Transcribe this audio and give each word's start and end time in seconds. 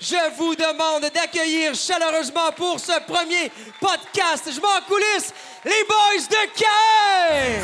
Je 0.00 0.14
vous 0.36 0.54
demande 0.54 1.10
d'accueillir 1.12 1.74
chaleureusement 1.74 2.52
pour 2.56 2.78
ce 2.78 3.00
premier 3.00 3.50
podcast, 3.80 4.48
je 4.54 4.60
m'en 4.60 4.80
coulisse, 4.86 5.34
les 5.64 5.84
boys 5.88 6.22
de 6.30 6.36
Caen! 6.54 7.58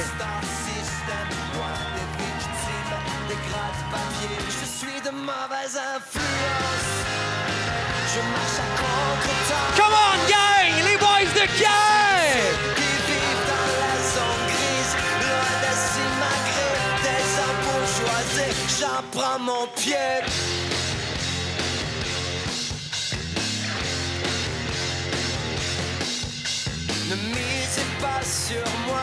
Je 4.48 4.66
suis 4.66 5.00
de 5.00 5.10
mauvaise 5.10 5.78
influence. 5.78 6.90
Je 8.12 8.20
marche 8.20 8.58
à 8.58 8.66
contre-temps. 8.82 9.70
Come 9.76 9.94
on, 9.94 10.16
gang! 10.28 10.74
Les 10.84 10.96
boys 10.96 11.30
de 11.36 11.46
Caen! 11.56 12.34
Qui 12.74 12.90
vivent 13.06 13.46
dans 13.46 13.70
la 13.78 13.94
zone 14.10 14.44
grise. 14.48 14.94
Loin 15.22 15.54
de 15.62 15.72
s'imagrer 15.86 16.74
des 17.04 17.24
impôts 17.46 17.86
choisis. 17.94 18.80
J'en 18.80 19.00
prends 19.12 19.38
mon 19.38 19.66
pied. 19.76 20.18
Ne 27.14 27.28
misez 27.28 27.86
pas 28.00 28.24
sur 28.24 28.68
moi 28.88 28.98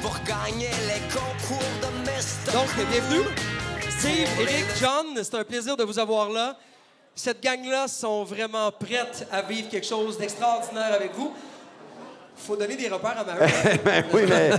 pour 0.00 0.16
gagner 0.24 0.70
les 0.88 1.00
concours 1.12 1.58
de. 1.82 2.50
Donc, 2.50 2.68
bienvenue. 2.90 3.26
Steve, 3.90 4.28
Eric, 4.40 4.64
John, 4.80 5.06
c'est 5.22 5.34
un 5.34 5.44
plaisir 5.44 5.76
de 5.76 5.84
vous 5.84 5.98
avoir 5.98 6.30
là. 6.30 6.56
Cette 7.14 7.42
gang-là 7.42 7.86
sont 7.86 8.24
vraiment 8.24 8.70
prêtes 8.72 9.28
à 9.30 9.42
vivre 9.42 9.68
quelque 9.68 9.86
chose 9.86 10.16
d'extraordinaire 10.16 10.94
avec 10.94 11.12
vous. 11.14 11.34
faut 12.34 12.56
donner 12.56 12.76
des 12.76 12.88
repères 12.88 13.18
à 13.18 13.24
Marie. 13.24 13.52
Ben 13.84 14.04
oui, 14.14 14.22
mais 14.26 14.50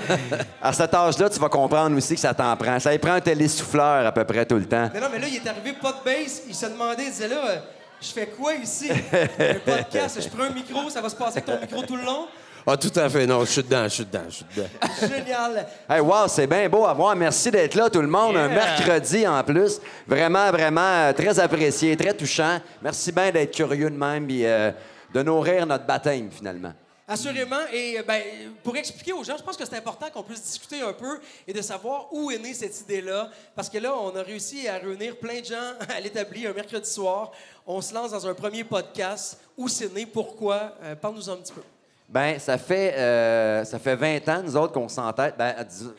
à 0.62 0.72
cet 0.72 0.94
âge-là, 0.94 1.28
tu 1.28 1.40
vas 1.40 1.50
comprendre 1.50 1.98
aussi 1.98 2.14
que 2.14 2.22
ça 2.22 2.36
t'en 2.36 2.56
prend. 2.56 2.80
Ça 2.80 2.94
y 2.94 3.00
prend 3.00 3.14
un 3.14 3.22
télésouffleur 3.22 4.06
à 4.06 4.12
peu 4.12 4.26
près 4.26 4.46
tout 4.46 4.58
le 4.58 4.66
temps. 4.68 4.92
mais 4.94 5.00
non, 5.00 5.08
mais 5.12 5.18
là, 5.18 5.28
il 5.28 5.38
est 5.38 5.48
arrivé 5.48 5.74
pas 5.74 5.94
de 5.94 6.04
base. 6.06 6.44
Il 6.48 6.54
se 6.54 6.68
demandait, 6.68 7.06
il 7.06 7.12
disait 7.12 7.30
là, 7.30 7.48
euh, 7.48 7.58
je 8.00 8.10
fais 8.10 8.28
quoi 8.28 8.54
ici? 8.54 8.92
Un 8.92 9.56
podcast, 9.56 10.22
je 10.22 10.30
prends 10.30 10.44
un 10.44 10.52
micro, 10.52 10.88
ça 10.92 11.02
va 11.02 11.10
se 11.10 11.16
passer 11.16 11.40
avec 11.40 11.46
ton 11.46 11.60
micro 11.60 11.82
tout 11.82 11.96
le 11.96 12.04
long. 12.04 12.28
Ah, 12.68 12.78
tout 12.78 12.92
à 12.96 13.08
fait. 13.10 13.28
Non, 13.28 13.46
je 13.46 13.52
suis 13.52 13.64
dedans, 13.64 13.84
je 13.84 13.90
suis 13.90 14.06
dedans, 14.06 14.24
je 14.28 14.36
suis 14.36 14.46
dedans. 14.56 14.70
Génial. 15.00 15.68
Hey, 15.88 16.00
wow, 16.00 16.28
c'est 16.28 16.48
bien 16.48 16.68
beau 16.68 16.86
à 16.86 16.94
voir. 16.94 17.16
Merci 17.16 17.52
d'être 17.52 17.76
là, 17.76 17.92
tout 17.92 18.02
le 18.02 18.08
monde. 18.08 18.36
Un 18.36 18.48
mercredi 18.48 19.28
en 19.28 19.44
plus. 19.44 19.80
Vraiment, 20.08 20.50
vraiment 20.50 20.82
euh, 20.82 21.14
très 21.14 21.40
apprécié, 21.40 21.96
très 21.96 22.14
touchant. 22.14 22.60
Merci 22.82 23.12
bien 23.12 23.30
d'être 23.32 23.54
curieux 23.56 23.92
de 23.92 23.96
même 23.96 24.28
et 24.32 24.48
euh, 24.48 24.72
de 25.14 25.22
nourrir 25.22 25.68
notre 25.68 25.86
baptême, 25.86 26.32
finalement. 26.32 26.74
Assurément. 27.08 27.68
Et 27.72 28.00
euh, 28.00 28.04
ben, 28.04 28.24
pour 28.64 28.76
expliquer 28.76 29.14
aux 29.14 29.24
gens, 29.24 29.38
je 29.38 29.44
pense 29.44 29.56
que 29.58 29.64
c'est 29.64 29.78
important 29.78 30.08
qu'on 30.12 30.24
puisse 30.24 30.42
discuter 30.42 30.82
un 30.82 30.94
peu 30.94 31.20
et 31.48 31.54
de 31.54 31.62
savoir 31.62 32.12
où 32.12 32.32
est 32.32 32.40
née 32.40 32.56
cette 32.56 32.82
idée-là. 32.82 33.30
Parce 33.56 33.70
que 33.70 33.78
là, 33.78 33.96
on 33.96 34.16
a 34.16 34.24
réussi 34.24 34.68
à 34.68 34.80
réunir 34.80 35.18
plein 35.18 35.40
de 35.40 35.46
gens 35.46 35.74
à 35.96 36.00
l'établi 36.00 36.48
un 36.48 36.54
mercredi 36.54 36.90
soir. 36.90 37.32
On 37.68 37.80
se 37.80 37.94
lance 37.94 38.10
dans 38.10 38.26
un 38.26 38.34
premier 38.34 38.64
podcast. 38.64 39.40
Où 39.56 39.68
c'est 39.68 39.94
né? 39.94 40.08
Pourquoi? 40.08 40.74
Euh, 40.82 40.96
Parle-nous 40.96 41.30
un 41.30 41.38
petit 41.38 41.54
peu. 41.54 41.62
Ben, 42.08 42.38
ça 42.38 42.58
fait, 42.58 42.94
euh, 42.94 43.64
ça 43.66 43.80
fait 43.80 43.96
20 43.96 44.30
ans, 44.30 44.42
nous 44.44 44.56
autres, 44.56 44.74
qu'on 44.74 44.88
s'entête. 44.88 45.36
Ben, 45.38 45.54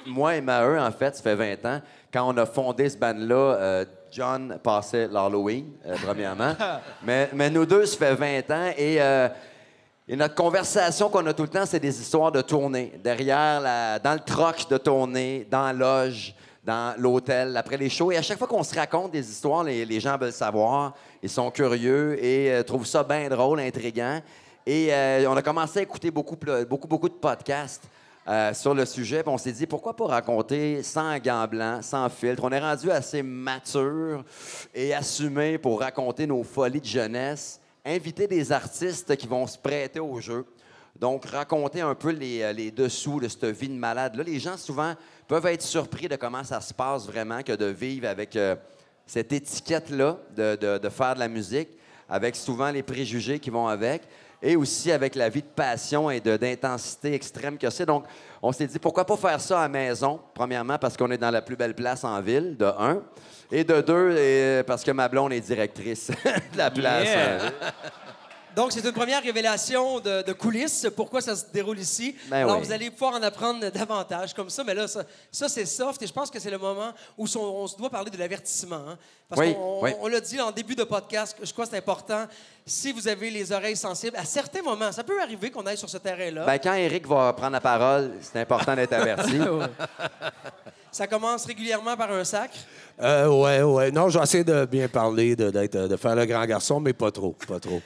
moi 0.06 0.36
et 0.36 0.40
Maheu, 0.40 0.78
en 0.78 0.92
fait, 0.92 1.16
ça 1.16 1.22
fait 1.22 1.34
20 1.34 1.66
ans. 1.66 1.80
Quand 2.12 2.32
on 2.32 2.36
a 2.36 2.46
fondé 2.46 2.88
ce 2.88 2.96
band-là, 2.96 3.34
euh, 3.34 3.84
John 4.12 4.58
passait 4.62 5.08
l'Halloween, 5.08 5.72
euh, 5.84 5.96
premièrement. 6.04 6.54
mais, 7.02 7.28
mais 7.34 7.50
nous 7.50 7.66
deux, 7.66 7.86
ça 7.86 7.98
fait 7.98 8.14
20 8.14 8.50
ans. 8.52 8.70
Et, 8.78 8.98
et 10.08 10.14
notre 10.14 10.36
conversation 10.36 11.08
qu'on 11.08 11.26
a 11.26 11.34
tout 11.34 11.42
le 11.42 11.48
temps, 11.48 11.66
c'est 11.66 11.80
des 11.80 12.00
histoires 12.00 12.30
de 12.30 12.40
tournée. 12.40 12.92
Derrière, 13.02 13.60
la, 13.60 13.98
dans 13.98 14.14
le 14.14 14.20
troc 14.20 14.68
de 14.70 14.78
tournée, 14.78 15.46
dans 15.50 15.66
la 15.66 15.72
loge, 15.72 16.34
dans 16.62 16.94
l'hôtel, 16.98 17.56
après 17.56 17.76
les 17.76 17.90
shows. 17.90 18.12
Et 18.12 18.16
à 18.16 18.22
chaque 18.22 18.38
fois 18.38 18.48
qu'on 18.48 18.62
se 18.62 18.74
raconte 18.74 19.10
des 19.10 19.28
histoires, 19.28 19.64
les, 19.64 19.84
les 19.84 19.98
gens 19.98 20.16
veulent 20.16 20.32
savoir. 20.32 20.94
Ils 21.20 21.30
sont 21.30 21.50
curieux 21.50 22.24
et 22.24 22.62
trouvent 22.64 22.86
ça 22.86 23.02
bien 23.02 23.28
drôle, 23.28 23.58
intriguant. 23.58 24.20
Et 24.68 24.92
euh, 24.92 25.30
on 25.30 25.36
a 25.36 25.42
commencé 25.42 25.78
à 25.78 25.82
écouter 25.82 26.10
beaucoup, 26.10 26.36
beaucoup, 26.68 26.88
beaucoup 26.88 27.08
de 27.08 27.14
podcasts 27.14 27.84
euh, 28.26 28.52
sur 28.52 28.74
le 28.74 28.84
sujet. 28.84 29.22
On 29.24 29.38
s'est 29.38 29.52
dit, 29.52 29.64
pourquoi 29.64 29.94
pas 29.94 30.06
raconter 30.06 30.82
sans 30.82 31.16
gants 31.18 31.46
blancs, 31.46 31.84
sans 31.84 32.08
filtre? 32.08 32.42
On 32.42 32.50
est 32.50 32.58
rendu 32.58 32.90
assez 32.90 33.22
mature 33.22 34.24
et 34.74 34.92
assumé 34.92 35.56
pour 35.58 35.78
raconter 35.78 36.26
nos 36.26 36.42
folies 36.42 36.80
de 36.80 36.86
jeunesse, 36.86 37.60
inviter 37.84 38.26
des 38.26 38.50
artistes 38.50 39.14
qui 39.14 39.28
vont 39.28 39.46
se 39.46 39.56
prêter 39.56 40.00
au 40.00 40.20
jeu. 40.20 40.44
Donc, 40.98 41.26
raconter 41.26 41.82
un 41.82 41.94
peu 41.94 42.10
les, 42.10 42.42
euh, 42.42 42.70
dessous 42.72 43.20
de 43.20 43.28
cette 43.28 43.44
vie 43.44 43.68
de 43.68 43.74
malade. 43.74 44.16
Là, 44.16 44.24
les 44.24 44.40
gens, 44.40 44.56
souvent, 44.56 44.94
peuvent 45.28 45.46
être 45.46 45.62
surpris 45.62 46.08
de 46.08 46.16
comment 46.16 46.42
ça 46.42 46.60
se 46.60 46.74
passe 46.74 47.06
vraiment 47.06 47.44
que 47.44 47.52
de 47.52 47.66
vivre 47.66 48.08
avec 48.08 48.36
cette 49.06 49.32
étiquette-là 49.32 50.18
de 50.36 50.88
faire 50.88 51.14
de 51.14 51.20
la 51.20 51.28
musique, 51.28 51.68
avec 52.08 52.36
souvent 52.36 52.70
les 52.70 52.82
préjugés 52.82 53.38
qui 53.38 53.50
vont 53.50 53.66
avec, 53.66 54.02
et 54.46 54.54
aussi 54.54 54.92
avec 54.92 55.16
la 55.16 55.28
vie 55.28 55.42
de 55.42 55.48
passion 55.48 56.08
et 56.08 56.20
d'intensité 56.20 57.14
extrême 57.14 57.58
que 57.58 57.68
c'est. 57.68 57.84
Donc, 57.84 58.04
on 58.40 58.52
s'est 58.52 58.68
dit, 58.68 58.78
pourquoi 58.78 59.04
pas 59.04 59.16
faire 59.16 59.40
ça 59.40 59.58
à 59.58 59.62
la 59.62 59.68
maison, 59.68 60.20
premièrement, 60.32 60.78
parce 60.78 60.96
qu'on 60.96 61.10
est 61.10 61.18
dans 61.18 61.32
la 61.32 61.42
plus 61.42 61.56
belle 61.56 61.74
place 61.74 62.04
en 62.04 62.20
ville, 62.20 62.56
de 62.56 62.64
un, 62.64 63.02
et 63.50 63.64
de 63.64 63.80
deux, 63.80 64.16
et, 64.16 64.62
parce 64.62 64.84
que 64.84 64.92
ma 64.92 65.08
blonde 65.08 65.32
est 65.32 65.40
directrice 65.40 66.12
de 66.52 66.58
la 66.58 66.70
place. 66.70 67.08
Yeah. 67.08 67.52
Donc, 68.56 68.72
c'est 68.72 68.82
une 68.82 68.92
première 68.92 69.22
révélation 69.22 70.00
de, 70.00 70.22
de 70.22 70.32
coulisses, 70.32 70.86
pourquoi 70.96 71.20
ça 71.20 71.36
se 71.36 71.44
déroule 71.52 71.78
ici? 71.78 72.16
Ben 72.30 72.38
Alors, 72.44 72.56
oui. 72.58 72.64
vous 72.66 72.72
allez 72.72 72.90
pouvoir 72.90 73.12
en 73.14 73.22
apprendre 73.22 73.68
davantage 73.70 74.32
comme 74.32 74.48
ça, 74.48 74.64
mais 74.64 74.72
là, 74.72 74.88
ça, 74.88 75.02
ça, 75.30 75.46
c'est 75.48 75.66
soft 75.66 76.00
et 76.02 76.06
je 76.06 76.12
pense 76.12 76.30
que 76.30 76.40
c'est 76.40 76.50
le 76.50 76.56
moment 76.56 76.92
où 77.18 77.26
on, 77.36 77.38
on 77.38 77.66
se 77.66 77.76
doit 77.76 77.90
parler 77.90 78.10
de 78.10 78.16
l'avertissement. 78.16 78.76
hein. 78.88 78.98
Parce 79.28 79.42
Oui, 79.42 79.54
qu'on 79.54 79.82
oui. 79.84 79.90
on 80.00 80.08
l'a 80.08 80.20
dit 80.20 80.40
en 80.40 80.50
début 80.52 80.74
de 80.74 80.84
podcast, 80.84 81.36
je 81.42 81.52
crois 81.52 81.66
que 81.66 81.70
c'est 81.72 81.76
important, 81.76 82.24
si 82.64 82.92
vous 82.92 83.06
avez 83.08 83.28
les 83.30 83.52
oreilles 83.52 83.76
sensibles, 83.76 84.16
à 84.16 84.24
certains 84.24 84.62
moments, 84.62 84.90
ça 84.90 85.04
peut 85.04 85.20
arriver 85.20 85.50
qu'on 85.50 85.66
aille 85.66 85.76
sur 85.76 85.90
ce 85.90 85.98
terrain-là. 85.98 86.46
Ben, 86.46 86.58
quand 86.58 86.74
Eric 86.74 87.06
va 87.06 87.34
prendre 87.34 87.52
la 87.52 87.60
parole, 87.60 88.12
c'est 88.22 88.40
important 88.40 88.74
d'être 88.74 88.92
averti. 88.94 89.38
ça 90.92 91.06
commence 91.06 91.44
régulièrement 91.44 91.96
par 91.96 92.10
un 92.10 92.24
sacre. 92.24 92.56
Euh, 93.02 93.28
ouais, 93.28 93.62
ouais. 93.62 93.90
Non, 93.90 94.08
j'essaie 94.08 94.44
de 94.44 94.64
bien 94.64 94.88
parler, 94.88 95.36
de 95.36 95.96
faire 95.96 96.16
le 96.16 96.24
grand 96.24 96.46
garçon, 96.46 96.80
mais 96.80 96.92
pas 96.94 97.10
trop, 97.10 97.36
pas 97.46 97.60
trop. 97.60 97.82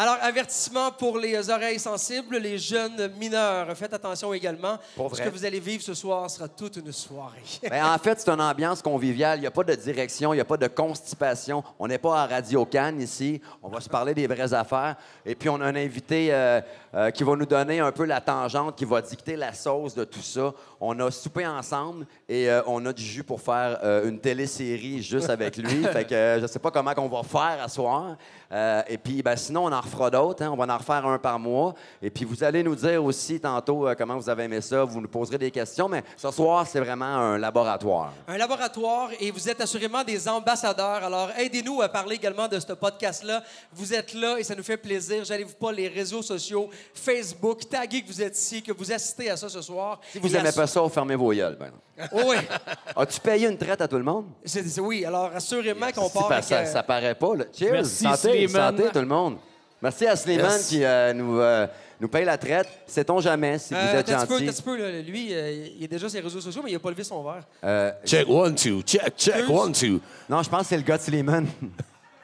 Alors, 0.00 0.16
avertissement 0.22 0.92
pour 0.92 1.18
les 1.18 1.50
oreilles 1.50 1.80
sensibles, 1.80 2.36
les 2.36 2.56
jeunes 2.56 3.10
mineurs. 3.18 3.76
Faites 3.76 3.92
attention 3.92 4.32
également. 4.32 4.78
Pour 4.94 5.16
Ce 5.16 5.20
que 5.20 5.28
vous 5.28 5.44
allez 5.44 5.58
vivre 5.58 5.82
ce 5.82 5.92
soir 5.92 6.30
sera 6.30 6.46
toute 6.46 6.76
une 6.76 6.92
soirée. 6.92 7.42
Ben, 7.68 7.84
en 7.84 7.98
fait, 7.98 8.20
c'est 8.20 8.30
une 8.30 8.40
ambiance 8.40 8.80
conviviale. 8.80 9.38
Il 9.38 9.40
n'y 9.40 9.48
a 9.48 9.50
pas 9.50 9.64
de 9.64 9.74
direction, 9.74 10.32
il 10.32 10.36
n'y 10.36 10.40
a 10.40 10.44
pas 10.44 10.56
de 10.56 10.68
constipation. 10.68 11.64
On 11.80 11.88
n'est 11.88 11.98
pas 11.98 12.22
à 12.22 12.26
Radio 12.28 12.64
Cannes 12.64 13.00
ici. 13.00 13.40
On 13.60 13.68
va 13.68 13.80
se 13.80 13.88
parler 13.88 14.14
des 14.14 14.28
vraies 14.28 14.54
affaires. 14.54 14.94
Et 15.26 15.34
puis, 15.34 15.48
on 15.48 15.60
a 15.60 15.66
un 15.66 15.74
invité 15.74 16.28
euh, 16.30 16.60
euh, 16.94 17.10
qui 17.10 17.24
va 17.24 17.34
nous 17.34 17.46
donner 17.46 17.80
un 17.80 17.90
peu 17.90 18.04
la 18.04 18.20
tangente, 18.20 18.76
qui 18.76 18.84
va 18.84 19.02
dicter 19.02 19.34
la 19.34 19.52
sauce 19.52 19.96
de 19.96 20.04
tout 20.04 20.22
ça. 20.22 20.54
On 20.80 20.98
a 21.00 21.10
soupé 21.10 21.46
ensemble 21.46 22.06
et 22.28 22.48
euh, 22.48 22.62
on 22.66 22.84
a 22.86 22.92
du 22.92 23.02
jus 23.02 23.24
pour 23.24 23.40
faire 23.40 23.78
euh, 23.82 24.08
une 24.08 24.18
télésérie 24.20 25.02
juste 25.02 25.28
avec 25.30 25.56
lui. 25.56 25.82
fait 25.92 26.04
que 26.04 26.14
euh, 26.14 26.36
je 26.36 26.42
ne 26.42 26.46
sais 26.46 26.58
pas 26.58 26.70
comment 26.70 26.92
on 26.98 27.08
va 27.08 27.22
faire 27.22 27.62
à 27.62 27.68
soir. 27.68 28.16
Euh, 28.50 28.82
et 28.88 28.96
puis, 28.96 29.22
ben, 29.22 29.36
sinon, 29.36 29.64
on 29.66 29.72
en 29.72 29.80
refera 29.80 30.10
d'autres. 30.10 30.42
hein. 30.42 30.50
On 30.52 30.56
va 30.56 30.72
en 30.72 30.78
refaire 30.78 31.04
un 31.06 31.18
par 31.18 31.38
mois. 31.38 31.74
Et 32.00 32.10
puis, 32.10 32.24
vous 32.24 32.42
allez 32.44 32.62
nous 32.62 32.74
dire 32.76 33.04
aussi 33.04 33.38
tantôt 33.40 33.86
euh, 33.88 33.94
comment 33.96 34.16
vous 34.16 34.30
avez 34.30 34.44
aimé 34.44 34.60
ça. 34.60 34.84
Vous 34.84 35.00
nous 35.00 35.08
poserez 35.08 35.36
des 35.36 35.50
questions. 35.50 35.88
Mais 35.88 36.02
ce 36.16 36.30
soir, 36.30 36.66
c'est 36.66 36.80
vraiment 36.80 37.04
un 37.04 37.38
laboratoire. 37.38 38.12
un 38.26 38.38
laboratoire 38.38 39.10
et 39.20 39.30
vous 39.30 39.48
êtes 39.48 39.60
assurément 39.60 40.04
des 40.04 40.28
ambassadeurs. 40.28 41.04
Alors, 41.04 41.30
aidez-nous 41.36 41.82
à 41.82 41.88
parler 41.88 42.14
également 42.16 42.48
de 42.48 42.58
ce 42.58 42.72
podcast-là. 42.72 43.42
Vous 43.72 43.92
êtes 43.92 44.14
là 44.14 44.38
et 44.38 44.44
ça 44.44 44.54
nous 44.54 44.62
fait 44.62 44.76
plaisir. 44.76 45.24
J'allez-vous 45.24 45.54
pas 45.56 45.72
les 45.72 45.88
réseaux 45.88 46.22
sociaux, 46.22 46.70
Facebook, 46.94 47.68
taguez 47.68 48.02
que 48.02 48.06
vous 48.06 48.22
êtes 48.22 48.38
ici, 48.38 48.62
que 48.62 48.72
vous 48.72 48.90
assistez 48.92 49.28
à 49.30 49.36
ça 49.36 49.48
ce 49.48 49.60
soir. 49.60 50.00
Si 50.12 50.18
vous 50.18 50.28
n'aimez 50.28 50.52
pas 50.52 50.66
ça, 50.68 50.80
fermez 50.88 51.16
vos 51.16 51.32
gueules. 51.32 51.56
Ben. 51.58 51.70
Oh 52.12 52.20
oui, 52.26 52.36
As-tu 52.96 53.20
payé 53.20 53.48
une 53.48 53.58
traite 53.58 53.80
à 53.80 53.88
tout 53.88 53.96
le 53.98 54.04
monde? 54.04 54.26
C'est- 54.44 54.78
oui. 54.80 55.04
Alors, 55.04 55.30
assurément 55.34 55.90
qu'on 55.92 56.08
part 56.08 56.30
avec... 56.30 56.44
ça, 56.44 56.58
euh, 56.58 56.64
ça 56.66 56.82
paraît 56.82 57.14
pas. 57.14 57.34
là. 57.34 57.44
Cheers! 57.52 57.72
Merci, 57.72 58.04
santé, 58.04 58.46
santé, 58.48 58.84
tout 58.92 59.00
le 59.00 59.06
monde. 59.06 59.38
Merci 59.82 60.06
à 60.06 60.16
Slimane 60.16 60.50
Yes. 60.52 60.68
qui 60.68 60.84
euh, 60.84 61.12
nous, 61.12 61.38
euh, 61.40 61.66
nous 62.00 62.08
paye 62.08 62.24
la 62.24 62.36
traite. 62.38 62.68
Sait-on 62.86 63.20
jamais 63.20 63.58
si 63.58 63.74
vous 63.74 63.80
êtes 63.80 64.10
gentil? 64.10 64.34
un 64.34 64.52
petit 64.52 64.62
peu, 64.62 64.76
là. 64.76 65.00
Lui, 65.02 65.28
euh, 65.32 65.66
il 65.76 65.84
est 65.84 65.88
déjà 65.88 66.08
sur 66.08 66.18
les 66.18 66.24
réseaux 66.24 66.40
sociaux, 66.40 66.62
mais 66.64 66.70
il 66.70 66.74
n'a 66.74 66.80
pas 66.80 66.90
levé 66.90 67.04
son 67.04 67.22
verre. 67.22 67.44
Euh, 67.64 67.92
Check 68.04 68.28
one, 68.28 68.54
two. 68.56 68.82
Check, 68.82 69.16
check 69.16 69.46
Deux. 69.46 69.52
one, 69.52 69.72
two. 69.72 70.00
non, 70.28 70.42
je 70.42 70.48
pense 70.50 70.62
que 70.62 70.66
c'est 70.68 70.76
le 70.76 70.82
gars 70.82 70.98
de 70.98 71.02
Slimane. 71.02 71.46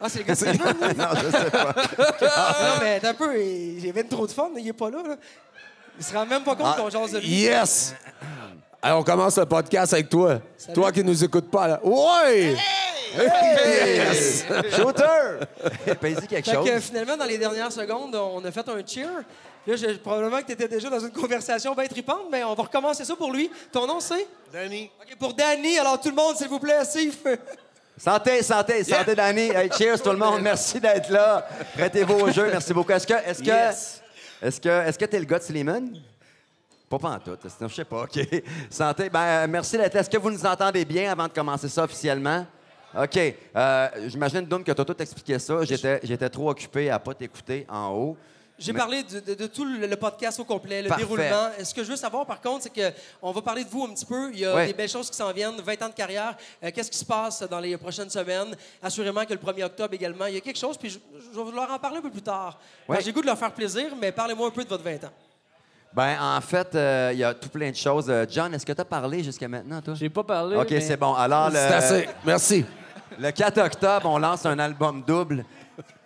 Ah, 0.01 0.09
c'est 0.11 0.19
le 0.19 0.25
gars 0.25 0.35
de 0.35 0.39
Slimane, 0.39 0.77
non, 0.99 1.07
je 1.15 1.31
sais 1.31 1.51
pas. 1.51 1.75
non, 2.21 2.81
mais 2.83 2.95
attends 2.97 3.09
un 3.09 3.15
peu, 3.15 3.41
y 3.41 3.89
avait 3.89 4.05
trop 4.05 4.27
de 4.27 4.33
fun, 4.33 4.51
il 4.59 4.69
est 4.69 4.73
pas 4.75 4.91
là. 4.91 4.99
là. 5.03 5.17
Il 5.99 6.05
se 6.05 6.13
rend 6.15 6.27
même 6.27 6.43
pas 6.43 6.57
compte 6.57 6.77
qu'on 6.77 6.91
jase 6.91 7.13
de 7.13 7.19
lui. 7.19 7.29
Yes! 7.29 7.95
Alors, 8.83 9.01
on 9.01 9.03
commence 9.03 9.39
le 9.39 9.47
podcast 9.47 9.93
avec 9.95 10.09
toi. 10.09 10.39
Toi 10.75 10.93
qui 10.93 11.03
nous 11.03 11.25
écoutes 11.25 11.51
pas, 11.51 11.69
là. 11.69 11.81
Ouais! 11.83 12.55
Yes! 13.17 14.45
Shooter! 14.77 15.95
Paye-y 16.01 16.27
quelque 16.27 16.45
Fait 16.51 16.55
chose? 16.55 16.69
que 16.69 16.81
finalement, 16.81 17.17
dans 17.17 17.25
les 17.25 17.39
dernières 17.39 17.73
secondes, 17.73 18.15
on 18.15 18.45
a 18.45 18.51
fait 18.51 18.69
un 18.69 18.85
cheer. 18.87 19.09
Puis 19.65 19.73
Là, 19.73 19.77
je- 19.93 19.97
probablement 19.99 20.41
que 20.41 20.47
tu 20.47 20.53
étais 20.53 20.69
déjà 20.69 20.91
dans 20.91 21.01
une 21.01 21.11
conversation 21.13 21.75
bien 21.75 21.87
tripante, 21.87 22.25
mais 22.31 22.45
on 22.45 22.55
va 22.55 22.65
recommencer 22.65 23.05
ça 23.05 23.17
pour 23.17 23.33
lui. 23.33 23.51
Ton 23.73 23.87
nom, 23.87 24.01
c'est? 24.01 24.27
Danny. 24.53 24.91
OK, 25.01 25.17
pour 25.19 25.33
Danny. 25.33 25.79
Alors, 25.79 25.99
tout 26.01 26.11
le 26.11 26.15
monde, 26.17 26.37
s'il 26.37 26.49
vous 26.49 26.59
plaît, 26.59 26.85
Steve. 26.85 27.15
Santé, 27.97 28.43
santé, 28.43 28.85
santé, 28.85 29.15
Danny. 29.15 29.49
Hey, 29.51 29.71
cheers, 29.73 30.03
tout 30.03 30.11
le 30.11 30.19
monde. 30.19 30.43
Merci 30.43 30.81
d'être 30.81 31.09
là. 31.11 31.47
Prêtez-vous 31.75 32.15
au 32.27 32.31
jeu. 32.31 32.49
Merci 32.51 32.75
beaucoup. 32.75 32.93
Est-ce 32.93 33.07
que, 33.07 33.15
est-ce 33.15 33.41
que, 33.41 33.47
Yes. 33.47 34.03
Est-ce 34.43 34.61
que, 34.61 34.69
est-ce 34.69 34.99
que 34.99 35.05
t'es 35.05 35.19
le 35.19 35.25
gars 35.25 35.39
de 35.39 35.45
Slimane? 35.45 36.01
Pas 36.89 36.99
pantoute. 36.99 37.41
Je 37.61 37.75
sais 37.75 37.85
pas. 37.85 38.03
OK. 38.05 38.19
Santé. 38.71 39.09
Ben, 39.09 39.21
euh, 39.21 39.47
merci 39.49 39.77
d'être 39.77 39.95
là. 39.95 40.01
Est-ce 40.01 40.11
que 40.11 40.19
vous 40.19 40.31
nous 40.31 40.47
entendez 40.47 40.85
bien 40.85 41.11
avant 41.11 41.27
de 41.27 41.33
commencer 41.33 41.69
ça 41.69 41.85
officiellement? 41.85 42.47
OK. 42.97 43.19
Euh, 43.57 43.89
J'imagine, 44.07 44.43
Doom, 44.43 44.63
que 44.63 44.73
tu 44.73 44.81
as 44.81 44.85
tout 44.85 45.03
expliqué 45.03 45.39
ça. 45.39 45.65
J'étais, 45.65 46.01
j'étais 46.03 46.29
trop 46.29 46.51
occupé 46.51 46.91
à 46.91 46.99
pas 46.99 47.15
t'écouter 47.15 47.67
en 47.69 47.89
haut. 47.89 48.17
J'ai 48.57 48.73
Mais- 48.73 48.79
parlé 48.79 49.03
de, 49.03 49.19
de- 49.19 49.35
de 49.35 49.47
tout 49.49 49.65
le, 49.65 49.97
podcast 49.97 50.39
au 50.39 50.45
complet, 50.45 50.81
le 50.83 50.89
Parfait. 50.89 51.03
déroulement. 51.03 51.49
Et 51.59 51.65
Ce 51.65 51.75
que 51.75 51.83
je 51.83 51.91
veux 51.91 51.97
savoir, 51.97 52.25
par 52.25 52.41
contre, 52.41 52.63
c'est 52.63 52.93
qu'on 53.21 53.33
va 53.33 53.43
parler 53.43 53.65
de 53.65 53.69
vous 53.69 53.85
un 53.85 53.93
petit 53.93 54.07
peu. 54.07 54.31
Il 54.33 54.39
y 54.39 54.45
a 54.47 54.55
Ouais. 54.55 54.67
des 54.69 54.73
belles 54.73 54.89
choses 54.89 55.11
qui 55.11 55.17
s'en 55.17 55.33
viennent, 55.33 55.61
20 55.61 55.83
ans 55.83 55.89
de 55.89 55.95
carrière. 55.95 56.37
Euh, 56.63 56.71
Qu'est-ce 56.73 56.91
qui 56.91 56.99
se 56.99 57.05
passe 57.05 57.43
dans 57.43 57.59
les 57.59 57.77
prochaines 57.77 58.11
semaines? 58.11 58.55
Assurément 58.81 59.25
que 59.25 59.33
le 59.33 59.41
1er 59.41 59.65
octobre 59.65 59.93
également, 59.95 60.27
il 60.27 60.35
y 60.35 60.37
a 60.37 60.41
quelque 60.41 60.59
chose, 60.59 60.77
puis 60.79 60.89
je, 60.89 60.99
je 61.35 61.41
vais 61.41 61.51
leur 61.53 61.69
en 61.71 61.79
parler 61.81 61.99
un 61.99 62.03
peu 62.03 62.11
plus 62.11 62.23
tard. 62.23 62.59
Ouais. 62.89 62.99
J'ai 63.01 63.07
le 63.07 63.13
goût 63.13 63.23
de 63.23 63.27
leur 63.27 63.37
faire 63.39 63.53
plaisir, 63.53 63.87
mais 64.01 64.13
parlez-moi 64.13 64.47
un 64.47 64.51
peu 64.53 64.63
de 64.63 64.69
votre 64.69 64.85
20 64.85 65.03
ans. 65.05 65.13
Ben, 65.93 66.17
en 66.21 66.41
fait, 66.41 66.75
euh, 66.77 67.11
il 67.13 67.19
y 67.19 67.25
a 67.25 67.35
tout 67.35 67.49
plein 67.49 67.71
de 67.71 67.77
choses. 67.77 68.07
Euh, 68.09 68.25
John, 68.29 68.53
est-ce 68.55 68.67
que 68.67 68.73
tu 68.73 68.81
as 68.81 68.85
parlé 68.85 69.23
jusqu'à 69.25 69.49
maintenant, 69.49 69.81
toi? 69.81 69.95
J'ai 69.95 70.11
pas 70.11 70.23
parlé. 70.25 70.57
OK, 70.57 70.71
mais- 70.71 70.81
c'est 70.81 70.97
bon. 70.97 71.15
Alors, 71.15 71.49
le, 71.51 71.57
C'est 71.57 71.75
assez. 71.75 72.09
Merci. 72.25 72.65
le 73.19 73.31
4 73.33 73.59
octobre, 73.61 74.09
on 74.09 74.19
lance 74.19 74.47
un 74.47 74.59
album 74.61 75.03
double 75.07 75.45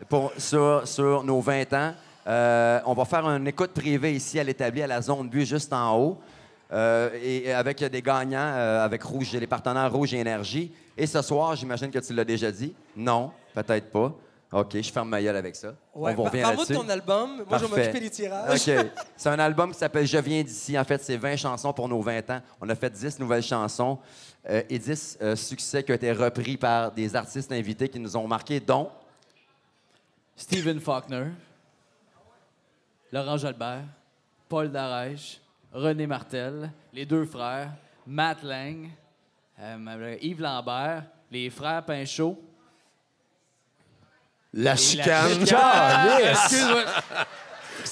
pour, 0.08 0.32
sur, 0.38 0.82
sur 0.88 1.22
nos 1.24 1.40
20 1.40 1.72
ans. 1.74 1.94
Euh, 2.28 2.80
on 2.84 2.92
va 2.92 3.04
faire 3.04 3.26
une 3.28 3.48
écoute 3.48 3.70
privée 3.70 4.14
ici 4.14 4.38
à 4.38 4.44
l'établi, 4.44 4.82
à 4.82 4.86
la 4.86 5.00
zone 5.00 5.28
but, 5.28 5.46
juste 5.46 5.72
en 5.72 5.96
haut. 5.98 6.18
Euh, 6.70 7.08
et 7.22 7.50
avec 7.52 7.82
des 7.82 8.02
gagnants, 8.02 8.38
euh, 8.38 8.84
avec 8.84 9.02
Rouge, 9.02 9.32
les 9.32 9.46
partenaires 9.46 9.90
Rouge 9.90 10.12
et 10.12 10.18
Énergie. 10.18 10.70
Et 10.96 11.06
ce 11.06 11.22
soir, 11.22 11.56
j'imagine 11.56 11.90
que 11.90 11.98
tu 11.98 12.12
l'as 12.12 12.24
déjà 12.24 12.52
dit. 12.52 12.74
Non, 12.94 13.30
peut-être 13.54 13.90
pas. 13.90 14.14
OK, 14.50 14.80
je 14.80 14.90
ferme 14.90 15.10
ma 15.10 15.22
gueule 15.22 15.36
avec 15.36 15.56
ça. 15.56 15.74
Ouais. 15.94 16.14
On 16.16 16.24
Parle-moi 16.24 16.30
de 16.30 16.56
là-dessus. 16.56 16.74
ton 16.74 16.88
album. 16.88 17.44
Moi, 17.48 17.58
je 17.58 17.64
vais 17.66 17.76
m'occuper 17.76 18.00
des 18.00 18.10
tirages. 18.10 18.68
OK. 18.68 18.86
C'est 19.16 19.28
un 19.28 19.38
album 19.38 19.72
qui 19.72 19.78
s'appelle 19.78 20.06
Je 20.06 20.16
viens 20.18 20.42
d'ici. 20.42 20.78
En 20.78 20.84
fait, 20.84 21.02
c'est 21.02 21.18
20 21.18 21.36
chansons 21.36 21.72
pour 21.72 21.86
nos 21.86 22.00
20 22.00 22.30
ans. 22.30 22.40
On 22.60 22.68
a 22.68 22.74
fait 22.74 22.90
10 22.90 23.18
nouvelles 23.18 23.42
chansons 23.42 23.98
euh, 24.48 24.62
et 24.70 24.78
10 24.78 25.18
euh, 25.20 25.36
succès 25.36 25.82
qui 25.82 25.92
ont 25.92 25.96
été 25.96 26.12
repris 26.12 26.56
par 26.56 26.92
des 26.92 27.14
artistes 27.14 27.52
invités 27.52 27.90
qui 27.90 28.00
nous 28.00 28.16
ont 28.16 28.26
marqués, 28.26 28.58
dont 28.58 28.88
Stephen 30.34 30.80
Faulkner, 30.80 31.26
Laurent 33.12 33.36
Jalbert, 33.36 33.84
Paul 34.48 34.70
Darèche, 34.70 35.40
René 35.72 36.06
Martel, 36.06 36.70
les 36.92 37.06
deux 37.06 37.24
frères, 37.24 37.70
Matt 38.06 38.42
Lang, 38.42 38.88
euh, 39.60 40.16
Yves 40.20 40.40
Lambert, 40.40 41.04
les 41.30 41.50
frères 41.50 41.84
Pinchot. 41.84 42.38
La 44.52 44.76
chicane. 44.76 45.44
Ah, 45.54 46.18
yes! 46.20 46.38
excuse-moi. 46.38 46.84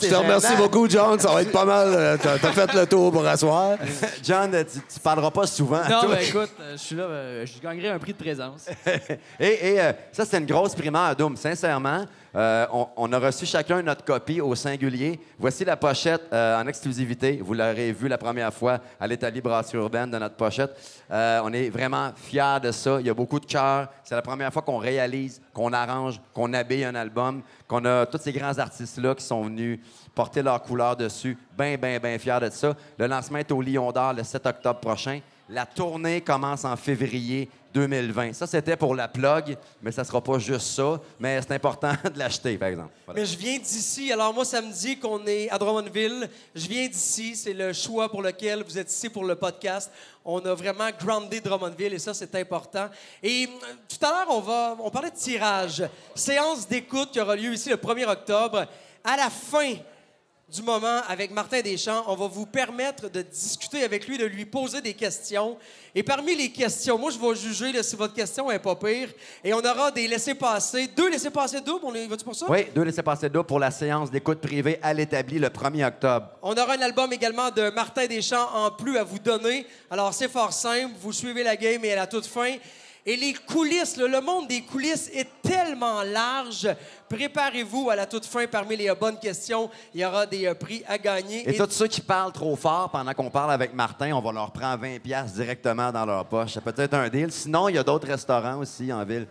Je 0.03 0.09
te 0.09 0.15
remercie 0.15 0.57
beaucoup, 0.57 0.89
John. 0.89 1.19
Ça 1.19 1.33
va 1.33 1.43
être 1.43 1.53
pas 1.53 1.65
mal. 1.65 1.89
Euh, 1.93 2.17
T'as 2.21 2.39
t'as 2.39 2.53
fait 2.53 2.73
le 2.75 2.87
tour 2.87 3.13
pour 3.13 3.27
asseoir. 3.27 3.79
John, 4.23 4.55
euh, 4.55 4.65
tu, 4.65 4.81
tu 4.81 5.01
parleras 5.01 5.31
pas 5.31 5.47
souvent. 5.47 5.83
Non, 5.89 6.09
ben 6.09 6.19
écoute, 6.21 6.51
je 6.73 6.77
suis 6.77 6.97
là, 6.97 7.45
je 7.45 7.61
gagnerai 7.61 7.91
un 7.91 7.99
prix 7.99 8.13
de 8.13 8.19
présence. 8.19 8.67
Et, 9.41 9.75
et, 9.75 9.81
euh, 9.81 9.93
ça, 10.13 10.25
c'est 10.25 10.39
une 10.39 10.47
grosse 10.47 10.75
primaire, 10.75 11.15
Doom. 11.15 11.37
Sincèrement, 11.37 12.05
euh, 12.37 12.67
on, 12.97 13.11
a 13.13 13.19
reçu 13.19 13.47
chacun 13.47 13.81
notre 13.83 14.05
copie 14.05 14.43
au 14.43 14.55
singulier. 14.55 15.19
Voici 15.39 15.65
la 15.65 15.77
pochette 15.77 16.25
euh, 16.35 16.61
en 16.61 16.67
exclusivité. 16.67 17.41
Vous 17.43 17.55
l'aurez 17.55 17.93
vu 17.93 18.09
la 18.09 18.19
première 18.19 18.53
fois 18.53 18.79
à 19.01 19.07
l'établi 19.07 19.41
Brasserie 19.41 19.79
Urbaine 19.79 20.11
de 20.11 20.19
notre 20.19 20.35
pochette. 20.35 20.77
Euh, 21.11 21.41
on 21.45 21.53
est 21.55 21.71
vraiment 21.71 22.13
fiers 22.15 22.61
de 22.63 22.73
ça. 22.73 23.01
Il 23.01 23.07
y 23.07 23.11
a 23.11 23.15
beaucoup 23.15 23.41
de 23.41 23.47
cœur. 23.47 23.89
C'est 24.05 24.15
la 24.15 24.21
première 24.21 24.53
fois 24.53 24.61
qu'on 24.61 24.77
réalise, 24.77 25.41
qu'on 25.55 25.73
arrange, 25.73 26.21
qu'on 26.35 26.53
habille 26.53 26.85
un 26.85 26.95
album, 26.95 27.41
qu'on 27.67 27.83
a 27.87 28.05
tous 28.05 28.19
ces 28.19 28.33
grands 28.33 28.59
artistes-là 28.59 29.15
qui 29.15 29.25
sont 29.25 29.43
venus 29.43 29.81
porter 30.15 30.43
leur 30.43 30.61
couleur 30.63 30.95
dessus. 30.95 31.39
Bien, 31.57 31.79
bien, 31.79 31.99
bien 31.99 32.19
fiers 32.19 32.41
de 32.43 32.51
ça. 32.51 32.75
Le 32.99 33.07
lancement 33.07 33.39
est 33.39 33.51
au 33.51 33.63
Lion 33.63 33.91
d'Or 33.93 34.13
le 34.13 34.23
7 34.23 34.45
octobre 34.45 34.81
prochain. 34.81 35.21
La 35.49 35.65
tournée 35.65 36.21
commence 36.21 36.65
en 36.65 36.77
février 36.77 37.49
2020. 37.77 38.33
Ça, 38.33 38.47
c'était 38.47 38.75
pour 38.75 38.95
la 38.95 39.07
plug, 39.07 39.55
mais 39.83 39.93
ça 39.93 40.03
sera 40.03 40.23
pas 40.23 40.39
juste 40.39 40.69
ça. 40.69 40.99
Mais 41.21 41.39
c'est 41.43 41.53
important 41.53 41.93
de 42.15 42.19
l'acheter, 42.19 42.57
par 42.57 42.69
exemple. 42.69 42.91
Mais 43.15 43.27
je 43.27 43.37
viens 43.37 43.59
d'ici. 43.59 44.11
Alors 44.11 44.33
moi, 44.33 44.47
ça 44.47 44.63
me 44.63 44.73
dit 44.73 44.99
qu'on 44.99 45.27
est 45.27 45.51
à 45.51 45.59
Drummondville. 45.59 46.31
Je 46.55 46.67
viens 46.69 46.89
d'ici. 46.89 47.37
C'est 47.37 47.53
le 47.53 47.75
choix 47.75 48.11
pour 48.11 48.23
lequel 48.23 48.63
vous 48.63 48.79
êtes 48.79 48.91
ici 48.91 49.11
pour 49.11 49.25
le 49.25 49.35
podcast. 49.35 49.91
On 50.25 50.41
a 50.41 50.55
vraiment 50.55 50.89
groundé 50.99 51.41
Drummondville 51.41 51.93
et 51.93 51.99
ça, 51.99 52.15
c'est 52.15 52.35
important. 52.37 52.89
Et 53.23 53.47
euh, 53.47 53.67
tout 53.87 54.07
à 54.07 54.09
l'heure, 54.11 54.31
on 54.31 54.41
va, 54.41 54.77
on 54.81 54.91
parlait 54.91 55.11
de 55.11 55.17
tirage. 55.17 55.85
Séance 56.15 56.67
d'écoute 56.67 57.11
qui 57.11 57.21
aura 57.21 57.37
lieu 57.37 57.53
ici 57.53 57.69
le 57.69 57.77
1er 57.77 58.09
octobre. 58.09 58.67
À 59.05 59.17
la 59.19 59.29
fin 59.29 59.75
du 60.49 60.63
moment 60.63 61.01
avec 61.09 61.33
Martin 61.33 61.61
Deschamps, 61.61 62.05
on 62.07 62.15
va 62.15 62.29
vous 62.29 62.47
permettre 62.47 63.11
de 63.11 63.21
discuter 63.21 63.83
avec 63.83 64.07
lui, 64.07 64.17
de 64.17 64.27
lui 64.27 64.45
poser 64.45 64.81
des 64.81 64.95
questions. 64.95 65.57
Et 65.93 66.05
parmi 66.05 66.37
les 66.37 66.53
questions, 66.53 66.97
moi, 66.97 67.11
je 67.11 67.19
vais 67.19 67.35
juger 67.35 67.73
là, 67.73 67.83
si 67.83 67.97
votre 67.97 68.15
question 68.15 68.49
est 68.53 68.61
pas 68.61 68.77
pire. 68.77 69.09
Et 69.43 69.53
on 69.53 69.59
aura 69.59 69.91
des 69.91 70.07
laissés-passer, 70.07 70.87
deux 70.87 71.11
laissés-passer 71.11 71.61
doubles. 71.61 71.85
On 71.85 71.95
est, 71.97 72.07
vas-tu 72.07 72.25
pour 72.25 72.37
ça? 72.37 72.47
Oui, 72.49 72.67
deux 72.73 72.83
laissez 72.83 73.03
passer 73.03 73.29
deux 73.29 73.43
pour 73.43 73.59
la 73.59 73.73
séance 73.73 74.09
d'écoute 74.09 74.41
privée 74.41 74.79
à 74.83 74.95
l'établi 74.95 75.41
le 75.41 75.49
1er 75.49 75.89
octobre. 75.89 76.29
On 76.43 76.53
aura 76.53 76.75
un 76.75 76.83
album 76.83 77.13
également 77.13 77.51
de 77.51 77.71
Martin 77.71 78.07
Deschamps 78.07 78.49
en 78.55 78.71
plus 78.71 78.99
à 78.99 79.03
vous 79.03 79.19
donner. 79.19 79.67
Alors, 79.91 80.15
c'est 80.15 80.29
fort 80.29 80.53
simple. 80.53 80.95
Vous 81.01 81.13
suivez 81.13 81.43
la 81.43 81.57
game 81.57 81.85
et 81.85 81.93
à 81.93 81.97
la 81.97 82.07
toute 82.07 82.27
fin. 82.27 82.55
Et 83.09 83.17
les 83.17 83.35
coulisses, 83.35 83.97
le 83.97 84.21
monde 84.21 84.49
des 84.49 84.63
coulisses 84.63 85.09
est 85.15 85.29
tellement 85.41 86.03
large. 86.03 86.69
Préparez-vous 87.09 87.89
à 87.89 87.95
la 87.95 88.05
toute 88.05 88.27
fin 88.27 88.49
parmi 88.49 88.77
les 88.77 88.91
euh, 88.91 88.97
bonnes 88.97 89.19
questions. 89.21 89.71
Il 89.95 90.01
y 90.01 90.05
aura 90.05 90.27
des 90.27 90.45
euh, 90.47 90.55
prix 90.55 90.83
à 90.89 90.99
gagner. 90.99 91.49
Et, 91.49 91.55
Et- 91.55 91.57
tous 91.57 91.71
ceux 91.71 91.87
qui 91.87 92.01
parlent 92.01 92.33
trop 92.33 92.57
fort 92.57 92.91
pendant 92.91 93.13
qu'on 93.15 93.31
parle 93.31 93.53
avec 93.53 93.73
Martin, 93.73 94.11
on 94.13 94.21
va 94.21 94.33
leur 94.33 94.51
prendre 94.51 94.83
20$ 94.85 94.99
piastres 94.99 95.37
directement 95.37 95.93
dans 95.93 96.05
leur 96.05 96.25
poche. 96.27 96.55
Ça 96.55 96.61
peut 96.61 96.75
être 96.77 96.95
un 96.95 97.09
deal. 97.09 97.31
Sinon, 97.31 97.69
il 97.69 97.77
y 97.77 97.79
a 97.79 97.85
d'autres 97.85 98.09
restaurants 98.09 98.59
aussi 98.59 98.93
en 98.93 99.05
ville. 99.05 99.29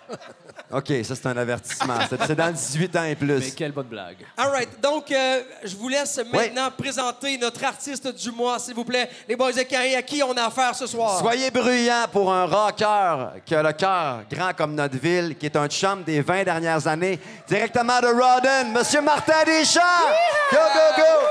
OK, 0.72 0.90
ça, 1.04 1.14
c'est 1.14 1.26
un 1.26 1.36
avertissement. 1.36 1.98
C'est 2.26 2.34
dans 2.34 2.50
18 2.50 2.96
ans 2.96 3.04
et 3.04 3.08
Mais 3.08 3.14
plus. 3.14 3.54
quelle 3.54 3.72
bonne 3.72 3.86
blague. 3.86 4.16
All 4.36 4.48
right. 4.48 4.80
Donc, 4.80 5.10
euh, 5.10 5.42
je 5.64 5.76
vous 5.76 5.88
laisse 5.88 6.18
maintenant 6.32 6.70
présenter 6.70 7.36
notre 7.36 7.62
artiste 7.64 8.08
du 8.08 8.30
mois, 8.30 8.58
s'il 8.58 8.74
vous 8.74 8.84
plaît. 8.84 9.10
Les 9.28 9.36
boys 9.36 9.52
de 9.52 9.62
Carré, 9.62 9.94
à 9.96 10.02
qui 10.02 10.22
on 10.22 10.32
a 10.32 10.44
affaire 10.46 10.74
ce 10.74 10.86
soir? 10.86 11.18
Soyez 11.18 11.50
bruyants 11.50 12.06
pour 12.10 12.32
un 12.32 12.46
rocker 12.46 13.40
qui 13.44 13.54
a 13.54 13.62
le 13.62 13.72
cœur 13.72 14.22
grand 14.30 14.52
comme 14.54 14.74
notre 14.74 14.98
ville, 14.98 15.36
qui 15.36 15.46
est 15.46 15.56
un 15.56 15.68
chum 15.68 16.02
des 16.02 16.20
20 16.22 16.44
dernières 16.44 16.86
années, 16.86 17.18
directement 17.46 18.00
de 18.00 18.06
Rodden, 18.06 18.72
Monsieur 18.72 19.02
Martin 19.02 19.44
Deschamps! 19.44 19.80
Go, 20.50 20.58
go, 20.58 21.02
go! 21.02 21.28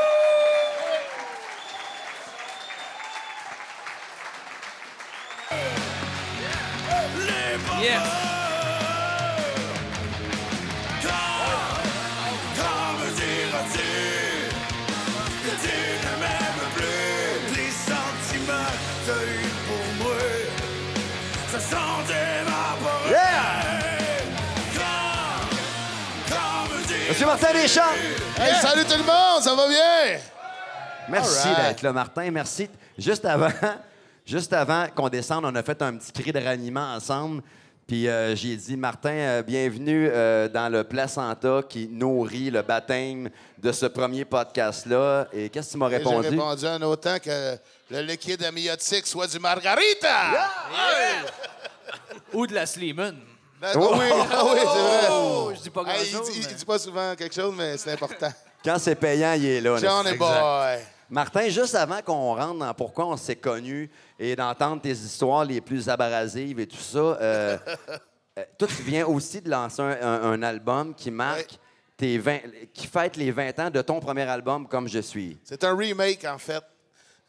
Yes! 7.82 8.31
Martin 27.32 27.54
Deschamps! 27.54 27.96
Hey, 28.38 28.62
salut 28.62 28.84
tout 28.84 28.98
le 28.98 29.06
monde, 29.06 29.42
ça 29.42 29.56
va 29.56 29.66
bien? 29.66 30.20
Merci 31.08 31.48
right. 31.48 31.58
d'être 31.70 31.82
là, 31.82 31.94
Martin. 31.94 32.30
Merci. 32.30 32.68
Juste 32.98 33.24
avant, 33.24 33.48
juste 34.26 34.52
avant 34.52 34.88
qu'on 34.94 35.08
descende, 35.08 35.46
on 35.46 35.56
a 35.56 35.64
fait 35.64 35.82
un 35.82 35.96
petit 35.96 36.12
cri 36.12 36.34
de 36.34 36.40
ralliement 36.40 36.94
ensemble. 36.94 37.42
Puis 37.88 38.10
euh, 38.10 38.36
j'ai 38.36 38.58
dit, 38.58 38.76
Martin, 38.76 39.14
euh, 39.14 39.44
bienvenue 39.44 40.10
euh, 40.12 40.50
dans 40.50 40.68
le 40.68 40.84
placenta 40.84 41.62
qui 41.70 41.88
nourrit 41.88 42.52
le 42.52 42.64
baptême 42.64 43.30
de 43.58 43.72
ce 43.72 43.86
premier 43.86 44.26
podcast-là. 44.26 45.30
Et 45.32 45.48
qu'est-ce 45.48 45.68
que 45.68 45.72
tu 45.72 45.78
m'as 45.78 45.88
Et 45.88 45.92
J'ai 45.92 45.98
répondu? 46.00 46.28
répondu 46.28 46.68
en 46.68 46.82
autant 46.82 47.18
que 47.18 47.56
le 47.92 48.02
liquide 48.02 48.44
amniotique 48.44 49.08
soit 49.08 49.28
du 49.28 49.40
margarita. 49.40 50.50
Ou 52.34 52.46
de 52.46 52.54
la 52.54 52.66
Sleeman. 52.66 53.16
Ben, 53.62 53.72
oui, 53.75 54.10
ah 54.32 54.44
oui, 54.46 54.60
c'est 54.60 54.65
vrai. 54.65 55.08
Oh, 55.12 55.51
je 55.56 55.62
dis 55.62 55.70
pas 55.70 55.84
Hey, 55.88 56.08
il, 56.08 56.12
grand-chose. 56.13 56.32
dit, 56.34 56.39
il 56.50 56.56
dit 56.56 56.65
pas 56.65 56.80
souvent 56.80 57.15
quelque 57.15 57.36
chose, 57.36 57.53
mais 57.56 57.77
c'est 57.77 57.91
important. 57.91 58.32
Quand 58.65 58.77
c'est 58.80 58.96
payant, 58.96 59.34
il 59.34 59.46
est 59.46 59.62
là. 59.62 59.77
John 59.77 60.06
exact. 60.08 60.18
boy. 60.18 60.80
Martin, 61.10 61.50
juste 61.50 61.75
avant 61.75 62.01
qu'on 62.01 62.36
rentre 62.36 62.60
dans 62.60 62.74
pourquoi 62.74 63.06
on 63.08 63.18
s'est 63.18 63.36
connus 63.36 63.89
et 64.18 64.36
d'entendre 64.36 64.82
tes 64.82 64.91
histoires 64.91 65.44
les 65.46 65.62
plus 65.62 65.88
abrasives 65.89 66.60
et 66.60 66.68
tout 66.68 66.77
ça, 66.77 66.98
euh, 67.00 67.58
euh, 68.39 68.44
toi, 68.58 68.68
tu 68.68 68.82
viens 68.84 69.06
aussi 69.06 69.41
de 69.41 69.50
lancer 69.50 69.82
un, 69.82 69.89
un- 70.01 70.24
un 70.32 70.44
album 70.44 70.96
qui 70.96 71.12
marque 71.12 71.51
Ouais. 71.51 71.58
tes 71.98 72.18
20, 72.18 72.39
qui 72.74 72.88
fête 72.88 73.15
les 73.18 73.30
20 73.32 73.60
ans 73.60 73.70
de 73.70 73.82
ton 73.84 74.00
premier 74.00 74.24
album, 74.24 74.68
Comme 74.68 74.88
je 74.88 75.00
suis. 75.00 75.38
C'est 75.44 75.63
un 75.63 75.75
remake, 75.75 76.25
en 76.25 76.38
fait. 76.39 76.63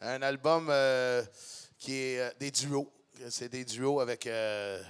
Un 0.01 0.21
album 0.23 0.67
euh, 0.71 1.21
qui 1.77 1.95
est 1.95 2.19
euh, 2.21 2.29
des 2.39 2.49
duos. 2.51 2.89
c'est 3.29 3.49
des 3.49 3.63
duos 3.65 3.99
avec 3.99 4.25
euh, 4.27 4.81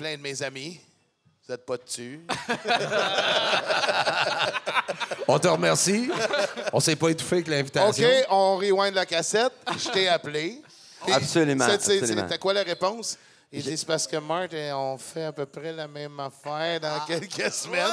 plein 0.00 0.16
de 0.16 0.22
mes 0.22 0.42
amis. 0.42 0.80
Vous 1.46 1.52
n'êtes 1.52 1.66
pas 1.66 1.76
dessus. 1.76 2.20
On 5.28 5.38
te 5.38 5.46
remercie. 5.46 6.10
On 6.72 6.80
s'est 6.80 6.96
pas 6.96 7.10
étouffé 7.10 7.36
avec 7.36 7.48
OK, 7.48 7.52
l'invitation. 7.52 8.08
on 8.30 8.56
rewind 8.56 8.94
la 8.94 9.04
cassette. 9.04 9.52
Je 9.78 9.90
t'ai 9.90 10.08
appelé. 10.08 10.62
Puis, 11.04 11.12
Absolument. 11.12 11.66
C'était 11.78 12.38
quoi 12.38 12.54
la 12.54 12.62
réponse? 12.62 13.18
Il 13.52 13.62
dit, 13.62 13.76
c'est 13.76 13.86
parce 13.86 14.06
que 14.06 14.16
Marthe 14.16 14.54
et 14.54 14.72
on 14.72 14.96
fait 14.96 15.24
à 15.24 15.32
peu 15.32 15.44
près 15.44 15.72
la 15.72 15.88
même 15.88 16.18
affaire 16.20 16.80
dans 16.80 17.00
quelques 17.06 17.52
semaines. 17.52 17.84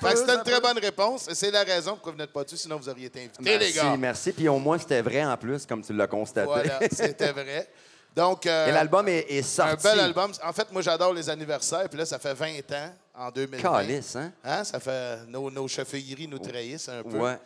C'était 0.00 0.34
une 0.34 0.42
très 0.44 0.60
bonne 0.60 0.78
réponse. 0.78 1.28
Et 1.28 1.34
c'est 1.34 1.50
la 1.50 1.64
raison 1.64 1.92
pourquoi 1.92 2.12
vous 2.12 2.18
n'êtes 2.18 2.32
pas 2.32 2.44
dessus, 2.44 2.56
sinon 2.56 2.78
vous 2.78 2.88
auriez 2.88 3.06
été 3.06 3.20
invité, 3.20 3.42
les 3.42 3.58
Merci, 3.58 3.74
gars. 3.74 3.96
merci. 3.98 4.32
Puis 4.32 4.48
au 4.48 4.58
moins, 4.58 4.78
c'était 4.78 5.02
vrai 5.02 5.24
en 5.24 5.36
plus, 5.36 5.66
comme 5.66 5.82
tu 5.82 5.92
l'as 5.92 6.06
constaté. 6.06 6.46
Voilà, 6.46 6.78
c'était 6.92 7.32
vrai. 7.32 7.68
Donc, 8.14 8.46
euh, 8.46 8.66
Et 8.66 8.72
l'album 8.72 9.06
est, 9.08 9.26
est 9.28 9.38
un 9.38 9.42
sorti. 9.42 9.84
bel 9.84 10.00
album. 10.00 10.32
En 10.42 10.52
fait, 10.52 10.70
moi, 10.72 10.82
j'adore 10.82 11.12
les 11.14 11.28
anniversaires. 11.30 11.88
Puis 11.88 11.98
là, 11.98 12.04
ça 12.04 12.18
fait 12.18 12.34
20 12.34 12.58
ans, 12.72 12.92
en 13.14 13.30
2020. 13.30 13.62
Calice, 13.62 14.16
hein? 14.16 14.32
Hein, 14.44 14.64
Ça 14.64 14.80
fait... 14.80 15.18
Nos, 15.28 15.50
nos 15.50 15.68
chauffeilleries 15.68 16.26
nous 16.28 16.38
trahissent 16.38 16.88
un 16.88 17.02
peu. 17.02 17.18
Ouais. 17.18 17.38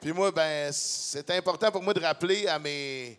Puis 0.00 0.12
moi, 0.12 0.30
ben, 0.32 0.70
c'est 0.72 1.30
important 1.30 1.70
pour 1.70 1.82
moi 1.82 1.92
de 1.94 2.00
rappeler 2.00 2.46
à 2.48 2.58
mes, 2.58 3.18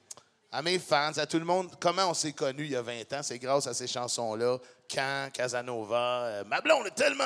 à 0.51 0.61
mes 0.61 0.79
fans, 0.79 1.11
à 1.17 1.25
tout 1.25 1.39
le 1.39 1.45
monde, 1.45 1.69
comment 1.79 2.09
on 2.09 2.13
s'est 2.13 2.33
connus 2.33 2.65
il 2.65 2.71
y 2.71 2.75
a 2.75 2.81
20 2.81 3.13
ans. 3.13 3.21
C'est 3.23 3.39
grâce 3.39 3.67
à 3.67 3.73
ces 3.73 3.87
chansons-là. 3.87 4.57
Can, 4.89 5.29
Casanova, 5.33 6.23
euh, 6.23 6.43
Ma 6.47 6.61
blonde 6.61 6.87
est 6.87 6.95
tellement... 6.95 7.23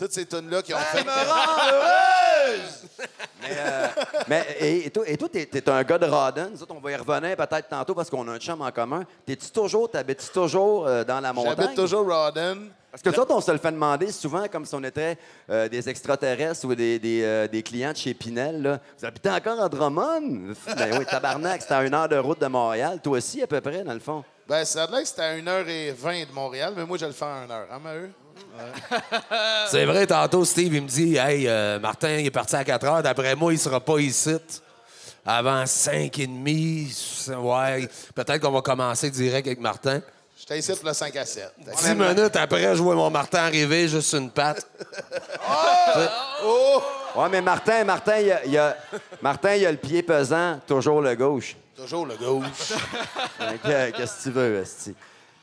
Toutes 0.00 0.12
ces 0.12 0.24
tunes-là 0.24 0.62
qui 0.62 0.72
ont 0.72 0.78
fait... 0.78 1.04
Mais 4.28 4.46
et, 4.58 4.86
et 4.86 4.90
toi, 4.90 5.04
et 5.06 5.16
toi, 5.18 5.28
t'es, 5.30 5.44
t'es 5.44 5.68
un 5.68 5.82
gars 5.82 5.98
de 5.98 6.06
Rawdon. 6.06 6.48
Nous 6.52 6.62
autres, 6.62 6.74
on 6.74 6.80
va 6.80 6.92
y 6.92 6.96
revenir 6.96 7.36
peut-être 7.36 7.68
tantôt 7.68 7.94
parce 7.94 8.08
qu'on 8.08 8.26
a 8.28 8.32
un 8.32 8.38
chum 8.38 8.62
en 8.62 8.70
commun. 8.70 9.04
T'es-tu 9.26 9.50
toujours, 9.50 9.90
t'habites-tu 9.90 10.32
toujours 10.32 10.86
euh, 10.86 11.04
dans 11.04 11.20
la 11.20 11.34
montagne? 11.34 11.54
J'habite 11.58 11.76
toujours 11.76 12.08
Rawdon. 12.08 12.70
Parce 12.90 13.02
que 13.02 13.10
nous 13.10 13.18
autres, 13.18 13.34
on 13.34 13.42
se 13.42 13.52
le 13.52 13.58
fait 13.58 13.72
demander 13.72 14.10
souvent 14.10 14.48
comme 14.48 14.64
si 14.64 14.74
on 14.74 14.82
était 14.84 15.18
euh, 15.50 15.68
des 15.68 15.86
extraterrestres 15.86 16.64
ou 16.64 16.74
des, 16.74 16.98
des, 16.98 17.22
euh, 17.22 17.46
des 17.46 17.62
clients 17.62 17.92
de 17.92 17.98
chez 17.98 18.14
Pinel. 18.14 18.62
Là. 18.62 18.80
Vous 18.98 19.04
habitez 19.04 19.28
encore 19.28 19.60
à 19.60 19.68
Drummond? 19.68 20.54
Ben 20.78 20.98
oui, 20.98 21.04
tabarnak, 21.04 21.60
c'est 21.60 21.74
à 21.74 21.84
une 21.84 21.92
heure 21.92 22.08
de 22.08 22.16
route 22.16 22.40
de 22.40 22.46
Montréal. 22.46 23.00
Toi 23.02 23.18
aussi, 23.18 23.42
à 23.42 23.46
peu 23.46 23.60
près, 23.60 23.84
dans 23.84 23.92
le 23.92 24.00
fond. 24.00 24.24
Ben, 24.48 24.64
ça 24.64 24.84
a 24.84 24.90
l'air 24.90 25.02
que 25.02 25.08
c'était 25.08 25.22
à 25.22 25.36
1h20 25.36 26.28
de 26.28 26.32
Montréal, 26.32 26.72
mais 26.74 26.86
moi, 26.86 26.96
je 26.98 27.04
le 27.06 27.12
fais 27.12 27.24
à 27.26 27.46
1h. 27.46 27.64
Hein, 27.70 27.78
Maheu? 27.84 28.10
C'est 29.70 29.84
vrai, 29.84 30.06
tantôt, 30.06 30.44
Steve, 30.44 30.74
il 30.74 30.82
me 30.82 30.88
dit 30.88 31.16
Hey, 31.16 31.46
euh, 31.48 31.78
Martin, 31.78 32.10
il 32.18 32.26
est 32.26 32.30
parti 32.30 32.56
à 32.56 32.64
4 32.64 32.84
heures. 32.86 33.02
D'après 33.02 33.34
moi, 33.34 33.52
il 33.52 33.58
sera 33.58 33.80
pas 33.80 33.98
ici 33.98 34.36
avant 35.24 35.64
5 35.66 36.18
et 36.18 36.26
demi. 36.26 36.92
Ouais, 37.28 37.88
peut-être 38.14 38.40
qu'on 38.40 38.50
va 38.50 38.62
commencer 38.62 39.10
direct 39.10 39.46
avec 39.46 39.60
Martin. 39.60 40.00
J'étais 40.38 40.58
ici 40.58 40.72
pour 40.74 40.86
le 40.88 40.94
5 40.94 41.14
à 41.16 41.26
7. 41.26 41.52
10 41.82 41.94
minutes 41.94 42.36
après, 42.36 42.74
je 42.74 42.82
vois 42.82 42.94
mon 42.94 43.10
Martin 43.10 43.38
arriver, 43.40 43.86
juste 43.88 44.08
sur 44.08 44.18
une 44.18 44.30
patte. 44.30 44.66
Ouais, 47.16 47.28
mais 47.30 47.42
Martin, 47.42 47.84
Martin, 47.84 48.18
il 48.18 48.32
a, 48.32 48.44
il 48.46 48.56
a- 48.58 48.76
Martin, 49.20 49.54
il 49.56 49.66
a 49.66 49.70
le 49.72 49.76
pied 49.76 50.02
pesant, 50.02 50.58
toujours 50.66 51.00
le 51.02 51.14
gauche. 51.14 51.56
Toujours 51.76 52.06
le 52.06 52.16
gauche. 52.16 52.72
Qu'est-ce 53.64 54.18
que 54.18 54.22
tu 54.22 54.30
veux, 54.30 54.60
esti? 54.62 54.94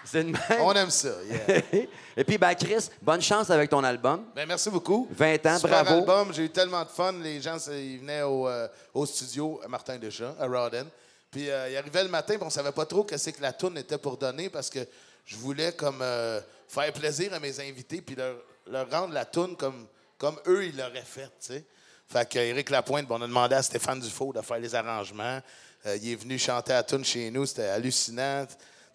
C'est 0.10 0.22
une 0.22 0.32
même. 0.32 0.62
On 0.62 0.74
aime 0.74 0.90
ça. 0.90 1.10
yeah. 1.26 1.62
Et 2.18 2.24
puis, 2.24 2.38
ben, 2.38 2.54
Chris, 2.56 2.90
bonne 3.02 3.22
chance 3.22 3.50
avec 3.50 3.70
ton 3.70 3.84
album. 3.84 4.26
Ben, 4.36 4.48
merci 4.48 4.70
beaucoup. 4.70 5.08
20 5.12 5.46
ans, 5.46 5.58
Super 5.60 5.84
bravo. 5.84 6.00
album. 6.00 6.34
J'ai 6.34 6.46
eu 6.46 6.50
tellement 6.50 6.84
de 6.84 6.90
fun. 6.90 7.14
Les 7.22 7.42
gens, 7.42 7.58
ils 7.70 8.00
venaient 8.00 8.22
au, 8.24 8.48
euh, 8.48 8.68
au 8.94 9.06
studio, 9.06 9.60
à 9.64 9.68
Martin 9.68 9.98
Deschamps, 9.98 10.36
à 10.40 10.48
Rawdon. 10.48 10.88
Puis 11.30 11.50
euh, 11.50 11.70
ils 11.70 11.78
arrivaient 11.78 12.04
le 12.04 12.10
matin, 12.10 12.36
puis 12.36 12.44
on 12.46 12.50
savait 12.50 12.72
pas 12.72 12.86
trop 12.86 13.04
que 13.04 13.18
c'est 13.18 13.34
que 13.34 13.42
la 13.42 13.52
tourne 13.54 13.78
était 13.78 13.98
pour 13.98 14.18
donner 14.18 14.50
parce 14.50 14.70
que 14.70 14.80
je 15.26 15.36
voulais 15.36 15.74
comme 15.74 16.00
euh, 16.02 16.40
faire 16.70 16.92
plaisir 16.94 17.34
à 17.34 17.40
mes 17.40 17.60
invités 17.60 18.02
puis 18.02 18.16
leur, 18.16 18.38
leur 18.66 18.90
rendre 18.90 19.14
la 19.14 19.26
tourne 19.26 19.56
comme, 19.58 19.88
comme 20.18 20.40
eux, 20.48 20.66
ils 20.66 20.78
l'auraient 20.78 21.02
faite, 21.06 21.34
tu 21.42 21.54
sais. 21.54 21.64
Fait 22.10 22.28
que 22.28 22.40
Éric 22.40 22.70
Lapointe, 22.70 23.06
ben, 23.08 23.16
on 23.16 23.22
a 23.22 23.28
demandé 23.28 23.56
à 23.56 23.62
Stéphane 23.62 24.00
Dufault 24.00 24.32
de 24.32 24.42
faire 24.42 24.60
les 24.60 24.74
arrangements. 24.74 25.42
Euh, 25.86 25.98
il 26.02 26.14
est 26.14 26.16
venu 26.16 26.40
chanter 26.40 26.72
à 26.72 26.82
tourne 26.82 27.04
chez 27.04 27.30
nous. 27.30 27.46
C'était 27.46 27.68
hallucinant. 27.68 28.46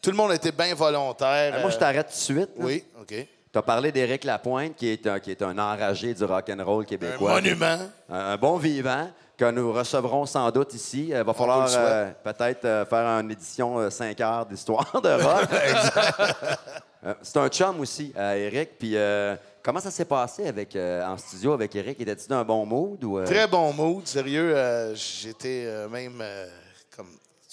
Tout 0.02 0.10
le 0.10 0.16
monde 0.16 0.32
était 0.32 0.50
bien 0.52 0.74
volontaire. 0.74 1.52
Ben, 1.52 1.60
moi, 1.62 1.70
je 1.70 1.76
Euh, 1.76 1.78
t'arrête 1.78 2.06
tout 2.08 2.12
de 2.12 2.16
suite. 2.18 2.50
là. 2.58 2.64
Oui, 2.64 2.84
OK. 3.00 3.14
Tu 3.52 3.58
as 3.58 3.62
parlé 3.62 3.92
d'Éric 3.92 4.24
Lapointe, 4.24 4.74
qui 4.76 4.88
est 4.88 5.06
un, 5.06 5.20
qui 5.20 5.30
est 5.30 5.42
un 5.42 5.56
enragé 5.58 6.12
du 6.12 6.24
rock'n'roll 6.24 6.82
Un 6.82 6.86
québécois. 6.86 7.34
monument. 7.34 7.78
Un, 8.10 8.18
un 8.32 8.36
bon 8.36 8.56
vivant 8.56 9.08
que 9.36 9.50
nous 9.50 9.72
recevrons 9.72 10.26
sans 10.26 10.50
doute 10.50 10.74
ici. 10.74 11.08
Il 11.10 11.22
va 11.22 11.32
falloir 11.32 11.62
le 11.62 11.68
souhaite. 11.68 11.82
euh, 11.82 12.10
peut-être 12.24 12.64
euh, 12.64 12.84
faire 12.86 13.06
une 13.20 13.30
édition 13.30 13.88
5 13.90 14.20
heures 14.20 14.46
d'histoire 14.46 15.00
de 15.00 15.10
rock. 15.22 15.48
Euh, 17.04 17.14
C'est 17.20 17.36
un 17.38 17.48
chum 17.48 17.80
aussi, 17.80 18.12
euh, 18.16 18.34
Eric. 18.34 18.78
Puis 18.78 18.92
euh, 18.96 19.34
comment 19.60 19.80
ça 19.80 19.90
s'est 19.90 20.04
passé 20.04 20.46
avec, 20.46 20.76
euh, 20.76 21.04
en 21.04 21.18
studio 21.18 21.52
avec 21.52 21.74
Eric? 21.74 22.00
Était-tu 22.00 22.28
dans 22.28 22.36
un 22.36 22.44
bon 22.44 22.64
mood? 22.64 23.02
Ou, 23.02 23.18
euh? 23.18 23.24
Très 23.24 23.48
bon 23.48 23.72
mood, 23.72 24.06
sérieux. 24.06 24.52
euh, 24.56 24.94
J'étais 24.94 25.64
euh, 25.66 25.88
même 25.88 26.20
euh, 26.20 26.46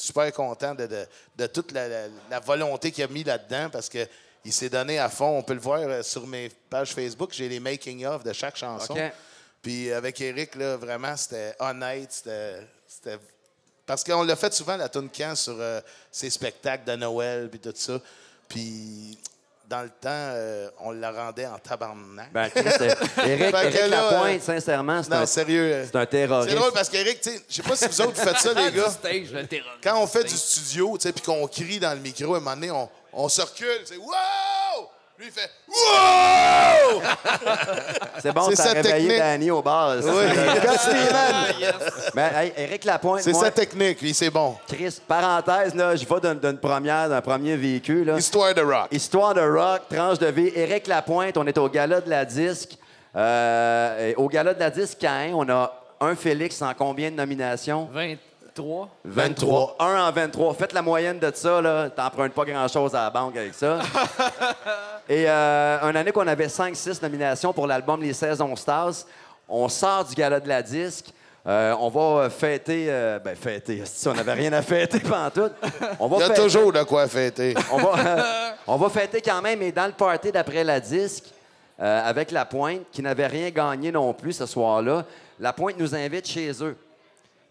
super 0.01 0.31
content 0.33 0.73
de, 0.75 0.87
de- 0.87 1.05
de 1.37 1.47
toute 1.47 1.71
la, 1.71 1.87
la- 1.87 2.07
la 2.29 2.39
volonté 2.39 2.91
qu'il 2.91 3.03
a 3.03 3.07
mis 3.07 3.23
là-dedans 3.23 3.69
parce 3.69 3.89
que 3.89 4.07
il 4.45 4.53
s'est 4.53 4.69
donné 4.69 4.97
à 4.99 5.09
fond. 5.09 5.37
On 5.37 5.43
peut 5.43 5.53
le 5.53 5.59
voir 5.59 5.81
euh, 5.81 6.01
sur 6.01 6.25
mes 6.25 6.49
pages 6.69 6.93
Facebook. 6.93 7.31
J'ai 7.33 7.49
les 7.49 7.59
making-of 7.59 8.23
de 8.23 8.31
chaque 8.33 8.55
chanson. 8.55 8.93
Puis 9.61 9.91
avec 9.91 10.21
Eric, 10.21 10.55
là, 10.55 10.77
vraiment, 10.77 11.15
c'était 11.17 11.53
honnête. 11.59 12.11
C'était. 12.87 13.19
Parce 13.85 14.03
qu'on 14.03 14.23
l'a 14.23 14.35
fait 14.37 14.53
souvent, 14.53 14.77
la 14.77 14.87
tune 14.87 15.09
Can, 15.09 15.35
sur 15.35 15.55
euh, 15.59 15.81
ses 16.11 16.29
spectacles 16.29 16.85
de 16.85 16.95
Noël, 16.95 17.49
puis 17.49 17.59
tout 17.59 17.73
ça. 17.75 17.99
Puis 18.47 19.17
dans 19.69 19.83
le 19.83 19.89
temps, 19.89 20.09
euh, 20.09 20.67
on 20.79 20.91
la 20.91 21.11
rendait 21.11 21.45
en 21.45 21.59
tabarnak. 21.59 22.33
Ben, 22.33 22.49
Chris, 22.49 22.63
euh, 22.81 22.95
que 23.15 23.27
Éric 23.27 23.51
là, 23.53 23.87
Lapointe, 23.87 24.41
euh, 24.41 24.43
sincèrement, 24.43 25.03
c'est 25.03 25.11
non, 25.11 25.17
un, 25.17 25.25
sérieux. 25.27 25.73
euh, 25.73 25.85
c'est 25.85 25.95
un 25.95 26.05
terroriste. 26.07 26.49
c'est 26.49 26.55
drôle 26.55 26.71
parce 26.73 26.89
sais, 27.29 27.41
je 27.47 27.55
sais 27.55 27.61
pas 27.61 27.75
si 27.75 27.87
vous 27.87 28.01
autres 28.01 28.15
vous 28.15 28.27
faites 28.27 28.39
ça, 28.39 28.53
les 28.53 28.71
gars. 28.75 28.89
Stage, 28.89 29.31
le 29.31 29.45
terror. 29.45 29.71
Quand 29.83 30.01
on 30.01 30.07
fait 30.07 30.23
du 30.23 30.35
studio, 30.35 30.97
tu 30.97 31.03
sais, 31.03 31.13
puis 31.13 31.21
qu'on 31.23 31.45
crie 31.47 31.79
dans 31.79 31.93
le 31.93 31.99
micro, 31.99 32.33
à 32.33 32.37
un 32.37 32.39
moment 32.39 32.55
donné, 32.55 32.71
on, 32.71 32.89
on 33.13 33.29
se 33.29 33.41
recule, 33.41 33.81
c'est 33.85 33.97
Wow! 33.97 34.89
Lui, 35.19 35.25
il 35.27 35.31
fait 35.33 35.51
Wow! 35.67 37.01
C'est 38.21 38.31
bon, 38.31 38.41
C'est 38.49 38.55
t'as 38.55 38.63
sa 38.63 38.69
réveillé 38.71 39.07
technique. 39.09 39.17
Danny 39.17 39.51
au 39.51 39.61
bar. 39.61 39.97
Oui. 39.97 40.03
Steven! 40.77 41.73
Ben, 42.15 42.31
hey, 42.35 42.53
Éric 42.55 42.85
Lapointe, 42.85 43.21
C'est 43.21 43.33
moi, 43.33 43.43
sa 43.43 43.51
technique, 43.51 44.01
lui, 44.01 44.13
c'est 44.13 44.29
bon. 44.29 44.55
Chris, 44.65 44.97
parenthèse, 45.05 45.75
là, 45.75 45.93
je 45.97 46.05
vais 46.05 46.19
d'une 46.21 46.39
d'une 46.39 46.57
première, 46.57 47.09
d'un 47.09 47.19
premier 47.19 47.57
véhicule. 47.57 48.05
Là. 48.07 48.17
Histoire 48.17 48.53
de 48.53 48.61
rock. 48.61 48.87
Histoire 48.91 49.33
de 49.33 49.41
rock, 49.41 49.81
tranche 49.93 50.19
de 50.19 50.27
vie. 50.27 50.51
Éric 50.55 50.87
Lapointe, 50.87 51.35
on 51.37 51.45
est 51.45 51.57
au 51.57 51.67
gala 51.67 51.99
de 51.99 52.09
la 52.09 52.23
disque. 52.23 52.77
Euh, 53.13 54.11
et 54.11 54.15
au 54.15 54.29
gala 54.29 54.53
de 54.53 54.59
la 54.61 54.69
disque, 54.69 54.99
Cain, 54.99 55.31
on 55.33 55.49
a 55.49 55.73
un 55.99 56.15
Félix 56.15 56.61
en 56.61 56.73
combien 56.73 57.11
de 57.11 57.17
nominations? 57.17 57.89
23. 58.55 58.89
23. 59.05 59.75
Un 59.79 60.07
en 60.07 60.11
23. 60.11 60.53
Faites 60.53 60.73
la 60.73 60.81
moyenne 60.81 61.19
de 61.19 61.31
ça, 61.33 61.61
là. 61.61 61.89
T'empruntes 61.89 62.33
pas 62.33 62.45
grand-chose 62.45 62.93
à 62.95 63.03
la 63.03 63.09
banque 63.09 63.37
avec 63.37 63.53
ça. 63.53 63.79
Et 65.09 65.25
euh, 65.27 65.79
une 65.89 65.95
année 65.95 66.11
qu'on 66.11 66.27
avait 66.27 66.47
5-6 66.47 67.01
nominations 67.01 67.53
pour 67.53 67.67
l'album 67.67 68.01
Les 68.01 68.13
Saisons 68.13 68.55
Stars, 68.55 68.93
on 69.47 69.67
sort 69.69 70.05
du 70.05 70.15
gala 70.15 70.39
de 70.39 70.47
la 70.47 70.61
disque. 70.61 71.07
Euh, 71.47 71.73
on 71.79 71.89
va 71.89 72.29
fêter... 72.29 72.87
euh, 72.89 73.17
ben, 73.19 73.35
fêter. 73.35 73.81
Si 73.85 74.07
on 74.07 74.13
n'avait 74.13 74.33
rien 74.33 74.53
à 74.53 74.61
fêter 74.61 74.99
pendant 74.99 75.29
tout. 75.29 75.49
On 75.99 76.07
va 76.07 76.17
Il 76.17 76.19
y 76.19 76.23
a 76.23 76.27
fêter- 76.27 76.41
toujours 76.43 76.71
de 76.73 76.83
quoi 76.83 77.07
fêter. 77.07 77.55
on 77.71 77.77
va, 77.77 77.95
on 78.67 78.75
va 78.75 78.89
fêter 78.89 79.21
quand 79.21 79.41
même, 79.41 79.61
et 79.61 79.71
dans 79.71 79.85
le 79.87 79.93
party 79.93 80.31
d'après 80.31 80.63
la 80.63 80.79
disque, 80.79 81.25
euh, 81.79 82.01
avec 82.09 82.31
La 82.31 82.45
Pointe, 82.45 82.81
qui 82.91 83.01
n'avait 83.01 83.27
rien 83.27 83.49
gagné 83.49 83.91
non 83.91 84.13
plus 84.13 84.33
ce 84.33 84.45
soir-là, 84.45 85.05
La 85.39 85.53
Pointe 85.53 85.79
nous 85.79 85.95
invite 85.95 86.27
chez 86.27 86.51
eux. 86.61 86.75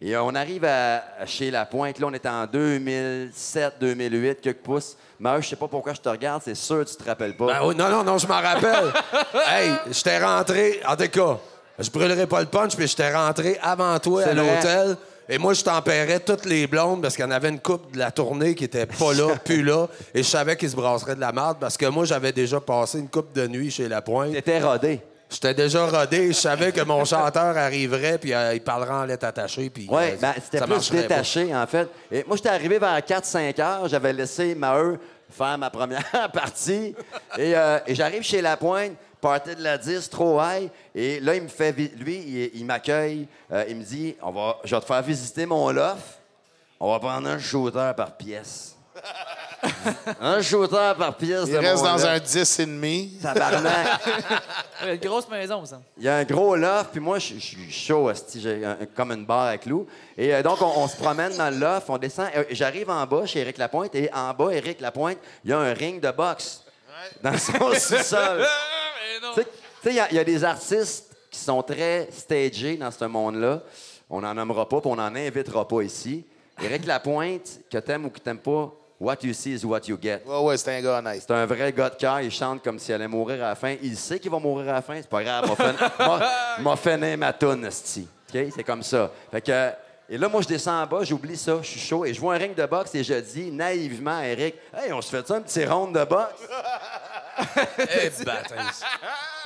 Et 0.01 0.17
on 0.17 0.33
arrive 0.37 0.65
à, 0.65 1.03
chez 1.27 1.51
La 1.51 1.67
Pointe, 1.67 1.99
là, 1.99 2.07
on 2.07 2.15
était 2.15 2.29
en 2.29 2.47
2007, 2.47 3.75
2008, 3.81 4.41
quelques 4.41 4.59
pouces. 4.59 4.97
Mais 5.19 5.43
je 5.43 5.49
sais 5.49 5.57
pas 5.57 5.67
pourquoi 5.67 5.93
je 5.93 6.01
te 6.01 6.09
regarde, 6.09 6.43
c'est 6.45 6.55
sûr 6.55 6.85
que 6.85 6.91
tu 6.91 6.97
te 6.97 7.03
rappelles 7.03 7.37
pas. 7.37 7.47
Ben 7.47 7.59
oui, 7.65 7.75
non, 7.75 7.89
non, 7.89 8.05
non, 8.05 8.17
je 8.17 8.29
m'en 8.29 8.41
rappelle. 8.41 8.93
hey, 9.49 9.73
j'étais 9.91 10.25
rentré, 10.25 10.81
en 10.87 10.95
tout 10.95 11.09
cas, 11.09 11.39
je 11.81 11.91
brûlerai 11.91 12.29
pas 12.29 12.39
le 12.41 12.47
punch, 12.47 12.77
puis 12.77 12.87
j'étais 12.87 13.13
rentré 13.13 13.59
avant 13.61 13.99
toi 13.99 14.23
à 14.23 14.35
l'hôtel. 14.35 14.97
Et 15.29 15.37
moi, 15.37 15.53
je 15.53 15.63
tempérais 15.63 16.21
toutes 16.21 16.47
les 16.47 16.69
blondes 16.69 17.03
parce 17.03 17.17
qu'il 17.17 17.25
y 17.25 17.29
en 17.29 17.33
avait 17.33 17.51
une 17.51 17.61
coupe 17.61 17.93
de 17.93 17.99
la 17.99 18.13
tournée 18.13 18.55
qui 18.55 18.65
était 18.65 18.87
pas 18.87 19.13
là, 19.13 19.35
plus 19.45 19.63
là. 19.63 19.89
Et 20.15 20.23
je 20.23 20.29
savais 20.29 20.57
qu'ils 20.57 20.71
se 20.71 20.77
brasseraient 20.77 21.17
de 21.17 21.21
la 21.21 21.33
merde 21.33 21.59
parce 21.61 21.77
que 21.77 21.87
moi, 21.87 22.05
j'avais 22.05 22.33
déjà 22.33 22.61
passé 22.61 22.99
une 23.01 23.09
coupe 23.09 23.33
de 23.35 23.47
nuit 23.49 23.71
chez 23.71 23.89
La 23.89 24.01
Pointe. 24.01 24.33
T'étais 24.33 24.61
rodé. 24.61 25.01
J'étais 25.31 25.53
déjà 25.55 25.87
rodé. 25.87 26.29
Je 26.29 26.33
savais 26.33 26.73
que 26.73 26.81
mon 26.81 27.05
chanteur 27.05 27.57
arriverait, 27.57 28.17
puis 28.19 28.33
euh, 28.33 28.55
il 28.55 28.63
parlerait 28.63 28.95
en 28.95 29.05
lettres 29.05 29.27
attachées. 29.27 29.69
Puis, 29.69 29.87
Oui, 29.91 30.03
euh, 30.13 30.17
ben, 30.21 30.33
c'était 30.43 30.61
plus 30.65 30.89
pas. 30.89 30.97
détaché, 30.97 31.55
en 31.55 31.67
fait. 31.67 31.89
Et 32.11 32.25
moi, 32.27 32.37
j'étais 32.37 32.49
arrivé 32.49 32.79
vers 32.79 32.99
4-5 32.99 33.61
heures. 33.61 33.89
J'avais 33.89 34.13
laissé 34.13 34.55
Maheu 34.55 34.99
faire 35.31 35.59
ma 35.59 35.69
première 35.69 36.31
partie. 36.33 36.95
Et, 37.37 37.55
euh, 37.55 37.79
et 37.87 37.95
j'arrive 37.95 38.23
chez 38.23 38.41
La 38.41 38.57
Pointe, 38.57 38.93
party 39.21 39.55
de 39.55 39.63
la 39.63 39.77
10, 39.77 40.09
trop 40.09 40.41
high. 40.41 40.71
Et 40.95 41.21
là, 41.21 41.35
il 41.35 41.43
me 41.43 41.49
fait... 41.49 41.73
Lui, 41.73 42.17
il, 42.17 42.51
il 42.61 42.65
m'accueille. 42.65 43.29
Euh, 43.53 43.65
il 43.69 43.77
me 43.77 43.83
dit, 43.85 44.17
on 44.23 44.31
va, 44.31 44.57
je 44.65 44.75
vais 44.75 44.81
te 44.81 44.87
faire 44.87 45.03
visiter 45.03 45.45
mon 45.45 45.69
loft. 45.71 46.21
On 46.81 46.91
va 46.91 46.99
prendre 47.01 47.29
un 47.29 47.39
shooter 47.39 47.91
par 47.97 48.17
pièce. 48.17 48.77
Un 50.21 50.41
shooter 50.43 50.93
par 50.97 51.17
pièce 51.17 51.45
Il 51.47 51.53
de 51.55 51.59
reste 51.59 51.83
mon 51.83 51.91
dans 51.97 52.07
un 52.07 52.19
10 52.19 52.59
et 52.61 52.67
demi. 52.67 53.19
Tabarnak. 53.23 54.01
Il 54.83 54.87
y 54.87 54.91
a 54.91 54.95
une 54.95 55.01
grosse 55.01 55.29
maison, 55.29 55.65
ça. 55.65 55.81
Il 55.97 56.05
y 56.05 56.09
a 56.09 56.17
un 56.17 56.25
gros 56.25 56.55
loft, 56.57 56.91
puis 56.93 57.01
moi, 57.01 57.19
je 57.19 57.35
je 57.35 57.41
suis 57.41 57.71
chaud, 57.73 58.11
j'ai 58.37 58.65
un- 58.65 58.79
comme 58.95 59.11
une 59.13 59.25
barre 59.27 59.47
à 59.49 59.59
clous. 59.59 59.87
Et 60.17 60.33
euh, 60.35 60.43
donc, 60.43 60.63
on, 60.63 60.73
on 60.83 60.87
se 60.89 60.97
promène 60.97 61.37
dans 61.37 61.51
le 61.51 61.59
loft, 61.59 61.91
on 61.91 61.99
descend. 61.99 62.29
Euh, 62.37 62.45
J'arrive 62.51 62.89
en 62.91 63.05
bas 63.07 63.27
chez 63.27 63.41
Éric 63.41 63.59
Lapointe, 63.59 63.95
et 63.95 64.09
en 64.15 64.33
bas, 64.33 64.53
Éric 64.53 64.81
Lapointe, 64.81 65.19
il 65.45 65.51
y 65.51 65.53
a 65.53 65.59
un 65.59 65.73
ring 65.73 66.01
de 66.01 66.11
boxe 66.11 66.63
dans 67.23 67.37
son 67.37 67.53
sous-sol. 67.75 68.47
Tu 69.35 69.41
sais- 69.43 69.45
tu 69.45 69.51
sais, 69.83 69.91
il 69.91 69.95
y 69.97 70.01
a- 70.01 70.09
il 70.11 70.17
y, 70.17 70.21
a 70.21 70.25
des 70.25 70.45
artistes 70.45 71.07
qui 71.31 71.39
sont 71.41 71.63
très 71.63 72.09
stagés 72.13 72.77
dans 72.77 72.91
ce 72.91 73.05
monde-là. 73.05 73.63
On 74.11 74.21
n'en 74.21 74.35
nommera 74.35 74.69
pas, 74.69 74.81
puis 74.81 74.91
on 74.91 74.97
n'en 74.97 75.15
invitera 75.15 75.67
pas 75.67 75.83
ici. 75.83 76.25
Éric 76.63 76.87
Lapointe, 76.87 77.61
que 77.71 77.79
t'aimes 77.79 78.07
ou 78.07 78.11
que 78.11 78.19
t'aimes 78.19 78.39
pas, 78.39 78.73
what 79.01 79.17
you 79.23 79.33
see 79.33 79.53
is 79.55 79.65
what 79.65 79.81
you 79.87 79.99
get. 80.01 80.23
Ouais, 80.27 80.39
ouais, 80.41 80.57
c'est 80.57 80.77
un 80.77 80.83
gars 80.83 80.99
honnête. 80.99 81.23
C'est 81.27 81.33
un 81.35 81.47
vrai 81.47 81.73
gars 81.73 81.91
de 81.91 81.97
cœur. 81.97 82.21
Il 82.21 82.31
chante 82.31 82.63
comme 82.63 82.79
s'il 82.79 82.95
allait 82.95 83.09
mourir 83.09 83.45
à 83.45 83.49
la 83.51 83.55
fin. 83.55 83.77
Il 83.83 83.97
sait 83.97 84.19
qu'il 84.19 84.31
va 84.31 84.39
mourir 84.39 84.69
à 84.71 84.73
la 84.75 84.83
fin. 84.83 84.97
C'est 84.97 85.09
pas 85.09 85.23
grave. 85.23 85.47
M'a 86.61 86.77
fait, 86.77 86.97
m'a- 87.17 87.33
toune, 87.33 87.65
esti. 87.65 88.07
OK? 88.35 88.41
C'est 88.55 88.65
comme 88.65 88.83
ça. 88.83 89.11
Fait 89.31 89.41
que... 89.41 89.71
Et 90.11 90.17
là, 90.17 90.27
moi, 90.29 90.41
je 90.41 90.49
descends 90.49 90.83
en 90.83 90.87
bas, 90.87 91.05
j'oublie 91.05 91.37
ça, 91.37 91.59
je 91.61 91.69
suis 91.69 91.81
chaud, 91.81 92.07
et 92.07 92.15
je 92.15 92.21
vois 92.21 92.35
un 92.35 92.39
ring 92.39 92.55
de 92.55 92.65
boxe 92.65 92.95
et 92.95 93.05
je 93.05 93.13
dis 93.13 93.51
naïvement 93.53 94.17
à 94.17 94.25
Eric, 94.27 94.55
Hey, 94.75 94.91
on 94.91 95.03
se 95.03 95.11
fait 95.15 95.27
ça 95.27 95.35
un 95.35 95.43
petit 95.43 95.67
round 95.67 95.95
de 95.95 96.03
boxe? 96.05 96.33
Eh, 97.79 98.25
bâtard. 98.25 98.73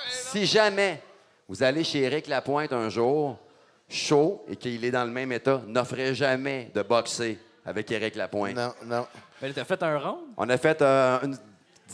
Si 0.08 0.46
jamais 0.46 1.02
vous 1.48 1.62
allez 1.62 1.84
chez 1.84 2.02
Eric 2.02 2.26
Lapointe 2.28 2.72
un 2.72 2.88
jour, 2.88 3.36
chaud, 3.88 4.44
et 4.48 4.56
qu'il 4.56 4.84
est 4.84 4.90
dans 4.90 5.04
le 5.04 5.10
même 5.10 5.32
état, 5.32 5.60
n'offrez 5.66 6.14
jamais 6.14 6.70
de 6.74 6.82
boxer 6.82 7.38
avec 7.64 7.90
Eric 7.90 8.16
Lapointe. 8.16 8.56
Non, 8.56 8.72
non. 8.84 9.06
Mais 9.40 9.52
t'as 9.52 9.64
fait 9.64 9.82
un 9.82 9.98
rond? 9.98 10.18
On 10.36 10.48
a 10.48 10.56
fait 10.58 10.80
euh, 10.82 11.18
une 11.22 11.32
10 11.32 11.38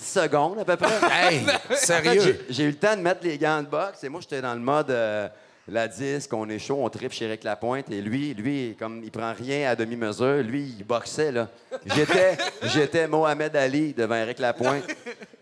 secondes 0.04 0.58
à 0.60 0.64
peu 0.64 0.76
près. 0.76 0.88
Hey, 1.10 1.40
En 1.44 1.46
fait, 1.68 1.74
sérieux? 1.76 2.44
j'ai- 2.48 2.64
eu 2.64 2.68
le 2.68 2.76
temps 2.76 2.96
de 2.96 3.00
mettre 3.02 3.20
les 3.24 3.36
gants 3.38 3.62
de 3.62 3.66
boxe 3.68 4.04
et 4.04 4.08
moi, 4.08 4.20
j'étais 4.20 4.40
dans 4.40 4.54
le 4.54 4.60
mode 4.60 4.90
euh, 4.90 5.28
la 5.70 5.86
disque, 5.88 6.32
on 6.32 6.48
est 6.48 6.58
chaud, 6.58 6.78
on 6.80 6.88
tripe 6.88 7.12
chez 7.12 7.26
Eric 7.26 7.44
Lapointe. 7.44 7.90
Et 7.90 8.00
lui, 8.00 8.32
lui, 8.32 8.74
comme 8.78 9.02
il 9.04 9.10
prend 9.10 9.32
rien 9.34 9.68
à 9.70 9.76
demi-mesure, 9.76 10.42
lui, 10.42 10.74
il 10.78 10.84
boxait, 10.84 11.30
là. 11.32 11.48
J'étais, 11.84 12.38
j'étais 12.62 13.06
Mohamed 13.06 13.54
Ali 13.56 13.92
devant 13.92 14.14
Eric 14.14 14.38
Lapointe. 14.38 14.84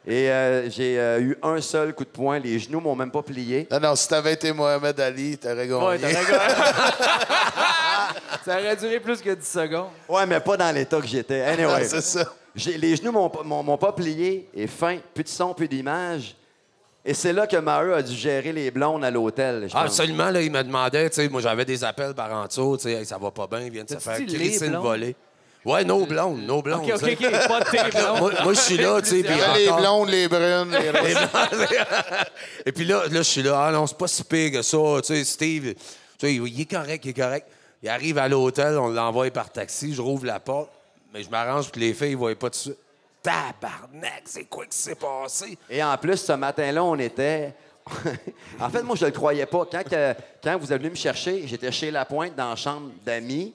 Et 0.08 0.30
euh, 0.30 0.68
j'ai 0.70 0.98
euh, 0.98 1.20
eu 1.20 1.38
un 1.42 1.60
seul 1.60 1.92
coup 1.94 2.04
de 2.04 2.08
poing. 2.10 2.38
Les 2.40 2.58
genoux 2.58 2.80
m'ont 2.80 2.94
même 2.96 3.10
pas 3.10 3.22
plié. 3.22 3.66
Non, 3.70 3.78
non, 3.80 3.94
si 3.96 4.08
t'avais 4.08 4.32
été 4.32 4.52
Mohamed 4.52 4.98
Ali, 4.98 5.36
t'aurais 5.38 5.66
gagné. 5.68 5.84
Ouais, 5.84 5.98
t'as 5.98 6.06
raison. 6.08 6.38
ça 8.44 8.58
aurait 8.58 8.76
duré 8.76 9.00
plus 9.00 9.20
que 9.20 9.30
10 9.30 9.46
secondes. 9.46 9.90
Ouais, 10.08 10.26
mais 10.26 10.40
pas 10.40 10.56
dans 10.56 10.74
l'état 10.74 11.00
que 11.00 11.06
j'étais. 11.06 11.42
Anyway, 11.42 11.84
c'est 11.88 12.00
ça. 12.00 12.24
les 12.54 12.96
genoux 12.96 13.12
m'ont, 13.12 13.28
pas- 13.28 13.42
m'ont, 13.42 13.62
m'ont 13.62 13.78
pas 13.78 13.92
plié 13.92 14.48
et 14.54 14.66
fin, 14.66 14.98
plus 15.14 15.24
de 15.24 15.28
son, 15.28 15.54
plus 15.54 15.68
d'image. 15.68 16.34
Et 17.08 17.14
c'est 17.14 17.32
là 17.32 17.46
que 17.46 17.56
Maheu 17.56 17.94
a 17.94 18.02
dû 18.02 18.14
gérer 18.14 18.52
les 18.52 18.70
blondes 18.72 19.04
à 19.04 19.10
l'hôtel. 19.12 19.68
Ah, 19.72 19.82
absolument, 19.82 20.28
là, 20.30 20.42
il 20.42 20.50
me 20.50 20.62
demandait, 20.64 21.08
tu 21.08 21.16
sais, 21.16 21.28
moi, 21.28 21.40
j'avais 21.40 21.64
des 21.64 21.84
appels 21.84 22.14
parentaux, 22.14 22.76
tu 22.76 22.82
sais, 22.84 22.92
Hey, 22.94 23.06
ça 23.06 23.16
va 23.16 23.30
pas 23.30 23.46
bien, 23.46 23.60
il 23.60 23.70
vient 23.70 23.84
de 23.84 23.90
se 23.90 23.96
faire 23.98 24.16
crisser 24.26 24.64
le 24.66 24.70
blondes? 24.72 24.82
volet. 24.82 25.14
Ouais, 25.64 25.84
nos 25.84 26.04
blondes, 26.06 26.42
nos 26.42 26.62
blondes. 26.62 26.82
OK, 26.84 26.92
OK. 26.94 27.00
Pas 27.48 27.60
de 27.60 27.70
tes 27.70 27.90
blondes. 27.98 28.18
Moi, 28.20 28.32
moi, 28.42 28.52
je 28.54 28.60
suis 28.60 28.76
là, 28.76 29.00
tu 29.02 29.08
sais, 29.08 29.22
puis 29.22 29.34
Les 29.56 29.68
encore- 29.68 29.80
blondes, 29.80 30.08
les 30.08 30.28
brunes, 30.28 30.70
les 30.70 30.90
roses. 30.90 31.28
Et 32.64 32.72
puis 32.72 32.84
là, 32.84 33.02
là 33.08 33.18
je 33.18 33.22
suis 33.22 33.42
là, 33.42 33.66
ah 33.66 33.72
non, 33.72 33.86
c'est 33.86 33.98
pas 33.98 34.08
si 34.08 34.22
pire 34.24 34.52
que 34.52 34.62
ça. 34.62 34.76
Tu 34.98 35.06
sais, 35.14 35.24
Steve, 35.24 35.74
tu 35.74 35.80
sais, 36.18 36.34
il 36.34 36.60
est 36.60 36.70
correct, 36.70 37.04
il 37.04 37.10
est 37.10 37.14
correct. 37.20 37.46
Il 37.82 37.88
arrive 37.88 38.18
à 38.18 38.28
l'hôtel, 38.28 38.78
on 38.78 38.88
l'envoie 38.88 39.30
par 39.30 39.50
taxi, 39.50 39.94
je 39.94 40.00
rouvre 40.02 40.24
la 40.26 40.40
porte, 40.40 40.70
mais 41.12 41.22
je 41.22 41.30
m'arrange 41.30 41.64
pour 41.66 41.72
que 41.72 41.80
les 41.80 41.94
filles 41.94 42.12
ne 42.12 42.16
voient 42.16 42.34
pas 42.34 42.46
tout 42.50 42.50
de 42.50 42.54
suite. 42.56 42.78
Tabarnak, 43.22 44.22
c'est 44.24 44.44
quoi 44.44 44.66
qui 44.66 44.76
s'est 44.78 44.94
passé? 44.94 45.58
Et 45.68 45.82
en 45.82 45.96
plus, 45.98 46.16
ce 46.16 46.32
matin-là, 46.32 46.82
on 46.84 46.96
était. 46.98 47.54
en 48.60 48.70
fait, 48.70 48.82
moi, 48.82 48.96
je 48.96 49.04
ne 49.04 49.10
le 49.10 49.16
croyais 49.16 49.46
pas. 49.46 49.66
Quand, 49.70 49.82
que- 49.84 50.14
quand 50.42 50.58
vous 50.58 50.72
êtes 50.72 50.78
venu 50.80 50.90
me 50.90 50.96
chercher, 50.96 51.46
j'étais 51.46 51.70
chez 51.72 51.90
La 51.90 52.04
Pointe 52.04 52.34
dans 52.34 52.50
la 52.50 52.56
chambre 52.56 52.90
d'amis 53.04 53.52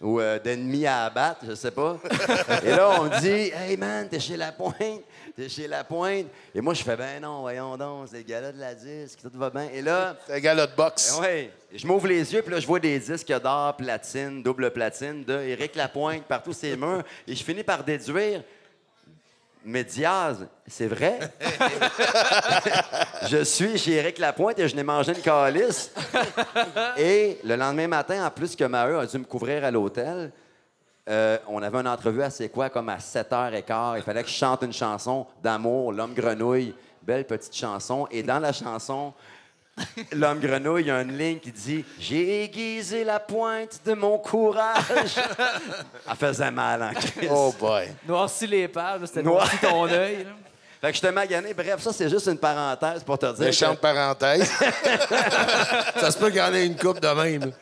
ou 0.00 0.20
euh, 0.20 0.38
d'ennemis 0.38 0.86
à 0.86 1.04
abattre, 1.04 1.40
je 1.48 1.54
sais 1.54 1.70
pas. 1.70 1.96
Et 2.64 2.70
là, 2.70 3.00
on 3.00 3.04
me 3.04 3.20
dit 3.20 3.52
Hey 3.54 3.76
man, 3.76 4.08
t'es 4.08 4.20
chez 4.20 4.36
La 4.36 4.52
Pointe, 4.52 5.02
t'es 5.36 5.48
chez 5.48 5.66
La 5.66 5.84
Pointe. 5.84 6.26
Et 6.54 6.60
moi, 6.60 6.74
je 6.74 6.82
fais 6.82 6.96
Ben 6.96 7.20
non, 7.20 7.40
voyons 7.40 7.76
donc, 7.76 8.08
c'est 8.10 8.18
le 8.18 8.22
gars-là 8.22 8.52
de 8.52 8.60
la 8.60 8.74
disque, 8.74 9.18
tout 9.22 9.30
va 9.38 9.50
bien. 9.50 9.68
Et 9.72 9.82
là, 9.82 10.16
C'est 10.26 10.40
gars 10.40 10.54
là 10.54 10.66
de 10.66 10.74
boxe. 10.74 11.18
oui, 11.20 11.50
je 11.74 11.86
m'ouvre 11.86 12.06
les 12.06 12.32
yeux, 12.32 12.42
puis 12.42 12.52
là, 12.54 12.60
je 12.60 12.66
vois 12.66 12.80
des 12.80 12.98
disques 12.98 13.32
d'or, 13.40 13.76
platine, 13.76 14.42
double 14.42 14.70
platine, 14.70 15.24
de 15.24 15.38
Éric 15.40 15.74
Lapointe 15.74 16.24
partout 16.24 16.52
ces 16.52 16.76
murs. 16.76 17.02
Et 17.26 17.34
je 17.34 17.42
finis 17.44 17.64
par 17.64 17.82
déduire. 17.82 18.42
Mais 19.66 19.82
Diaz, 19.82 20.46
c'est 20.66 20.86
vrai? 20.86 21.18
je 23.30 23.42
suis 23.44 23.78
chez 23.78 23.92
Éric 23.92 24.18
Lapointe 24.18 24.58
et 24.58 24.68
je 24.68 24.76
n'ai 24.76 24.82
mangé 24.82 25.12
une 25.12 25.22
calice. 25.22 25.90
et 26.98 27.38
le 27.42 27.56
lendemain 27.56 27.88
matin, 27.88 28.26
en 28.26 28.30
plus 28.30 28.54
que 28.54 28.64
Maheu 28.64 28.98
a 28.98 29.06
dû 29.06 29.18
me 29.18 29.24
couvrir 29.24 29.64
à 29.64 29.70
l'hôtel, 29.70 30.30
euh, 31.08 31.38
on 31.48 31.62
avait 31.62 31.78
une 31.78 31.88
entrevue 31.88 32.22
à 32.22 32.30
C'est 32.30 32.48
quoi, 32.48 32.70
comme 32.70 32.88
à 32.88 32.96
7h15. 32.98 33.96
Il 33.98 34.02
fallait 34.02 34.22
que 34.22 34.28
je 34.28 34.34
chante 34.34 34.62
une 34.62 34.72
chanson 34.72 35.26
d'amour, 35.42 35.92
L'homme 35.92 36.14
grenouille. 36.14 36.74
Belle 37.02 37.26
petite 37.26 37.54
chanson. 37.54 38.06
Et 38.10 38.22
dans 38.22 38.38
la 38.38 38.52
chanson, 38.52 39.12
L'homme 40.12 40.38
grenouille, 40.38 40.82
il 40.82 40.86
y 40.86 40.90
a 40.90 41.02
une 41.02 41.18
ligne 41.18 41.38
qui 41.40 41.50
dit 41.52 41.84
J'ai 41.98 42.44
aiguisé 42.44 43.02
la 43.04 43.18
pointe 43.20 43.80
de 43.84 43.92
mon 43.94 44.18
courage. 44.18 45.16
Elle 46.08 46.16
faisait 46.16 46.50
mal 46.52 46.82
en 46.82 46.92
crise. 46.94 47.28
Oh 47.30 47.52
boy. 47.58 47.88
Noirci 48.06 48.46
les 48.46 48.68
pages, 48.68 49.00
c'était 49.06 49.22
Noir- 49.24 49.44
noirci 49.44 49.58
ton 49.58 49.86
œil. 49.88 50.24
là. 50.24 50.30
Fait 50.80 50.90
que 50.92 50.96
je 50.98 51.02
te 51.02 51.06
magané. 51.08 51.54
Bref, 51.54 51.80
ça, 51.80 51.92
c'est 51.94 52.08
juste 52.10 52.26
une 52.28 52.36
parenthèse 52.38 53.02
pour 53.02 53.18
te 53.18 53.26
dire. 53.34 53.46
Méchante 53.46 53.76
que- 53.76 53.80
parenthèse. 53.82 54.48
Ça 56.00 56.10
se 56.10 56.18
peut 56.18 56.26
qu'il 56.28 56.36
y 56.38 56.42
en 56.42 56.52
ait 56.52 56.66
une 56.66 56.76
coupe 56.76 57.00
de 57.00 57.08
même. 57.08 57.52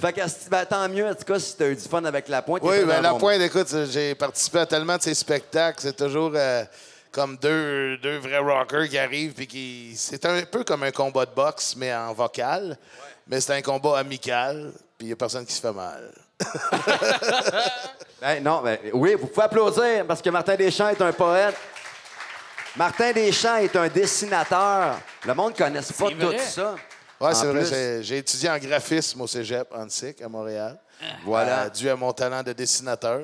Fait 0.00 0.12
que 0.12 0.20
ben, 0.48 0.64
tant 0.64 0.88
mieux, 0.88 1.08
en 1.08 1.14
tout 1.14 1.24
cas, 1.24 1.38
si 1.40 1.56
tu 1.56 1.62
as 1.64 1.68
eu 1.68 1.74
du 1.74 1.82
fun 1.88 2.04
avec 2.04 2.28
la 2.28 2.40
pointe. 2.42 2.62
Oui, 2.62 2.84
ben 2.84 3.00
la 3.02 3.14
pointe, 3.14 3.40
écoute, 3.40 3.66
j'ai 3.90 4.14
participé 4.14 4.60
à 4.60 4.66
tellement 4.66 4.96
de 4.96 5.02
ces 5.02 5.14
spectacles. 5.14 5.80
C'est 5.80 5.96
toujours 5.96 6.30
euh, 6.34 6.64
comme 7.10 7.36
deux, 7.36 7.96
deux 7.98 8.18
vrais 8.18 8.38
rockers 8.38 8.88
qui 8.88 8.96
arrivent. 8.96 9.32
Puis 9.32 9.46
qui... 9.48 9.92
C'est 9.96 10.24
un 10.24 10.42
peu 10.42 10.62
comme 10.62 10.84
un 10.84 10.92
combat 10.92 11.26
de 11.26 11.34
boxe, 11.34 11.74
mais 11.76 11.92
en 11.92 12.12
vocal. 12.12 12.78
Mais 13.26 13.40
c'est 13.40 13.54
un 13.54 13.62
combat 13.62 13.98
amical. 13.98 14.72
Puis 14.96 15.06
il 15.06 15.06
n'y 15.08 15.12
a 15.12 15.16
personne 15.16 15.44
qui 15.44 15.52
se 15.52 15.60
fait 15.60 15.72
mal. 15.72 16.12
Ben, 18.20 18.42
non, 18.42 18.62
ben, 18.62 18.76
oui, 18.94 19.14
vous 19.14 19.28
pouvez 19.28 19.44
applaudir 19.44 20.04
parce 20.04 20.20
que 20.20 20.28
Martin 20.28 20.56
Deschamps 20.56 20.88
est 20.88 21.00
un 21.00 21.12
poète. 21.12 21.54
Martin 22.74 23.12
Deschamps 23.12 23.58
est 23.58 23.76
un 23.76 23.86
dessinateur. 23.86 24.98
Le 25.24 25.34
monde 25.34 25.52
ne 25.52 25.56
connaisse 25.56 25.92
pas 25.92 26.06
C'est 26.08 26.14
tout 26.14 26.26
vrai. 26.26 26.38
ça. 26.38 26.74
En 27.20 27.34
c'est 27.34 27.46
vrai. 27.46 28.02
j'ai- 28.02 28.18
étudié 28.18 28.48
en 28.50 28.58
graphisme 28.58 29.20
au 29.20 29.26
cégep 29.26 29.68
Antic 29.74 30.20
à 30.22 30.28
Montréal. 30.28 30.78
Voilà. 31.24 31.64
Euh, 31.64 31.68
dû 31.70 31.88
à 31.88 31.96
mon 31.96 32.12
talent 32.12 32.42
de 32.42 32.52
dessinateur. 32.52 33.22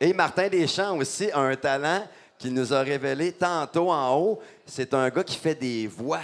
Et 0.00 0.12
Martin 0.12 0.48
Deschamps 0.48 0.96
aussi 0.96 1.30
a 1.30 1.38
un 1.38 1.56
talent 1.56 2.06
qu'il 2.38 2.54
nous 2.54 2.72
a 2.72 2.80
révélé 2.80 3.32
tantôt 3.32 3.90
en 3.90 4.14
haut. 4.16 4.40
C'est 4.66 4.94
un 4.94 5.08
gars 5.10 5.24
qui 5.24 5.36
fait 5.36 5.54
des 5.54 5.86
voix. 5.86 6.20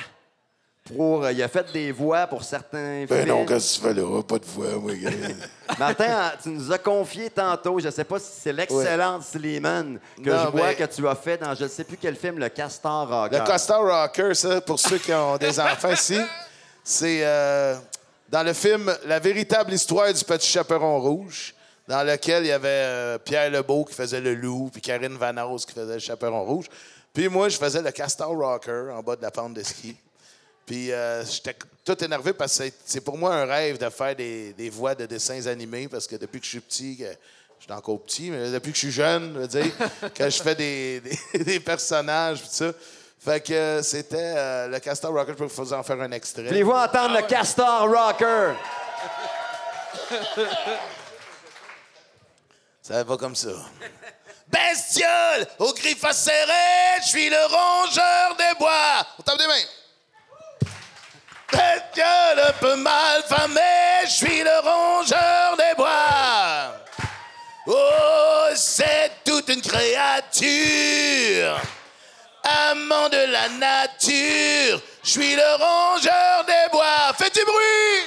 Pour, 0.85 1.25
euh, 1.25 1.33
il 1.33 1.43
a 1.43 1.49
fait 1.49 1.71
des 1.73 1.91
voix 1.91 2.29
pour 2.29 2.45
certains 2.45 3.05
Ben 3.09 3.23
films. 3.25 3.29
non, 3.29 3.45
qu'est-ce 3.45 3.81
que 3.81 3.89
tu 3.89 3.95
fais 3.95 4.01
là? 4.01 4.23
Pas 4.23 4.39
de 4.39 4.45
voix, 4.45 4.79
moi, 4.81 4.95
gars. 4.95 5.11
Martin, 5.81 6.33
tu 6.41 6.49
nous 6.51 6.71
as 6.73 6.79
confié 6.79 7.29
tantôt, 7.29 7.81
je 7.81 7.87
ne 7.87 7.91
sais 7.91 8.05
pas 8.05 8.21
si 8.21 8.29
c'est 8.41 8.53
l'excellente 8.53 9.25
Slimane 9.25 9.99
que 10.25 10.31
Non, 10.31 10.45
je 10.45 10.49
vois 10.57 10.67
mais- 10.69 10.75
que 10.77 10.85
tu 10.85 11.07
as 11.09 11.15
fait 11.17 11.39
dans 11.39 11.53
je 11.57 11.65
ne 11.65 11.69
sais 11.69 11.83
plus 11.83 11.97
quel 11.97 12.15
film, 12.15 12.39
Le 12.39 12.49
Castor 12.51 13.09
Rocker. 13.09 13.39
Le 13.39 13.45
Costa 13.45 13.77
Rocker, 13.79 14.33
ça, 14.35 14.61
pour 14.61 14.79
ceux 14.79 14.99
qui 14.99 15.13
ont 15.13 15.37
des 15.37 15.59
enfants 15.61 15.91
ici, 15.93 16.21
c'est 16.89 17.21
euh, 17.25 17.77
dans 18.29 18.45
le 18.45 18.53
film 18.53 18.95
La 19.07 19.19
véritable 19.19 19.73
histoire 19.73 20.13
du 20.15 20.25
petit 20.25 20.49
chaperon 20.49 21.01
rouge, 21.01 21.53
dans 21.89 22.05
lequel 22.05 22.45
il 22.45 22.49
y 22.49 22.53
avait 22.53 22.69
euh, 22.69 23.19
Pierre 23.19 23.51
Lebeau 23.51 23.85
qui 23.85 23.95
faisait 23.95 24.21
le 24.21 24.35
loup, 24.35 24.71
puis 24.73 24.81
Karine 24.81 25.17
Vanasse 25.17 25.67
qui 25.67 25.73
faisait 25.73 25.95
le 25.95 25.99
chaperon 25.99 26.45
rouge. 26.45 26.67
Puis 27.13 27.29
moi, 27.29 27.49
je 27.49 27.57
faisais 27.57 27.83
le 27.83 27.91
Castor 27.91 28.31
Rocker 28.37 28.91
en 28.93 29.03
bas 29.03 29.17
de 29.17 29.23
la 29.23 29.33
pente 29.33 29.55
de 29.55 29.63
ski. 29.65 29.97
Puis 30.65 30.93
euh, 30.93 31.25
j'étais 31.25 31.57
tout 31.85 32.05
énervé 32.05 32.33
parce 32.33 32.57
que 32.59 32.65
c'est- 32.85 33.01
pour 33.01 33.17
moi 33.19 33.35
un 33.35 33.47
rêve 33.47 33.79
de 33.79 33.89
faire 33.91 34.15
des, 34.15 34.71
voix 34.73 34.95
de 34.95 35.07
dessins 35.07 35.45
animés 35.47 35.89
parce 35.89 36.07
que 36.07 36.15
depuis 36.17 36.39
que 36.39 36.45
je 36.45 36.51
suis 36.51 36.61
petit, 36.61 36.99
je 37.59 37.65
suis 37.65 37.73
encore 37.73 38.01
petit, 38.03 38.31
mais 38.31 38.51
depuis 38.53 38.71
que 38.71 38.77
je 38.77 38.83
suis 38.87 38.93
jeune, 38.93 39.33
je 39.35 39.39
veux 39.41 39.49
dire, 39.49 39.73
que 40.15 40.29
je 40.31 40.43
fais 40.43 40.55
des, 40.55 41.03
des- 41.35 41.61
personnages, 41.61 42.43
tout 42.43 42.49
ça. 42.51 42.73
Fait 43.27 43.41
que 43.41 43.53
euh, 43.53 43.83
c'était 43.83 44.35
euh, 44.37 44.69
le 44.69 44.79
Castor 44.79 45.13
Rocker, 45.13 45.33
je 45.33 45.39
peux 45.39 45.47
vous 45.47 45.73
en 45.73 45.83
faire 45.83 46.01
un 46.01 46.13
extrait. 46.13 46.45
Voulez-vous 46.45 46.71
entendre 46.71 47.17
Le 47.17 47.23
Castor 47.23 47.89
Rocker? 47.91 48.55
Ça 52.81 53.03
va 53.03 53.17
comme 53.17 53.35
ça. 53.35 53.49
Bestiole, 54.47 55.45
aux 55.59 55.73
griffes 55.73 56.05
acérées, 56.05 57.01
je 57.03 57.09
suis 57.09 57.29
le 57.29 57.47
rongeur 57.47 58.37
des 58.39 58.57
bois. 58.61 59.05
On 59.19 59.23
tape 59.25 59.39
des 59.39 59.47
mains. 59.49 59.55
Bestiole 61.51 62.47
un 62.47 62.53
peu 62.61 62.77
mal 62.77 63.25
famé, 63.25 63.61
je 64.05 64.11
suis 64.11 64.45
le 64.45 64.61
rongeur 64.61 65.57
des 65.57 65.75
bois. 65.77 66.77
Oh, 67.67 68.51
c'est 68.55 69.11
toute 69.25 69.49
une 69.49 69.63
créature, 69.63 71.61
amant 72.71 73.09
de 73.09 73.33
la 73.33 73.49
nature. 73.49 74.81
Je 75.03 75.11
suis 75.11 75.35
le 75.37 75.53
rongeur 75.57 76.45
des 76.47 76.71
bois. 76.73 77.13
Fais 77.19 77.31
du 77.31 77.41
bruit! 77.45 78.07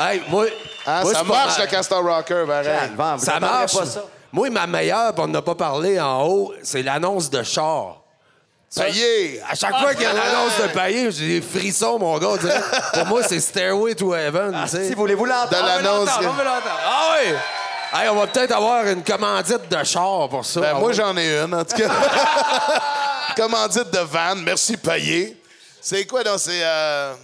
Hey, 0.00 0.22
moi, 0.28 0.46
Ah, 0.86 1.00
moi, 1.02 1.12
ça 1.14 1.22
marche, 1.22 1.56
ma- 1.58 1.64
le 1.64 1.70
Castor 1.70 2.02
Rocker, 2.04 2.44
pareil. 2.46 2.90
Vous 2.96 3.24
Ça 3.24 3.38
marche. 3.40 3.72
pas 3.76 3.86
ça. 3.86 4.02
Moi, 4.32 4.50
ma 4.50 4.66
meilleure, 4.66 5.12
on 5.16 5.28
n'a 5.28 5.40
pas 5.40 5.54
parlé 5.54 6.00
en 6.00 6.24
haut, 6.26 6.52
c'est 6.62 6.82
l'annonce 6.82 7.30
de 7.30 7.42
char. 7.42 8.00
Payé! 8.74 9.40
À 9.48 9.54
chaque 9.54 9.78
fois 9.78 9.94
qu'il 9.94 10.02
y 10.02 10.06
a 10.06 10.12
l'annonce 10.12 10.58
de 10.60 10.66
payer, 10.66 11.08
j'ai 11.12 11.40
des 11.40 11.46
frissons, 11.46 11.96
mon 12.00 12.18
gars. 12.18 12.36
Pour 12.92 13.06
moi, 13.06 13.22
c'est 13.22 13.38
Stairway 13.38 13.94
to 13.94 14.12
Heaven. 14.14 14.52
tu 14.64 14.68
sais. 14.68 14.88
Si 14.88 14.94
voulez-vous 14.94 15.24
De 15.26 15.30
l'entendre? 15.30 15.64
l'annonce. 15.64 16.08
On 16.18 16.20
veut 16.32 16.44
l'entendre. 16.44 16.80
Ah 16.84 17.14
oui! 17.24 17.34
Hey, 17.96 18.08
on 18.08 18.16
va 18.16 18.26
peut-être 18.26 18.50
avoir 18.50 18.84
une 18.88 19.04
commandite 19.04 19.68
de 19.68 19.84
char 19.84 20.28
pour 20.28 20.44
ça. 20.44 20.60
Ben, 20.60 20.74
moi, 20.74 20.90
j'en 20.90 21.16
ai 21.16 21.38
une, 21.38 21.54
en 21.54 21.64
tout 21.64 21.76
cas. 21.76 21.88
Commandite 23.36 23.88
de 23.88 24.00
van. 24.00 24.34
Merci, 24.34 24.76
Payé. 24.76 25.40
C'est 25.80 26.04
quoi, 26.04 26.24
donc? 26.24 26.40
C'est... 26.40 26.60
Euh... 26.60 27.14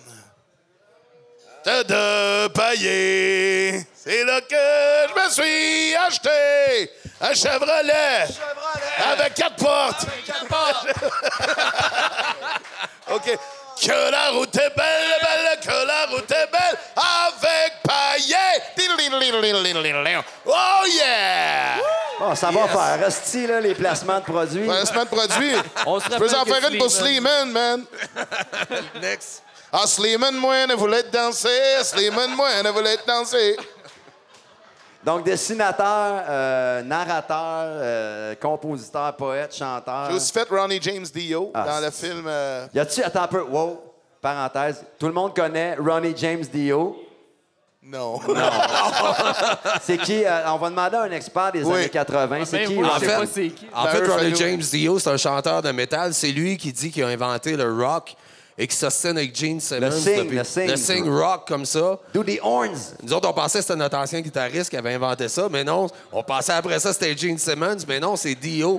De, 1.67 2.47
Payé. 2.49 3.85
C'est 3.97 4.23
là 4.23 4.41
que 4.43 4.55
je 4.55 5.13
me 5.21 5.29
suis 5.31 5.97
acheté 5.97 6.93
un 7.21 7.35
Chevrolet. 7.35 8.29
Avec 9.13 9.35
quatre 9.35 9.57
portes. 9.57 10.07
OK. 13.11 13.39
Que 13.81 14.11
la 14.11 14.31
route 14.31 14.55
est 14.57 14.75
belle, 14.77 15.15
belle, 15.21 15.59
que 15.63 15.87
la 15.87 16.07
route 16.07 16.31
est 16.31 16.51
belle, 16.53 16.79
avec. 16.90 16.90
Oh 20.47 20.87
yeah! 20.93 22.35
Ça 22.35 22.51
va 22.51 22.69
faire. 22.69 22.99
Resti, 23.05 23.47
là, 23.47 23.61
les 23.61 23.75
placements 23.75 24.19
de 24.21 24.25
produits. 24.25 24.67
Placement 24.67 25.05
de 25.05 25.09
produit. 25.09 25.53
On 25.87 25.99
se 25.99 26.05
Je 26.11 26.17
peux 26.19 26.35
en 26.37 26.45
faire 26.45 26.71
une 26.71 26.79
pour 26.79 26.89
Sleeman- 26.89 27.51
man. 27.51 27.85
Next. 29.01 29.43
Ah, 29.73 29.87
Sleeman, 29.87 30.35
moi, 30.35 30.67
ne 30.67 30.75
voulait 30.75 31.05
danser. 31.05 31.49
Sleeman, 31.83 32.31
moi, 32.35 32.63
ne 32.63 32.71
voulait 32.71 32.99
danser. 33.07 33.57
Donc, 35.03 35.25
dessinateur, 35.25 36.83
narrateur, 36.85 38.37
compositeur, 38.39 39.17
poète, 39.17 39.57
chanteur. 39.57 40.09
J'ai 40.11 40.17
aussi 40.17 40.33
fait 40.33 40.47
Ronnie 40.51 40.79
James 40.83 41.07
Dio 41.07 41.51
dans 41.55 41.81
le 41.83 41.91
film. 41.91 42.25
euh, 42.27 42.67
Y 42.75 42.79
a-tu, 42.81 43.03
attends 43.03 43.23
un 43.23 43.29
peu, 43.29 43.41
wow, 43.41 43.81
parenthèse, 44.21 44.85
tout 44.99 45.07
le 45.07 45.13
monde 45.15 45.35
connaît 45.35 45.75
Ronnie 45.77 46.13
James 46.17 46.45
Dio. 46.45 46.97
Non. 47.83 48.21
C'est 49.83 49.97
qui? 49.99 50.25
euh, 50.25 50.53
on 50.53 50.59
va 50.59 50.69
demander 50.71 50.97
à 50.97 51.03
un 51.03 51.11
expert 51.13 51.51
des 51.51 51.63
Oui. 51.65 51.75
années 51.79 51.89
80. 51.89 52.45
C'est 52.45 52.59
Ben, 52.59 52.69
qui? 52.69 52.75
moi, 52.75 52.89
Ronnie- 52.89 53.01
je 53.01 53.05
sais 53.07 53.11
fait- 53.13 53.19
pas 53.21 53.27
c'est 53.27 53.49
qui. 53.49 53.67
En 53.75 53.85
Ben, 53.85 53.91
fait, 53.91 54.01
eux, 54.03 54.13
Ronnie. 54.13 54.37
James 54.37 54.61
Dio, 54.61 54.99
c'est 54.99 55.11
un 55.11 55.17
chanteur 55.17 55.63
de 55.63 55.71
métal. 55.73 56.13
C'est 56.13 56.31
lui 56.33 56.59
qui 56.59 56.73
dit 56.73 56.91
qu'il 56.91 57.03
a 57.05 57.09
inventé 57.09 57.57
le 57.57 57.73
rock 57.73 58.15
et 58.59 58.67
qui 58.67 58.77
s'ostine 58.77 59.17
avec 59.17 59.35
Gene 59.35 59.61
Simmons. 59.61 59.81
Le 59.87 59.91
sing, 59.93 60.17
depuis- 60.25 60.37
le 60.37 60.45
sing. 60.45 60.69
Le 60.71 60.77
sing 60.77 61.09
rock 61.09 61.49
comme 61.49 61.65
ça. 61.65 61.99
Do 62.13 62.23
the 62.23 62.39
horns. 62.43 62.97
Nous 63.03 63.13
autres, 63.15 63.29
on 63.29 63.33
pensait 63.33 63.61
que 63.61 63.65
c'était 63.65 63.77
notre 63.79 63.97
ancien 63.97 64.21
guitariste 64.21 64.69
qui 64.69 64.77
avait 64.77 64.93
inventé 64.93 65.29
ça, 65.29 65.49
mais 65.51 65.65
non. 65.65 65.87
On 66.13 66.23
pensait 66.23 66.53
après 66.53 66.79
ça, 66.81 66.93
c'était 66.93 67.17
Gene 67.17 67.39
Simmons, 67.39 67.79
mais 67.89 67.99
non, 67.99 68.15
c'est 68.17 68.35
Dio. 68.35 68.79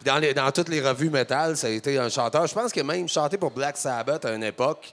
Puis 0.00 0.10
Dans, 0.10 0.18
les- 0.18 0.34
dans 0.34 0.50
toutes 0.50 0.70
les 0.70 0.80
revues 0.80 1.10
métal, 1.10 1.56
ça 1.56 1.68
a 1.68 1.70
été 1.70 1.98
un 1.98 2.08
chanteur. 2.08 2.46
Je 2.48 2.54
pense 2.54 2.72
qu'il 2.72 2.80
a 2.82 2.84
même 2.84 3.08
chanté 3.08 3.36
pour 3.38 3.52
Black 3.52 3.76
Sabbath 3.76 4.24
à 4.24 4.32
une 4.34 4.42
époque. 4.42 4.92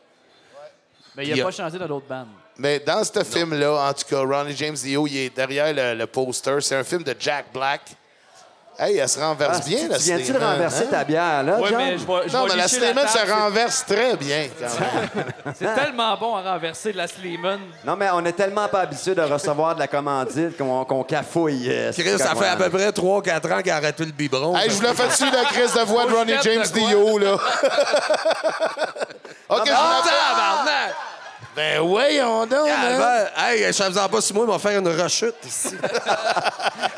Mais 1.15 1.25
il 1.25 1.31
Puis, 1.31 1.41
a 1.41 1.45
pas 1.45 1.49
euh, 1.49 1.51
chanté 1.53 1.79
dans 1.79 1.87
d'autres 1.87 2.05
bandes. 2.07 2.27
Mais 2.59 2.79
dans 2.79 3.03
ce 3.03 3.23
film-là, 3.23 3.71
en 3.89 3.93
tout 3.93 4.03
cas, 4.09 4.19
Ronnie 4.19 4.55
James 4.55 4.75
Dio, 4.75 5.05
il 5.07 5.17
est 5.17 5.35
derrière 5.35 5.73
le, 5.73 5.93
le 5.95 6.07
poster. 6.07 6.57
C'est 6.61 6.75
un 6.75 6.83
film 6.83 7.03
de 7.03 7.15
Jack 7.19 7.45
Black. 7.53 7.81
Hey, 8.79 8.97
elle 8.97 9.09
se 9.09 9.19
renverse 9.19 9.57
Ah, 9.59 9.65
bien, 9.67 9.79
tu 9.79 9.87
la 9.87 9.97
viens-tu 9.97 10.21
de 10.21 10.25
Sleeman, 10.37 10.49
renverser 10.51 10.83
hein? 10.83 10.87
ta 10.91 11.03
bière, 11.03 11.41
là, 11.43 11.57
John? 11.67 11.77
mais 11.77 11.97
je 11.97 12.05
vais, 12.05 12.13
je 12.27 12.33
Non, 12.33 12.43
vais 12.43 12.49
mais 12.51 12.55
la 12.57 12.63
licher 12.65 12.75
Sleeman 12.77 13.05
table. 13.07 13.27
se 13.27 13.31
renverse 13.33 13.85
très 13.87 14.15
bien, 14.17 14.47
quand 14.59 14.65
même. 14.79 15.09
C'est 15.45 15.65
c'est 15.65 15.73
tellement 15.75 16.15
bon 16.15 16.35
à 16.35 16.41
renverser 16.53 16.91
de 16.91 16.97
la 16.97 17.07
Sleeman. 17.07 17.59
Non, 17.83 17.95
mais 17.95 18.07
on 18.13 18.23
est 18.23 18.33
tellement 18.33 18.67
pas 18.67 18.81
habitué 18.81 19.15
de 19.15 19.21
recevoir 19.23 19.73
de 19.73 19.79
la 19.79 19.87
commandite 19.87 20.55
qu'on 20.59 20.85
qu'on 20.85 21.03
cafouille. 21.03 21.65
euh, 21.71 21.91
Chris, 21.91 22.19
ça 22.19 22.29
comme, 22.29 22.37
fait 22.43 22.49
à 22.49 22.53
euh, 22.53 22.57
peu 22.57 22.69
près 22.69 22.89
3-4 22.91 23.51
ans 23.53 23.61
qu'il 23.63 23.71
a 23.71 23.75
arrêté 23.77 24.05
le 24.05 24.11
biberon. 24.11 24.55
Hey, 24.55 24.69
je 24.69 24.75
vous 24.75 24.81
l'ai 24.83 24.93
fait 24.93 25.07
dessus, 25.07 25.25
la 25.31 25.45
crise 25.45 25.73
de 25.73 25.79
voix 25.81 26.05
de 26.05 26.13
Ronnie 26.13 26.33
James? 26.43 26.61
Dio, 26.71 27.17
là. 27.17 27.33
OK, 29.49 29.61
je 29.65 29.71
vous 29.71 29.75
Ah, 29.75 30.01
la 30.01 30.03
fais. 30.03 30.09
tabarnak! 30.11 30.95
Ben 31.57 31.81
voyons 31.81 32.45
donc. 32.45 32.67
Calvaire. 32.67 33.31
Hey, 33.35 33.63
je 33.63 33.71
faisais 33.71 34.07
pas 34.11 34.21
sur 34.21 34.35
moi, 34.35 34.45
il 34.47 34.51
va 34.51 34.59
faire 34.59 34.79
une 34.79 34.87
rechute 34.87 35.35
ici. 35.43 35.75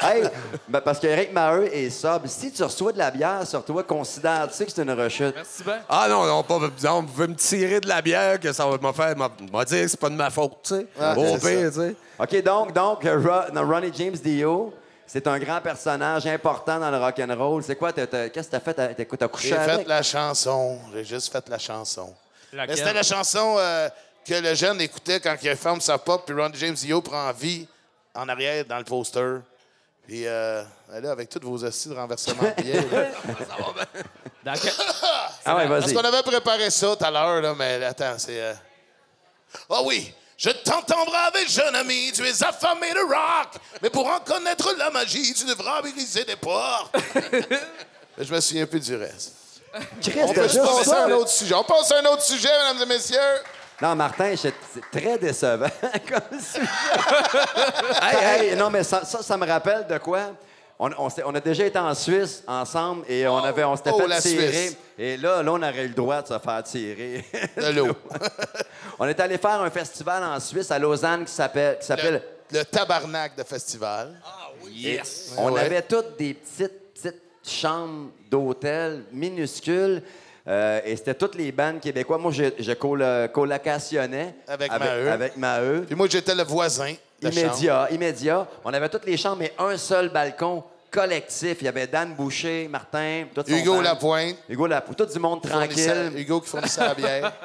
Hey, 0.02 0.24
ben, 0.68 0.80
parce 0.82 0.98
qu'Éric 0.98 1.34
Maheu 1.34 1.66
est 1.74 1.90
sobre. 1.90 2.28
Si 2.28 2.52
tu 2.52 2.64
reçois 2.64 2.94
de 2.94 2.98
la 2.98 3.12
bière 3.12 3.46
sur 3.46 3.64
toi, 3.64 3.84
considère-tu 3.84 4.66
que 4.66 4.72
c'est 4.72 4.82
une 4.82 4.92
rechute? 4.92 5.36
Merci 5.36 5.64
bien. 5.64 5.80
Ah 5.90 6.08
non, 6.10 6.26
non, 6.26 6.42
pas, 6.44 6.58
non, 6.84 7.02
vous 7.02 7.08
pouvez 7.08 7.28
me 7.28 7.36
tirer 7.36 7.80
de 7.82 7.88
la 7.88 8.02
bière 8.02 8.40
que 8.40 8.52
ça 8.52 8.66
va 8.66 8.78
me 8.78 8.94
faire. 8.94 9.16
m'a 9.18 9.30
m'a 9.52 9.66
dire 9.66 9.84
que 9.84 9.88
c'est 9.88 10.00
pas 10.00 10.10
de 10.10 10.16
ma 10.16 10.30
faute, 10.30 10.58
tu 10.64 10.76
sais. 10.76 10.88
Ah, 11.00 11.18
Au 11.18 11.38
c'est 11.38 11.40
pire, 11.40 11.70
tu 11.70 11.80
sais. 11.80 11.96
OK, 12.18 12.44
donc, 12.44 12.74
donc 12.74 13.06
euh, 13.06 13.40
Ronnie 13.56 13.92
James 13.94 14.16
Dio, 14.16 14.74
c'est 15.06 15.28
un 15.28 15.38
grand 15.38 15.62
personnage 15.62 16.26
important 16.28 16.80
dans 16.80 16.92
le 16.92 16.98
rock 16.98 17.20
and 17.20 17.36
roll. 17.38 17.64
C'est 17.64 17.76
quoi? 17.76 17.92
Qu'est-ce 17.92 18.48
que 18.48 18.52
t'as 18.52 18.60
fait? 18.60 18.74
T'as 18.74 19.28
couché 19.28 19.50
J'ai 19.50 19.56
fait 19.56 19.88
la 19.88 20.02
chanson. 20.02 20.80
J'ai 20.94 21.04
juste 21.04 21.32
fait 21.32 21.48
la 21.50 21.60
chanson. 21.60 22.14
C'était 22.52 22.94
la 22.94 23.04
chanson 23.04 23.56
euh, 23.60 23.90
que 24.26 24.34
le 24.36 24.54
jeune 24.56 24.80
écoutait 24.82 25.20
quand 25.20 25.36
il 25.42 25.56
ferme 25.56 25.82
sa 25.82 25.98
pop, 25.98 26.24
puis 26.26 26.36
Ron 26.36 26.52
James 26.54 26.74
Dio 26.76 27.02
prend 27.02 27.32
vie 27.34 27.68
en 28.14 28.28
arrière 28.30 28.66
dans 28.66 28.78
le 28.78 28.84
poster. 28.84 29.38
Puis 30.08 30.26
euh, 30.26 30.64
là, 30.92 31.12
avec 31.12 31.30
tous 31.30 31.40
vos 31.42 31.64
assises 31.66 31.92
de 31.92 31.96
renversement 31.96 32.42
de 32.58 32.62
billets. 32.62 32.82
Dans 34.44 34.54
quel- 34.54 34.74
Ah 35.46 35.56
ouais, 35.56 35.68
Parce 35.68 35.86
vas-y. 35.86 35.94
qu'on 35.94 36.02
avait 36.02 36.24
préparé 36.24 36.70
ça 36.72 36.96
tout 36.96 37.04
à 37.06 37.12
l'heure, 37.12 37.42
là, 37.42 37.54
mais 37.58 37.84
attends, 37.84 38.18
c'est. 38.18 38.40
euh, 38.42 38.54
Ah 39.70 39.82
oui! 39.84 40.14
Je 40.38 40.50
t'entends 40.52 41.04
braver, 41.06 41.46
jeune 41.48 41.76
ami, 41.76 42.12
tu 42.14 42.26
es 42.26 42.44
affamé 42.44 42.92
de 42.94 43.00
rock, 43.02 43.50
mais 43.82 43.90
pour 43.90 44.08
en 44.08 44.20
connaître 44.22 44.74
la 44.78 44.90
magie, 44.90 45.34
tu 45.34 45.44
devras 45.46 45.82
briser 45.82 46.24
des 46.24 46.38
portes. 46.38 46.96
Je 48.18 48.34
me 48.34 48.40
souviens 48.40 48.66
plus 48.66 48.80
du 48.80 48.96
reste. 48.96 49.34
Chris, 50.02 50.14
On 50.24 50.28
t'as 50.34 50.42
peut 50.42 50.48
se 50.48 50.54
juste 50.54 50.66
passer 50.66 50.80
à 50.80 50.84
ça, 50.94 51.04
un 51.04 51.08
là. 51.10 51.18
autre 51.18 51.30
sujet. 51.30 51.54
On 51.54 51.64
passe 51.66 51.92
à 51.92 51.98
un 52.00 52.06
autre 52.06 52.24
sujet, 52.24 52.50
mesdames 52.74 52.82
et 52.84 52.86
messieurs. 52.96 53.20
Non, 53.82 53.96
Martin, 53.96 54.36
c'est 54.36 54.54
très 54.92 55.18
décevant 55.18 55.68
comme 56.08 56.40
sujet. 56.40 56.66
hey, 58.02 58.50
hey, 58.50 58.56
non, 58.56 58.70
mais 58.70 58.84
ça, 58.84 59.06
ça, 59.06 59.22
ça 59.24 59.38
me 59.38 59.46
rappelle 59.48 59.88
de 59.88 59.98
quoi? 59.98 60.32
On, 60.82 60.90
on 60.98 61.08
on 61.26 61.36
a 61.36 61.40
déjà 61.42 61.66
été 61.66 61.78
en 61.80 61.94
Suisse 61.94 62.44
ensemble 62.48 63.04
et 63.10 63.28
on, 63.28 63.38
avait, 63.38 63.64
on 63.66 63.76
s'était 63.76 63.92
Oh, 63.94 64.00
fait 64.00 64.08
la 64.08 64.22
tirer. 64.22 64.52
Suisse. 64.52 64.78
Et 64.98 65.18
là, 65.18 65.44
là, 65.44 65.52
on 65.54 65.62
aurait 65.62 65.84
eu 65.84 65.88
le 65.90 65.94
droit 65.94 66.22
de 66.22 66.28
se 66.28 66.40
faire 66.40 66.64
tirer. 66.64 67.26
De 67.58 67.72
l'eau. 67.72 67.94
on 69.00 69.06
est 69.08 69.20
allé 69.20 69.38
faire 69.38 69.62
un 69.62 69.70
festival 69.70 70.24
en 70.24 70.40
Suisse 70.40 70.72
à 70.72 70.80
Lausanne 70.80 71.26
qui 71.26 71.34
s'appelle 71.34 71.78
qui 71.80 71.86
s'appelle 71.86 72.22
Le, 72.52 72.60
le 72.60 72.66
tabarnak 72.66 73.36
de 73.38 73.44
festival. 73.44 74.20
Yes. 74.72 75.34
On 75.38 75.52
Ouais. 75.52 75.62
avait 75.62 75.82
toutes 75.82 76.18
des 76.18 76.34
petites, 76.34 76.94
petites 76.94 77.22
chambres 77.44 78.12
d'hôtel 78.30 79.04
minuscules. 79.12 80.02
Euh, 80.48 80.82
et 80.86 80.96
c'était 80.96 81.14
toutes 81.14 81.36
les 81.36 81.52
bandes 81.52 81.80
québécois. 81.80 82.18
Moi, 82.18 82.32
je, 82.32 82.46
je 82.58 82.72
Avec 82.72 82.82
avec, 84.48 84.72
Maheu. 84.72 85.12
avec 85.12 85.38
Maheu. 85.38 85.84
Puis 85.86 85.96
moi, 85.96 86.08
j'étais 86.10 86.36
le 86.36 86.44
voisin. 86.44 86.94
de 87.22 87.30
chambre. 87.30 87.38
Immédiat, 87.46 87.88
immédiat. 87.92 88.48
On 88.64 88.74
avait 88.74 88.90
toutes 88.90 89.06
les 89.06 89.18
chambres, 89.18 89.38
mais 89.40 89.54
un 89.60 89.78
seul 89.78 90.10
balcon 90.10 90.64
collectif. 90.90 91.58
Il 91.62 91.66
y 91.66 91.68
avait 91.68 91.88
Dan 91.88 92.14
Boucher, 92.16 92.68
Martin, 92.68 93.26
tout 93.34 93.44
Hugo 93.48 93.76
band. 93.76 93.82
Lapointe. 93.82 94.38
Hugo 94.48 94.68
Lapointe. 94.68 94.98
Tout 94.98 95.06
du 95.06 95.20
monde 95.20 95.42
tranquille. 95.42 96.12
Hugo 96.16 96.42
qui 96.42 96.50
fournissait 96.50 96.82
la 96.82 96.94
bière. 96.94 97.34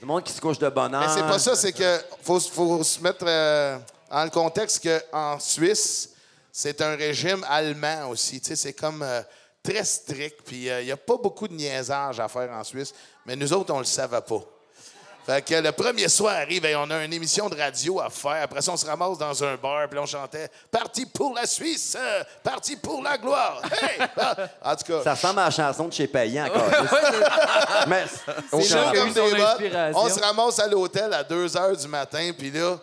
Du 0.00 0.06
monde 0.06 0.24
qui 0.24 0.32
se 0.32 0.40
couche 0.40 0.58
de 0.58 0.70
bonheur. 0.70 1.02
Mais 1.02 1.12
c'est 1.14 1.20
pas 1.28 1.38
ça, 1.38 1.54
c'est 1.54 1.72
que 1.72 1.98
faut, 2.22 2.40
faut 2.40 2.82
se 2.82 3.02
mettre 3.02 3.22
euh, 3.28 3.76
en 4.10 4.24
le 4.24 4.30
contexte 4.30 4.82
qu'en 4.82 5.38
Suisse, 5.38 6.14
c'est 6.50 6.80
un 6.80 6.96
régime 6.96 7.44
allemand 7.46 8.08
aussi. 8.08 8.40
Tu 8.40 8.46
sais, 8.46 8.56
c'est 8.56 8.72
comme 8.72 9.02
euh, 9.02 9.20
très 9.62 9.84
strict. 9.84 10.40
Puis 10.44 10.66
il 10.66 10.84
n'y 10.84 10.92
a 10.92 10.96
pas 10.96 11.16
beaucoup 11.16 11.48
de 11.48 11.54
niaisage 11.54 12.20
à 12.20 12.28
faire 12.28 12.50
en 12.50 12.64
Suisse. 12.64 12.94
Mais 13.26 13.36
nous 13.36 13.52
autres, 13.52 13.72
on 13.74 13.78
le 13.78 13.84
savait 13.84 14.20
pas. 14.20 14.42
Fait 15.26 15.42
que 15.42 15.54
le 15.54 15.70
premier 15.72 16.08
soir 16.08 16.34
arrive 16.34 16.64
et 16.64 16.74
on 16.74 16.90
a 16.90 17.04
une 17.04 17.12
émission 17.12 17.48
de 17.48 17.54
radio 17.54 18.00
à 18.00 18.08
faire. 18.08 18.42
Après 18.42 18.62
ça, 18.62 18.72
on 18.72 18.76
se 18.76 18.86
ramasse 18.86 19.18
dans 19.18 19.44
un 19.44 19.56
bar, 19.56 19.86
puis 19.88 19.98
on 19.98 20.06
chantait 20.06 20.48
Parti 20.70 21.04
pour 21.04 21.34
la 21.34 21.46
Suisse, 21.46 21.96
euh, 21.98 22.24
parti 22.42 22.74
pour 22.76 23.02
la 23.02 23.18
gloire. 23.18 23.60
Hey! 23.80 24.00
Ah! 24.16 24.34
En 24.62 24.76
tout 24.76 24.84
cas, 24.84 25.02
Ça 25.04 25.14
ressemble 25.14 25.40
à 25.40 25.44
la 25.44 25.50
chanson 25.50 25.88
de 25.88 25.92
chez 25.92 26.06
Payan 26.06 26.46
encore. 26.46 26.70
mais 27.86 28.04
On. 28.50 28.58
On 28.58 30.08
se 30.08 30.20
ramasse 30.20 30.58
à 30.58 30.66
l'hôtel 30.66 31.12
à 31.12 31.22
2 31.22 31.46
h 31.46 31.80
du 31.80 31.88
matin, 31.88 32.30
puis 32.36 32.50
là, 32.50 32.78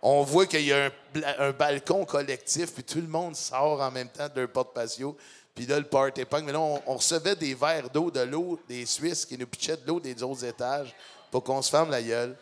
on 0.00 0.22
voit 0.22 0.46
qu'il 0.46 0.64
y 0.64 0.72
a 0.72 0.90
un, 1.38 1.52
balcon 1.52 2.04
collectif, 2.04 2.72
puis 2.72 2.82
tout 2.82 3.00
le 3.00 3.06
monde 3.06 3.36
sort 3.36 3.80
en 3.80 3.90
même 3.90 4.08
temps 4.08 4.28
de 4.34 4.40
leur 4.40 4.50
porte-patio. 4.50 5.16
Puis 5.54 5.66
là, 5.66 5.78
le 5.78 5.84
party 5.84 6.24
punk. 6.24 6.44
Mais 6.44 6.52
là, 6.52 6.60
on, 6.60 6.80
on 6.86 6.94
recevait 6.96 7.36
des 7.36 7.54
verres 7.54 7.90
d'eau, 7.92 8.10
de 8.10 8.20
l'eau 8.20 8.58
des 8.68 8.86
Suisses 8.86 9.26
qui 9.26 9.36
nous 9.36 9.46
pitchaient 9.46 9.76
de 9.76 9.86
l'eau 9.86 10.00
des 10.00 10.22
autres 10.22 10.44
étages 10.44 10.94
pour 11.30 11.42
qu'on 11.44 11.60
se 11.62 11.70
ferme 11.70 11.90
la 11.90 12.02
gueule. 12.02 12.34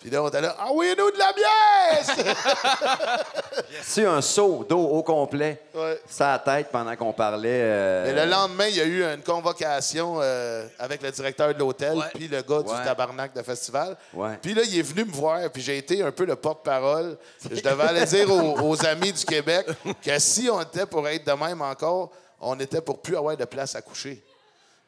Puis 0.00 0.10
là, 0.10 0.22
on 0.22 0.28
était 0.28 0.40
là, 0.40 0.54
ah 0.60 0.68
oui, 0.72 0.94
nous 0.96 1.10
de 1.10 1.18
la 1.18 1.32
bière! 1.32 3.24
C'est 3.82 4.04
un 4.06 4.20
seau 4.20 4.64
d'eau 4.68 4.78
au 4.78 5.02
complet. 5.02 5.60
Ouais. 5.74 6.00
Ça 6.08 6.40
tête 6.44 6.68
pendant 6.70 6.94
qu'on 6.94 7.12
parlait. 7.12 7.48
euh, 7.62 8.06
Et 8.10 8.12
le 8.14 8.30
lendemain, 8.30 8.66
il 8.68 8.76
y 8.76 8.80
a 8.80 8.84
eu 8.84 9.02
une 9.04 9.22
convocation 9.22 10.18
euh, 10.20 10.66
avec 10.78 11.02
le 11.02 11.10
directeur 11.10 11.52
de 11.52 11.58
l'hôtel, 11.58 11.98
puis 12.14 12.28
le 12.28 12.42
gars 12.42 12.58
Ouais. 12.58 12.62
du 12.78 12.84
tabarnak 12.84 13.34
de 13.34 13.42
festival. 13.42 13.96
Puis 14.40 14.54
là, 14.54 14.62
il 14.64 14.78
est 14.78 14.82
venu 14.82 15.04
me 15.04 15.12
voir, 15.12 15.40
puis 15.50 15.62
j'ai 15.62 15.78
été 15.78 16.00
un 16.02 16.12
peu 16.12 16.24
le 16.26 16.36
porte-parole. 16.36 17.16
Je 17.50 17.60
devais 17.60 17.84
aller 17.84 18.04
dire 18.06 18.30
aux, 18.32 18.60
aux 18.70 18.86
amis 18.86 19.12
du 19.12 19.24
Québec 19.24 19.66
que 20.02 20.18
si 20.20 20.48
on 20.50 20.60
était 20.62 20.86
pour 20.86 21.06
être 21.08 21.26
de 21.26 21.32
même 21.32 21.60
encore, 21.62 22.10
on 22.40 22.58
était 22.60 22.80
pour 22.80 23.00
plus 23.00 23.16
avoir 23.16 23.36
de 23.36 23.44
place 23.44 23.74
à 23.74 23.82
coucher. 23.82 24.22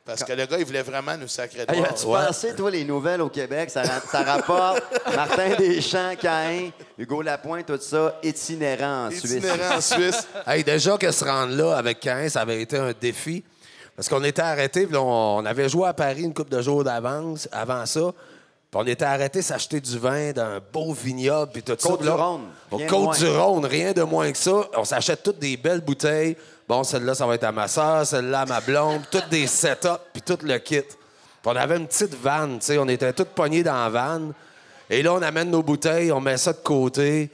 Parce 0.05 0.25
que 0.25 0.33
le 0.33 0.47
gars, 0.47 0.59
il 0.59 0.65
voulait 0.65 0.83
vraiment 0.83 1.17
nous 1.17 1.29
sacrer 1.29 1.67
de 1.67 1.73
Hey, 1.73 1.79
mort. 1.81 1.91
as-tu 1.91 2.07
pensé, 2.07 2.55
toi, 2.57 2.71
les 2.71 2.85
nouvelles 2.85 3.21
au 3.21 3.29
Québec? 3.29 3.71
Ça, 3.71 3.83
ra- 3.83 4.01
ça 4.11 4.23
rapporte 4.23 4.83
Martin 5.15 5.55
Deschamps, 5.57 6.17
Caïn, 6.19 6.71
Hugo 6.99 7.21
Lapointe, 7.23 7.67
tout 7.67 7.79
ça, 7.81 8.19
itinérant 8.23 9.07
en 9.07 9.11
Suisse. 9.11 9.25
Itinérant 9.35 9.77
en 9.77 9.81
Suisse. 9.81 10.27
Hey, 10.47 10.65
déjà 10.65 10.97
que 10.97 11.11
se 11.13 11.25
rendre 11.25 11.55
là 11.55 11.77
avec 11.77 12.01
15, 12.01 12.33
ça 12.33 12.41
avait 12.41 12.63
été 12.63 12.79
un 12.79 12.93
défi. 12.99 13.45
Parce 13.95 14.09
qu'on 14.09 14.25
était 14.25 14.43
arrêtés, 14.43 14.87
puis 14.87 14.95
là, 14.95 15.03
on, 15.03 15.37
on 15.39 15.45
avait 15.45 15.69
joué 15.69 15.87
à 15.87 15.93
Paris 15.93 16.23
une 16.23 16.33
couple 16.35 16.51
de 16.57 16.63
jours 16.63 16.83
d'avance, 16.83 17.47
avant 17.53 17.85
ça. 17.85 18.01
Puis 18.71 18.81
on 18.83 18.87
était 18.87 19.05
arrêtés 19.05 19.43
s'acheter 19.43 19.81
du 19.81 19.99
vin 19.99 20.33
d'un 20.33 20.61
beau 20.73 20.93
vignoble, 20.95 21.53
puis 21.53 21.63
tout 21.63 21.77
ça. 21.79 21.89
Puis 21.97 22.07
là, 22.07 22.13
Côte-du-Rhône, 22.13 22.49
Au 22.71 22.77
rien 22.79 22.87
de 22.87 22.91
Côte-du-Rhône, 22.91 23.65
rien 23.67 23.93
de 23.93 24.03
moins 24.03 24.33
que 24.33 24.39
ça. 24.39 24.63
On 24.77 24.85
s'achète 24.85 25.23
toutes 25.23 25.39
des 25.39 25.57
belles 25.59 25.83
bouteilles. 25.83 26.37
Bon, 26.71 26.85
celle-là, 26.85 27.17
ça 27.17 27.27
va 27.27 27.35
être 27.35 27.43
à 27.43 27.51
ma 27.51 27.67
soeur, 27.67 28.07
celle-là, 28.07 28.43
à 28.43 28.47
ma 28.47 28.61
blonde, 28.61 29.03
toutes 29.11 29.29
des 29.29 29.49
setups, 29.49 29.89
puis 30.13 30.23
tout 30.23 30.39
le 30.45 30.57
kit. 30.59 30.83
Puis 30.83 30.97
on 31.45 31.57
avait 31.57 31.77
une 31.77 31.89
petite 31.89 32.15
vanne, 32.15 32.61
tu 32.61 32.67
sais, 32.67 32.79
on 32.79 32.87
était 32.87 33.13
tous 33.13 33.25
pognés 33.25 33.65
dans 33.65 33.75
la 33.75 33.89
vanne. 33.89 34.33
Et 34.89 35.03
là, 35.03 35.15
on 35.15 35.21
amène 35.21 35.51
nos 35.51 35.65
bouteilles, 35.65 36.13
on 36.13 36.21
met 36.21 36.37
ça 36.37 36.53
de 36.53 36.59
côté, 36.59 37.29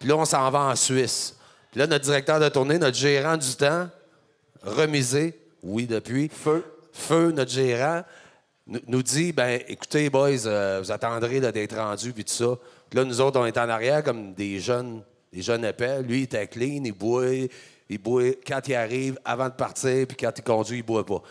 puis 0.00 0.08
là, 0.08 0.16
on 0.16 0.24
s'en 0.24 0.50
va 0.50 0.62
en 0.62 0.74
Suisse. 0.74 1.36
Puis 1.70 1.78
là, 1.78 1.86
notre 1.86 2.04
directeur 2.06 2.40
de 2.40 2.48
tournée, 2.48 2.76
notre 2.76 2.96
gérant 2.96 3.36
du 3.36 3.54
temps, 3.54 3.88
remisé, 4.64 5.38
oui, 5.62 5.86
depuis. 5.86 6.28
Feu. 6.28 6.64
Feu, 6.92 7.30
notre 7.30 7.52
gérant, 7.52 8.02
nous, 8.66 9.04
dit 9.04 9.32
ben 9.32 9.60
écoutez, 9.68 10.10
boys, 10.10 10.44
euh, 10.46 10.80
vous 10.82 10.90
attendrez 10.90 11.38
d'être 11.38 11.76
rendus, 11.76 12.12
puis 12.12 12.24
tout 12.24 12.32
ça. 12.32 12.58
Puis 12.90 12.98
là, 12.98 13.04
nous 13.04 13.20
autres, 13.20 13.38
on 13.38 13.46
est 13.46 13.58
en 13.58 13.68
arrière 13.68 14.02
comme 14.02 14.34
des 14.34 14.58
jeunes, 14.58 15.04
des 15.32 15.40
jeunes 15.40 15.64
épais. 15.64 16.02
Lui, 16.02 16.18
il 16.18 16.22
était 16.24 16.48
clean, 16.48 16.82
il 16.84 16.90
boit, 16.90 17.46
il 17.92 17.98
boit 17.98 18.32
quand 18.46 18.60
il 18.68 18.74
arrive, 18.74 19.18
avant 19.24 19.48
de 19.48 19.54
partir, 19.54 20.06
puis 20.06 20.16
quand 20.16 20.32
il 20.36 20.42
conduit, 20.42 20.78
il 20.78 20.82
boit 20.82 21.04
pas. 21.04 21.22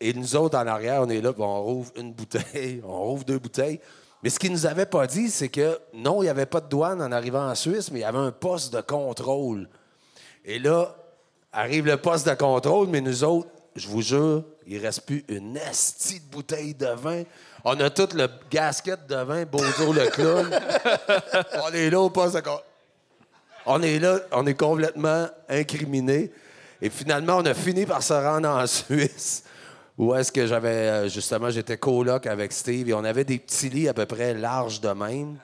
Et 0.00 0.12
nous 0.12 0.34
autres, 0.34 0.58
en 0.58 0.66
arrière, 0.66 1.02
on 1.02 1.08
est 1.08 1.20
là, 1.20 1.32
puis 1.32 1.42
on 1.42 1.62
rouvre 1.62 1.92
une 1.96 2.12
bouteille, 2.12 2.82
on 2.84 3.04
rouvre 3.04 3.24
deux 3.24 3.38
bouteilles. 3.38 3.80
Mais 4.22 4.30
ce 4.30 4.38
qu'il 4.38 4.52
nous 4.52 4.66
avait 4.66 4.86
pas 4.86 5.06
dit, 5.06 5.30
c'est 5.30 5.48
que 5.48 5.78
non, 5.94 6.22
il 6.22 6.24
n'y 6.24 6.30
avait 6.30 6.46
pas 6.46 6.60
de 6.60 6.68
douane 6.68 7.00
en 7.00 7.12
arrivant 7.12 7.48
en 7.48 7.54
Suisse, 7.54 7.90
mais 7.90 8.00
il 8.00 8.02
y 8.02 8.04
avait 8.04 8.18
un 8.18 8.32
poste 8.32 8.74
de 8.74 8.80
contrôle. 8.80 9.68
Et 10.44 10.58
là, 10.58 10.96
arrive 11.52 11.86
le 11.86 11.96
poste 11.96 12.28
de 12.28 12.34
contrôle, 12.34 12.88
mais 12.88 13.00
nous 13.00 13.22
autres, 13.22 13.48
je 13.76 13.86
vous 13.86 14.02
jure, 14.02 14.44
il 14.66 14.78
reste 14.78 15.06
plus 15.06 15.24
une 15.28 15.56
estie 15.56 16.20
de 16.20 16.30
bouteille 16.30 16.74
de 16.74 16.86
vin. 16.86 17.22
On 17.64 17.78
a 17.78 17.90
tout 17.90 18.08
le 18.14 18.28
gasket 18.50 19.06
de 19.06 19.16
vin, 19.16 19.44
Bozo 19.44 19.92
le 19.92 20.08
clown. 20.10 20.50
on 21.64 21.72
est 21.72 21.90
là 21.90 22.00
au 22.00 22.10
poste 22.10 22.34
de 22.34 22.40
contrôle. 22.40 22.71
On 23.66 23.82
est 23.82 23.98
là, 23.98 24.20
on 24.32 24.46
est 24.46 24.54
complètement 24.54 25.26
incriminés. 25.48 26.32
Et 26.80 26.90
finalement, 26.90 27.36
on 27.36 27.44
a 27.44 27.54
fini 27.54 27.86
par 27.86 28.02
se 28.02 28.12
rendre 28.12 28.48
en 28.48 28.66
Suisse. 28.66 29.44
Où 29.98 30.14
est-ce 30.14 30.32
que 30.32 30.46
j'avais, 30.46 30.68
euh, 30.68 31.08
justement, 31.08 31.50
j'étais 31.50 31.76
coloc 31.76 32.26
avec 32.26 32.52
Steve 32.52 32.88
et 32.88 32.94
on 32.94 33.04
avait 33.04 33.24
des 33.24 33.38
petits 33.38 33.68
lits 33.68 33.88
à 33.88 33.94
peu 33.94 34.06
près 34.06 34.34
larges 34.34 34.80
de 34.80 34.88
même. 34.88 35.36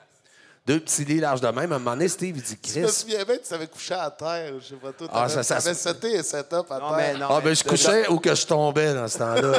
Deux 0.67 0.79
petits 0.79 1.03
lits 1.03 1.19
larges 1.19 1.41
de 1.41 1.47
même. 1.47 1.71
À 1.71 1.75
un 1.77 1.79
moment 1.79 1.91
donné, 1.91 2.07
Steve, 2.07 2.35
il 2.37 2.43
dit 2.43 2.55
Je 2.63 2.79
me 2.81 2.85
Chris. 2.85 2.93
souviens 2.93 3.23
bien, 3.25 3.37
tu 3.37 3.49
t'avais 3.49 3.65
couché 3.65 3.93
à 3.95 4.11
terre. 4.11 4.53
Je 4.61 4.67
sais 4.67 4.75
pas 4.75 4.91
tout. 4.91 5.07
Ah, 5.11 5.27
ça- 5.27 5.41
ça 5.41 5.59
se- 5.59 5.73
seté 5.73 6.13
et 6.13 6.21
setup 6.21 6.65
à 6.69 6.79
Non, 6.79 6.89
terre. 6.89 6.97
mais 6.97 7.13
non. 7.17 7.25
Ah, 7.31 7.41
ben, 7.43 7.55
je 7.55 7.63
mais- 7.63 7.69
couchais 7.71 8.07
ou 8.09 8.19
que 8.19 8.35
je 8.35 8.45
tombais 8.45 8.93
dans 8.93 9.07
ce 9.07 9.17
temps-là. 9.17 9.51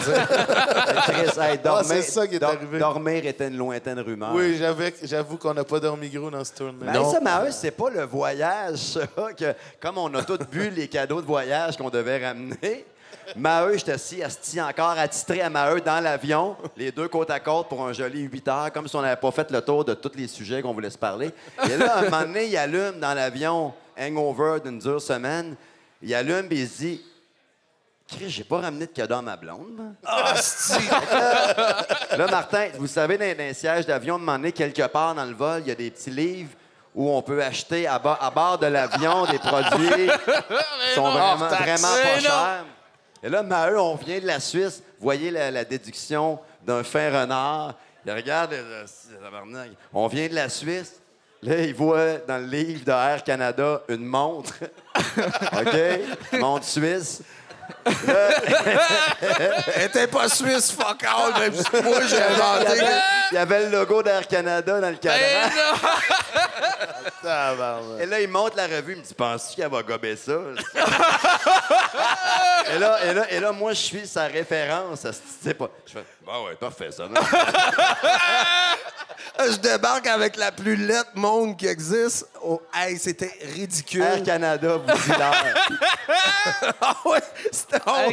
Chris, 1.02 1.40
hey, 1.40 1.58
dormir, 1.64 1.84
c'est 1.88 2.02
ça 2.02 2.26
qui 2.28 2.36
est 2.36 2.38
dor- 2.38 2.50
arrivé. 2.50 2.78
Dormir 2.78 3.26
était 3.26 3.48
une 3.48 3.56
lointaine 3.56 3.98
rumeur. 3.98 4.30
Oui, 4.34 4.56
j'avais- 4.56 4.94
j'avoue 5.02 5.36
qu'on 5.36 5.54
n'a 5.54 5.64
pas 5.64 5.80
dormi 5.80 6.08
gros 6.10 6.30
dans 6.30 6.44
ce 6.44 6.52
tournée. 6.52 6.78
Mais 6.80 6.92
ça, 7.10 7.18
Maheu, 7.20 7.50
c'est 7.50 7.72
pas 7.72 7.90
le 7.90 8.04
voyage, 8.04 8.78
ça, 8.78 9.00
que 9.36 9.54
comme 9.80 9.98
on 9.98 10.14
a 10.14 10.22
tous 10.22 10.38
bu 10.50 10.70
les 10.70 10.86
cadeaux 10.86 11.20
de 11.20 11.26
voyage 11.26 11.76
qu'on 11.76 11.90
devait 11.90 12.24
ramener. 12.24 12.84
Maheu, 13.36 13.76
j'étais 13.78 13.92
assis, 13.92 14.22
asti, 14.22 14.60
encore 14.60 14.90
attitré 14.98 15.40
à 15.42 15.50
Maheu 15.50 15.80
dans 15.80 16.00
l'avion, 16.00 16.56
les 16.76 16.90
deux 16.92 17.08
côte 17.08 17.30
à 17.30 17.40
côte 17.40 17.68
pour 17.68 17.86
un 17.86 17.92
joli 17.92 18.22
8 18.22 18.48
heures, 18.48 18.72
comme 18.72 18.88
si 18.88 18.96
on 18.96 19.02
n'avait 19.02 19.20
pas 19.20 19.30
fait 19.30 19.50
le 19.50 19.60
tour 19.62 19.84
de 19.84 19.94
tous 19.94 20.12
les 20.16 20.28
sujets 20.28 20.62
qu'on 20.62 20.72
voulait 20.74 20.90
se 20.90 20.98
parler. 20.98 21.30
Et 21.68 21.76
là, 21.76 21.94
à 21.94 21.98
un 22.00 22.02
moment 22.04 22.20
donné, 22.22 22.46
il 22.46 22.56
allume 22.56 22.98
dans 23.00 23.14
l'avion, 23.14 23.72
hangover 23.98 24.58
d'une 24.64 24.78
dure 24.78 25.00
semaine, 25.00 25.54
il 26.02 26.14
allume 26.14 26.46
et 26.50 26.56
il 26.56 26.68
se 26.68 26.78
dit 26.78 27.02
Chris, 28.08 28.28
j'ai 28.28 28.42
pas 28.44 28.58
ramené 28.58 28.86
de 28.86 28.90
cadeau 28.90 29.14
à 29.14 29.22
ma 29.22 29.36
blonde. 29.36 29.68
moi. 29.76 29.86
Là, 32.16 32.26
Martin, 32.28 32.66
vous 32.76 32.88
savez, 32.88 33.16
dans, 33.16 33.24
dans 33.36 33.44
les 33.44 33.54
sièges 33.54 33.86
d'avion, 33.86 34.18
de 34.18 34.50
quelque 34.50 34.84
part 34.88 35.14
dans 35.14 35.24
le 35.24 35.34
vol, 35.34 35.60
il 35.64 35.68
y 35.68 35.70
a 35.70 35.76
des 35.76 35.92
petits 35.92 36.10
livres 36.10 36.50
où 36.92 37.08
on 37.08 37.22
peut 37.22 37.40
acheter 37.40 37.86
à, 37.86 38.00
bord- 38.00 38.18
à 38.20 38.28
bord 38.32 38.58
de 38.58 38.66
l'avion 38.66 39.24
des 39.26 39.38
produits 39.38 39.88
qui 40.08 40.94
sont 40.96 41.08
vraiment, 41.12 41.36
vraiment 41.36 41.88
pas 41.88 42.20
chers. 42.20 42.64
Et 43.22 43.28
là, 43.28 43.42
Maheu, 43.42 43.78
on 43.78 43.96
vient 43.96 44.18
de 44.18 44.26
la 44.26 44.40
Suisse. 44.40 44.82
Voyez 44.98 45.30
la, 45.30 45.64
déduction 45.64 46.38
d'un 46.64 46.82
fin 46.82 47.10
renard. 47.10 47.74
Il 48.06 48.12
regarde, 48.12 48.54
tabarnak. 49.22 49.70
on 49.92 50.06
vient 50.06 50.28
de 50.28 50.34
la 50.34 50.48
Suisse. 50.48 51.00
Là, 51.42 51.58
il 51.62 51.74
voit 51.74 52.18
dans 52.28 52.38
le 52.38 52.46
livre 52.46 52.84
de 52.84 52.90
Air 52.90 53.24
Canada 53.24 53.82
une 53.88 54.04
montre. 54.04 54.54
OK? 54.96 56.38
Montre 56.38 56.64
suisse. 56.66 57.22
Elle 59.76 59.82
était 59.86 60.06
pas 60.06 60.28
suisse, 60.28 60.72
fuck 60.72 61.02
all, 61.04 61.38
même 61.40 61.54
si 61.54 61.82
moi 61.82 62.00
j'ai 62.06 62.16
Il 62.16 62.20
y 62.20 62.22
inventé. 62.22 62.66
avait, 62.80 63.00
il 63.30 63.34
y 63.34 63.38
avait 63.38 63.60
le 63.66 63.70
logo 63.78 64.02
d'Air 64.02 64.26
Canada 64.28 64.80
dans 64.80 64.90
le 64.90 64.96
cadran. 64.96 65.50
Tabarnak. 67.22 68.00
Et 68.00 68.06
là, 68.06 68.20
il 68.20 68.28
monte 68.28 68.56
la 68.56 68.66
revue, 68.66 68.92
il 68.94 68.98
me 68.98 69.02
dit 69.04 69.14
Penses-tu 69.14 69.56
qu'elle 69.60 69.70
va 69.70 69.82
gober 69.82 70.16
ça? 70.16 70.32
Et, 72.74 72.78
là, 72.78 72.98
et, 73.04 73.14
là, 73.14 73.30
et 73.30 73.40
là, 73.40 73.52
moi, 73.52 73.72
je 73.72 73.78
suis 73.80 74.06
sa 74.06 74.24
référence. 74.26 75.04
à 75.04 75.12
ce- 75.12 75.18
tu 75.18 75.48
sais 75.48 75.54
pas. 75.54 75.68
Je 75.86 75.92
fais 75.92 76.04
Bah 76.26 76.40
ouais, 76.46 76.54
parfait, 76.56 76.90
ça. 76.90 77.04
Je 79.38 79.56
débarque 79.56 80.06
avec 80.06 80.36
la 80.36 80.52
plus 80.52 80.76
lettre 80.76 81.10
monde 81.14 81.56
qui 81.56 81.66
existe. 81.66 82.26
Oh, 82.42 82.60
hey, 82.74 82.98
c'était 82.98 83.32
ridicule. 83.54 84.02
Air 84.02 84.22
Canada, 84.22 84.76
vous 84.76 84.92
dit. 84.92 85.12
Ah 86.80 86.94
ouais, 87.06 87.20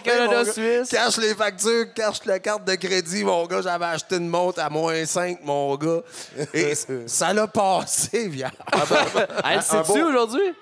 Canada. 0.04 0.52
Suisse. 0.52 0.90
Cache 0.90 1.18
les 1.18 1.36
factures, 1.36 1.94
cache 1.94 2.26
la 2.26 2.40
carte 2.40 2.66
de 2.66 2.76
crédit, 2.76 3.24
mon 3.24 3.46
gars. 3.46 3.62
J'avais 3.62 3.86
acheté 3.86 4.18
une 4.18 4.30
montre 4.30 4.62
à 4.62 4.70
moins 4.70 5.06
5, 5.06 5.40
mon 5.44 5.76
gars. 5.76 6.02
Et 6.54 6.74
ça 7.08 7.34
l'a 7.34 7.48
passé, 7.48 8.28
viens. 8.28 8.52
Elle 9.44 9.64
sait-tu 9.64 10.04
aujourd'hui? 10.04 10.54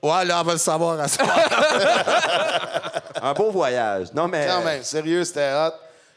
Ouais, 0.00 0.24
là, 0.24 0.40
on 0.40 0.44
va 0.44 0.52
le 0.52 0.58
savoir 0.58 1.00
à 1.00 1.08
ce 1.08 1.18
Un 3.22 3.32
beau 3.32 3.50
voyage. 3.50 4.08
Non, 4.14 4.28
mais. 4.28 4.46
Quand 4.46 4.62
même, 4.62 4.84
sérieux, 4.84 5.24
c'était 5.24 5.52
hot. 5.52 5.72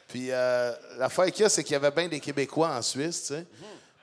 Puis 0.07 0.27
euh, 0.29 0.71
l'affaire 0.99 1.25
qu'il 1.25 1.41
y 1.41 1.45
a, 1.45 1.49
c'est 1.49 1.63
qu'il 1.63 1.73
y 1.73 1.75
avait 1.75 1.89
bien 1.89 2.07
des 2.07 2.19
Québécois 2.19 2.69
en 2.69 2.81
Suisse, 2.81 3.23
tu 3.27 3.33
sais. 3.33 3.45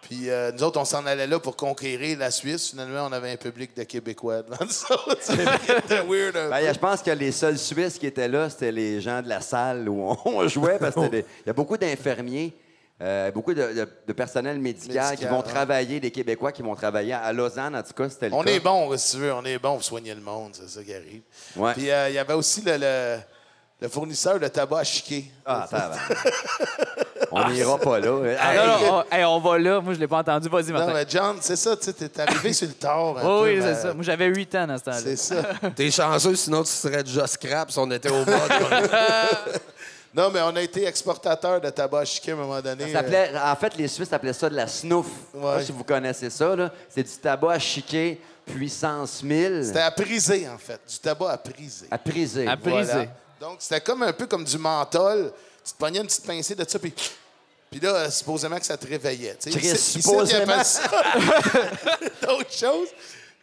Puis 0.02 0.30
euh, 0.30 0.52
nous 0.52 0.62
autres, 0.62 0.80
on 0.80 0.84
s'en 0.84 1.04
allait 1.06 1.26
là 1.26 1.38
pour 1.40 1.56
conquérir 1.56 2.18
la 2.18 2.30
Suisse. 2.30 2.70
Finalement, 2.70 3.06
on 3.08 3.12
avait 3.12 3.32
un 3.32 3.36
public 3.36 3.76
de 3.76 3.82
Québécois 3.82 4.42
devant 4.42 4.56
nous. 4.60 4.68
C'était 5.20 6.02
weird 6.06 6.34
Ben, 6.50 6.72
je 6.72 6.78
pense 6.78 7.02
que 7.02 7.10
les 7.10 7.32
seuls 7.32 7.58
Suisses 7.58 7.98
qui 7.98 8.06
étaient 8.06 8.28
là, 8.28 8.48
c'était 8.48 8.72
les 8.72 9.00
gens 9.00 9.20
de 9.22 9.28
la 9.28 9.40
salle 9.40 9.88
où 9.88 10.16
on, 10.24 10.46
jouait, 10.48 10.78
parce 10.78 10.94
qu'il 10.94 11.24
y 11.46 11.50
a 11.50 11.52
beaucoup 11.52 11.76
d'infirmiers, 11.76 12.56
euh, 13.02 13.30
beaucoup 13.32 13.52
de, 13.54 13.60
de- 13.74 13.88
de 14.06 14.12
personnel 14.12 14.58
médical, 14.60 15.16
qui 15.16 15.26
vont 15.26 15.42
travailler, 15.42 16.00
des 16.00 16.10
Québécois 16.12 16.52
qui 16.52 16.62
vont 16.62 16.74
travailler 16.76 17.12
à 17.12 17.32
Lausanne, 17.32 17.76
en 17.76 17.82
tout 17.82 17.92
cas, 17.92 18.08
c'était 18.08 18.28
le 18.28 18.34
On 18.34 18.42
cas. 18.44 18.50
est 18.52 18.60
bon, 18.60 18.96
si 18.96 19.12
tu 19.16 19.22
veux. 19.22 19.32
On 19.34 19.44
est 19.44 19.58
bon 19.58 19.74
pour 19.74 19.84
soigner 19.84 20.14
le 20.14 20.20
monde, 20.22 20.52
c'est 20.54 20.68
ça 20.68 20.82
qui 20.82 20.94
arrive. 20.94 21.22
Ouais. 21.56 21.74
Puis 21.74 21.90
euh, 21.90 22.08
il 22.08 22.14
y 22.14 22.18
avait 22.18 22.34
aussi 22.34 22.62
le, 22.62 22.76
le- 22.78 23.18
le 23.80 23.88
fournisseur 23.88 24.40
de 24.40 24.48
tabac 24.48 24.78
à 24.80 24.84
chiquer. 24.84 25.26
Ah, 25.46 25.66
ça 25.70 25.90
va. 25.90 25.96
on 27.30 27.48
n'ira 27.50 27.78
pas 27.78 27.98
là. 28.00 28.10
Ah, 28.40 28.54
non, 28.54 28.66
non, 28.66 29.04
on, 29.10 29.14
hey, 29.16 29.24
on 29.24 29.38
va 29.40 29.58
là. 29.58 29.80
Moi, 29.80 29.94
je 29.94 29.98
l'ai 29.98 30.08
pas 30.08 30.18
entendu. 30.18 30.48
Vas-y, 30.48 30.66
Non, 30.72 30.78
Martin. 30.78 30.92
mais 30.94 31.04
John, 31.08 31.36
c'est 31.40 31.56
ça, 31.56 31.76
tu 31.76 31.84
sais, 31.84 31.92
t'es 31.92 32.20
arrivé 32.20 32.52
sur 32.52 32.66
le 32.68 32.74
tard. 32.74 33.14
Oh, 33.24 33.40
oui, 33.44 33.56
mais- 33.56 33.62
c'est 33.74 33.82
ça. 33.82 33.94
Moi, 33.94 34.02
j'avais 34.02 34.26
8 34.26 34.54
ans 34.54 34.66
dans 34.66 34.78
ce 34.78 34.84
temps-là. 34.84 35.00
C'est 35.02 35.16
ça. 35.16 35.36
T'es 35.76 35.90
chanceux, 35.90 36.36
sinon 36.36 36.62
tu 36.62 36.70
serais 36.70 37.02
déjà 37.02 37.26
scrap 37.26 37.70
si 37.70 37.78
on 37.78 37.90
était 37.90 38.10
au 38.10 38.24
bas. 38.24 38.32
de- 38.48 39.58
Non, 40.14 40.30
mais 40.32 40.40
on 40.40 40.56
a 40.56 40.62
été 40.62 40.86
exportateur 40.86 41.60
de 41.60 41.68
tabac 41.68 42.00
à 42.00 42.04
chiquer 42.04 42.32
à 42.32 42.34
un 42.34 42.38
moment 42.38 42.60
donné. 42.62 42.86
Ça 42.90 43.00
s'appelait- 43.00 43.30
en 43.38 43.56
fait, 43.56 43.76
les 43.76 43.86
Suisses 43.88 44.12
appelaient 44.12 44.32
ça 44.32 44.48
de 44.48 44.56
la 44.56 44.66
snouf. 44.66 45.06
Je 45.06 45.38
sais 45.38 45.42
pas 45.44 45.56
Ouais. 45.56 45.64
si 45.64 45.72
vous 45.72 45.84
connaissez 45.84 46.30
ça. 46.30 46.56
là. 46.56 46.70
C'est 46.88 47.02
du 47.02 47.10
tabac 47.20 47.52
à 47.52 47.58
chiquer, 47.58 48.18
puissance 48.46 49.22
1000, 49.22 49.64
C'était 49.66 49.80
à 49.80 49.90
priser, 49.90 50.48
en 50.48 50.56
fait. 50.56 50.80
Du 50.88 50.98
tabac 50.98 51.30
à 51.30 51.36
priser. 51.36 51.86
à 51.90 51.98
priser. 51.98 52.48
À 52.48 52.56
priser. 52.56 52.84
Voilà. 52.92 53.08
Donc, 53.38 53.56
c'était 53.60 53.82
comme 53.82 54.02
un 54.02 54.12
peu 54.14 54.26
comme 54.26 54.44
du 54.44 54.56
menthol. 54.58 55.30
Tu 55.68 55.74
te 55.74 55.78
pognais 55.78 56.00
une 56.00 56.06
petite 56.06 56.24
pincée 56.26 56.54
de 56.54 56.64
ça, 56.66 56.78
puis 56.78 56.94
Puis 57.70 57.80
là, 57.80 57.94
euh, 57.94 58.10
supposément 58.10 58.58
que 58.58 58.64
ça 58.64 58.78
te 58.78 58.86
réveillait. 58.86 59.36
tu 59.38 59.52
sais. 59.52 59.76
Supposément. 59.76 60.54
D'autres 62.22 62.52
choses. 62.52 62.88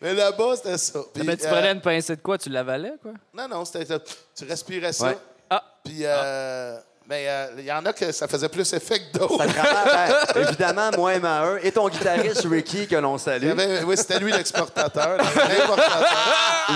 Mais 0.01 0.13
là-bas, 0.13 0.55
c'était 0.55 0.77
ça. 0.77 0.99
Puis, 1.13 1.23
Mais 1.23 1.37
tu 1.37 1.45
euh, 1.45 1.49
prenais 1.51 1.71
une 1.71 1.81
pincée 1.81 2.15
de 2.15 2.21
quoi? 2.21 2.37
Tu 2.37 2.49
l'avalais, 2.49 2.93
quoi? 3.01 3.11
Non, 3.33 3.47
non, 3.47 3.63
c'était. 3.65 3.99
Tu 4.35 4.45
respirais 4.45 4.91
ça. 4.91 5.07
Ouais. 5.07 5.17
Ah! 5.49 5.63
Puis, 5.83 5.99
euh, 6.01 6.79
mais 7.07 7.25
euh, 7.27 7.47
il 7.59 7.65
y 7.65 7.71
en 7.71 7.85
a 7.85 7.93
que 7.93 8.11
ça 8.11 8.27
faisait 8.27 8.49
plus 8.49 8.71
effet 8.73 8.99
que 8.99 9.17
d'autres. 9.17 9.37
Ben, 9.37 10.41
évidemment, 10.41 10.89
moi 10.97 11.13
et 11.13 11.19
Maheu, 11.19 11.59
et 11.63 11.71
ton 11.71 11.87
guitariste 11.87 12.45
Ricky, 12.49 12.87
que 12.87 12.95
l'on 12.95 13.17
Il 13.17 13.19
salue. 13.19 13.49
avait- 13.51 13.83
oui, 13.83 13.95
c'était 13.97 14.19
lui 14.19 14.31
l'exportateur. 14.31 15.17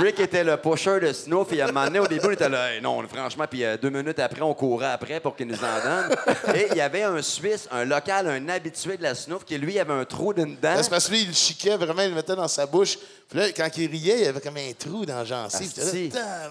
Rick 0.02 0.20
était 0.20 0.44
le 0.44 0.58
pusher 0.58 1.00
de 1.00 1.12
Snoop. 1.14 1.52
Et 1.54 1.62
à 1.62 1.66
un 1.66 1.68
moment 1.72 1.86
donné, 1.86 2.00
au 2.00 2.08
début, 2.08 2.28
on 2.28 2.32
était 2.32 2.50
là, 2.50 2.72
Hey, 2.74 2.82
non, 2.82 3.02
franchement. 3.08 3.46
Puis 3.50 3.64
euh, 3.64 3.78
deux 3.78 3.90
minutes 3.90 4.20
après, 4.20 4.42
on 4.42 4.54
courait 4.54 4.92
après 4.92 5.20
pour 5.20 5.36
qu'il 5.36 5.48
nous 5.48 5.56
en 5.58 5.84
donne. 5.84 6.16
Et 6.56 6.68
il 6.72 6.78
y 6.78 6.82
avait 6.82 7.04
un 7.04 7.22
Suisse, 7.22 7.68
un 7.72 7.86
local, 7.86 8.28
un 8.28 8.50
habitué 8.50 8.98
de 8.98 9.04
la 9.04 9.16
Snoop, 9.16 9.44
qui 9.46 9.58
lui 9.58 9.80
avait 9.80 9.94
un 9.94 10.06
trou 10.06 10.34
d'une 10.34 10.56
dent. 10.58 10.76
Là, 10.76 10.84
C'est 10.84 10.90
parce 10.90 11.08
que 11.08 11.12
lui, 11.14 11.22
il 11.22 11.28
le 11.30 11.34
chiquait 11.34 11.76
vraiment, 11.78 12.02
il 12.04 12.10
le 12.10 12.16
mettait 12.16 12.36
dans 12.36 12.48
sa 12.48 12.66
bouche. 12.66 12.98
Puis 13.30 13.40
là, 13.40 13.46
quand 13.56 13.70
il 13.78 13.90
riait, 13.92 14.16
il 14.20 14.24
y 14.26 14.28
avait 14.28 14.40
comme 14.42 14.58
un 14.58 14.72
trou 14.78 15.06
dans 15.06 15.18
la 15.18 15.26
gencive. 15.26 15.72
Là. 15.78 15.84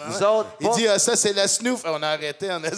Vous 0.08 0.22
autres, 0.22 0.48
il 0.60 0.68
pas- 0.68 0.74
dit, 0.76 0.88
ah, 0.88 0.98
ça, 0.98 1.16
c'est 1.16 1.32
la 1.32 1.48
snoof. 1.48 1.80
On 1.84 2.02
a 2.02 2.08
arrêté, 2.08 2.48
on 2.50 2.62
a 2.62 2.70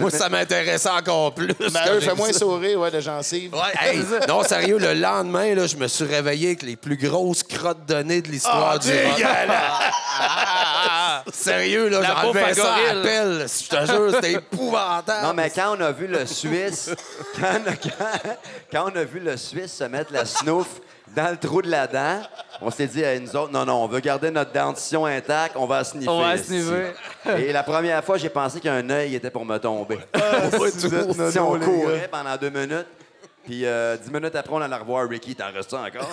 moi, 0.00 0.10
ça 0.10 0.28
m'intéressait 0.28 0.88
encore 0.90 1.34
plus. 1.34 1.54
Quand 1.54 1.92
eux, 1.92 2.00
fait 2.00 2.14
moins 2.14 2.32
ça. 2.32 2.38
sourire, 2.40 2.78
ouais, 2.80 2.90
de 2.90 3.00
gencive. 3.00 3.52
Ouais, 3.54 3.60
hey, 3.80 4.00
non, 4.28 4.42
sérieux, 4.42 4.78
le 4.78 4.94
lendemain, 4.94 5.54
là, 5.54 5.66
je 5.66 5.76
me 5.76 5.86
suis 5.88 6.04
réveillé 6.04 6.48
avec 6.48 6.62
les 6.62 6.76
plus 6.76 6.96
grosses 6.96 7.42
crottes 7.42 7.86
de 7.86 7.96
nez 8.02 8.22
de 8.22 8.28
l'histoire 8.28 8.72
Ah, 8.74 8.78
du 8.78 8.90
rock. 8.90 9.22
Sérieux, 11.32 11.88
là, 11.88 12.00
La 12.00 12.08
j'enlevais 12.22 12.54
ça 12.54 12.74
à 12.74 12.78
gorille. 12.94 13.02
pelle. 13.02 13.46
Je 13.48 13.68
te 13.76 13.86
jure, 13.86 14.10
c'était 14.14 14.32
épouvantable. 14.32 15.26
Non, 15.26 15.34
mais 15.34 15.50
quand 15.50 15.76
on 15.76 15.80
a 15.80 15.92
vu 15.92 16.06
le 16.06 16.26
Suisse, 16.26 16.90
quand, 17.40 17.60
quand- 17.64 18.30
quand 18.72 18.92
on 18.92 18.96
a 18.98 19.04
vu 19.04 19.20
le 19.20 19.36
Suisse 19.36 19.72
se 19.74 19.84
mettre 19.84 20.12
la 20.12 20.24
snouf 20.24 20.66
dans 21.14 21.30
le 21.30 21.36
trou 21.36 21.62
de 21.62 21.70
la 21.70 21.86
dent, 21.86 22.20
on 22.60 22.70
s'est 22.70 22.86
dit, 22.86 23.02
Hey, 23.02 23.20
nous 23.20 23.34
autres, 23.36 23.52
non, 23.52 23.64
non, 23.64 23.84
on 23.84 23.86
veut 23.88 24.00
garder 24.00 24.30
notre 24.30 24.52
dentition 24.52 25.06
intacte, 25.06 25.56
on 25.56 25.66
va 25.66 25.84
sniffer. 25.84 26.10
On 26.10 26.20
va 26.20 26.36
sniffer. 26.36 26.92
Et 27.38 27.52
la 27.52 27.62
première 27.62 28.02
fois, 28.04 28.16
j'ai 28.18 28.28
pensé 28.28 28.60
qu'un 28.60 28.88
œil 28.90 29.14
était 29.14 29.30
pour 29.30 29.44
me 29.44 29.58
tomber. 29.58 29.98
Vous 30.52 30.66
êtes 30.66 31.30
si 31.32 31.38
on 31.38 31.58
courait 31.58 32.00
gars. 32.00 32.08
pendant 32.10 32.36
deux 32.36 32.50
minutes, 32.50 32.86
puis 33.44 33.64
euh, 33.64 33.96
dix 33.96 34.10
minutes 34.10 34.34
après, 34.34 34.52
on 34.54 34.60
allait 34.60 34.76
revoir 34.76 35.08
Ricky. 35.08 35.34
T'en 35.34 35.50
restes 35.52 35.72
encore? 35.72 36.08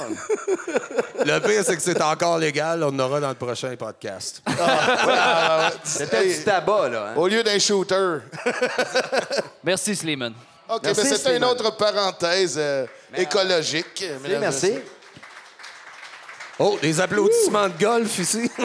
Le 1.26 1.40
pire, 1.40 1.64
c'est 1.66 1.76
que 1.76 1.82
c'est 1.82 2.02
encore 2.02 2.38
légal. 2.38 2.82
On 2.84 2.88
en 2.88 3.00
aura 3.00 3.20
dans 3.20 3.30
le 3.30 3.36
prochain 3.36 3.76
podcast. 3.76 4.42
Ah, 4.48 5.70
ouais. 5.70 5.78
C'était 5.84 6.26
du 6.28 6.44
tabac, 6.44 6.90
là. 6.90 7.08
hein? 7.10 7.14
Au 7.18 7.28
lieu 7.28 7.44
d'un 7.44 7.60
shooter. 7.60 8.20
Merci, 9.64 9.96
Slimane. 9.96 10.34
OK, 10.70 10.82
Merci, 10.84 11.02
mais 11.04 11.16
c'était 11.18 11.38
une 11.38 11.44
autre 11.46 11.76
parenthèse 11.78 12.56
euh, 12.58 12.86
écologique. 13.16 14.04
Merci. 14.40 14.80
Oh, 16.58 16.78
des 16.82 17.00
applaudissements 17.02 17.68
de 17.68 17.78
golf 17.78 18.18
ici. 18.20 18.50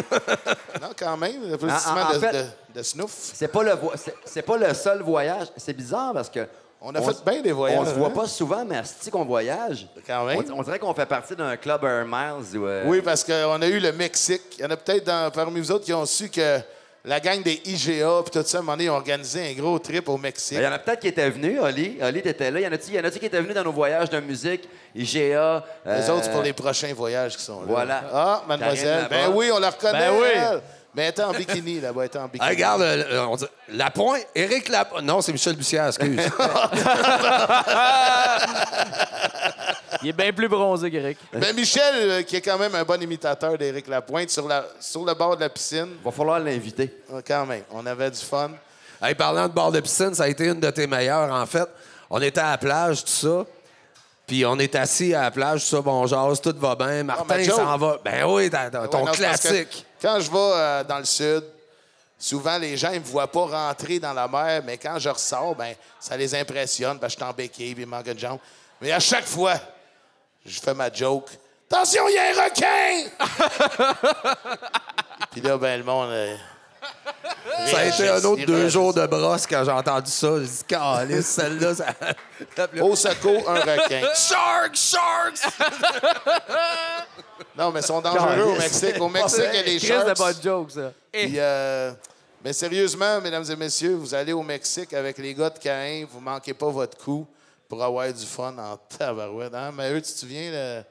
Non, 0.81 0.91
quand 0.97 1.17
même, 1.19 1.51
l'applaudissement 1.51 1.93
En- 1.93 2.11
en 2.11 2.13
de, 2.15 2.19
fait- 2.21 2.33
de, 2.33 2.79
de 2.79 2.83
Snoof. 2.83 3.11
C'est 3.35 3.49
pas 3.49 3.63
le 3.63 3.73
vo- 3.73 3.93
c'est- 3.97 4.15
c'est 4.25 4.43
pas 4.43 4.57
le 4.57 4.73
seul 4.73 5.03
voyage. 5.03 5.49
C'est 5.57 5.75
bizarre 5.75 6.13
parce 6.15 6.31
que 6.31 6.47
On 6.81 6.95
a 6.95 7.03
fait 7.03 7.23
bien 7.31 7.43
des 7.43 7.53
voyages, 7.53 7.79
On 7.81 7.85
se 7.85 7.91
voit 7.91 8.07
hein? 8.09 8.13
pas 8.13 8.27
souvent, 8.27 8.65
mais 8.65 8.81
si 8.85 9.11
qu'on 9.11 9.25
voyage. 9.27 9.87
Quand 10.07 10.25
même. 10.25 10.43
On, 10.51 10.61
on 10.61 10.63
dirait 10.63 10.79
qu'on 10.79 10.95
fait 10.95 11.05
partie 11.05 11.37
d'un 11.37 11.55
club 11.59 11.85
Air 11.85 12.07
Miles. 12.07 12.57
Où, 12.59 12.65
euh, 12.67 12.85
Oui, 12.87 13.03
parce 13.03 13.23
qu'on 13.25 13.61
a 13.61 13.67
eu 13.67 13.79
le 13.81 13.93
Mexique. 13.93 14.57
Il 14.59 14.63
y 14.63 14.65
en 14.65 14.71
a 14.71 14.77
peut-être 14.79 15.05
dans- 15.05 15.31
parmi 15.31 15.61
vous 15.61 15.71
autres 15.73 15.85
qui 15.85 15.93
ont 15.93 16.07
su 16.07 16.31
que 16.31 16.61
la 17.05 17.19
gang 17.21 17.43
des 17.43 17.63
IGA 17.65 18.23
puis 18.25 18.31
tout 18.31 18.47
ça, 18.47 18.59
à 18.59 18.61
un 18.61 18.63
moment 18.63 18.73
donné, 18.73 18.85
ils 18.85 18.91
ont 18.91 18.95
organisé 18.95 19.51
un 19.51 19.55
gros 19.55 19.79
trip 19.79 20.09
au 20.09 20.19
Mexique. 20.19 20.59
Ben, 20.59 20.65
Il 20.65 20.67
y 20.67 20.69
en 20.69 20.73
a 20.73 20.79
peut-être 20.79 21.01
qui 21.01 21.09
étaient 21.09 21.31
venus, 21.31 21.59
Oli. 21.61 21.99
Oli, 22.03 22.23
t'étais 22.23 22.51
là. 22.51 22.61
Il 22.61 22.65
y 22.65 22.67
en 22.67 22.73
a-tu 22.73 22.91
il 22.91 22.95
y 22.95 23.01
en 23.01 23.11
qui 23.11 23.25
étaient 23.25 23.41
venus 23.41 23.55
dans 23.55 23.65
nos 23.65 23.73
voyages 23.73 24.11
de 24.11 24.21
musique, 24.21 24.69
IGA? 24.95 25.65
Les 25.87 25.93
euh, 25.93 26.13
autres, 26.13 26.25
c'est 26.25 26.31
pour 26.31 26.43
les 26.43 26.53
prochains 26.53 26.93
voyages 26.93 27.37
qui 27.37 27.43
sont 27.43 27.61
là. 27.61 27.67
Voilà. 27.69 28.05
Ah, 28.13 28.43
mademoiselle. 28.47 29.07
Ben 29.09 29.31
oui, 29.33 29.51
on 29.53 29.59
la 29.59 29.71
reconnaît. 29.71 29.99
Ben 29.99 30.13
oui. 30.21 30.29
elle. 30.35 30.61
Mais 30.95 31.03
elle 31.05 31.11
était 31.11 31.23
en 31.23 31.33
bikini, 31.33 31.81
là-bas. 31.81 32.01
Elle 32.03 32.07
était 32.09 32.19
en 32.19 32.25
bikini. 32.27 32.41
Ah, 32.45 32.49
regarde, 32.49 32.83
euh, 32.83 33.05
euh, 33.13 33.27
on 33.27 33.37
dit- 33.37 33.47
Lapointe, 33.69 34.27
Éric 34.35 34.69
Lapointe. 34.69 35.05
Non, 35.05 35.21
c'est 35.21 35.33
Michel 35.33 35.55
Bussière, 35.57 35.87
excuse. 35.87 36.19
Il 40.03 40.09
est 40.09 40.13
bien 40.13 40.33
plus 40.33 40.49
bronzé 40.49 40.91
qu'Éric. 40.91 41.19
Ben 41.33 41.55
Michel, 41.55 41.83
euh, 41.95 42.23
qui 42.23 42.37
est 42.37 42.41
quand 42.41 42.59
même 42.59 42.75
un 42.75 42.85
bon 42.85 43.01
imitateur 43.03 43.57
d'Éric 43.59 43.87
Lapointe, 43.89 44.31
sur, 44.31 44.49
la, 44.49 44.65
sur 44.81 45.05
le 45.05 45.15
bord 45.15 45.37
de 45.37 45.43
la 45.43 45.49
piscine, 45.51 45.89
Va 46.05 46.11
falloir 46.11 46.39
l'inviter. 46.41 46.93
euh, 47.13 47.21
quand 47.27 47.45
même, 47.47 47.63
on 47.71 47.85
avait 47.87 48.11
du 48.11 48.19
fun. 48.19 48.51
hey, 49.03 49.15
parlant 49.15 49.47
de 49.49 49.53
bord 49.53 49.71
de 49.73 49.81
piscine, 49.81 50.15
ça 50.15 50.25
a 50.25 50.29
été 50.29 50.47
une 50.47 50.61
de 50.61 50.71
tes 50.71 50.87
meilleures, 50.87 51.31
en 51.33 51.45
fait. 51.47 51.69
On 52.09 52.21
était 52.23 52.41
à 52.41 52.51
la 52.53 52.59
plage, 52.59 53.05
tout 53.05 53.11
ça. 53.11 53.45
Puis 54.31 54.47
on 54.47 54.57
est 54.61 54.77
assis 54.77 55.13
à 55.13 55.23
la 55.23 55.31
plage, 55.33 55.65
ça, 55.67 55.81
bon, 55.81 56.07
jase, 56.07 56.41
tout 56.41 56.55
va 56.57 56.77
bien. 56.77 57.03
Martin, 57.03 57.41
il 57.41 57.51
s'en 57.51 57.77
va. 57.77 57.99
Ben 58.05 58.25
oui, 58.27 58.49
Ouais, 58.49 58.89
ton 58.89 59.05
classique. 59.07 59.85
Quand 60.01 60.21
je 60.21 60.31
vais 60.31 60.39
euh, 60.39 60.85
dans 60.85 60.99
le 61.01 61.05
sud, 61.05 61.43
souvent 62.17 62.57
les 62.57 62.77
gens 62.77 62.93
ne 62.93 63.01
me 63.01 63.05
voient 63.05 63.27
pas 63.27 63.47
rentrer 63.47 63.99
dans 63.99 64.13
la 64.13 64.29
mer, 64.29 64.63
mais 64.65 64.79
quand 64.79 65.01
je 65.01 65.09
ressors, 65.09 65.57
ben 65.57 65.75
ça 65.99 66.17
les 66.17 66.33
impressionne 66.33 67.01
parce 67.01 67.17
que 67.17 67.19
je 67.19 67.25
suis 67.25 67.33
en 67.33 67.35
béquille 67.35 67.75
puis 67.75 67.83
il 67.83 67.89
manque 67.89 68.05
de 68.05 68.17
jambes. 68.17 68.39
Mais 68.81 68.93
à 68.93 69.01
chaque 69.01 69.27
fois, 69.27 69.55
je 70.47 70.61
fais 70.61 70.75
ma 70.75 70.93
joke. 70.93 71.31
Attention, 71.69 72.05
il 72.09 72.15
y 72.15 72.19
a 72.19 72.23
un 72.31 72.45
requin! 72.45 73.11
puis 75.33 75.41
là, 75.41 75.59
ben 75.59 75.77
le 75.77 75.83
monde. 75.85 76.11
euh, 76.11 76.37
Ça 77.67 77.79
a 77.79 77.85
été 77.85 78.09
un 78.09 78.23
autre 78.25 78.45
deux 78.47 78.69
jours 78.69 78.93
de 78.95 79.07
brosse 79.07 79.47
quand 79.47 79.65
j'ai 79.65 79.71
entendu 79.71 80.11
ça. 80.11 80.29
J'ai 80.41 80.47
dit, 80.47 80.65
calice, 80.67 81.27
celle-là, 81.27 81.75
ça. 81.75 81.87
Au 82.81 82.95
secours, 82.97 83.49
un 83.49 83.61
requin. 83.61 84.01
Sharks, 84.15 84.77
sharks! 84.77 85.43
Non, 87.57 87.71
mais 87.73 87.81
ils 87.81 87.87
sont 87.87 88.01
dangereux 88.01 88.43
au 88.43 88.57
Mexique. 88.57 89.01
Au 89.01 89.09
Mexique, 89.09 89.45
il 89.53 89.57
y 89.57 89.59
a 89.59 89.63
des 89.63 89.79
Chris 89.79 89.89
de 89.89 90.15
sharks. 90.15 90.17
bonne 90.19 90.35
joke, 90.43 90.71
ça. 90.71 90.93
Puis, 91.13 91.35
euh, 91.37 91.93
mais 92.45 92.53
sérieusement, 92.53 93.21
mesdames 93.21 93.45
et 93.51 93.57
messieurs, 93.57 93.95
vous 93.97 94.15
allez 94.15 94.33
au 94.33 94.43
Mexique 94.43 94.93
avec 94.95 95.19
les 95.19 95.35
gars 95.35 95.51
de 95.51 95.59
Caïn, 95.59 96.07
vous 96.11 96.21
manquez 96.21 96.55
pas 96.55 96.69
votre 96.69 96.97
coup 96.97 97.27
pour 97.69 97.83
avoir 97.83 98.11
du 98.13 98.25
fun 98.25 98.55
en 98.57 98.77
tabarouette. 98.77 99.55
Hein? 99.55 99.73
Mais 99.77 99.91
eux, 99.93 100.01
tu 100.01 100.13
te 100.13 100.19
souviens, 100.19 100.51
le- 100.51 100.83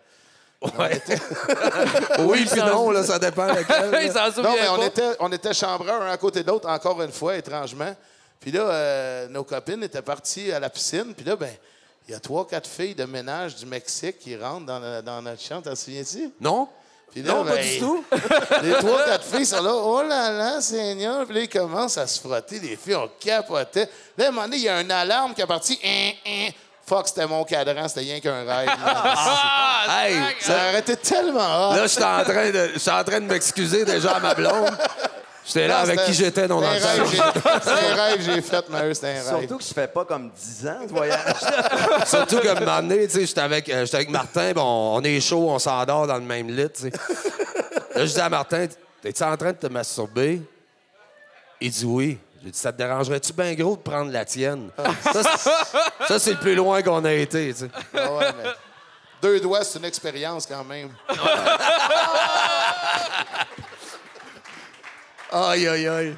Ouais. 0.62 1.02
oui, 2.20 2.46
puis 2.46 2.60
non, 2.60 2.92
là, 2.92 3.04
ça 3.04 3.18
dépend 3.18 3.46
lequel. 3.54 3.90
Il 4.02 4.12
là. 4.12 4.28
s'en 4.28 4.36
souvient 4.36 4.50
Non, 4.50 4.58
mais 4.60 4.68
on 4.70 4.78
pas. 4.78 4.86
était, 4.88 5.12
on 5.20 5.32
était 5.32 5.54
chambreurs 5.54 6.02
un 6.02 6.12
à 6.12 6.18
côté 6.18 6.44
de 6.44 6.48
l'autre, 6.48 6.68
encore 6.68 7.02
une 7.02 7.12
fois, 7.12 7.38
étrangement. 7.38 7.96
Puis 8.42 8.52
là, 8.52 8.62
euh, 8.62 9.28
nos 9.30 9.44
copines 9.44 9.84
étaient 9.84 10.02
parties 10.02 10.52
à 10.52 10.60
la 10.60 10.70
piscine. 10.70 11.14
Puis 11.16 11.26
là, 11.26 11.36
ben, 11.36 11.52
il 12.08 12.12
y 12.12 12.16
a 12.16 12.20
trois, 12.20 12.46
quatre 12.46 12.68
filles 12.68 12.96
de 12.96 13.06
ménage 13.06 13.56
du 13.56 13.66
Mexique 13.66 14.20
qui 14.20 14.36
rentrent 14.36 14.66
dans, 14.66 15.02
dans 15.04 15.22
notre 15.22 15.42
chambre. 15.42 15.64
T'en 15.64 15.76
souviens-tu? 15.76 16.32
Non? 16.42 16.68
Puis 17.12 17.22
là, 17.24 17.34
Non, 17.34 17.46
pas 17.46 17.56
ben, 17.56 17.66
du 17.66 17.80
tout. 17.80 18.04
Les 18.64 18.74
trois, 18.74 19.04
quatre 19.06 19.26
filles 19.26 19.46
sont 19.46 19.64
là. 19.64 19.74
Oh 19.74 20.02
là 20.02 20.32
là, 20.32 20.62
Seigneur. 20.62 21.26
Puis 21.26 21.36
là, 21.36 21.42
ils 21.42 21.50
commencent 21.50 21.98
à 21.98 22.06
se 22.06 22.20
frotter. 22.20 22.60
Les 22.60 22.76
filles 22.76 22.96
ont 22.96 23.10
capoté. 23.20 23.88
Là, 24.18 24.26
à 24.26 24.28
un 24.28 24.32
moment 24.32 24.46
donné, 24.46 24.58
il 24.58 24.64
y 24.64 24.70
a 24.70 24.82
une 24.82 24.92
alarme 24.92 25.34
qui 25.34 25.42
est 25.42 25.48
partie. 25.48 25.80
Hein, 25.84 26.12
hein. 26.26 26.50
Fuck, 26.90 27.08
c'était 27.08 27.28
mon 27.28 27.44
cadran. 27.44 27.88
C'était 27.88 28.00
rien 28.02 28.20
qu'un 28.20 28.44
rêve. 28.44 28.68
là. 28.68 29.16
Hey, 30.06 30.16
Ça 30.42 30.54
a 30.62 30.68
arrêté 30.70 30.96
tellement 30.98 31.70
hot. 31.72 31.76
là, 31.76 31.88
j'étais 31.88 32.04
en 32.04 32.24
train 32.24 32.50
de, 32.52 32.72
j'étais 32.74 32.92
en 32.92 33.04
train 33.04 33.20
de 33.22 33.26
m'excuser 33.26 33.86
déjà 33.86 34.12
à 34.16 34.20
ma 34.20 34.34
blonde. 34.34 34.70
J'étais 35.46 35.68
là 35.68 35.80
avec 35.80 36.04
qui 36.06 36.14
j'étais 36.14 36.48
dans 36.48 36.60
le 36.60 36.68
j'ai- 36.68 36.80
C'était 36.80 37.72
un 37.92 37.96
rêve 37.96 38.18
que 38.18 38.22
j'ai 38.24 38.42
fait, 38.42 38.66
mais 38.70 38.94
c'était 38.94 39.08
un 39.08 39.14
rêve. 39.24 39.40
Surtout 39.40 39.58
que 39.58 39.64
ça 39.64 39.74
fait 39.74 39.88
pas 39.88 40.06
comme 40.06 40.30
10 40.32 40.68
ans, 40.68 40.78
ce 40.88 40.94
voyage. 40.94 41.36
Surtout 42.06 42.40
comme 42.40 42.58
un 42.58 42.60
moment 42.60 42.82
donné, 42.82 43.08
tu 43.08 43.14
sais, 43.16 43.26
j'étais 43.26 43.42
avec, 43.42 43.68
euh, 43.70 43.84
j'étais 43.86 43.98
avec 43.98 44.10
Martin, 44.10 44.52
bon, 44.54 44.96
on 44.98 45.02
est 45.04 45.20
chaud, 45.22 45.50
on 45.50 45.58
s'endort 45.58 46.06
dans 46.06 46.16
le 46.18 46.22
même 46.22 46.50
lit, 46.50 46.70
tu 46.70 46.82
sais. 46.84 46.92
Là, 47.96 48.06
je 48.06 48.14
dis 48.14 48.20
à 48.22 48.30
Martin, 48.30 48.68
t'es-tu 49.02 49.24
en 49.24 49.36
train 49.38 49.52
de 49.54 49.58
te 49.58 49.68
masturber? 49.68 50.42
Il 51.62 51.72
dit 51.72 51.86
oui. 51.86 52.18
J'ai 52.44 52.52
dit, 52.52 52.58
ça 52.58 52.72
te 52.72 52.78
dérangerait-tu 52.78 53.34
bien 53.34 53.54
gros 53.54 53.76
de 53.76 53.82
prendre 53.82 54.12
la 54.12 54.24
tienne? 54.26 54.70
Ça, 55.12 55.24
c'est- 55.24 55.50
ça, 56.08 56.20
c'est 56.20 56.32
le 56.32 56.40
plus 56.40 56.56
loin 56.56 56.82
qu'on 56.82 57.04
a 57.04 57.12
été, 57.14 57.54
tu 57.54 57.60
sais. 57.62 57.70
Ah 57.98 58.12
ouais, 58.14 58.32
mais 58.42 58.50
Deux 59.22 59.40
doigts, 59.42 59.64
c'est 59.66 59.80
une 59.80 59.86
expérience 59.86 60.46
quand 60.46 60.64
même. 60.64 60.90
Aïe, 65.32 65.68
aïe, 65.68 65.88
aïe. 65.88 66.16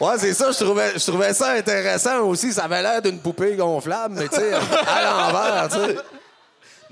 Ouais, 0.00 0.14
c'est 0.18 0.32
ça, 0.34 0.50
je 0.50 0.64
trouvais, 0.64 0.98
je 0.98 1.06
trouvais 1.06 1.32
ça 1.34 1.52
intéressant 1.52 2.20
aussi. 2.20 2.52
Ça 2.52 2.64
avait 2.64 2.82
l'air 2.82 3.02
d'une 3.02 3.20
poupée 3.20 3.54
gonflable, 3.56 4.14
mais 4.18 4.28
tu 4.28 4.36
sais, 4.36 4.52
à 4.54 5.02
l'envers, 5.04 5.68
tu 5.68 5.76
sais. 5.76 5.96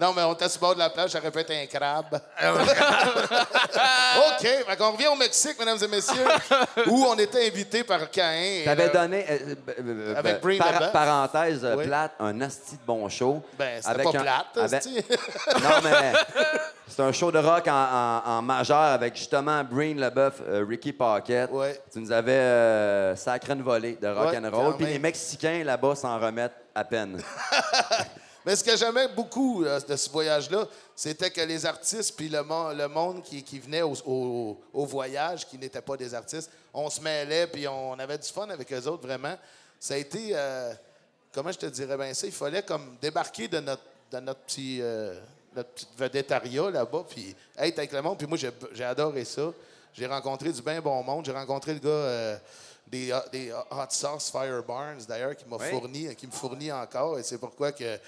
Non, 0.01 0.13
mais 0.15 0.23
on 0.23 0.33
était 0.35 0.49
sur 0.49 0.61
le 0.61 0.67
bord 0.67 0.75
de 0.75 0.79
la 0.79 0.91
plage, 0.91 1.11
ça 1.11 1.19
aurait 1.19 1.31
pu 1.33 1.41
être 1.41 1.51
un 1.51 1.67
crabe. 1.67 2.21
OK, 4.19 4.47
fait 4.67 4.77
qu'on 4.77 4.93
revient 4.93 5.09
au 5.09 5.17
Mexique, 5.17 5.59
mesdames 5.59 5.79
et 5.83 5.89
messieurs, 5.89 6.25
où 6.87 7.05
on 7.05 7.15
était 7.17 7.47
invité 7.49 7.83
par 7.85 8.09
Caïn. 8.11 8.65
T'avais 8.65 8.85
euh, 8.89 8.93
donné, 8.93 9.27
euh, 9.29 9.55
euh, 9.81 10.15
Avec 10.17 10.41
par- 10.59 10.93
parenthèse 10.93 11.67
Oui. 11.77 11.85
plate, 11.87 12.13
un 12.21 12.41
asti 12.41 12.77
de 12.77 12.83
bon 12.87 13.09
show. 13.09 13.43
Ben, 13.59 13.81
c'était 13.83 14.03
pas 14.03 14.09
un- 14.11 14.13
plate, 14.23 14.47
avec- 14.57 14.75
asti. 14.75 14.95
Non, 15.63 15.81
mais 15.83 16.13
c'est 16.87 17.03
un 17.03 17.13
show 17.13 17.33
de 17.33 17.39
rock 17.39 17.67
en, 17.67 17.73
en- 17.73 18.23
en 18.39 18.43
majeur 18.43 18.79
avec 18.79 19.17
justement 19.17 19.65
Breen 19.65 20.01
Leboeuf, 20.01 20.35
euh, 20.49 20.65
Ricky 20.69 20.93
Pocket. 20.93 21.51
Tu 21.93 21.99
nous 21.99 22.13
avais 22.13 22.33
euh, 22.33 23.17
sacré 23.17 23.53
une 23.55 23.63
volée 23.63 23.99
de 24.01 24.09
rock 24.09 24.31
Ouais, 24.33 24.39
and 24.39 24.51
roll. 24.57 24.77
Puis 24.77 24.87
les 24.87 24.99
Mexicains 24.99 25.65
là-bas 25.65 25.95
s'en 25.97 26.19
remettent 26.21 26.55
à 26.75 26.85
peine. 26.85 27.21
Mais 28.49 28.57
ce 28.57 28.65
que 28.65 28.75
j'aimais 28.79 29.09
beaucoup 29.09 29.63
euh, 29.63 29.79
de 29.79 29.95
ce 29.95 30.09
voyage-là, 30.09 30.67
c'était 30.97 31.31
que 31.31 31.43
les 31.43 31.67
artistes 31.67 32.17
puis 32.17 32.31
le, 32.31 32.43
mon- 32.43 32.71
le 32.71 32.89
monde 32.89 33.23
qui, 33.23 33.43
qui 33.43 33.59
venait 33.59 33.83
au, 33.83 33.93
au- 34.07 34.59
au 34.73 34.87
voyage, 34.87 35.47
qui 35.47 35.59
n'étaient 35.59 35.83
pas 35.83 35.99
des 35.99 36.15
artistes, 36.15 36.51
on 36.73 36.89
se 36.89 36.99
mêlait 37.03 37.47
puis 37.47 37.69
on 37.69 37.93
avait 37.99 38.17
du 38.17 38.27
fun 38.27 38.49
avec 38.49 38.73
eux 38.73 38.87
autres, 38.87 39.07
vraiment. 39.07 39.37
Ça 39.79 39.93
a 39.93 39.97
été, 39.99 40.31
euh, 40.33 40.73
comment 41.35 41.53
je 41.53 41.59
te 41.59 41.67
dirais 41.67 41.99
bien 41.99 42.15
ça, 42.15 42.27
il 42.27 42.33
fallait 42.33 42.63
comme 42.63 42.97
débarquer 43.03 43.49
de 43.49 43.61
notre, 43.61 43.83
de 44.11 44.19
notre 44.21 44.41
petit... 44.41 44.79
euh, 44.81 45.21
notre 45.55 45.87
vedettariat 45.99 46.71
là-bas, 46.71 47.05
puis 47.09 47.35
être 47.59 47.79
avec 47.79 47.93
le 47.93 48.01
monde. 48.01 48.17
Puis 48.17 48.27
moi, 48.27 48.39
j'ai 48.73 48.85
adoré 48.85 49.25
ça. 49.27 49.53
J'ai 49.93 50.07
rencontré 50.07 50.53
du 50.53 50.63
bien 50.63 50.81
bon 50.81 51.03
monde. 51.03 51.25
J'ai 51.27 51.33
rencontré 51.33 51.75
le 51.75 51.81
gars 51.81 51.89
euh, 51.91 52.37
des, 52.87 53.19
des 53.33 53.53
Hot 53.53 53.87
Sauce 53.91 54.31
Fire 54.31 54.63
Barnes, 54.63 55.01
d'ailleurs, 55.09 55.37
qui 55.37 55.45
m'a 55.47 55.57
Oui. 55.57 55.69
fourni, 55.71 56.15
qui 56.17 56.27
me 56.27 56.33
fournit 56.33 56.73
encore. 56.73 57.19
Et 57.19 57.23
c'est 57.23 57.39
pourquoi 57.39 57.73
que, 57.73 57.99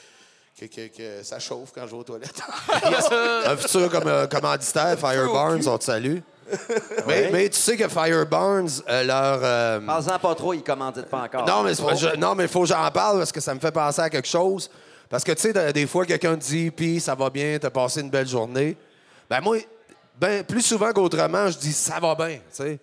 que, 0.59 0.67
que- 0.67 0.89
que 0.89 1.23
ça 1.23 1.39
chauffe 1.39 1.71
quand 1.75 1.83
je 1.87 1.91
vais 1.93 1.97
aux 1.97 2.03
toilettes. 2.05 2.41
Un 3.47 3.57
futur 3.57 3.91
comme, 3.91 4.07
euh, 4.09 4.27
commanditaire, 4.27 4.99
Fire 4.99 5.33
Barnes, 5.33 5.67
on 5.67 5.79
te 5.79 5.85
salue. 5.85 6.19
Mais, 7.07 7.29
mais 7.31 7.49
tu 7.49 7.61
sais 7.61 7.77
que 7.77 7.87
Fire 7.89 8.27
Barnes, 8.27 8.69
euh, 8.89 9.05
leur. 9.05 9.39
euh, 9.41 9.81
Parle-en 9.87 10.19
pas 10.19 10.35
trop, 10.35 10.53
il 10.53 10.65
commandite 10.65 11.07
pas 11.07 11.23
encore. 11.23 11.47
Non, 11.47 11.63
mais 11.63 11.77
c'est 11.77 11.85
pas- 11.85 11.95
je- 11.95 12.17
non, 12.17 12.35
mais 12.35 12.45
il 12.45 12.49
faut 12.49 12.63
que 12.63 12.67
j'en 12.67 12.91
parle 12.91 13.19
parce 13.19 13.31
que 13.31 13.41
ça 13.41 13.55
me 13.55 13.61
fait 13.61 13.71
penser 13.71 14.01
à 14.01 14.11
quelque 14.11 14.27
chose. 14.27 14.69
Parce 15.09 15.23
que, 15.23 15.31
tu 15.31 15.43
sais, 15.43 15.53
de- 15.53 15.71
des 15.71 15.87
fois, 15.87 16.05
quelqu'un 16.05 16.35
te 16.35 16.43
dit, 16.43 16.73
puis 16.73 16.99
ça 16.99 17.15
va 17.15 17.31
bien, 17.31 17.57
t'as 17.61 17.71
passé 17.71 18.01
une 18.01 18.11
belle 18.11 18.27
journée. 18.27 18.77
Ben, 19.29 19.41
moi, 19.41 19.59
ben, 20.19 20.43
plus 20.43 20.63
souvent 20.63 20.93
qu'autrement, 20.93 21.49
je 21.53 21.57
dis, 21.59 21.73
ça 21.73 22.01
va 22.01 22.17
bien, 22.17 22.39
tu 22.39 22.41
sais. 22.51 22.81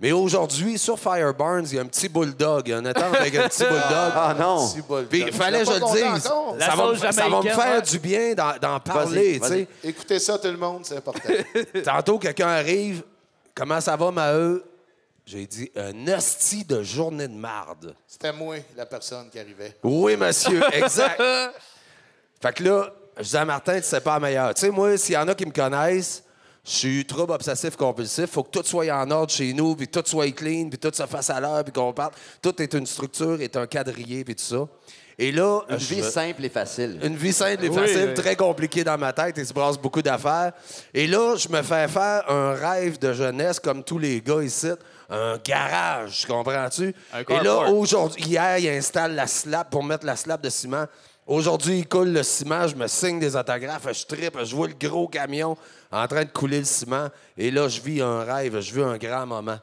Mais 0.00 0.12
aujourd'hui, 0.12 0.76
sur 0.76 0.98
Fire 0.98 1.32
Barnes, 1.32 1.66
il 1.70 1.76
y 1.76 1.78
a 1.78 1.82
un 1.82 1.86
petit 1.86 2.08
bulldog. 2.08 2.64
Il 2.66 2.70
y 2.70 2.74
a 2.74 2.78
un 2.78 2.84
attente 2.84 3.14
avec 3.14 3.34
un 3.36 3.48
petit 3.48 3.62
bulldog. 3.62 3.82
Ah 4.14 4.34
non. 4.38 4.68
Il 5.12 5.32
fallait 5.32 5.60
que 5.60 5.66
je 5.66 5.72
le 5.72 6.12
dise. 6.12 6.22
Ça 6.24 6.76
va, 6.76 6.90
me, 6.90 6.96
ça 6.96 7.28
va 7.28 7.42
me 7.42 7.48
faire 7.48 7.76
ouais. 7.76 7.82
du 7.82 7.98
bien 7.98 8.34
d'en, 8.34 8.80
parler, 8.80 9.34
tu 9.34 9.38
vas-y. 9.40 9.60
sais. 9.60 9.68
Écoutez 9.84 10.18
ça, 10.18 10.38
tout 10.38 10.48
le 10.48 10.56
monde, 10.56 10.84
c'est 10.84 10.96
important. 10.96 11.28
Tantôt, 11.84 12.18
quelqu'un 12.18 12.48
arrive. 12.48 13.02
Comment 13.54 13.80
ça 13.80 13.96
va, 13.96 14.10
Maheu? 14.10 14.64
J'ai 15.24 15.46
dit, 15.46 15.70
un 15.74 16.08
hostie 16.08 16.64
de 16.64 16.82
journée 16.82 17.28
de 17.28 17.34
marde. 17.34 17.94
C'était 18.06 18.32
moi, 18.32 18.56
la 18.76 18.84
personne 18.84 19.30
qui 19.30 19.38
arrivait. 19.38 19.76
Oui, 19.82 20.16
monsieur, 20.16 20.60
exact. 20.72 21.22
fait 22.42 22.52
que 22.52 22.62
là, 22.62 22.92
je 23.16 23.22
dis 23.22 23.36
à 23.36 23.44
Martin, 23.44 23.76
tu 23.76 23.86
sais 23.86 24.00
pas 24.00 24.14
la 24.14 24.20
meilleure. 24.20 24.52
Tu 24.52 24.60
sais, 24.60 24.70
moi, 24.70 24.98
s'il 24.98 25.14
y 25.14 25.16
en 25.16 25.26
a 25.28 25.34
qui 25.34 25.46
me 25.46 25.52
connaissent, 25.52 26.24
je 26.64 26.70
suis 26.70 27.04
trouble 27.04 27.32
obsessif 27.32 27.76
compulsif. 27.76 28.26
faut 28.30 28.42
que 28.42 28.50
tout 28.50 28.62
soit 28.64 28.90
en 28.90 29.10
ordre 29.10 29.30
chez 29.32 29.52
nous, 29.52 29.76
puis 29.76 29.86
tout 29.88 30.02
soit 30.06 30.30
clean, 30.32 30.68
puis 30.70 30.78
tout 30.78 30.90
se 30.94 31.06
fasse 31.06 31.30
à 31.30 31.40
l'heure, 31.40 31.62
puis 31.62 31.72
qu'on 31.72 31.92
parte. 31.92 32.14
Tout 32.40 32.60
est 32.62 32.72
une 32.74 32.86
structure, 32.86 33.40
est 33.40 33.56
un 33.56 33.66
quadrillé, 33.66 34.24
puis 34.24 34.34
tout 34.34 34.44
ça. 34.44 34.66
Et 35.16 35.30
là, 35.30 35.60
Une 35.68 35.78
je- 35.78 35.94
vie 35.94 36.02
simple 36.02 36.44
et 36.44 36.48
facile. 36.48 36.98
une 37.04 37.14
vie 37.16 37.32
simple 37.32 37.64
et 37.64 37.68
Oui, 37.68 37.74
facile, 37.76 38.06
oui. 38.08 38.14
très 38.14 38.34
compliquée 38.34 38.82
dans 38.82 38.98
ma 38.98 39.12
tête, 39.12 39.36
il 39.38 39.46
se 39.46 39.52
brasse 39.52 39.78
beaucoup 39.78 40.02
d'affaires. 40.02 40.52
Et 40.92 41.06
là, 41.06 41.36
je 41.36 41.48
me 41.50 41.62
fais 41.62 41.86
faire 41.86 42.28
un 42.28 42.54
rêve 42.54 42.98
de 42.98 43.12
jeunesse, 43.12 43.60
comme 43.60 43.84
tous 43.84 43.98
les 44.00 44.20
gars 44.20 44.42
ici, 44.42 44.70
un 45.08 45.38
garage, 45.44 46.26
comprends-tu? 46.26 46.92
Un 47.12 47.20
Et 47.32 47.44
là, 47.44 47.58
aujourd'hui, 47.70 48.24
hier, 48.24 48.58
il 48.58 48.68
installe 48.70 49.14
la 49.14 49.28
slab 49.28 49.68
pour 49.70 49.84
mettre 49.84 50.04
la 50.04 50.16
slab 50.16 50.40
de 50.40 50.50
ciment. 50.50 50.86
Aujourd'hui, 51.26 51.78
il 51.78 51.88
coule 51.88 52.12
le 52.12 52.22
ciment, 52.22 52.68
je 52.68 52.76
me 52.76 52.86
signe 52.86 53.18
des 53.18 53.34
autographes, 53.34 53.90
je 53.90 54.04
tripe, 54.04 54.38
je 54.44 54.54
vois 54.54 54.68
le 54.68 54.74
gros 54.74 55.08
camion 55.08 55.56
en 55.90 56.06
train 56.06 56.24
de 56.24 56.30
couler 56.30 56.58
le 56.58 56.64
ciment. 56.64 57.08
Et 57.38 57.50
là, 57.50 57.66
je 57.66 57.80
vis 57.80 58.02
un 58.02 58.24
rêve, 58.24 58.60
je 58.60 58.74
vis 58.74 58.82
un 58.82 58.98
grand 58.98 59.24
moment. 59.24 59.58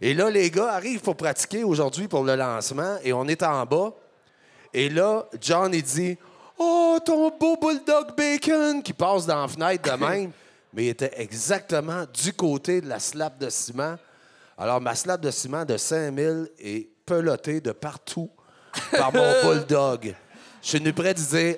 Et 0.00 0.14
là, 0.14 0.30
les 0.30 0.50
gars 0.50 0.72
arrivent 0.72 1.02
pour 1.02 1.16
pratiquer 1.16 1.64
aujourd'hui 1.64 2.08
pour 2.08 2.24
le 2.24 2.34
lancement 2.34 2.96
et 3.04 3.12
on 3.12 3.26
est 3.28 3.42
en 3.42 3.66
bas. 3.66 3.92
Et 4.72 4.88
là, 4.88 5.26
John, 5.38 5.74
il 5.74 5.82
dit 5.82 6.16
Oh, 6.58 6.98
ton 7.04 7.30
beau 7.38 7.58
bulldog 7.58 8.16
bacon 8.16 8.82
qui 8.82 8.94
passe 8.94 9.26
dans 9.26 9.42
la 9.42 9.48
fenêtre 9.48 9.92
de 9.92 10.00
même. 10.04 10.32
Mais 10.72 10.86
il 10.86 10.88
était 10.88 11.12
exactement 11.16 12.04
du 12.12 12.32
côté 12.32 12.80
de 12.80 12.88
la 12.88 12.98
slab 12.98 13.36
de 13.38 13.50
ciment. 13.50 13.96
Alors, 14.56 14.80
ma 14.80 14.94
slab 14.94 15.20
de 15.20 15.30
ciment 15.30 15.66
de 15.66 15.76
5000 15.76 16.50
est 16.58 16.88
pelottée 17.04 17.60
de 17.60 17.72
partout 17.72 18.30
par 18.92 19.12
mon 19.12 19.42
bulldog. 19.42 20.14
Je 20.66 20.70
suis 20.70 20.78
venu 20.80 20.92
près 20.92 21.14
de 21.14 21.20
dire 21.20 21.56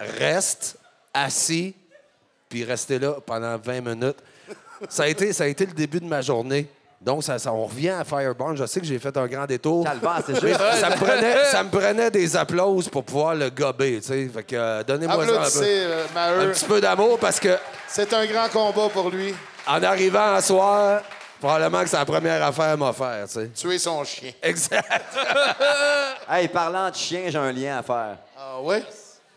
Reste 0.00 0.78
assis, 1.12 1.74
puis 2.48 2.64
restez 2.64 2.98
là 2.98 3.16
pendant 3.26 3.58
20 3.58 3.82
minutes. 3.82 4.16
Ça 4.88 5.02
a 5.02 5.08
été, 5.08 5.34
ça 5.34 5.44
a 5.44 5.46
été 5.46 5.66
le 5.66 5.72
début 5.74 6.00
de 6.00 6.06
ma 6.06 6.22
journée. 6.22 6.66
Donc, 7.02 7.22
ça, 7.22 7.38
ça- 7.38 7.52
on 7.52 7.66
revient 7.66 7.90
à 7.90 8.02
Fireburn. 8.02 8.56
Je 8.56 8.64
sais 8.64 8.80
que 8.80 8.86
j'ai 8.86 8.98
fait 8.98 9.14
un 9.18 9.26
grand 9.26 9.44
détour. 9.44 9.84
Calvaire, 9.84 10.22
c'est 10.26 10.42
Mais 10.42 10.48
juste. 10.48 10.58
ça, 10.80 10.88
me 10.88 10.96
prenait, 10.96 11.44
ça 11.44 11.62
me 11.64 11.68
prenait 11.70 12.10
des 12.10 12.34
applauses 12.34 12.88
pour 12.88 13.04
pouvoir 13.04 13.34
le 13.34 13.50
gober, 13.50 14.00
tu 14.00 14.06
sais. 14.08 14.26
Fait 14.32 14.42
que 14.42 14.56
euh, 14.56 14.82
donnez-moi 14.82 15.22
un 15.22 15.26
peu. 15.26 15.60
Euh, 15.62 16.06
Un 16.16 16.50
petit 16.50 16.64
peu 16.64 16.80
d'amour 16.80 17.18
parce 17.18 17.38
que 17.38 17.58
C'est 17.88 18.10
un 18.14 18.24
grand 18.24 18.48
combat 18.48 18.88
pour 18.88 19.10
lui. 19.10 19.34
en 19.66 19.82
arrivant 19.82 20.32
à 20.34 20.40
soir, 20.40 21.02
probablement 21.40 21.82
que 21.82 21.88
c'est 21.88 21.96
la 21.96 22.04
première 22.04 22.42
affaire 22.44 22.70
à 22.72 22.76
m'offrir, 22.76 23.26
tu 23.26 23.32
sais. 23.34 23.48
Tuer 23.48 23.78
son 23.78 24.04
chien. 24.04 24.32
Exact. 24.42 24.86
Hey, 26.28 26.48
parlant 26.48 26.88
de 26.88 26.94
chien, 26.94 27.24
j'ai 27.28 27.36
un 27.38 27.52
lien 27.52 27.78
à 27.78 27.82
faire. 27.82 28.16
Ah 28.38 28.58
ouais? 28.62 28.82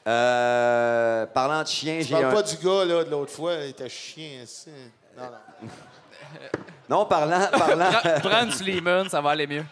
Euh, 0.07 1.25
parlant 1.25 1.61
de 1.63 1.67
chien, 1.67 1.97
Je 1.99 2.05
j'ai 2.07 2.13
parle 2.13 2.25
un... 2.25 2.31
pas 2.31 2.41
du 2.43 2.55
gars 2.55 2.85
là, 2.85 3.03
de 3.03 3.09
l'autre 3.11 3.33
fois, 3.33 3.55
il 3.55 3.71
était 3.71 3.89
chien. 3.89 4.43
ici. 4.43 4.69
Non, 5.17 5.23
non. 5.25 5.69
Non, 6.89 7.05
parlant... 7.05 7.47
parlant... 7.51 7.89
Prends 8.21 8.49
Sleeman, 8.51 9.09
ça 9.09 9.19
va 9.19 9.31
aller 9.31 9.45
mieux. 9.47 9.65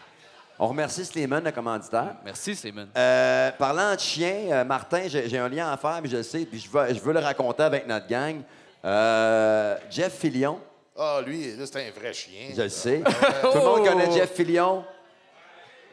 On 0.58 0.68
remercie 0.68 1.04
Slimane, 1.04 1.44
le 1.44 1.52
commanditaire. 1.52 2.14
Merci, 2.24 2.56
Sleeman. 2.56 2.88
Euh, 2.96 3.50
parlant 3.52 3.94
de 3.94 4.00
chien, 4.00 4.34
euh, 4.50 4.64
Martin, 4.64 5.02
j'ai 5.06 5.28
j'ai 5.28 5.38
un 5.38 5.48
lien 5.48 5.70
à 5.70 5.76
faire, 5.76 5.98
puis 6.00 6.10
je 6.10 6.16
le 6.18 6.22
sais, 6.22 6.46
puis 6.46 6.58
je 6.58 6.70
veux, 6.70 6.94
je 6.94 7.00
veux 7.00 7.12
le 7.12 7.20
raconter 7.20 7.62
avec 7.62 7.86
notre 7.86 8.06
gang. 8.06 8.40
Euh, 8.84 9.76
Jeff 9.90 10.14
Fillion, 10.18 10.58
Ah, 10.98 11.20
lui, 11.24 11.54
là, 11.56 11.64
c'est 11.66 11.86
un 11.86 11.90
vrai 11.90 12.12
chien. 12.14 12.48
je 12.56 12.62
le 12.62 12.68
sais. 12.68 13.02
Tout 13.42 13.58
le 13.58 13.64
monde 13.64 13.86
connaît 13.86 14.10
Jeff 14.12 14.32
Fillion. 14.32 14.84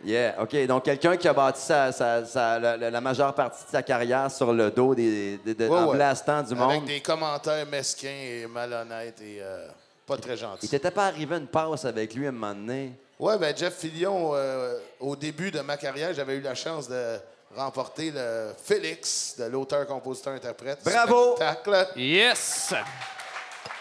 Yeah, 0.05 0.35
OK. 0.41 0.65
Donc, 0.67 0.83
quelqu'un 0.83 1.15
qui 1.15 1.27
a 1.29 1.33
bâti 1.33 1.61
sa, 1.61 1.91
sa- 1.93 2.25
sa- 2.25 2.59
la, 2.59 2.75
la- 2.75 2.89
la 2.91 3.01
majeure 3.01 3.33
partie 3.33 3.63
de 3.65 3.69
sa 3.69 3.81
carrière 3.81 4.29
sur 4.29 4.51
le 4.51 4.69
dos 4.69 4.93
des, 4.93 5.37
des- 5.37 5.53
de- 5.55 5.67
Ouais, 5.67 5.77
en 5.79 5.87
ouais. 5.87 5.95
blastant 5.95 6.41
du 6.43 6.51
Avec 6.53 6.57
monde. 6.79 6.85
des 6.85 6.99
commentaires 6.99 7.65
mesquins 7.65 8.09
et 8.09 8.45
malhonnêtes 8.47 9.21
et 9.21 9.37
euh, 9.41 9.65
pas 10.05 10.17
très 10.17 10.33
Il 10.33 10.37
gentils. 10.39 10.67
t'était 10.67 10.91
pas 10.91 11.05
arrivé 11.07 11.37
une 11.37 11.47
passe 11.47 11.85
avec 11.85 12.13
lui 12.15 12.25
à 12.25 12.29
un 12.29 12.31
moment 12.33 12.53
donné? 12.53 12.91
Ouais, 13.17 13.37
ben 13.37 13.55
Jeff 13.55 13.77
Fillion, 13.77 14.31
euh, 14.33 14.77
au 14.99 15.15
début 15.15 15.51
de 15.51 15.61
ma 15.61 15.77
carrière, 15.77 16.13
j'avais 16.13 16.35
eu 16.35 16.41
la 16.41 16.55
chance 16.55 16.89
de 16.89 17.17
remporter 17.55 18.11
le 18.13 18.51
Félix 18.61 19.35
de 19.39 19.45
l'auteur, 19.45 19.87
compositeur, 19.87 20.33
interprète. 20.33 20.79
Bravo! 20.83 21.35
Spectacle 21.37 21.87
Yes! 21.95 22.73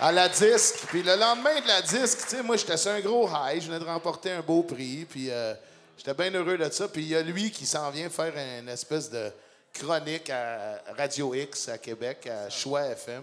À 0.01 0.13
la 0.13 0.29
disque. 0.29 0.85
Puis 0.89 1.03
le 1.03 1.17
lendemain 1.17 1.61
de 1.61 1.67
la 1.67 1.83
disque, 1.83 2.19
tu 2.29 2.37
sais, 2.37 2.43
moi, 2.43 2.57
j'étais 2.57 2.77
sur 2.77 2.91
un 2.91 3.01
gros 3.01 3.29
high. 3.29 3.61
Je 3.61 3.67
venais 3.69 3.79
de 3.81 3.85
remporter 3.85 4.31
un 4.31 4.41
beau 4.43 4.63
prix. 4.63 5.05
Puis 5.09 5.31
euh, 5.31 5.55
j'étais 5.97 6.15
bien 6.15 6.31
heureux 6.33 6.59
de 6.59 6.69
ça. 6.71 6.89
Puis 6.89 7.03
il 7.03 7.09
y 7.09 7.17
a 7.17 7.23
lui 7.23 7.51
qui 7.51 7.67
s'en 7.67 7.91
vient 7.91 8.09
faire 8.11 8.33
une 8.37 8.69
espèce 8.69 9.11
de 9.11 9.31
chronique 9.73 10.29
à 10.31 10.81
Radio 10.97 11.35
X 11.35 11.69
à 11.69 11.79
Québec, 11.79 12.27
à 12.27 12.51
Choix 12.51 12.83
FM. 12.89 13.23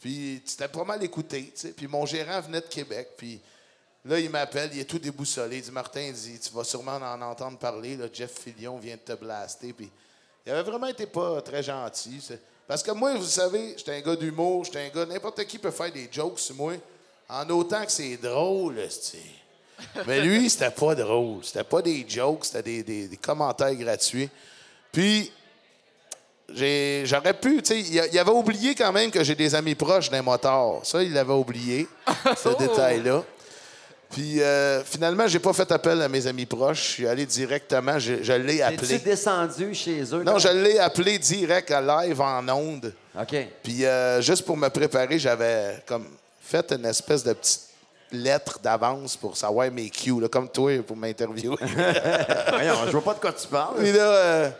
Puis 0.00 0.42
c'était 0.44 0.68
pas 0.68 0.84
mal 0.84 1.02
écouté. 1.02 1.52
Puis 1.76 1.86
mon 1.86 2.06
gérant 2.06 2.40
venait 2.40 2.60
de 2.60 2.66
Québec. 2.66 3.10
Puis 3.16 3.40
là, 4.04 4.18
il 4.18 4.30
m'appelle, 4.30 4.70
il 4.72 4.80
est 4.80 4.84
tout 4.84 4.98
déboussolé. 4.98 5.58
Il 5.58 5.62
dit 5.62 5.70
Martin, 5.70 6.00
il 6.00 6.12
dit, 6.14 6.38
tu 6.40 6.52
vas 6.54 6.64
sûrement 6.64 6.96
en 6.96 7.20
entendre 7.22 7.58
parler. 7.58 7.98
Jeff 8.12 8.32
Fillion 8.40 8.78
vient 8.78 8.96
de 8.96 9.00
te 9.00 9.12
blaster. 9.12 9.72
Puis 9.72 9.90
il 10.46 10.52
avait 10.52 10.62
vraiment 10.62 10.86
été 10.86 11.06
pas 11.06 11.40
très 11.42 11.62
gentil. 11.62 12.20
c'est- 12.26 12.40
Parce 12.70 12.84
que 12.84 12.92
moi, 12.92 13.16
vous 13.16 13.24
savez, 13.26 13.74
j'étais 13.76 13.96
un 13.96 14.00
gars 14.00 14.14
d'humour, 14.14 14.64
j'étais 14.64 14.78
un 14.78 14.88
gars, 14.90 15.04
n'importe 15.04 15.44
qui 15.44 15.58
peut 15.58 15.72
faire 15.72 15.90
des 15.90 16.08
jokes 16.08 16.38
sur 16.38 16.54
moi, 16.54 16.74
en 17.28 17.50
autant 17.50 17.84
que 17.84 17.90
c'est 17.90 18.16
drôle. 18.16 18.76
Mais 20.06 20.20
lui, 20.20 20.48
c'était 20.50 20.70
pas 20.70 20.94
drôle. 20.94 21.44
C'était 21.44 21.64
pas 21.64 21.82
des 21.82 22.06
jokes, 22.08 22.44
c'était 22.44 22.62
des, 22.62 22.82
des- 22.84 23.08
des 23.08 23.16
commentaires 23.16 23.74
gratuits. 23.74 24.30
Puis, 24.92 25.32
j'aurais 26.48 27.34
pu, 27.34 27.60
tu 27.60 27.74
sais, 27.74 27.80
il, 28.12 28.16
avait 28.20 28.30
oublié 28.30 28.76
quand 28.76 28.92
même 28.92 29.10
que 29.10 29.24
j'ai 29.24 29.34
des 29.34 29.52
amis 29.52 29.74
proches 29.74 30.08
d'un 30.08 30.22
motard. 30.22 30.78
Ça, 30.84 31.02
il 31.02 31.12
l'avait 31.12 31.32
oublié, 31.32 31.88
ce 32.36 32.50
détail-là. 32.56 33.24
Puis, 34.10 34.42
euh, 34.42 34.82
finalement, 34.82 35.28
j'ai 35.28 35.38
pas 35.38 35.52
fait 35.52 35.70
appel 35.70 36.02
à 36.02 36.08
mes 36.08 36.26
amis 36.26 36.46
proches. 36.46 36.82
Je 36.84 36.90
suis 36.92 37.06
allé 37.06 37.24
directement, 37.26 37.98
je, 37.98 38.22
je 38.22 38.32
l'ai 38.32 38.60
appelé. 38.60 38.98
descendu 38.98 39.72
chez 39.72 40.02
eux? 40.12 40.24
Non, 40.24 40.38
je 40.38 40.48
l'ai 40.48 40.78
appelé 40.80 41.18
direct 41.18 41.70
à 41.70 41.80
live 41.80 42.20
en 42.20 42.48
onde. 42.48 42.92
OK. 43.18 43.36
Puis 43.62 43.84
euh, 43.84 44.20
juste 44.20 44.44
pour 44.44 44.56
me 44.56 44.68
préparer, 44.68 45.18
j'avais 45.18 45.82
comme 45.86 46.06
fait 46.40 46.72
une 46.72 46.86
espèce 46.86 47.22
de 47.22 47.32
petite 47.32 47.68
lettre 48.10 48.58
d'avance 48.60 49.16
pour 49.16 49.36
savoir 49.36 49.70
mes 49.70 49.88
cues, 49.88 50.20
là, 50.20 50.28
comme 50.28 50.48
toi 50.48 50.82
pour 50.82 50.96
m'interviewer. 50.96 51.56
Voyons, 52.50 52.74
je 52.86 52.90
vois 52.90 53.04
pas 53.04 53.14
de 53.14 53.20
quoi 53.20 53.32
tu 53.32 53.46
parles. 53.46 53.76
Puis 53.78 53.92
là, 53.92 54.02
euh, 54.02 54.50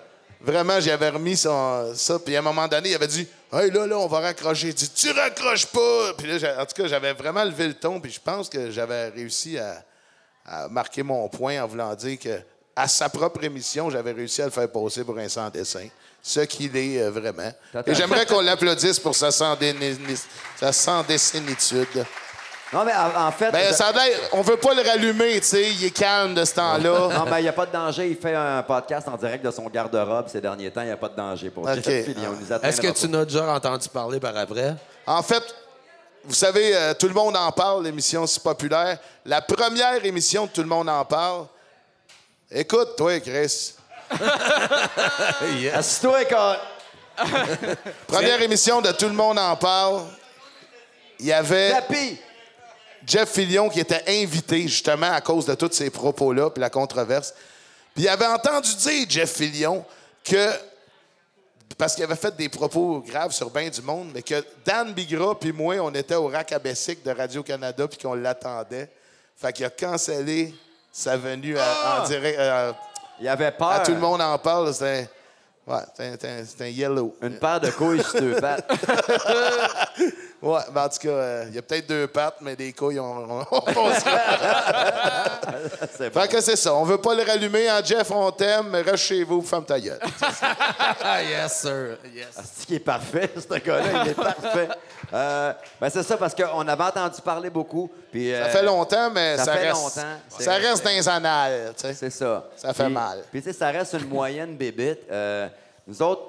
vraiment, 0.41 0.80
j'avais 0.80 1.09
remis 1.11 1.36
son- 1.36 1.93
ça. 1.95 2.18
Puis 2.18 2.34
à 2.36 2.38
un 2.38 2.43
moment 2.43 2.66
donné, 2.68 2.91
il 2.91 2.95
avait 2.95 3.07
dit 3.07 3.26
Hey, 3.53 3.70
là, 3.70 3.86
là, 3.86 3.99
on 3.99 4.07
va 4.07 4.20
raccrocher. 4.20 4.68
Il 4.68 4.74
dit 4.74 4.88
Tu 4.91 5.11
raccroches 5.11 5.66
pas. 5.66 6.12
Puis 6.16 6.26
là, 6.26 6.61
en 6.62 6.66
tout 6.66 6.82
cas, 6.82 6.88
j'avais 6.88 7.12
vraiment 7.12 7.45
levé 7.45 7.68
le 7.68 7.74
ton. 7.74 8.01
Puis 8.01 8.12
je 8.12 8.20
pense 8.20 8.49
que 8.49 8.70
j'avais 8.70 9.09
réussi 9.09 9.59
à, 9.59 9.84
à 10.47 10.68
marquer 10.68 11.03
mon 11.03 11.28
point 11.28 11.62
en 11.62 11.66
voulant 11.66 11.95
dire 11.95 12.18
que 12.18 12.41
à 12.76 12.86
sa 12.88 13.09
propre 13.09 13.43
émission, 13.45 13.91
j'avais 13.91 14.12
réussi 14.12 14.41
à 14.43 14.47
le 14.47 14.51
faire 14.51 14.70
passer 14.70 15.05
pour 15.05 15.18
un 15.18 15.28
sans-dessin. 15.28 15.88
Ce 16.22 16.41
qu'il 16.41 16.76
est 16.76 17.01
euh, 17.03 17.11
vraiment. 17.11 17.51
Et 17.86 17.95
j'aimerais 17.95 18.26
qu'on 18.26 18.41
l'applaudisse 18.43 18.99
pour 19.01 19.14
sa 19.16 19.30
sans-déni- 19.30 19.97
sa 20.59 20.72
sans-dessinitude. 20.72 22.05
Non, 22.72 22.84
mais 22.84 22.92
en, 22.94 23.32
fait. 23.32 23.50
Ben, 23.50 23.72
ça 23.72 23.88
a 23.88 23.92
on 24.32 24.42
veut 24.42 24.56
pas 24.56 24.74
le 24.74 24.82
rallumer, 24.82 25.40
tu 25.40 25.46
sais. 25.46 25.70
Il 25.72 25.84
est 25.84 25.90
calme 25.90 26.34
de 26.34 26.44
ce 26.44 26.54
temps-là. 26.54 27.08
Non, 27.08 27.24
mais 27.28 27.40
il 27.40 27.42
n'y 27.42 27.48
a 27.48 27.52
pas 27.52 27.66
de 27.66 27.72
danger. 27.72 28.08
Il 28.08 28.16
fait 28.16 28.34
un 28.34 28.62
podcast 28.62 29.08
en 29.08 29.16
direct 29.16 29.44
de 29.44 29.50
son 29.50 29.68
garde-robe 29.68 30.28
ces 30.28 30.40
derniers 30.40 30.70
temps. 30.70 30.82
Il 30.82 30.86
n'y 30.86 30.92
a 30.92 30.96
pas 30.96 31.08
de 31.08 31.16
danger 31.16 31.50
pour 31.50 31.64
OK. 31.64 31.74
Jeff 31.82 32.08
Est-ce 32.62 32.80
que 32.80 32.92
tu 32.92 33.08
n'as 33.08 33.24
déjà 33.24 33.52
entendu 33.52 33.88
parler 33.88 34.20
par 34.20 34.36
après? 34.36 34.76
En 35.04 35.22
fait, 35.22 35.42
vous 36.24 36.34
savez, 36.34 36.76
euh, 36.76 36.94
tout 36.94 37.08
le 37.08 37.14
monde 37.14 37.36
en 37.36 37.50
parle, 37.50 37.84
l'émission 37.84 38.24
si 38.26 38.38
populaire. 38.38 38.98
La 39.24 39.40
première 39.40 40.04
émission 40.04 40.46
de 40.46 40.50
Tout 40.50 40.62
le 40.62 40.68
monde 40.68 40.88
en 40.88 41.04
parle. 41.04 41.46
Écoute, 42.52 42.94
toi, 42.96 43.18
Chris. 43.18 43.74
Assis-toi, 45.74 46.22
École. 46.22 46.56
Première 48.06 48.40
émission 48.42 48.80
de 48.80 48.92
Tout 48.92 49.06
le 49.06 49.14
monde 49.14 49.40
en 49.40 49.56
parle. 49.56 50.02
Il 51.18 51.26
y 51.26 51.32
avait 51.32 51.72
Tapis. 51.72 52.18
Jeff 53.11 53.28
Fillion 53.32 53.68
qui 53.68 53.80
était 53.80 54.04
invité 54.06 54.62
justement 54.68 55.11
à 55.12 55.20
cause 55.20 55.44
de 55.44 55.54
tous 55.56 55.72
ces 55.72 55.90
propos-là 55.90 56.48
puis 56.50 56.61
la 56.61 56.70
controverse. 56.70 57.34
Puis 57.94 58.04
il 58.04 58.08
avait 58.08 58.26
entendu 58.26 58.72
dire, 58.76 59.06
Jeff 59.08 59.32
Fillion, 59.32 59.84
que 60.22 60.48
parce 61.76 61.94
qu'il 61.94 62.04
avait 62.04 62.14
fait 62.16 62.36
des 62.36 62.48
propos 62.48 63.00
graves 63.06 63.32
sur 63.32 63.50
bien 63.50 63.68
du 63.68 63.82
monde, 63.82 64.11
mais 64.14 64.22
que 64.22 64.44
Dan 64.64 64.92
Bigra 64.92 65.38
puis 65.38 65.50
moi, 65.52 65.76
on 65.80 65.92
était 65.94 66.14
au 66.14 66.28
rack 66.28 66.52
à 66.52 66.58
Bessic 66.61 67.02
de 67.02 67.11
Radio-Canada 67.11 67.88
puis 67.88 67.98
qu'on 67.98 68.14
l'attendait. 68.14 68.88
Fait 69.36 69.52
qu'il 69.52 69.64
a 69.64 69.70
cancellé 69.70 70.54
sa 70.92 71.16
venue 71.16 71.58
à- 71.58 72.02
en 72.02 72.06
direct. 72.06 72.38
euh, 72.38 72.72
Il 73.20 73.26
avait 73.28 73.50
peur. 73.52 73.70
à 73.70 73.80
tout 73.80 73.92
le 73.92 73.98
monde 73.98 74.20
en 74.20 74.38
parle. 74.38 74.68
Ouais, 74.68 74.74
c'était 74.76 76.04
un- 76.04 76.12
c'était 76.12 76.28
un, 76.28 76.44
c'était 76.44 76.64
un 76.64 76.68
yellow. 76.68 77.16
Une 77.22 77.38
paire 77.38 77.61
de 77.61 77.70
couilles 77.70 78.02
sur 78.02 78.20
deux 78.20 78.36
pattes. 78.36 78.70
Ouais, 80.43 80.61
ben 80.72 80.84
en 80.84 80.88
tout 80.88 80.99
cas, 81.01 81.09
euh, 81.09 81.45
il 81.49 81.55
y 81.55 81.59
a 81.59 81.62
peut-être 81.62 81.86
deux 81.86 82.07
pattes, 82.07 82.36
mais 82.41 82.57
des 82.57 82.72
couilles, 82.72 82.99
on, 82.99 83.41
on, 83.41 83.47
on 83.51 83.61
passe. 83.61 84.05
C'est 85.99 86.11
bon. 86.12 86.20
Fait 86.20 86.28
que 86.28 86.41
c'est 86.41 86.57
ça. 86.57 86.74
On 86.74 86.84
veut 86.84 86.97
pas 86.99 87.14
le 87.14 87.22
rallumer. 87.22 87.68
Hein, 87.68 87.80
Jeff, 87.84 88.11
on 88.11 88.30
t'aime, 88.30 88.68
mais 88.70 88.80
reste 88.80 89.05
chez 89.05 89.22
vous, 89.22 89.43
femme 89.43 89.64
ta 89.64 89.78
gueule. 89.78 89.99
Ah, 91.03 91.22
yes, 91.30 91.61
sir. 91.61 91.99
Yes. 92.14 92.28
C'est 92.57 92.66
qui 92.66 92.74
est 92.76 92.78
parfait, 92.80 93.30
ce 93.36 93.59
gars-là, 93.59 94.03
il 94.05 94.11
est 94.11 94.14
parfait. 94.14 94.68
Euh, 95.12 95.53
ben 95.80 95.91
c'est 95.91 96.03
ça, 96.05 96.16
parce 96.16 96.34
qu'on 96.34 96.66
avait 96.66 96.84
entendu 96.84 97.20
parler 97.20 97.51
beaucoup. 97.51 97.91
Puis, 98.11 98.30
Ça 98.30 98.36
euh, 98.36 98.49
fait 98.51 98.62
longtemps, 98.62 99.11
mais 99.11 99.36
ça 99.36 99.45
ça, 99.45 99.53
fait 99.53 99.68
reste, 99.68 99.74
longtemps. 99.82 100.16
C'est 100.28 100.43
ça 100.45 100.53
reste 100.55 100.84
dans 100.84 100.91
les 100.91 101.09
annales. 101.09 101.72
tu 101.76 101.82
sais. 101.82 101.95
C'est 101.95 102.11
ça. 102.11 102.45
Ça 102.57 102.72
fait 102.72 102.84
Puis- 102.84 102.93
mal. 102.95 103.24
Puis, 103.30 103.43
tu 103.43 103.53
sais, 103.53 103.59
ça 103.59 103.68
reste 103.68 103.93
une 103.95 104.09
moyenne 104.09 104.57
bébite. 104.57 105.01
Euh, 105.11 105.49
nous 105.86 106.01
autres, 106.03 106.22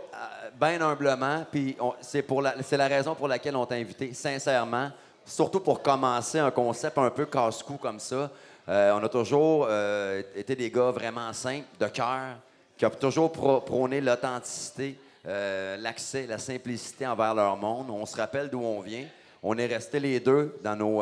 bien 0.62 0.80
humblement, 0.82 1.44
puis 1.52 1.76
c'est 2.02 2.24
la, 2.30 2.54
la 2.78 2.88
raison 2.88 3.16
pour 3.16 3.28
laquelle 3.28 3.56
on 3.56 3.66
t'a 3.66 3.76
invité, 3.76 4.14
sincèrement, 4.14 4.92
surtout 5.26 5.60
pour 5.60 5.82
commencer 5.82 6.38
un 6.38 6.52
concept 6.52 7.00
un 7.00 7.10
peu 7.10 7.26
casse-cou 7.26 7.78
comme 7.78 8.00
ça. 8.00 8.30
Euh, 8.70 8.94
on 8.94 9.04
a 9.04 9.10
toujours 9.10 9.66
euh, 9.68 10.22
été 10.36 10.56
des 10.56 10.70
gars 10.70 10.92
vraiment 10.92 11.34
simples, 11.34 11.66
de 11.80 11.88
cœur, 11.88 12.36
qui 12.78 12.86
ont 12.86 12.92
toujours 12.92 13.32
pro- 13.32 13.62
prôné 13.62 14.02
l'authenticité, 14.02 15.00
euh, 15.28 15.78
l'accès, 15.78 16.28
la 16.28 16.38
simplicité 16.38 17.08
envers 17.08 17.34
leur 17.34 17.58
monde. 17.58 17.90
On 17.90 18.06
se 18.06 18.16
rappelle 18.16 18.50
d'où 18.50 18.62
on 18.62 18.82
vient. 18.82 19.06
On 19.42 19.58
est 19.58 19.66
restés 19.66 20.00
les 20.00 20.20
deux 20.20 20.56
dans 20.64 20.76
nos, 20.76 21.00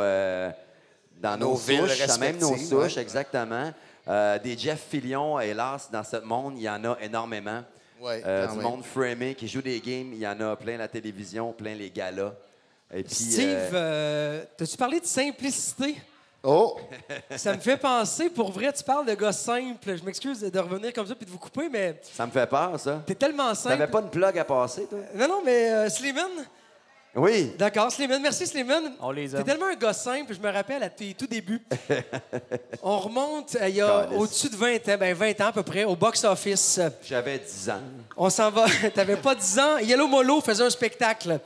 dans 1.18 1.38
Nos 1.38 1.50
nos, 1.50 1.56
villes 1.56 1.90
souches, 1.90 2.18
même 2.20 2.38
nos 2.38 2.56
souches, 2.56 2.96
ouais. 2.96 3.02
exactement. 3.02 3.74
Des 4.42 4.58
Jeff 4.58 4.86
Fillion, 4.90 5.38
hélas, 5.42 5.90
dans 5.92 6.04
ce 6.06 6.16
monde, 6.18 6.54
il 6.56 6.64
y 6.64 6.70
en 6.70 6.84
a 6.86 6.98
énormément. 7.02 7.62
Ouais, 8.00 8.22
Euh, 8.26 8.48
du 8.48 8.54
même. 8.56 8.64
monde 8.64 8.84
framé 8.84 9.36
qui 9.36 9.48
joue 9.48 9.62
des 9.62 9.80
games, 9.80 10.12
il 10.14 10.20
y 10.20 10.28
en 10.28 10.40
a 10.40 10.56
plein 10.56 10.78
la 10.78 10.88
télévision, 10.88 11.52
plein 11.54 11.76
les 11.76 11.90
galas. 11.90 12.34
Et 12.94 13.04
puis, 13.04 13.14
Steve, 13.16 13.48
euh, 13.48 13.70
euh, 13.74 14.44
t'as-tu 14.58 14.78
parlé 14.78 15.00
de 15.00 15.06
simplicité? 15.06 15.96
Oh! 16.42 16.78
Ça 17.36 17.54
me 17.54 17.60
fait 17.60 17.76
penser, 17.78 18.30
pour 18.30 18.52
vrai, 18.52 18.72
tu 18.72 18.84
parles 18.84 19.06
de 19.06 19.14
gars 19.14 19.34
simples. 19.34 19.98
Je 19.98 20.04
m'excuse 20.04 20.40
de 20.40 20.60
revenir 20.60 20.94
comme 20.94 21.06
ça 21.06 21.14
puis 21.14 21.26
de 21.26 21.32
vous 21.32 21.38
couper, 21.38 21.68
mais 21.70 22.00
ça 22.02 22.26
me 22.26 22.32
fait 22.32 22.48
peur, 22.48 22.80
ça. 22.80 23.04
t'es 23.06 23.16
tellement 23.16 23.54
simple. 23.54 23.76
T'avais 23.78 23.92
pas 23.92 24.00
une 24.00 24.10
plug 24.10 24.38
à 24.40 24.46
passer, 24.46 24.86
toi? 24.86 25.00
Non, 25.16 25.28
non, 25.28 25.42
mais 25.44 25.70
euh, 25.70 25.90
Slimane, 25.90 26.46
Oui. 27.16 27.52
D'accord, 27.58 27.92
Slimane. 27.92 28.22
Merci, 28.22 28.46
Slimane. 28.46 28.94
On 29.02 29.12
les 29.12 29.30
T'es 29.30 29.38
aime. 29.38 29.44
tellement 29.44 29.66
un 29.66 29.76
gars 29.76 29.94
simple, 29.94 30.34
je 30.34 30.40
me 30.40 30.52
rappelle 30.54 30.84
à 30.84 30.90
tes 30.90 31.14
tout 31.16 31.26
débuts. 31.28 31.62
On 32.84 33.00
remonte 33.00 33.56
euh, 33.60 33.68
il 33.68 33.76
y 33.76 33.82
a 33.82 34.10
au-dessus 34.12 34.50
de 34.50 34.56
20 34.56 34.76
ans, 34.90 34.98
ben 35.00 35.14
20 35.16 35.42
ans 35.42 35.48
à 35.48 35.52
peu 35.52 35.64
près, 35.64 35.84
au 35.86 35.96
box-office. 35.96 36.80
J'avais 37.04 37.40
10 37.40 37.70
ans. 37.72 37.82
On 38.16 38.30
s'en 38.30 38.52
va. 38.52 38.66
T'avais 38.94 39.18
pas 39.18 39.34
10 39.36 39.60
ans. 39.60 39.78
Yellow 39.80 40.08
Molo 40.08 40.40
faisait 40.42 40.64
un 40.64 40.70
spectacle. 40.70 41.40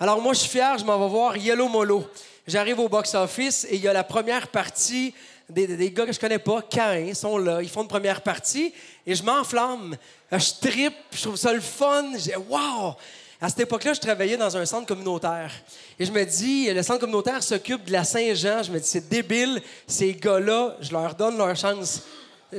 Alors 0.00 0.20
moi, 0.22 0.32
je 0.32 0.38
suis 0.40 0.48
fier, 0.48 0.78
je 0.78 0.84
m'en 0.84 0.98
vais 0.98 1.08
voir 1.10 1.36
Yellow 1.36 1.68
Molo. 1.68 2.04
J'arrive 2.46 2.78
au 2.80 2.88
box-office 2.88 3.66
et 3.70 3.76
il 3.76 3.82
y 3.82 3.88
a 3.88 3.92
la 3.92 4.02
première 4.04 4.48
partie 4.48 5.14
des, 5.48 5.66
des- 5.66 5.76
des 5.76 5.90
gars 5.92 6.06
que 6.06 6.12
je 6.12 6.18
connais 6.20 6.38
pas, 6.38 6.62
Cain, 6.62 6.94
ils 6.96 7.14
sont 7.14 7.36
là, 7.36 7.60
ils 7.60 7.68
font 7.68 7.82
une 7.82 7.88
première 7.88 8.22
partie 8.22 8.72
et 9.06 9.14
je 9.14 9.22
m'enflamme. 9.22 9.96
Euh, 10.32 10.38
Je 10.38 10.66
trippe, 10.66 10.94
je 11.12 11.22
trouve 11.22 11.36
ça 11.36 11.52
le 11.52 11.60
fun. 11.60 12.12
J'ai 12.16 12.36
wow! 12.36 12.94
À 13.42 13.48
cette 13.48 13.60
époque-là, 13.60 13.94
je 13.94 14.00
travaillais 14.00 14.36
dans 14.36 14.54
un 14.56 14.66
centre 14.66 14.86
communautaire. 14.86 15.50
Et 15.98 16.04
je 16.04 16.12
me 16.12 16.24
dis, 16.24 16.72
le 16.72 16.82
centre 16.82 17.00
communautaire 17.00 17.42
s'occupe 17.42 17.84
de 17.86 17.92
la 17.92 18.04
Saint-Jean. 18.04 18.62
Je 18.62 18.70
me 18.70 18.78
dis, 18.78 18.86
c'est 18.86 19.08
débile, 19.08 19.62
ces 19.86 20.12
gars-là, 20.14 20.76
je 20.80 20.92
leur 20.92 21.14
donne 21.14 21.38
leur 21.38 21.56
chance. 21.56 22.02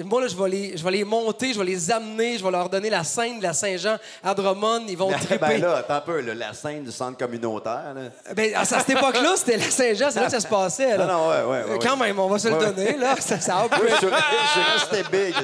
Moi, 0.05 0.21
là, 0.21 0.27
je 0.27 0.35
vais, 0.37 0.49
les, 0.49 0.77
je 0.77 0.83
vais 0.83 0.91
les 0.91 1.03
monter, 1.03 1.53
je 1.53 1.59
vais 1.59 1.65
les 1.65 1.91
amener, 1.91 2.37
je 2.37 2.43
vais 2.43 2.49
leur 2.49 2.69
donner 2.69 2.89
la 2.89 3.03
scène 3.03 3.39
de 3.39 3.43
la 3.43 3.51
Saint-Jean 3.53 3.97
à 4.23 4.33
Drummond. 4.33 4.85
Ils 4.87 4.97
vont 4.97 5.11
triper. 5.11 5.37
ben 5.37 5.61
là, 5.61 5.75
attends 5.77 5.95
un 5.95 6.01
peu, 6.01 6.21
là, 6.21 6.33
la 6.33 6.53
scène 6.53 6.83
du 6.85 6.91
centre 6.91 7.17
communautaire. 7.17 7.93
Là. 7.93 8.33
Ben, 8.33 8.55
à 8.55 8.63
cette 8.65 8.89
époque-là, 8.89 9.33
c'était 9.35 9.57
la 9.57 9.69
Saint-Jean, 9.69 10.09
c'est 10.09 10.19
là 10.21 10.25
que 10.27 10.31
ça 10.31 10.39
se 10.39 10.47
passait. 10.47 10.97
Là. 10.97 11.05
Non, 11.05 11.13
non, 11.13 11.29
ouais, 11.29 11.43
ouais, 11.43 11.71
ouais, 11.73 11.79
Quand 11.79 11.97
même, 11.97 12.17
on 12.19 12.27
va 12.27 12.39
se 12.39 12.47
le 12.47 12.57
donner. 12.57 12.95
Là. 12.97 13.17
Ça, 13.19 13.39
ça 13.39 13.57
a 13.57 13.69
pu- 13.69 13.81
je, 14.01 15.09
big. 15.11 15.35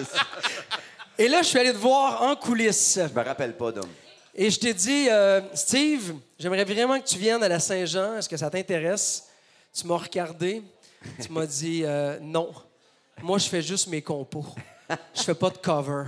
Et 1.19 1.27
là, 1.27 1.41
je 1.41 1.47
suis 1.47 1.59
allé 1.59 1.73
te 1.73 1.77
voir 1.77 2.23
en 2.23 2.35
coulisses. 2.35 2.97
Je 3.13 3.19
me 3.19 3.25
rappelle 3.25 3.53
pas, 3.53 3.71
Dom. 3.73 3.85
Et 4.39 4.51
je 4.51 4.59
t'ai 4.59 4.73
dit, 4.73 5.07
euh, 5.09 5.41
Steve, 5.55 6.13
j'aimerais 6.37 6.63
vraiment 6.63 6.99
que 6.99 7.07
tu 7.07 7.17
viennes 7.17 7.41
à 7.43 7.47
la 7.49 7.59
Saint-Jean. 7.59 8.17
Est-ce 8.17 8.29
que 8.29 8.37
ça 8.37 8.49
t'intéresse? 8.49 9.23
Tu 9.73 9.87
m'as 9.87 9.97
regardé. 9.97 10.61
Tu 11.21 11.31
m'as 11.31 11.45
dit, 11.47 11.81
euh, 11.85 12.17
non. 12.21 12.51
Moi, 13.21 13.39
je 13.39 13.47
fais 13.49 13.61
juste 13.63 13.87
mes 13.87 14.01
compos. 14.01 14.45
Je 15.15 15.23
fais 15.23 15.33
pas 15.33 15.49
de 15.49 15.57
cover. 15.57 16.03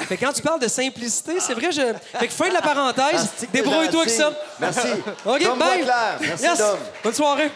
Fait 0.00 0.16
que 0.16 0.24
quand 0.24 0.32
tu 0.32 0.40
parles 0.42 0.60
de 0.60 0.68
simplicité, 0.68 1.40
c'est 1.40 1.54
vrai, 1.54 1.72
je. 1.72 1.80
Fait 2.16 2.28
que 2.28 2.32
fin 2.32 2.48
de 2.48 2.54
la 2.54 2.62
parenthèse, 2.62 3.28
débrouille-toi 3.52 4.02
avec 4.02 4.14
ça. 4.14 4.32
Merci. 4.60 4.88
OK, 5.26 5.42
Dom 5.42 5.58
bye. 5.58 5.84
Merci, 6.20 6.44
Yes. 6.44 6.58
Dom. 6.58 6.78
Bonne 7.02 7.14
soirée. 7.14 7.50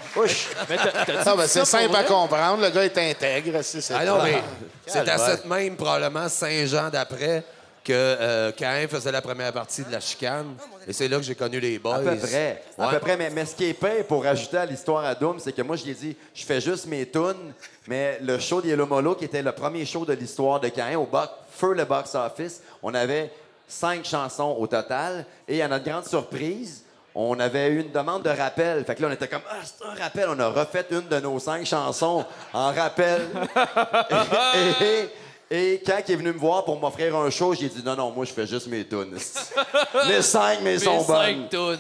Ben, 0.69 1.47
c'est 1.47 1.65
simple 1.65 1.95
à 1.95 2.03
comprendre. 2.03 2.61
Le 2.63 2.71
gars 2.71 2.85
est 2.85 2.99
intègre. 2.99 3.63
c'est- 3.63 3.95
Ah 3.95 4.05
non, 4.05 4.21
mais 4.25 4.43
c'est 4.85 5.09
à 5.09 5.19
cette 5.19 5.45
même, 5.45 5.77
probablement, 5.77 6.29
Saint-Jean 6.29 6.91
d'après, 6.91 7.45
que 7.85 7.93
euh, 7.93 8.53
Caïn 8.53 8.87
faisait 8.89 9.11
la 9.11 9.21
première 9.21 9.53
partie 9.53 9.83
de 9.83 9.91
la 9.91 10.01
chicane. 10.01 10.55
Et 10.87 10.93
c'est 10.93 11.09
là 11.09 11.17
que 11.17 11.23
j'ai 11.23 11.35
connu 11.35 11.59
les 11.59 11.79
boys. 11.79 11.97
À 11.97 12.01
peu 12.01 12.17
près. 12.17 12.63
À 12.79 12.89
peu 12.89 12.99
près. 12.99 13.17
Mais, 13.17 13.31
mais 13.31 13.45
ce 13.45 13.55
qui 13.55 13.65
est 13.67 13.75
pire 13.75 14.05
pour 14.07 14.25
ajouter 14.25 14.57
à 14.59 14.67
l'histoire 14.67 15.05
à 15.05 15.15
Doom, 15.15 15.39
c'est 15.39 15.53
que 15.53 15.63
moi, 15.63 15.77
je 15.77 15.85
lui 15.85 15.91
ai 15.91 15.95
dit, 15.95 16.17
je 16.35 16.45
fais 16.45 16.61
juste 16.61 16.87
mes 16.87 17.09
tunes, 17.09 17.53
mais 17.87 18.19
le 18.23 18.39
show 18.39 18.61
de 18.61 18.69
Yellow 18.69 18.87
Molo, 18.87 19.15
qui 19.15 19.25
était 19.25 19.43
le 19.43 19.53
premier 19.53 19.85
show 19.85 20.05
de 20.05 20.13
l'histoire 20.13 20.61
de 20.61 20.69
Caïn, 20.69 20.99
au 20.99 21.07
box, 21.07 21.29
feu 21.51 21.75
le 21.75 21.85
box-office, 21.85 22.63
on 22.83 22.95
avait 22.95 23.31
cinq 23.67 24.05
chansons 24.05 24.57
au 24.59 24.67
total. 24.67 25.27
Et 25.49 25.61
à 25.63 25.69
notre 25.69 25.85
grande 25.85 26.07
surprise, 26.07 26.85
on 27.15 27.39
avait 27.41 27.69
eu 27.69 27.81
une 27.81 27.91
demande 27.93 28.23
de 28.23 28.31
rappel. 28.31 28.85
Fait 28.85 28.95
que 28.95 29.03
là, 29.03 29.09
on 29.11 29.13
était 29.13 29.29
comme, 29.29 29.43
ah, 29.51 29.57
c'est 29.65 29.85
un 29.85 30.03
rappel. 30.03 30.29
On 30.31 30.39
a 30.39 30.49
refait 30.49 30.87
une 30.91 31.09
de 31.09 31.21
nos 31.21 31.39
cinq 31.39 31.67
chansons 31.67 32.25
en 32.53 32.73
rappel. 32.73 33.23
et, 34.81 34.85
et- 34.85 35.09
et 35.55 35.83
quand 35.85 36.01
il 36.09 36.13
est 36.13 36.17
venu 36.17 36.33
me 36.33 36.39
voir 36.39 36.65
pour 36.65 36.81
m'offrir 36.81 37.15
un 37.17 37.29
show, 37.31 37.53
j'ai 37.55 37.69
dit, 37.69 37.83
non, 37.85 37.95
non, 37.95 38.11
moi, 38.11 38.25
je 38.25 38.33
fais 38.33 38.47
juste 38.47 38.67
mes 38.69 38.87
tunes. 38.87 39.17
Les 40.09 40.23
cinq, 40.23 40.61
mais 40.63 40.75
Mes 40.75 40.79
sont 40.79 41.03
bonnes. 41.03 41.07
cinq 41.07 41.51
tounes. 41.51 41.79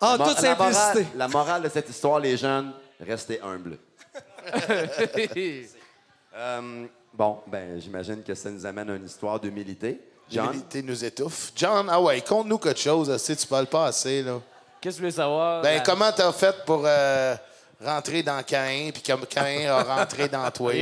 En 0.00 0.16
Mo- 0.18 0.24
toute 0.28 0.40
la, 0.42 0.54
morale, 0.54 0.74
simplicité. 0.74 1.08
la 1.16 1.28
morale 1.28 1.62
de 1.62 1.68
cette 1.68 1.88
histoire, 1.88 2.20
les 2.20 2.36
jeunes, 2.36 2.72
restez 3.00 3.40
humbles. 3.42 3.78
Euh, 6.38 6.86
bon, 7.14 7.38
ben, 7.46 7.80
j'imagine 7.80 8.22
que 8.22 8.34
ça 8.34 8.50
nous 8.50 8.66
amène 8.66 8.90
à 8.90 8.94
une 8.96 9.06
histoire 9.06 9.40
d'humilité. 9.40 9.98
L'humilité 10.30 10.82
nous 10.82 11.02
étouffe. 11.02 11.50
John, 11.56 11.88
ah 11.90 11.98
ouais, 12.00 12.20
conte-nous 12.20 12.58
quelque 12.58 12.78
chose. 12.80 13.16
Si 13.16 13.34
tu 13.36 13.46
parles 13.46 13.66
pas 13.68 13.86
assez, 13.86 14.22
là. 14.22 14.40
Qu'est-ce 14.80 14.96
que 14.96 15.00
tu 15.00 15.04
veux 15.06 15.10
savoir? 15.12 15.62
Ben, 15.62 15.76
La- 15.76 15.80
comment 15.80 16.12
t'as 16.12 16.30
fait 16.32 16.54
pour 16.66 16.82
euh, 16.84 17.34
rentrer 17.84 18.22
dans 18.22 18.42
Caïn, 18.42 18.90
puis 18.90 19.02
comme 19.02 19.26
Caïn 19.26 19.68
a 19.70 19.82
rentré 19.82 20.28
dans 20.28 20.50
toi? 20.50 20.72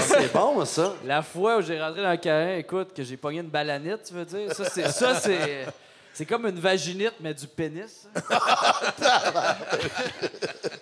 C'est 0.00 0.32
bon, 0.32 0.64
ça. 0.64 0.94
La 1.04 1.22
fois 1.22 1.58
où 1.58 1.62
j'ai 1.62 1.80
rentré 1.80 2.02
dans 2.02 2.16
carré, 2.16 2.58
écoute, 2.58 2.88
que 2.94 3.02
j'ai 3.04 3.16
pogné 3.16 3.40
une 3.40 3.48
balanite, 3.48 4.02
tu 4.08 4.14
veux 4.14 4.24
dire? 4.24 4.52
Ça, 4.54 4.64
c'est, 4.68 4.88
ça, 4.90 5.14
c'est, 5.20 5.66
c'est 6.12 6.26
comme 6.26 6.46
une 6.46 6.58
vaginite, 6.58 7.14
mais 7.20 7.34
du 7.34 7.46
pénis. 7.46 8.08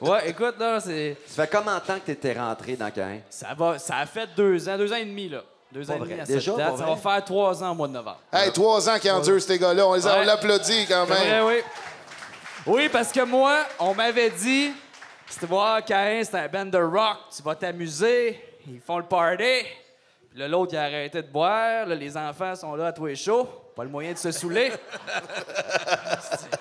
ouais, 0.01 0.31
écoute, 0.31 0.55
là, 0.59 0.81
c'est, 0.81 1.17
Ça 1.27 1.47
fait 1.47 1.57
combien 1.57 1.75
de 1.77 1.81
temps 1.81 1.99
que 1.99 2.07
tu 2.07 2.11
étais 2.13 2.33
rentré 2.33 2.77
dans 2.77 2.91
Cain? 2.91 3.19
ça, 3.31 3.49
va, 3.57 3.79
ça 3.79 3.99
a 3.99 4.07
fait 4.07 4.29
deux 4.37 4.69
ans, 4.69 4.77
deux 4.79 4.93
ans 4.93 4.97
et 4.97 5.05
demi, 5.05 5.29
là. 5.29 5.43
Deux 5.71 5.85
Pas 5.85 5.95
ans 5.95 5.97
et 5.97 5.99
demi 6.01 6.13
vrai. 6.13 6.21
à 6.21 6.25
Déjà, 6.27 6.41
cette 6.53 6.57
date. 6.57 6.77
Ça 6.79 6.85
va 6.85 6.97
faire 6.97 7.25
trois 7.25 7.63
ans 7.63 7.71
au 7.71 7.75
mois 7.75 7.89
de 7.89 7.95
novembre. 7.95 8.21
Hey, 8.33 8.53
trois 8.53 8.89
ans 8.91 8.99
qu'ils 8.99 9.11
endurent, 9.11 9.41
ces 9.41 9.59
gars-là. 9.59 9.87
On 9.87 9.95
les 9.95 10.07
a- 10.07 10.17
on 10.17 10.19
Ouais. 10.21 10.25
l'applaudit 10.27 10.87
quand 10.87 11.07
même. 11.07 11.19
vrai, 11.19 11.41
oui. 11.43 11.61
Oui, 12.67 12.89
parce 12.91 13.11
que 13.11 13.25
moi, 13.25 13.65
on 13.79 13.95
m'avait 13.95 14.31
dit, 14.31 14.73
si 15.33 15.39
tu 15.41 15.47
vois 15.47 15.80
Caïn, 15.83 16.22
c'est 16.24 16.37
un 16.37 16.49
band 16.49 16.66
de 16.66 16.78
rock, 16.78 17.16
tu 17.35 17.43
vas 17.43 17.55
t'amuser, 17.55 18.39
ils 18.66 18.80
font 18.80 18.99
le 18.99 19.05
party. 19.05 19.64
Puis 20.30 20.39
là, 20.41 20.49
l'autre, 20.49 20.72
il 20.72 20.76
a 20.78 20.85
arrêté 20.85 21.20
de 21.22 21.26
boire. 21.28 21.87
Là, 21.87 21.95
les 21.95 22.16
enfants 22.16 22.55
sont 22.55 22.74
là 22.74 22.87
à 22.89 22.93
tous 22.93 23.07
les 23.07 23.16
shows. 23.16 23.45
Pas 23.76 23.85
le 23.85 23.91
moyen 23.91 24.12
de 24.12 24.18
se 24.18 24.30
saouler. 24.30 24.72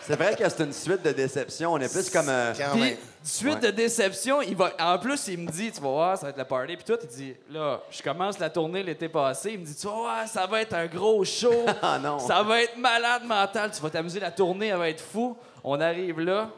C'est 0.02 0.16
vrai 0.16 0.36
que 0.36 0.48
c'est 0.48 0.64
une 0.64 0.74
suite 0.74 1.02
de 1.04 1.12
déceptions. 1.12 1.74
On 1.74 1.78
est 1.80 1.92
plus 1.92 2.10
comme. 2.10 2.28
euh, 2.30 2.54
Quand 2.58 2.72
Puis, 2.72 2.82
même. 2.82 2.98
suite 3.24 3.56
Ouais. 3.56 3.60
de 3.60 3.70
déception, 3.72 4.42
il 4.42 4.56
va. 4.56 4.72
En 4.80 4.98
plus, 4.98 5.28
il 5.28 5.40
me 5.40 5.50
dit, 5.52 5.72
tu 5.72 5.80
vas 5.82 5.90
voir, 5.90 6.18
ça 6.18 6.24
va 6.26 6.30
être 6.32 6.38
le 6.38 6.44
party. 6.46 6.76
Puis 6.78 6.86
tout, 6.86 7.00
il 7.04 7.08
dit, 7.10 7.36
là, 7.50 7.82
je 7.90 8.02
commence 8.02 8.40
la 8.40 8.50
tournée 8.50 8.84
l'été 8.84 9.08
passé. 9.10 9.52
Il 9.54 9.60
me 9.60 9.66
dit, 9.66 9.76
tu 9.76 9.88
vas 9.88 9.94
voir, 9.94 10.28
ça 10.28 10.46
va 10.48 10.62
être 10.62 10.74
un 10.74 10.88
gros 10.88 11.24
show. 11.24 11.66
Ah 11.82 11.98
non. 12.00 12.20
Ça 12.20 12.44
va 12.44 12.62
être 12.62 12.78
malade 12.78 13.24
mental. 13.26 13.72
Tu 13.72 13.82
vas 13.82 13.90
t'amuser, 13.90 14.20
la 14.20 14.32
tournée, 14.32 14.68
elle 14.68 14.78
va 14.78 14.90
être 14.90 15.02
fou. 15.02 15.38
On 15.64 15.80
arrive 15.80 16.20
là, 16.20 16.50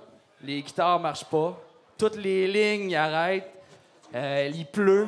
les 0.42 0.62
guitares 0.62 1.00
marchent 1.00 1.26
pas. 1.26 1.60
Toutes 2.04 2.18
les 2.22 2.48
lignes 2.50 2.94
arrêtent. 2.98 3.50
Euh, 4.14 4.50
il 4.54 4.66
pleut. 4.66 5.08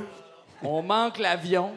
On 0.63 0.81
manque 0.81 1.17
l'avion. 1.17 1.71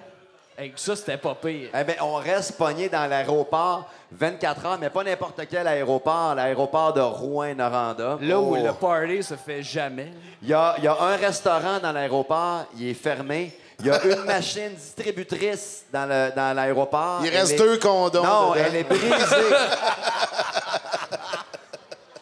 Et 0.57 0.73
ça, 0.77 0.95
c'était 0.95 1.16
pas 1.16 1.35
pire. 1.35 1.71
Eh 1.77 1.83
bien, 1.83 1.97
on 2.03 2.14
reste 2.14 2.57
pogné 2.57 2.89
dans 2.89 3.05
l'aéroport 3.11 3.91
24 4.12 4.66
heures, 4.66 4.79
mais 4.81 4.91
pas 4.91 5.03
n'importe 5.03 5.41
quel 5.51 5.66
aéroport, 5.66 6.37
l'aéroport 6.37 6.93
de 6.93 7.01
Rouen-Noranda. 7.01 8.19
Là 8.21 8.39
où 8.41 8.55
Oh. 8.57 8.64
le 8.64 8.73
party 8.73 9.25
se 9.25 9.35
fait 9.35 9.61
jamais. 9.61 10.12
Il 10.41 10.51
y 10.51 10.55
a, 10.55 10.77
il 10.79 10.85
y 10.85 10.87
a 10.87 10.97
un 11.01 11.16
restaurant 11.16 11.81
dans 11.83 11.91
l'aéroport, 11.91 12.66
il 12.77 12.89
est 12.91 12.95
fermé. 12.95 13.57
Il 13.81 13.87
y 13.87 13.91
a 13.91 14.01
une 14.05 14.23
machine 14.25 14.71
distributrice 14.75 15.85
dans 15.93 16.07
le- 16.09 16.31
dans 16.35 16.55
l'aéroport. 16.55 17.23
Il 17.25 17.31
reste 17.31 17.55
est- 17.55 17.59
deux 17.59 17.79
condoms. 17.79 18.23
Non, 18.23 18.53
dedans. 18.53 18.55
elle 18.55 18.77
est 18.77 18.85
brisée. 18.85 19.11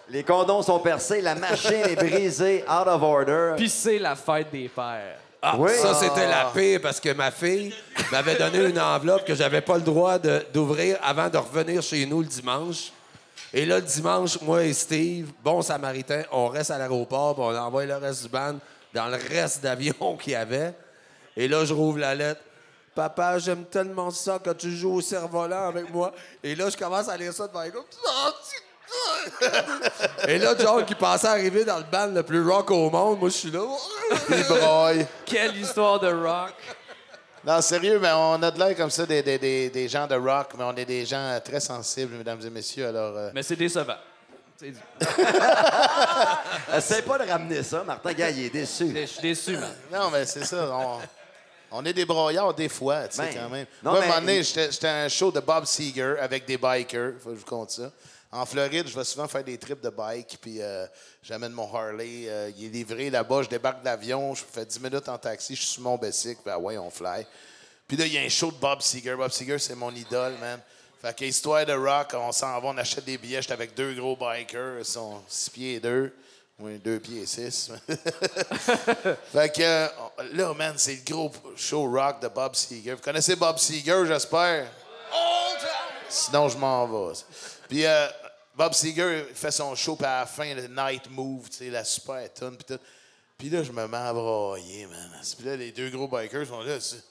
Les 0.08 0.22
condoms 0.22 0.62
sont 0.62 0.78
percés, 0.78 1.20
la 1.20 1.34
machine 1.34 1.72
est 1.84 1.96
brisée, 1.96 2.64
out 2.68 2.86
of 2.86 3.02
order. 3.02 3.54
Puis 3.56 3.68
c'est 3.68 3.98
la 3.98 4.14
fête 4.14 4.50
des 4.52 4.68
pères. 4.68 5.18
Ah, 5.42 5.56
Oui. 5.58 5.70
Ça, 5.80 5.94
c'était 5.94 6.26
la 6.28 6.50
pire 6.54 6.80
parce 6.80 7.00
que 7.00 7.12
ma 7.12 7.30
fille 7.30 7.74
m'avait 8.12 8.36
donné 8.36 8.68
une 8.68 8.78
enveloppe 8.80 9.24
que 9.24 9.34
j'avais 9.34 9.60
pas 9.60 9.74
le 9.76 9.82
droit 9.82 10.18
d'ouvrir 10.18 10.98
avant 11.02 11.28
de 11.28 11.36
revenir 11.38 11.82
chez 11.82 12.06
nous 12.06 12.20
le 12.20 12.26
dimanche. 12.26 12.92
Et 13.52 13.64
là, 13.66 13.76
le 13.76 13.82
dimanche, 13.82 14.40
moi 14.42 14.64
et 14.64 14.72
Steve, 14.72 15.30
bon 15.42 15.60
samaritain, 15.62 16.22
on 16.32 16.48
reste 16.48 16.70
à 16.70 16.78
l'aéroport, 16.78 17.34
puis 17.34 17.44
on 17.44 17.56
envoie 17.56 17.84
le 17.84 17.96
reste 17.96 18.22
du 18.24 18.28
band 18.28 18.56
dans 18.94 19.06
le 19.06 19.16
reste 19.16 19.62
d'avion 19.62 20.16
qu'il 20.20 20.32
y 20.32 20.36
avait. 20.36 20.74
Et 21.36 21.48
là, 21.48 21.64
je 21.64 21.74
rouvre 21.74 21.98
la 21.98 22.14
lettre. 22.14 22.40
Papa, 22.94 23.38
j'aime 23.38 23.64
tellement 23.66 24.10
ça 24.10 24.38
quand 24.42 24.56
tu 24.56 24.70
joues 24.70 24.94
au 24.94 25.00
cerf-volant 25.02 25.68
avec 25.68 25.92
moi. 25.92 26.12
Et 26.42 26.54
là, 26.54 26.70
je 26.70 26.76
commence 26.76 27.08
à 27.08 27.16
lire 27.16 27.32
ça 27.32 27.46
devant 27.46 27.62
les 27.62 27.70
gars. 27.70 27.78
Ah, 28.08 28.30
tu- 28.50 28.62
Et 30.28 30.38
là, 30.38 30.54
John, 30.58 30.84
qui 30.84 30.94
pensait 30.94 31.26
arriver 31.26 31.64
dans 31.64 31.78
le 31.78 31.84
band 31.84 32.06
le 32.08 32.22
plus 32.22 32.42
rock 32.48 32.70
au 32.70 32.88
monde, 32.90 33.18
moi, 33.18 33.28
je 33.28 33.34
suis 33.34 33.50
là. 33.50 33.64
Il 34.30 34.44
broille. 34.44 35.06
Quelle 35.24 35.56
histoire 35.56 35.98
de 36.00 36.08
rock. 36.12 36.52
Non, 37.44 37.60
sérieux, 37.60 37.98
mais 38.00 38.10
on 38.12 38.42
a 38.42 38.50
de 38.50 38.58
l'air 38.58 38.76
comme 38.76 38.90
ça 38.90 39.06
des, 39.06 39.22
des, 39.22 39.38
des, 39.38 39.70
des 39.70 39.88
gens 39.88 40.06
de 40.06 40.16
rock, 40.16 40.48
mais 40.58 40.64
on 40.64 40.74
est 40.76 40.84
des 40.84 41.06
gens 41.06 41.38
très 41.44 41.60
sensibles, 41.60 42.16
mesdames 42.16 42.40
et 42.44 42.50
messieurs. 42.50 42.88
Alors, 42.88 43.16
euh, 43.16 43.30
Mais 43.34 43.42
c'est 43.42 43.54
décevant. 43.56 43.96
C'est- 44.58 44.72
Essaye 46.76 47.02
pas 47.02 47.18
de 47.18 47.30
ramener 47.30 47.62
ça, 47.62 47.84
Martin 47.84 48.12
Gars, 48.14 48.30
il 48.30 48.46
est 48.46 48.50
déçu. 48.50 48.92
Je 48.94 49.04
suis 49.06 49.20
déçu, 49.22 49.56
man. 49.58 49.70
non, 49.92 50.10
mais 50.10 50.24
c'est 50.26 50.44
ça. 50.44 50.68
On, 50.72 50.98
on 51.70 51.84
est 51.84 51.92
des 51.92 52.04
broyards 52.06 52.54
des 52.54 52.68
fois, 52.68 53.06
tu 53.08 53.16
sais, 53.16 53.22
Ben, 53.22 53.34
quand 53.34 53.48
même. 53.50 53.66
non, 53.82 53.90
Moi, 53.92 54.00
à 54.00 54.02
un 54.02 54.06
moment 54.06 54.20
donné, 54.20 54.42
j'étais 54.42 54.70
j'étais 54.72 54.88
à 54.88 55.02
un 55.04 55.08
show 55.08 55.30
de 55.30 55.40
Bob 55.40 55.64
Seger 55.66 56.14
avec 56.20 56.46
des 56.46 56.56
bikers. 56.56 57.12
Faut 57.22 57.30
que 57.30 57.34
je 57.36 57.40
vous 57.40 57.46
conte 57.46 57.70
ça. 57.70 57.90
En 58.32 58.44
Floride, 58.44 58.88
je 58.88 58.96
vais 58.96 59.04
souvent 59.04 59.28
faire 59.28 59.44
des 59.44 59.56
trips 59.56 59.80
de 59.80 59.88
bike, 59.88 60.38
puis 60.40 60.60
euh, 60.60 60.86
j'amène 61.22 61.52
mon 61.52 61.72
Harley. 61.72 62.24
euh, 62.26 62.50
il 62.56 62.66
est 62.66 62.68
livré 62.68 63.08
là-bas, 63.08 63.42
je 63.42 63.48
débarque 63.48 63.80
de 63.80 63.84
l'avion, 63.84 64.34
je 64.34 64.42
fais 64.44 64.64
10 64.64 64.80
minutes 64.80 65.08
en 65.08 65.16
taxi, 65.16 65.54
je 65.54 65.62
suis 65.62 65.74
sur 65.74 65.82
mon 65.82 65.96
bicycle, 65.96 66.40
puis 66.42 66.52
ah 66.52 66.58
ouais, 66.58 66.76
on 66.76 66.90
fly. 66.90 67.24
Puis 67.86 67.96
là, 67.96 68.06
il 68.06 68.12
y 68.12 68.18
a 68.18 68.22
un 68.22 68.28
show 68.28 68.50
de 68.50 68.56
Bob 68.56 68.80
Seger. 68.82 69.14
Bob 69.14 69.30
Seger, 69.30 69.58
c'est 69.58 69.76
mon 69.76 69.94
idole, 69.94 70.34
man. 70.40 70.60
Fait 71.00 71.16
que 71.16 71.24
histoire 71.24 71.64
de 71.64 71.72
rock, 71.72 72.08
on 72.14 72.32
s'en 72.32 72.60
va, 72.60 72.68
on 72.68 72.78
achète 72.78 73.04
des 73.04 73.16
billets. 73.16 73.40
J'étais 73.40 73.54
avec 73.54 73.74
deux 73.74 73.94
gros 73.94 74.16
bikers, 74.16 74.78
ils 74.80 74.84
sont 74.84 75.22
6 75.28 75.50
pieds 75.50 75.74
et 75.74 75.80
2. 75.80 76.12
Oui, 76.58 76.78
2 76.78 76.98
pieds 76.98 77.22
et 77.22 77.26
6. 77.26 77.70
fait 79.32 79.54
que 79.54 79.60
euh, 79.60 79.88
là, 80.32 80.54
man, 80.54 80.74
c'est 80.76 80.94
le 80.94 81.12
gros 81.14 81.30
show 81.54 81.88
rock 81.88 82.20
de 82.20 82.28
Bob 82.28 82.54
Seger. 82.54 82.94
Vous 82.94 83.02
connaissez 83.02 83.36
Bob 83.36 83.58
Seger, 83.58 84.04
j'espère? 84.06 84.66
Sinon, 86.08 86.48
je 86.48 86.56
m'en 86.56 86.86
vais. 86.86 87.14
Puis 87.68 87.84
euh, 87.86 88.06
Bob 88.54 88.72
Seger 88.74 89.26
fait 89.34 89.50
son 89.50 89.74
show, 89.74 89.96
puis 89.96 90.06
à 90.06 90.20
la 90.20 90.26
fin, 90.26 90.54
le 90.54 90.66
Night 90.68 91.10
Move, 91.10 91.48
tu 91.50 91.56
sais, 91.58 91.70
la 91.70 91.84
super 91.84 92.32
tune, 92.32 92.56
puis 92.56 92.76
tout. 92.76 92.82
Puis 93.38 93.50
là, 93.50 93.62
je 93.62 93.70
me 93.72 93.86
mets 93.86 93.96
à 93.96 94.12
brailler, 94.12 94.86
man. 94.86 95.10
Puis 95.36 95.46
là, 95.46 95.56
les 95.56 95.72
deux 95.72 95.90
gros 95.90 96.08
bikers 96.08 96.46
sont 96.46 96.62
là, 96.62 96.80
c'est... 96.80 97.02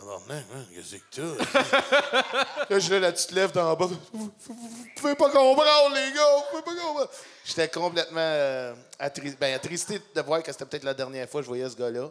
Alors, 0.00 0.20
man, 0.28 0.42
man, 0.54 0.64
qu'est-ce 0.72 0.94
que 0.94 1.02
t'as? 1.10 2.70
là, 2.70 2.78
je 2.78 2.90
là, 2.94 3.00
là, 3.00 3.12
tu 3.12 3.26
te 3.26 3.34
lèves 3.34 3.50
d'en 3.52 3.74
bas. 3.74 3.86
Vous, 3.86 3.96
vous- 4.12 4.32
vous- 4.46 4.86
pouvez 4.96 5.14
pas 5.16 5.28
comprendre, 5.28 5.94
les 5.94 6.12
gars, 6.12 6.36
vous 6.36 6.42
pouvez 6.50 6.62
pas 6.76 6.82
comprendre. 6.82 7.10
J'étais 7.44 7.68
complètement 7.68 8.20
euh, 8.20 8.74
attri- 9.00 9.36
ben, 9.38 9.54
attristé 9.54 10.00
de 10.14 10.20
voir 10.22 10.40
que 10.42 10.52
c'était 10.52 10.66
peut-être 10.66 10.84
la 10.84 10.94
dernière 10.94 11.28
fois 11.28 11.40
que 11.40 11.46
je 11.46 11.48
voyais 11.48 11.68
ce 11.68 11.74
gars-là. 11.74 12.10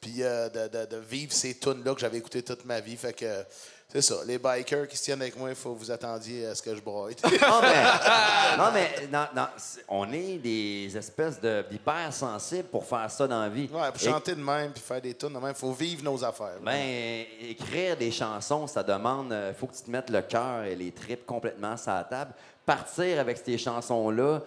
Puis 0.00 0.22
euh, 0.22 0.48
de, 0.50 0.68
de- 0.68 0.84
de 0.84 0.96
vivre 0.98 1.32
ces 1.32 1.58
tunes-là 1.58 1.94
que 1.94 2.00
j'avais 2.00 2.18
écoutées 2.18 2.42
toute 2.42 2.64
ma 2.66 2.80
vie. 2.80 2.96
Fait 2.98 3.14
que 3.14 3.44
c'est 3.92 4.00
ça. 4.02 4.16
Les 4.26 4.38
bikers 4.38 4.88
qui 4.88 4.96
se 4.96 5.04
tiennent 5.04 5.20
avec 5.20 5.36
moi, 5.38 5.50
il 5.50 5.54
faut 5.54 5.74
que 5.74 5.78
vous 5.78 5.90
attendiez 5.90 6.46
à 6.46 6.54
ce 6.54 6.62
que 6.62 6.74
je 6.74 6.80
broye. 6.80 7.10
Non, 7.24 7.60
mais, 7.62 8.56
non, 8.58 8.70
mais 8.72 8.90
non, 9.12 9.26
non, 9.36 9.46
on 9.88 10.12
est 10.12 10.38
des 10.38 10.96
espèces 10.96 11.40
de- 11.40 11.64
d'hypersensibles 11.70 12.68
pour 12.68 12.84
faire 12.86 13.10
ça 13.10 13.26
dans 13.26 13.42
la 13.42 13.48
vie. 13.48 13.68
ouais, 13.72 13.92
pour 13.92 14.02
Et- 14.02 14.10
chanter 14.10 14.34
de 14.34 14.40
même 14.42 14.72
puis 14.72 14.82
faire 14.82 15.00
des 15.00 15.14
tunes 15.14 15.28
de 15.34 15.38
même, 15.38 15.50
il 15.54 15.54
faut 15.54 15.72
vivre 15.72 16.02
nos 16.04 16.24
affaires. 16.24 16.58
Ben, 16.64 17.24
écrire 17.42 17.96
des 17.96 18.10
chansons, 18.10 18.66
ça 18.66 18.82
demande. 18.82 19.34
Il 19.48 19.54
faut 19.54 19.66
que 19.66 19.76
tu 19.76 19.82
te 19.82 19.90
mettes 19.90 20.10
le 20.10 20.22
cœur 20.22 20.64
et 20.64 20.74
les 20.74 20.90
tripes 20.92 21.26
complètement 21.26 21.76
sur 21.76 21.92
la 21.92 22.04
table. 22.04 22.32
Partir 22.64 23.20
avec 23.20 23.38
ces 23.44 23.58
chansons-là, 23.58 24.40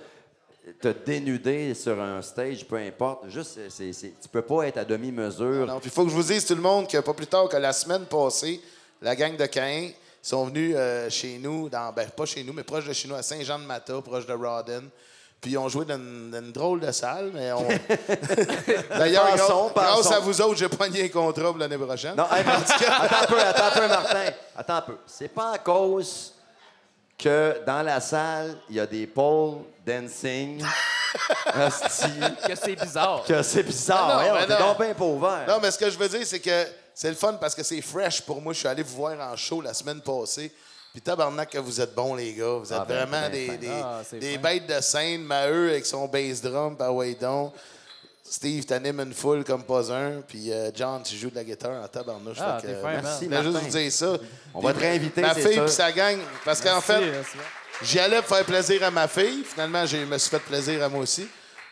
te 0.82 0.88
dénuder 0.88 1.76
sur 1.76 2.02
un 2.02 2.22
stage, 2.24 2.66
peu 2.66 2.78
importe. 2.78 3.30
Juste, 3.30 3.60
c'est, 3.70 3.92
tu 3.92 4.30
peux 4.32 4.42
pas 4.42 4.64
être 4.68 4.78
à 4.78 4.86
demi-mesure. 4.86 5.68
Non, 5.68 5.80
puis 5.80 5.90
il 5.90 5.94
faut 5.94 6.04
que 6.06 6.10
je 6.10 6.16
vous 6.16 6.24
dise, 6.24 6.44
tout 6.46 6.56
le 6.56 6.62
monde, 6.62 6.88
que 6.90 6.98
pas 6.98 7.14
plus 7.14 7.28
tard 7.28 7.48
que 7.50 7.58
la 7.58 7.72
semaine 7.74 8.06
passée, 8.06 8.60
la 9.02 9.16
gang 9.16 9.36
de 9.36 9.46
Caïn 9.46 9.92
sont 10.22 10.46
venus 10.46 10.76
euh, 10.76 11.10
chez 11.10 11.38
nous, 11.38 11.70
dans, 11.70 11.92
ben, 11.94 12.10
pas 12.10 12.26
chez 12.26 12.44
nous, 12.44 12.54
mais 12.54 12.64
proche 12.64 12.86
de 12.86 12.94
chez 12.94 13.08
nous, 13.08 13.16
à 13.16 13.22
Saint-Jean-de-Mata, 13.22 14.02
proche 14.02 14.26
de 14.26 14.34
Rawdon. 14.34 14.84
Puis 15.40 15.52
ils 15.52 15.58
ont 15.58 15.70
joué 15.70 15.86
dans 15.86 15.96
une, 15.96 16.32
dans 16.32 16.40
une 16.40 16.52
drôle 16.52 16.80
de 16.80 16.92
salle, 16.92 17.30
mais 17.34 17.52
on. 17.52 17.68
D'ailleurs, 18.98 19.36
grâce 19.76 20.12
à 20.12 20.20
vous 20.20 20.42
autres, 20.42 20.56
j'ai 20.58 20.70
pogné 20.70 21.04
un 21.04 21.10
contrat 21.10 21.52
pour 21.52 21.58
l'année 21.60 21.78
prochaine. 21.78 22.16
Non, 22.16 22.26
hey, 22.32 22.44
attends 22.48 23.22
un 23.22 23.26
peu, 23.28 23.40
attends 23.40 23.66
un 23.66 23.80
peu, 23.80 23.88
Martin. 23.88 24.32
Attends 24.58 24.76
un 24.76 24.82
peu. 24.82 24.98
C'est 25.06 25.28
pas 25.28 25.52
à 25.52 25.58
cause 25.60 26.34
que 27.18 27.64
dans 27.66 27.84
la 27.84 28.00
salle, 28.00 28.58
il 28.70 28.78
y 28.78 28.80
a 28.80 28.88
des 28.88 29.06
pole 29.06 29.60
dancing. 29.86 30.64
Que 31.56 32.56
c'est 32.56 32.76
bizarre. 32.76 33.24
que 33.26 33.42
c'est 33.42 33.64
bizarre. 33.64 34.04
Ah 34.04 34.14
non, 34.14 34.16
Voyons, 34.20 34.36
mais 34.36 34.48
t'es 34.48 34.60
non. 34.60 34.68
donc 34.68 34.80
bien 34.82 34.94
pas 34.94 35.06
ouvert. 35.06 35.46
Non, 35.48 35.60
mais 35.62 35.72
ce 35.72 35.78
que 35.78 35.90
je 35.90 35.98
veux 35.98 36.10
dire, 36.10 36.26
c'est 36.26 36.42
que 36.42 36.66
c'est 36.96 37.10
le 37.10 37.16
fun 37.16 37.34
parce 37.34 37.54
que 37.54 37.62
c'est 37.62 37.82
fresh 37.82 38.22
pour 38.22 38.42
moi. 38.42 38.54
Je 38.54 38.60
suis 38.60 38.68
allé 38.68 38.82
vous 38.82 38.96
voir 38.96 39.20
en 39.32 39.36
show 39.36 39.62
la 39.62 39.74
semaine 39.74 40.02
passée. 40.02 40.52
Puis 40.94 41.02
tabarnak 41.02 41.50
que 41.52 41.58
vous 41.58 41.82
êtes 41.82 41.94
bons, 41.94 42.16
les 42.16 42.34
gars. 42.34 42.54
Vous 42.60 42.72
êtes 42.72 42.80
Ah, 42.82 42.86
ben, 42.88 43.06
vraiment 43.06 43.28
ben 43.30 43.32
des, 43.32 43.48
fin. 43.48 43.56
des, 43.58 43.70
Ah, 43.70 44.02
des 44.14 44.34
fin. 44.36 44.40
bêtes 44.40 44.66
de 44.68 44.82
scène. 44.82 45.24
Maheu 45.24 45.70
avec 45.72 45.86
son 45.86 46.08
bass 46.08 46.42
drum, 46.42 46.76
par 46.78 46.96
way 46.96 47.14
donc. 47.16 47.54
Steve, 48.28 48.66
t'animes 48.66 49.02
une 49.02 49.14
foule 49.14 49.44
comme 49.44 49.64
pas 49.64 49.92
un. 49.92 50.22
Puis 50.22 50.52
euh, 50.52 50.72
John, 50.74 51.04
tu 51.04 51.16
joues 51.16 51.30
de 51.30 51.36
la 51.36 51.44
guitare 51.44 51.84
en 51.84 51.88
tabarnouche. 51.88 52.38
Ah, 52.40 52.60
fin, 52.62 52.68
euh, 52.70 52.82
man. 52.82 53.02
Merci, 53.04 53.28
je 53.30 53.42
juste 53.44 53.58
vous 53.66 53.78
dire 53.78 53.92
ça. 53.92 54.18
On 54.54 54.62
va 54.62 54.74
te 54.74 54.80
réinviter, 54.80 55.22
Ma 55.22 55.36
fille 55.36 55.60
puis 55.60 55.70
sa 55.70 55.92
gang. 55.92 56.18
Parce 56.46 56.62
qu'en 56.62 56.80
fait. 56.82 57.04
J'y 57.82 58.00
allais 58.00 58.22
pour 58.22 58.38
faire 58.38 58.46
plaisir 58.46 58.82
à 58.84 58.90
ma 58.90 59.06
fille. 59.08 59.44
Finalement, 59.44 59.86
je 59.86 59.98
me 59.98 60.18
suis 60.18 60.30
fait 60.30 60.40
plaisir 60.40 60.82
à 60.82 60.88
moi 60.88 61.02
aussi. 61.02 61.28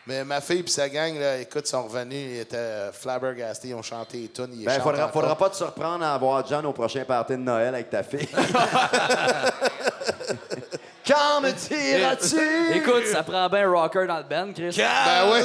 Mais 0.06 0.24
ma 0.24 0.40
fille 0.40 0.60
et 0.60 0.68
sa 0.68 0.88
gang, 0.88 1.18
là, 1.18 1.38
écoute, 1.38 1.66
sont 1.66 1.84
revenus. 1.84 2.32
Ils 2.32 2.40
étaient 2.40 2.56
euh, 2.56 2.92
flabbergastés. 2.92 3.68
Ils 3.68 3.74
ont 3.74 3.82
chanté 3.82 4.18
les 4.18 4.28
tunes. 4.28 4.50
Ils 4.52 4.66
Ben, 4.66 4.80
faudra, 4.80 5.08
faudra 5.08 5.36
pas 5.36 5.48
te 5.48 5.56
surprendre 5.56 6.04
à 6.04 6.18
voir 6.18 6.46
John 6.46 6.66
au 6.66 6.72
prochain 6.72 7.04
party 7.04 7.32
de 7.32 7.38
Noël 7.38 7.74
avec 7.74 7.88
ta 7.88 8.02
fille. 8.02 8.28
Quand 11.06 11.40
me 11.42 11.50
diras-tu? 11.52 12.76
Écoute, 12.78 13.06
ça 13.06 13.22
prend 13.22 13.48
bien 13.50 13.68
un 13.68 13.70
rocker 13.72 14.06
dans 14.06 14.16
le 14.18 14.22
band, 14.22 14.52
Chris. 14.54 14.74
Ben 14.76 15.30
oui. 15.32 15.40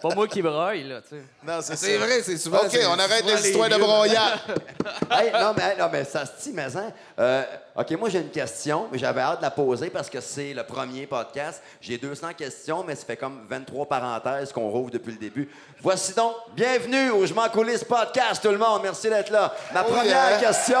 Pas 0.00 0.14
moi 0.14 0.26
qui 0.28 0.40
broille, 0.40 0.84
là, 0.84 1.00
tu 1.02 1.16
sais. 1.16 1.22
Non, 1.46 1.58
c'est 1.60 1.76
C'est 1.76 1.96
vrai, 1.98 2.22
c'est 2.22 2.38
souvent. 2.38 2.58
OK, 2.58 2.68
c'est 2.70 2.86
on 2.86 2.92
arrête 2.98 3.20
souvent 3.24 3.36
les 3.36 3.48
histoires 3.48 3.68
de 3.68 3.76
broyat. 3.76 4.34
Hey, 5.10 5.30
non, 5.32 5.52
mais, 5.56 5.62
hey, 5.62 5.78
non, 5.78 5.88
mais 5.92 6.04
ça 6.04 6.24
se 6.26 6.32
dit, 6.42 6.52
mais 6.52 6.74
hein. 6.76 6.92
Euh, 7.18 7.42
OK, 7.76 7.90
moi, 7.92 8.08
j'ai 8.08 8.18
une 8.20 8.30
question, 8.30 8.86
mais 8.90 8.98
j'avais 8.98 9.20
hâte 9.20 9.38
de 9.38 9.42
la 9.44 9.50
poser 9.50 9.88
parce 9.90 10.08
que 10.10 10.20
c'est 10.20 10.52
le 10.54 10.62
premier 10.64 11.06
podcast. 11.06 11.62
J'ai 11.80 11.98
200 11.98 12.28
questions, 12.36 12.82
mais 12.86 12.94
ça 12.94 13.04
fait 13.04 13.16
comme 13.16 13.46
23 13.48 13.86
parenthèses 13.86 14.52
qu'on 14.52 14.68
rouvre 14.68 14.90
depuis 14.90 15.12
le 15.12 15.18
début. 15.18 15.48
Voici 15.80 16.12
donc, 16.14 16.34
bienvenue 16.54 17.10
au 17.10 17.24
Je 17.26 17.34
m'en 17.34 17.48
coulisse 17.48 17.84
podcast, 17.84 18.42
tout 18.42 18.50
le 18.50 18.58
monde. 18.58 18.80
Merci 18.82 19.08
d'être 19.08 19.30
là. 19.30 19.54
Ma 19.74 19.82
Oh, 19.82 19.92
première 19.92 20.30
yeah. 20.30 20.38
question. 20.38 20.80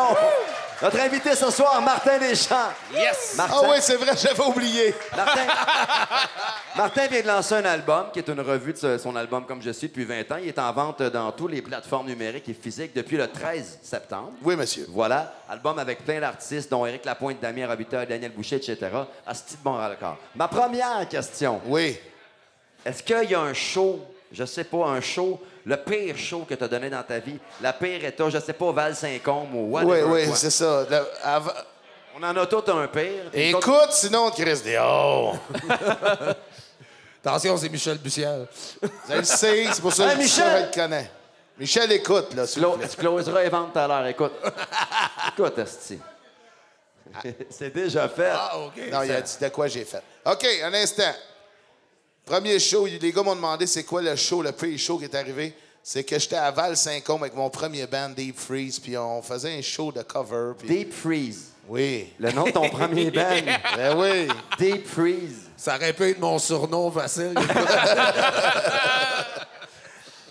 Notre 0.82 1.00
invité 1.00 1.34
ce 1.34 1.50
soir, 1.50 1.80
Martin 1.80 2.18
Deschamps. 2.18 2.68
Yes! 2.92 3.34
Martin, 3.38 3.54
Ah 3.62 3.68
oui, 3.70 3.76
c'est 3.80 3.96
vrai, 3.96 4.12
j'avais 4.14 4.42
oublié. 4.42 4.94
Martin, 5.16 5.46
Martin 6.76 7.06
vient 7.06 7.22
de 7.22 7.26
lancer 7.26 7.54
un 7.54 7.64
album 7.64 8.06
qui 8.12 8.18
est 8.18 8.28
une 8.28 8.40
revue 8.42 8.74
de 8.74 8.98
son 8.98 9.16
album 9.16 9.46
Comme 9.46 9.62
je 9.62 9.70
suis 9.70 9.88
depuis 9.88 10.04
20 10.04 10.30
ans. 10.32 10.36
Il 10.38 10.48
est 10.48 10.58
en 10.58 10.70
vente 10.74 11.00
dans 11.02 11.32
toutes 11.32 11.52
les 11.52 11.62
plateformes 11.62 12.06
numériques 12.08 12.48
et 12.50 12.54
physiques 12.54 12.94
depuis 12.94 13.16
le 13.16 13.26
13 13.26 13.78
septembre. 13.82 14.32
Oui, 14.42 14.54
monsieur. 14.54 14.84
Voilà, 14.90 15.32
album 15.48 15.78
avec 15.78 16.04
plein 16.04 16.20
d'artistes, 16.20 16.70
dont 16.70 16.84
Éric 16.84 17.06
Lapointe, 17.06 17.40
Damien 17.40 17.66
Robitaille, 17.68 18.06
Daniel 18.06 18.32
Boucher, 18.32 18.56
etc. 18.56 18.76
À 19.26 19.32
ce 19.32 19.44
type 19.44 19.62
bon 19.62 19.76
record? 19.76 20.18
Ma 20.34 20.46
première 20.48 21.08
question, 21.08 21.58
Oui. 21.66 21.98
est-ce 22.84 23.02
qu'il 23.02 23.30
y 23.30 23.34
a 23.34 23.40
un 23.40 23.54
show, 23.54 24.04
je 24.30 24.44
sais 24.44 24.64
pas, 24.64 24.84
un 24.88 25.00
show, 25.00 25.40
le 25.66 25.76
pire 25.76 26.16
show 26.16 26.46
que 26.48 26.54
tu 26.54 26.62
as 26.64 26.68
donné 26.68 26.88
dans 26.88 27.02
ta 27.02 27.18
vie, 27.18 27.38
la 27.60 27.72
pire 27.72 28.04
état, 28.04 28.30
je 28.30 28.38
sais 28.38 28.52
pas, 28.52 28.70
Val-Saint-Côme 28.72 29.54
ou 29.54 29.76
Oui, 29.76 29.84
whatever 29.84 30.02
oui, 30.04 30.26
quoi. 30.26 30.36
c'est 30.36 30.50
ça. 30.50 30.86
Le- 30.88 31.06
avant- 31.22 31.50
On 32.18 32.22
en 32.22 32.34
a 32.36 32.46
tout 32.46 32.62
un 32.68 32.86
pire. 32.88 33.24
Écoute, 33.34 33.88
sinon, 33.90 34.30
Chris 34.30 34.62
dehors. 34.64 35.36
Attention, 37.24 37.56
c'est 37.56 37.68
Michel 37.68 37.98
Bussière. 37.98 38.46
Je 39.08 39.14
le 39.16 39.24
c'est 39.24 39.80
pour 39.80 39.92
ça 39.92 40.12
que 40.14 40.18
Michel! 40.18 40.68
je 40.72 40.78
le 40.78 40.82
connais. 40.82 41.10
Michel, 41.58 41.90
écoute, 41.92 42.34
là, 42.34 42.46
s'il 42.46 42.62
vous 42.62 42.68
Clo- 42.70 42.78
plaît. 42.78 42.88
tu 42.88 42.96
closeras 42.96 43.42
les 43.42 43.48
ventes 43.48 43.72
tout 43.72 43.78
à 43.78 43.88
l'heure, 43.88 44.06
écoute. 44.06 44.32
écoute, 45.36 45.58
Esti. 45.58 45.98
C'est 47.50 47.74
déjà 47.74 48.08
fait. 48.08 48.30
Ah, 48.32 48.58
OK. 48.58 48.76
Non, 48.92 49.02
il 49.02 49.10
a 49.12 49.20
dit 49.20 49.36
de 49.40 49.48
quoi 49.48 49.66
j'ai 49.66 49.84
fait. 49.84 50.02
OK, 50.24 50.46
un 50.62 50.74
instant. 50.74 51.12
Premier 52.26 52.58
show, 52.58 52.86
les 52.86 53.12
gars 53.12 53.22
m'ont 53.22 53.36
demandé 53.36 53.66
c'est 53.68 53.84
quoi 53.84 54.02
le 54.02 54.16
show, 54.16 54.42
le 54.42 54.50
pre-show 54.50 54.98
qui 54.98 55.04
est 55.04 55.14
arrivé. 55.14 55.54
C'est 55.80 56.02
que 56.02 56.18
j'étais 56.18 56.34
à 56.34 56.50
Val-Saint-Côme 56.50 57.22
avec 57.22 57.34
mon 57.36 57.48
premier 57.48 57.86
band, 57.86 58.08
Deep 58.08 58.36
Freeze, 58.36 58.80
puis 58.80 58.98
on 58.98 59.22
faisait 59.22 59.56
un 59.56 59.62
show 59.62 59.92
de 59.92 60.02
cover. 60.02 60.54
puis- 60.58 60.66
Deep 60.68 60.92
Freeze. 60.92 61.52
Oui. 61.68 62.12
Le 62.18 62.32
nom 62.32 62.42
de 62.44 62.50
ton 62.50 62.68
premier 62.68 63.10
band. 63.12 63.42
Ben 63.76 63.96
oui. 63.96 64.26
Deep 64.58 64.88
Freeze. 64.88 65.42
Ça 65.56 65.76
aurait 65.76 65.92
pu 65.92 66.10
être 66.10 66.18
mon 66.18 66.36
surnom 66.40 66.90
facile. 66.90 67.34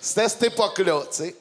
C'était 0.02 0.22
à 0.24 0.30
cette 0.30 0.44
époque-là, 0.44 1.02
tu 1.10 1.18
sais. 1.18 1.36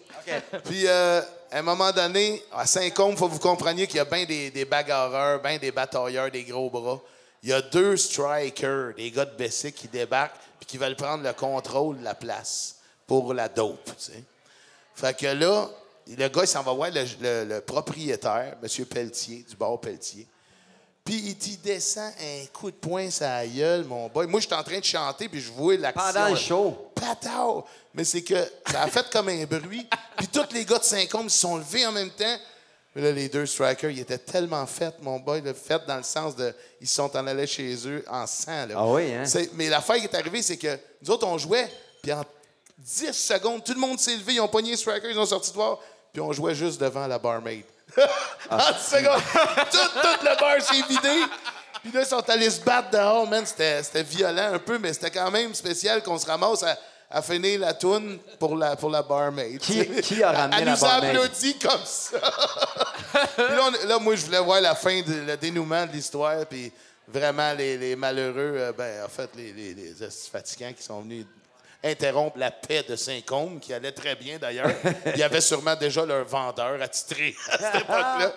Puis, 0.65 0.85
euh, 0.87 1.21
à 1.51 1.59
un 1.59 1.63
moment 1.63 1.91
donné, 1.91 2.41
à 2.53 2.65
Saint-Côme, 2.65 3.11
il 3.11 3.17
faut 3.17 3.27
que 3.29 3.33
vous 3.33 3.39
compreniez 3.41 3.89
qu'il 3.89 3.97
y 3.97 4.01
a 4.01 4.05
bien 4.05 4.25
des, 4.25 4.51
des 4.53 4.65
bagarreurs, 4.65 5.43
bien 5.43 5.59
des 5.59 5.73
batailleurs, 5.73 6.31
des 6.31 6.45
gros 6.45 6.71
bras. 6.71 7.01
Il 7.45 7.51
y 7.51 7.53
a 7.53 7.61
deux 7.61 7.97
strikers, 7.99 8.95
des 8.97 9.11
gars 9.11 9.27
de 9.27 9.37
Bessic 9.37 9.75
qui 9.75 9.87
débarquent 9.87 10.35
puis 10.59 10.67
qui 10.67 10.79
veulent 10.79 10.97
prendre 10.97 11.23
le 11.23 11.33
contrôle 11.35 11.99
de 11.99 12.03
la 12.05 12.15
place 12.15 12.77
pour 13.07 13.35
la 13.35 13.51
dope. 13.51 13.91
Fait 14.95 15.15
que 15.15 15.27
là, 15.27 15.69
le 16.09 16.29
gars, 16.29 16.43
il 16.43 16.49
s'en 16.49 16.63
va 16.63 16.73
voir 16.73 16.91
le, 16.91 17.05
le- 17.21 17.45
le 17.57 17.61
propriétaire, 17.61 18.57
M. 18.63 18.85
Pelletier, 18.87 19.45
du 19.47 19.57
bar 19.57 19.79
Pelletier. 19.79 20.27
Puis 21.05 21.17
il 21.17 21.37
t'y 21.37 21.59
descend 21.59 22.11
un 22.19 22.47
coup 22.51 22.71
de 22.71 22.77
poing 22.77 23.09
la 23.21 23.47
gueule, 23.47 23.85
mon 23.85 24.09
boy. 24.09 24.27
Moi, 24.27 24.41
j'étais 24.41 24.55
en 24.55 24.63
train 24.65 24.79
de 24.79 24.85
chanter, 24.85 25.29
puis 25.29 25.43
je 25.43 25.53
vois 25.53 25.77
l'action. 25.77 26.03
Pendant 26.15 26.29
le 26.31 26.37
show. 26.37 26.89
Mais 27.93 28.05
c'est 28.05 28.23
que 28.23 28.43
ça 28.71 28.85
a 28.85 28.89
fait 28.89 29.07
comme 29.11 29.29
un 29.29 29.45
bruit. 29.45 29.87
Puis 30.17 30.29
tous 30.29 30.51
les 30.55 30.65
gars 30.65 30.79
de 30.79 30.85
Saint-Côme 30.85 31.29
se 31.29 31.41
sont 31.41 31.59
levés 31.59 31.85
en 31.85 31.93
même 31.93 32.11
temps. 32.11 32.39
Mais 32.95 33.03
là, 33.03 33.11
les 33.11 33.29
deux 33.29 33.45
strikers, 33.47 33.91
ils 33.91 34.01
étaient 34.01 34.19
tellement 34.19 34.67
faits, 34.67 34.95
mon 35.03 35.19
boy, 35.19 35.41
le 35.41 35.53
fait 35.53 35.85
dans 35.87 35.97
le 35.97 36.05
sens 36.05 36.37
de. 36.37 36.55
Ils 36.81 36.89
sont 36.89 37.15
en 37.17 37.27
allés 37.27 37.47
chez 37.47 37.75
eux 37.89 38.05
en 38.09 38.27
sang. 38.27 38.67
Là. 38.67 38.75
Ah 38.77 38.87
oui, 38.87 39.13
hein? 39.13 39.25
Mais 39.55 39.69
l'affaire 39.69 39.97
qui 39.97 40.05
est 40.05 40.15
arrivée, 40.15 40.43
c'est 40.43 40.57
que 40.57 40.79
nous 41.03 41.11
autres, 41.11 41.27
on 41.27 41.37
jouait, 41.37 41.69
puis 42.03 42.13
en 42.13 42.25
10 42.79 43.13
secondes, 43.13 43.65
tout 43.65 43.75
le 43.75 43.81
monde 43.81 43.99
s'est 43.99 44.17
levé, 44.17 44.35
ils 44.35 44.41
ont 44.41 44.49
pogné 44.49 44.71
les 44.71 44.77
strikers, 44.77 45.11
ils 45.11 45.19
ont 45.19 45.27
sorti 45.27 45.51
de 45.51 45.57
voir, 45.57 45.81
puis 46.13 46.23
on 46.23 46.33
jouait 46.33 46.55
juste 46.55 46.81
devant 46.81 47.07
la 47.07 47.19
barmaid. 47.19 47.65
en 48.51 48.57
10 48.57 48.65
secondes, 48.79 49.23
tout, 49.73 50.01
tout 50.01 50.25
le 50.25 50.41
bar 50.41 50.63
s'est 50.63 50.83
vidé. 50.89 51.27
Puis 51.83 51.93
là, 51.93 52.01
ils 52.01 52.07
sont 52.07 52.31
allés 52.31 52.49
se 52.49 52.61
battre 52.61 52.91
dehors, 52.91 53.29
man. 53.29 53.45
C'était 53.45 53.83
c'était 53.83 54.03
violent 54.03 54.55
un 54.55 54.59
peu, 54.59 54.79
mais 54.79 54.93
c'était 54.93 55.11
quand 55.11 55.31
même 55.31 55.55
spécial 55.55 56.03
qu'on 56.03 56.19
se 56.19 56.27
ramasse 56.27 56.63
à, 56.63 56.79
à 57.15 57.23
finir 57.23 57.61
la 57.61 57.73
toune 57.75 58.19
pour 58.39 58.57
la, 58.57 58.75
pour 58.77 58.91
la 58.91 59.03
barmaid. 59.03 59.59
Qui- 59.61 60.23
a 60.23 60.33
ramené 60.33 60.57
Elle 60.61 60.65
la 60.67 60.73
nous 60.73 60.85
a 60.85 60.89
barmaid? 60.89 61.11
applaudi 61.17 61.59
comme 61.59 61.85
ça. 61.85 62.19
puis 63.37 63.45
là, 63.57 63.61
on- 63.85 63.87
là, 63.89 63.99
moi, 63.99 64.17
je 64.17 64.25
voulais 64.27 64.41
voir 64.41 64.61
la 64.61 64.75
fin, 64.75 65.01
de- 65.01 65.27
le 65.27 65.37
dénouement 65.37 65.87
de 65.87 65.93
l'histoire, 65.93 66.45
puis 66.47 66.73
vraiment, 67.07 67.53
les, 67.53 67.79
les 67.79 67.95
malheureux, 67.97 68.55
euh, 68.59 68.73
ben, 68.73 69.05
en 69.05 69.09
fait, 69.09 69.31
les, 69.37 69.53
les, 69.53 69.75
les 69.75 70.03
hosties 70.03 70.31
fatigants 70.31 70.73
qui 70.77 70.83
sont 70.83 71.01
venus 71.03 71.25
interrompre 71.85 72.39
la 72.39 72.51
paix 72.51 72.83
de 72.89 72.97
Saint-Côme, 72.97 73.61
qui 73.61 73.73
allait 73.75 73.93
très 73.93 74.17
bien 74.17 74.39
d'ailleurs. 74.39 74.71
Il 75.15 75.19
y 75.19 75.23
avait 75.23 75.41
sûrement 75.43 75.77
déjà 75.77 76.05
leur 76.07 76.25
vendeur 76.25 76.81
attitré 76.83 77.35
à 77.51 77.59
cette 77.59 77.75
époque-là. 77.83 78.33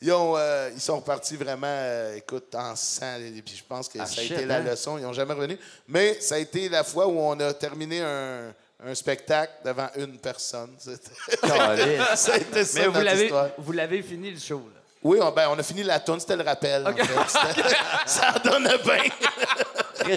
Ils, 0.00 0.12
ont, 0.12 0.36
euh, 0.36 0.70
ils 0.74 0.80
sont 0.80 0.96
repartis 0.96 1.36
vraiment, 1.36 1.66
euh, 1.68 2.16
écoute, 2.16 2.54
en 2.54 2.76
sang. 2.76 3.16
Et 3.18 3.40
puis 3.42 3.56
je 3.56 3.64
pense 3.64 3.88
que 3.88 3.98
Ah, 4.00 4.06
ça 4.06 4.20
a 4.20 4.24
shit, 4.24 4.32
été 4.32 4.44
la 4.44 4.56
hein? 4.56 4.62
leçon. 4.62 4.98
Ils 4.98 5.02
n'ont 5.04 5.12
jamais 5.12 5.32
revenu. 5.34 5.58
Mais 5.88 6.20
ça 6.20 6.34
a 6.34 6.38
été 6.38 6.68
la 6.68 6.84
fois 6.84 7.06
où 7.06 7.18
on 7.18 7.38
a 7.40 7.54
terminé 7.54 8.00
un, 8.02 8.52
un 8.84 8.94
spectacle 8.94 9.52
devant 9.64 9.88
une 9.96 10.18
personne. 10.18 10.74
Ça 10.78 12.32
a 12.34 12.36
été 12.36 12.64
ça, 12.64 12.80
Mais 12.80 12.86
vous 12.88 13.00
l'avez, 13.00 13.24
histoire. 13.24 13.48
vous 13.58 13.72
l'avez 13.72 14.02
fini 14.02 14.30
le 14.30 14.38
show, 14.38 14.58
là. 14.74 14.80
Oui, 15.04 15.18
on, 15.22 15.30
ben, 15.32 15.48
on 15.50 15.58
a 15.58 15.62
fini 15.62 15.82
la 15.82 16.00
tourne, 16.00 16.18
c'était 16.18 16.36
le 16.36 16.42
rappel. 16.44 16.86
en 16.86 16.92
fait. 16.92 17.02
C'était- 17.54 17.68
ça 18.06 18.32
donnait 18.42 18.78
bien. 18.78 19.02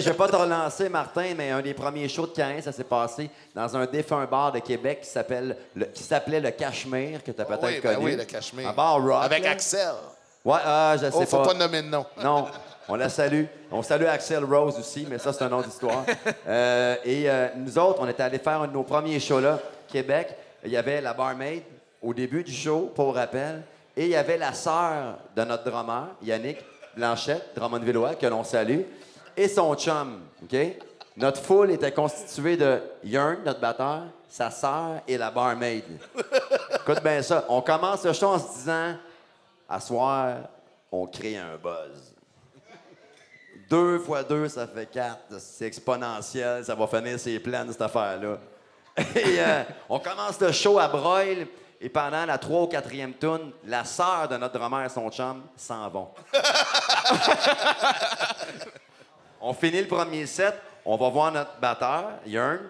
vais 0.08 0.14
pas 0.16 0.28
te 0.28 0.36
relancer, 0.36 0.88
Martin, 0.88 1.34
mais 1.36 1.50
un 1.50 1.60
des 1.62 1.74
premiers 1.74 2.08
shows 2.08 2.26
de 2.26 2.32
Cain, 2.32 2.56
ça 2.62 2.72
s'est 2.72 2.84
passé 2.84 3.30
dans 3.54 3.76
un 3.76 3.86
défunt 3.86 4.24
bar 4.26 4.52
de 4.52 4.58
Québec 4.60 5.00
qui 5.02 5.08
s'appelle 5.10 5.56
le- 5.74 5.86
qui 5.86 6.02
s'appelait 6.02 6.40
le 6.40 6.50
Cachemire, 6.50 7.22
que 7.22 7.30
tu 7.30 7.40
as 7.40 7.44
peut-être 7.44 7.64
oui, 7.66 7.80
ben 7.82 7.94
connu. 7.94 8.06
oui, 8.06 8.16
le 8.16 8.24
cachemire. 8.24 8.68
Un 8.68 8.72
bar 8.72 9.00
rock. 9.02 9.22
Avec 9.24 9.44
là. 9.44 9.50
Axel. 9.50 9.88
Ouais, 10.44 10.58
ah, 10.64 10.94
je 10.96 11.06
sais 11.06 11.10
Oh, 11.14 11.24
faut 11.26 11.38
pas. 11.38 11.48
pas 11.48 11.54
nommer 11.54 11.82
de 11.82 11.88
nom. 11.88 12.04
Non, 12.22 12.46
on 12.88 12.94
la 12.96 13.08
salue. 13.10 13.44
On 13.70 13.82
salue 13.82 14.06
Axel 14.06 14.44
Rose 14.44 14.76
aussi, 14.78 15.06
mais 15.10 15.18
ça, 15.18 15.32
c'est 15.32 15.44
un 15.44 15.52
autre 15.52 15.68
histoire. 15.68 16.04
Euh, 16.46 16.96
et 17.04 17.28
euh, 17.28 17.48
nous 17.56 17.78
autres, 17.78 17.98
on 18.00 18.08
était 18.08 18.22
allés 18.22 18.38
faire 18.38 18.62
un 18.62 18.66
de 18.66 18.72
nos 18.72 18.82
premiers 18.84 19.20
shows 19.20 19.40
là, 19.40 19.58
Québec. 19.88 20.34
Il 20.64 20.70
y 20.70 20.76
avait 20.76 21.00
la 21.02 21.12
barmaid 21.12 21.62
au 22.02 22.14
début 22.14 22.42
du 22.42 22.52
show, 22.52 22.90
pour 22.94 23.14
rappel, 23.14 23.62
et 23.98 24.04
il 24.04 24.10
y 24.10 24.16
avait 24.16 24.38
la 24.38 24.52
sœur 24.52 25.18
de 25.34 25.42
notre 25.42 25.64
drummer, 25.64 26.10
Yannick 26.22 26.58
Blanchette, 26.94 27.50
Drummond-Villois, 27.56 28.14
que 28.14 28.26
l'on 28.28 28.44
salue, 28.44 28.82
et 29.36 29.48
son 29.48 29.74
chum, 29.74 30.20
OK? 30.40 30.56
Notre 31.16 31.42
foule 31.42 31.72
était 31.72 31.90
constituée 31.90 32.56
de 32.56 32.80
Yearn, 33.02 33.38
notre 33.44 33.58
batteur, 33.58 34.02
sa 34.28 34.52
sœur 34.52 35.00
et 35.08 35.18
la 35.18 35.32
barmaid. 35.32 35.82
Écoute 36.76 37.02
bien 37.02 37.20
ça. 37.22 37.44
On 37.48 37.60
commence 37.60 38.04
le 38.04 38.12
show 38.12 38.28
en 38.28 38.38
se 38.38 38.58
disant, 38.58 38.94
à 39.68 39.80
soir, 39.80 40.36
on 40.92 41.04
crée 41.08 41.36
un 41.36 41.56
buzz. 41.56 42.14
Deux 43.68 43.98
fois 43.98 44.22
deux, 44.22 44.48
ça 44.48 44.68
fait 44.68 44.86
quatre. 44.86 45.40
C'est 45.40 45.66
exponentiel. 45.66 46.64
Ça 46.64 46.76
va 46.76 46.86
finir 46.86 47.18
ses 47.18 47.40
plans, 47.40 47.66
cette 47.68 47.82
affaire-là. 47.82 48.38
Et 49.16 49.40
euh, 49.40 49.64
on 49.88 49.98
commence 49.98 50.40
le 50.40 50.52
show 50.52 50.78
à 50.78 50.86
broil. 50.86 51.48
Et 51.80 51.88
pendant 51.88 52.26
la 52.26 52.38
trois 52.38 52.62
ou 52.62 52.66
quatrième 52.66 53.14
tune, 53.14 53.52
la 53.64 53.84
sœur 53.84 54.26
de 54.28 54.36
notre 54.36 54.58
drummer 54.58 54.84
et 54.84 54.88
son 54.88 55.08
chum 55.10 55.42
s'en 55.56 55.88
vont. 55.88 56.08
on 59.40 59.52
finit 59.54 59.80
le 59.82 59.86
premier 59.86 60.26
set. 60.26 60.54
On 60.84 60.96
va 60.96 61.08
voir 61.08 61.30
notre 61.32 61.58
batteur, 61.60 62.10
Yearn, 62.26 62.60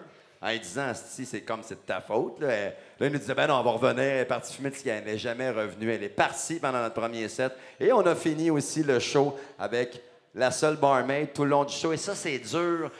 en 0.41 0.49
lui 0.49 0.59
disant 0.59 0.91
si 0.93 1.25
c'est 1.25 1.41
comme 1.41 1.61
c'est 1.63 1.75
de 1.75 1.79
ta 1.85 2.01
faute. 2.01 2.39
Là, 2.41 2.71
il 3.01 3.11
nous 3.11 3.17
disait 3.17 3.33
ben 3.33 3.47
non, 3.47 3.55
on 3.59 3.63
va 3.63 3.71
revenir. 3.71 4.03
Elle 4.03 4.19
est 4.19 4.25
partie 4.25 4.53
fumer 4.53 4.69
de 4.69 4.75
ce 4.75 4.83
qu'elle 4.83 5.03
n'est 5.03 5.17
jamais 5.17 5.49
revenue. 5.49 5.91
Elle 5.91 6.03
est 6.03 6.09
partie 6.09 6.59
pendant 6.59 6.79
notre 6.81 6.95
premier 6.99 7.27
set. 7.29 7.53
Et 7.79 7.91
on 7.93 8.01
a 8.05 8.15
fini 8.15 8.49
aussi 8.51 8.83
le 8.83 8.99
show 8.99 9.37
avec 9.57 10.01
la 10.35 10.51
seule 10.51 10.75
barmaid 10.75 11.33
tout 11.33 11.43
le 11.45 11.49
long 11.51 11.63
du 11.63 11.73
show. 11.73 11.91
Et 11.93 11.97
ça, 11.97 12.13
c'est 12.13 12.37
dur. 12.39 12.91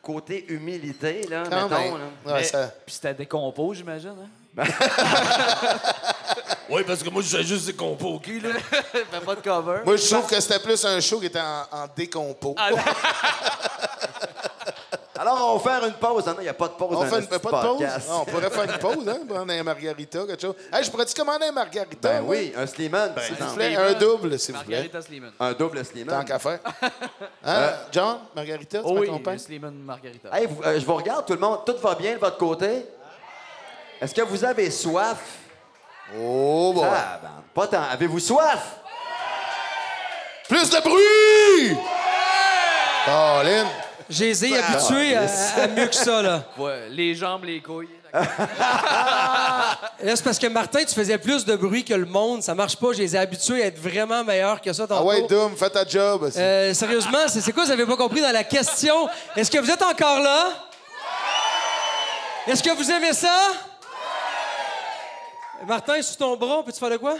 Côté 0.00 0.46
humilité, 0.50 1.26
là, 1.28 1.42
Quand 1.50 1.68
mettons. 1.68 1.96
là. 1.98 2.04
Ouais, 2.24 2.32
Mais- 2.34 2.44
ça- 2.44 2.72
Puis 2.86 2.94
c'était 2.94 3.12
des 3.14 3.26
compos, 3.26 3.74
j'imagine, 3.74 4.14
hein? 4.18 4.28
Oui, 6.70 6.82
parce 6.86 7.02
que 7.02 7.08
moi, 7.08 7.22
je 7.22 7.28
fais 7.34 7.42
juste 7.44 7.64
des 7.66 7.72
compos, 7.72 8.16
OK, 8.16 8.26
là? 8.42 8.50
Fait 8.92 9.20
pas 9.24 9.34
de 9.34 9.40
cover. 9.40 9.80
Moi, 9.86 9.96
je 9.96 10.06
trouve 10.06 10.26
que 10.28 10.38
c'était 10.38 10.58
plus 10.58 10.84
un 10.84 11.00
show 11.00 11.18
qui 11.18 11.24
était 11.26 11.40
en, 11.40 11.62
en 11.72 11.86
décompo. 11.96 12.54
Ah, 12.58 12.68
Alors, 15.20 15.54
on 15.54 15.56
va 15.58 15.70
faire 15.78 15.84
une 15.88 15.94
pause. 15.94 16.24
Non, 16.26 16.34
il 16.38 16.42
n'y 16.42 16.48
a 16.48 16.54
pas 16.54 16.68
de 16.68 16.74
pause 16.74 16.88
On 16.96 17.00
dans 17.02 17.06
fait 17.06 17.18
une, 17.20 17.26
pas 17.26 17.38
de 17.38 17.42
pause? 17.42 17.50
podcast. 17.50 18.06
Ah, 18.08 18.16
on 18.20 18.24
pourrait 18.24 18.50
faire 18.50 18.62
une 18.64 18.78
pause, 18.78 19.08
hein? 19.08 19.18
Prendre 19.28 19.52
un 19.52 19.62
margarita, 19.64 20.24
quelque 20.26 20.40
chose. 20.40 20.54
Hey, 20.72 20.84
je 20.84 20.90
pourrais-tu 20.92 21.14
commander 21.14 21.46
un 21.46 21.52
margarita? 21.52 22.08
Ben 22.08 22.22
oui, 22.24 22.52
un 22.56 22.66
Slimane, 22.68 23.14
par 23.14 23.24
S'il 23.24 23.34
vous 23.34 23.54
plaît, 23.56 23.74
un 23.74 23.94
double, 23.94 24.38
s'il 24.38 24.54
vous 24.54 24.62
plaît. 24.62 24.76
Margarita 24.76 25.02
Sliman. 25.02 25.30
Un 25.40 25.52
double 25.54 25.78
Tant 25.78 25.84
Slimane. 25.90 26.24
qu'à 26.24 26.38
faire. 26.38 26.60
Hein? 27.44 27.70
John, 27.90 28.18
margarita, 28.36 28.78
tu 28.78 28.84
Oh 28.86 28.92
oui, 28.98 29.06
m'accompagnes? 29.08 29.38
Sliman 29.38 29.72
Margarita. 29.74 30.28
Hey, 30.32 30.46
vous- 30.46 30.62
euh, 30.62 30.78
je 30.78 30.86
vous 30.86 30.94
regarde, 30.94 31.26
tout 31.26 31.32
le 31.32 31.40
monde. 31.40 31.64
Tout 31.66 31.76
va 31.82 31.94
bien 31.96 32.12
de 32.14 32.18
votre 32.20 32.36
côté? 32.36 32.84
Est-ce 34.00 34.14
que 34.14 34.22
vous 34.22 34.44
avez 34.44 34.70
soif? 34.70 35.18
Oh, 36.18 36.72
bon. 36.74 36.84
Ah, 36.84 37.18
ben, 37.22 37.30
pas 37.54 37.66
tant. 37.66 37.82
Avez-vous 37.92 38.20
soif? 38.20 38.76
Plus 40.48 40.70
de 40.70 40.80
bruit! 40.80 41.76
Colin! 43.04 43.66
Je 44.08 44.24
les 44.24 44.44
ai 44.46 44.58
habitués 44.58 45.14
à, 45.16 45.26
à 45.62 45.66
mieux 45.66 45.86
que 45.86 45.94
ça, 45.94 46.22
là. 46.22 46.44
Ouais, 46.58 46.88
les 46.90 47.14
jambes, 47.14 47.44
les 47.44 47.60
couilles. 47.60 47.88
Là, 48.14 48.24
c'est 50.16 50.24
parce 50.24 50.38
que 50.38 50.46
Martin, 50.46 50.82
tu 50.84 50.94
faisais 50.94 51.18
plus 51.18 51.44
de 51.44 51.54
bruit 51.56 51.84
que 51.84 51.92
le 51.92 52.06
monde. 52.06 52.42
Ça 52.42 52.54
marche 52.54 52.76
pas. 52.76 52.92
Je 52.94 52.98
les 52.98 53.14
ai 53.14 53.18
habitués 53.18 53.62
à 53.62 53.66
être 53.66 53.78
vraiment 53.78 54.24
meilleurs 54.24 54.62
que 54.62 54.72
ça 54.72 54.86
Ah 54.88 55.02
ouais, 55.02 55.26
Doom, 55.28 55.54
fais 55.56 55.68
ta 55.68 55.86
job. 55.86 56.22
aussi. 56.22 56.38
Euh, 56.38 56.72
sérieusement, 56.72 57.28
c'est 57.28 57.42
c'est 57.42 57.52
quoi, 57.52 57.66
vous 57.66 57.70
avez 57.70 57.84
pas 57.84 57.96
compris 57.96 58.22
dans 58.22 58.32
la 58.32 58.44
question? 58.44 59.08
Est-ce 59.36 59.50
que 59.50 59.58
vous 59.58 59.70
êtes 59.70 59.82
encore 59.82 60.20
là? 60.20 60.48
Est-ce 62.46 62.62
que 62.62 62.70
vous 62.70 62.90
aimez 62.90 63.12
ça? 63.12 63.36
Martin, 65.68 66.00
sous 66.00 66.16
ton 66.16 66.34
bras, 66.34 66.62
peux-tu 66.64 66.78
faire 66.78 66.88
de 66.88 66.96
quoi? 66.96 67.16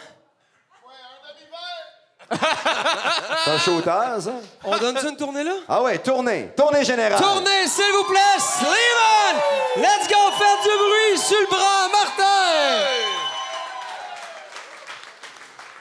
C'est 2.30 3.50
un 3.50 3.58
shooter, 3.58 4.20
ça? 4.20 4.32
On 4.64 4.78
donne-tu 4.78 5.06
une 5.06 5.16
tournée 5.18 5.44
là? 5.44 5.52
Ah 5.68 5.82
ouais, 5.82 5.98
tournée. 5.98 6.50
Tournée 6.56 6.82
générale. 6.82 7.20
Tournez, 7.20 7.66
s'il 7.66 7.92
vous 7.92 8.04
plaît! 8.04 8.38
Slimane! 8.38 9.36
Let's 9.76 10.08
go 10.08 10.30
faire 10.38 10.62
du 10.62 10.68
bruit 10.78 11.18
sur 11.18 11.38
le 11.38 11.46
bras, 11.46 11.88
Martin! 11.92 12.86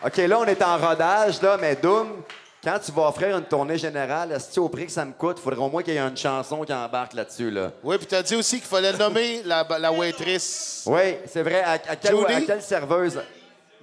OK, 0.05 0.17
là, 0.17 0.39
on 0.39 0.45
est 0.45 0.61
en 0.61 0.77
rodage, 0.77 1.41
là, 1.41 1.55
mais 1.57 1.77
Doom, 1.77 2.21
quand 2.67 2.79
tu 2.79 2.91
vas 2.91 3.07
offrir 3.07 3.37
une 3.37 3.45
tournée 3.45 3.77
générale, 3.77 4.33
est-ce 4.33 4.53
que 4.53 4.59
au 4.59 4.67
prix 4.67 4.87
que 4.87 4.91
ça 4.91 5.05
me 5.05 5.13
coûte, 5.13 5.37
il 5.39 5.41
faudrait 5.41 5.61
au 5.61 5.69
moins 5.69 5.81
qu'il 5.81 5.93
y 5.93 5.97
ait 5.97 6.01
une 6.01 6.17
chanson 6.17 6.65
qui 6.65 6.73
embarque 6.73 7.13
là-dessus, 7.13 7.49
là? 7.49 7.71
Oui, 7.81 7.97
puis 7.97 8.07
t'as 8.07 8.21
dit 8.21 8.35
aussi 8.35 8.57
qu'il 8.57 8.67
fallait 8.67 8.91
nommer 8.91 9.41
la, 9.45 9.65
la 9.79 9.89
waitress. 9.89 10.83
Oui, 10.85 11.15
c'est 11.31 11.43
vrai. 11.43 11.61
À, 11.61 11.71
à 11.71 11.95
quelle, 11.95 12.17
Judy? 12.17 12.33
à 12.33 12.41
quelle 12.41 12.61
serveuse? 12.61 13.21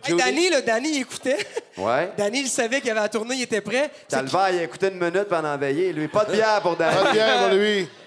Hey? 0.06 0.14
Danny, 0.16 0.50
là, 0.50 0.60
Danny, 0.60 0.96
il 0.96 1.00
écoutait. 1.00 1.46
Ouais. 1.78 2.12
Danny, 2.18 2.40
il 2.40 2.48
savait 2.48 2.82
qu'il 2.82 2.90
avait 2.90 3.00
la 3.00 3.08
tournée, 3.08 3.36
il 3.36 3.42
était 3.44 3.62
prêt. 3.62 3.90
Calvaire, 4.06 4.50
il 4.52 4.58
a 4.58 4.62
écouté 4.64 4.88
une 4.88 4.98
minute 4.98 5.30
pendant 5.30 5.48
la 5.48 5.56
veillée. 5.56 5.90
Lui, 5.90 6.08
pas 6.08 6.26
de 6.26 6.32
bière 6.32 6.60
pour 6.60 6.76
Pas 6.76 6.90
de 6.90 6.96
Danny. 7.04 7.12
bière 7.12 7.38
pour 7.38 7.56
lui. 7.56 7.88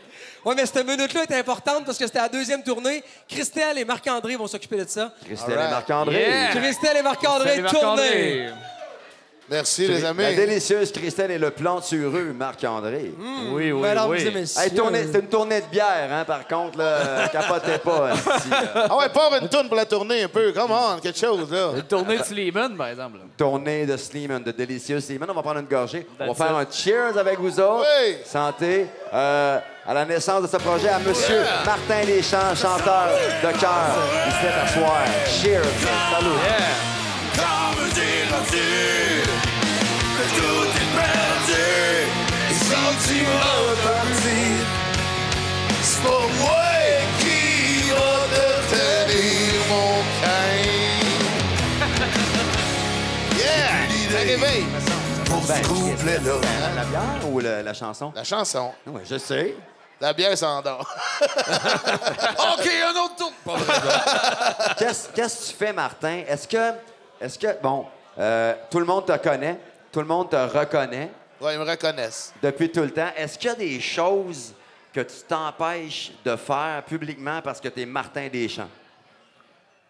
Oui, 0.46 0.54
mais 0.56 0.66
cette 0.66 0.88
minute-là 0.88 1.24
est 1.24 1.40
importante 1.40 1.84
parce 1.84 1.98
que 1.98 2.06
c'était 2.06 2.20
la 2.20 2.30
deuxième 2.30 2.64
tournée. 2.64 3.04
Christelle 3.28 3.80
et 3.80 3.84
Marc-André 3.84 4.38
vont 4.38 4.48
s'occuper 4.48 4.78
de 4.78 4.88
ça. 4.88 5.12
Christelle 5.26 5.58
right. 5.58 5.68
et 5.68 5.72
Marc-André. 5.72 6.22
Yeah. 6.22 6.48
Christelle 6.56 6.98
et 6.98 7.02
Marc-André, 7.02 7.64
tournée. 7.64 8.50
Merci, 9.50 9.88
les 9.88 10.00
La 10.02 10.10
amis. 10.10 10.36
délicieuse 10.36 10.92
Christelle 10.92 11.32
et 11.32 11.38
le 11.38 11.52
plantureux 11.52 12.34
Marc-André. 12.38 13.14
Oui, 13.18 13.50
oui, 13.54 13.72
oui. 13.72 13.82
mesdames 13.82 14.14
et 14.14 14.32
messieurs, 14.32 14.62
Hey, 14.62 14.72
tournée- 14.72 15.06
c'est 15.10 15.20
une 15.20 15.28
tournée 15.28 15.62
de 15.62 15.68
bière, 15.68 16.10
hein, 16.12 16.26
par 16.26 16.46
contre, 16.46 16.78
là. 16.78 17.28
Capotez 17.32 17.78
pas, 17.78 18.10
esti, 18.14 18.50
là. 18.50 18.88
Ah 18.90 18.98
ouais, 18.98 19.08
pas 19.08 19.30
une 19.42 19.48
tourne 19.48 19.68
pour 19.68 19.78
la 19.78 19.86
tournée 19.86 20.24
un 20.24 20.28
peu. 20.28 20.52
Come 20.52 20.72
on, 20.72 21.00
quelque 21.00 21.18
chose, 21.18 21.50
là. 21.50 21.70
Une 21.78 21.84
tournée 21.84 22.18
de 22.18 22.24
Sliman, 22.24 22.76
par 22.76 22.88
exemple. 22.90 23.20
Tournée 23.38 23.86
de 23.86 23.96
Sleeman, 23.96 24.44
de 24.44 24.52
délicieux 24.52 25.00
Sleeman. 25.00 25.30
On 25.30 25.34
va 25.34 25.42
prendre 25.42 25.60
une 25.62 25.66
gorgée. 25.68 26.06
On 26.20 26.24
va 26.26 26.34
That's 26.34 26.38
faire 26.38 26.58
un 26.58 26.66
cheers 26.70 27.18
avec 27.18 27.40
vous 27.40 27.58
autres. 27.60 27.86
Oui. 28.06 28.18
Santé. 28.26 28.88
Euh, 29.14 29.60
à 29.88 29.94
la 29.94 30.04
naissance 30.04 30.42
de 30.42 30.48
ce 30.48 30.58
projet, 30.58 30.90
à 30.90 31.00
Monsieur 31.00 31.40
Martin 31.66 32.06
Deschamps, 32.06 32.54
chanteur 32.54 33.08
de 33.42 33.58
cœur. 33.58 33.96
Ici 34.28 34.48
à 34.48 34.68
soir. 34.68 35.04
Cheers. 35.26 35.64
Salut. 36.12 36.28
Tout 40.36 40.68
est 40.82 40.92
perdu? 40.98 41.68
Les 42.50 42.56
sentiments 42.56 43.76
partis. 43.84 44.58
C'est 45.82 46.02
pas 46.04 46.28
moi 46.40 46.66
qui 47.20 47.90
va 47.90 48.12
devenir 48.36 49.54
mon 49.70 49.94
cain. 50.22 50.56
Yeah! 53.38 53.74
Semble. 54.10 55.26
Pour 55.26 55.42
ce 55.44 55.48
Ben, 55.54 55.62
couplet-là. 55.64 56.36
La 56.76 56.84
bière 56.84 57.30
ou 57.32 57.40
le- 57.40 57.62
la 57.62 57.74
chanson? 57.74 58.12
La 58.16 58.24
chanson. 58.24 58.72
Oui, 58.86 59.02
je 59.10 59.18
sais. 59.18 59.56
La 60.00 60.14
bière 60.14 60.38
s'endort. 60.38 60.86
OK, 61.22 62.70
un 62.86 63.00
autre 63.04 63.16
tour. 63.18 63.34
Qu'est-ce 64.78 65.10
que 65.10 65.22
tu 65.50 65.54
fais, 65.58 65.74
Martin? 65.74 66.22
Est-ce 66.28 66.48
que, 66.48 66.72
est-ce 67.20 67.40
que, 67.40 67.48
bon, 67.62 67.86
euh, 68.20 68.54
tout 68.70 68.80
le 68.80 68.86
monde 68.86 69.06
te 69.06 69.18
connaît, 69.18 69.58
tout 69.98 70.02
le 70.02 70.08
monde 70.08 70.30
te 70.30 70.36
reconnaît 70.36 71.10
Ouais, 71.42 71.56
ils 71.56 71.60
me 71.60 71.68
reconnaissent. 71.68 72.32
depuis 72.40 72.72
tout 72.72 72.82
le 72.82 72.92
temps. 72.92 73.10
Est-ce 73.18 73.36
qu'il 73.40 73.50
y 73.50 73.54
a 73.54 73.56
des 73.56 73.80
choses 73.80 74.54
que 74.94 75.00
tu 75.02 75.16
t'empêches 75.28 76.12
de 76.24 76.36
faire 76.36 76.84
publiquement 76.86 77.42
parce 77.42 77.60
que 77.60 77.68
tu 77.68 77.82
es 77.82 77.86
Martin 77.88 78.28
Deschamps? 78.32 78.70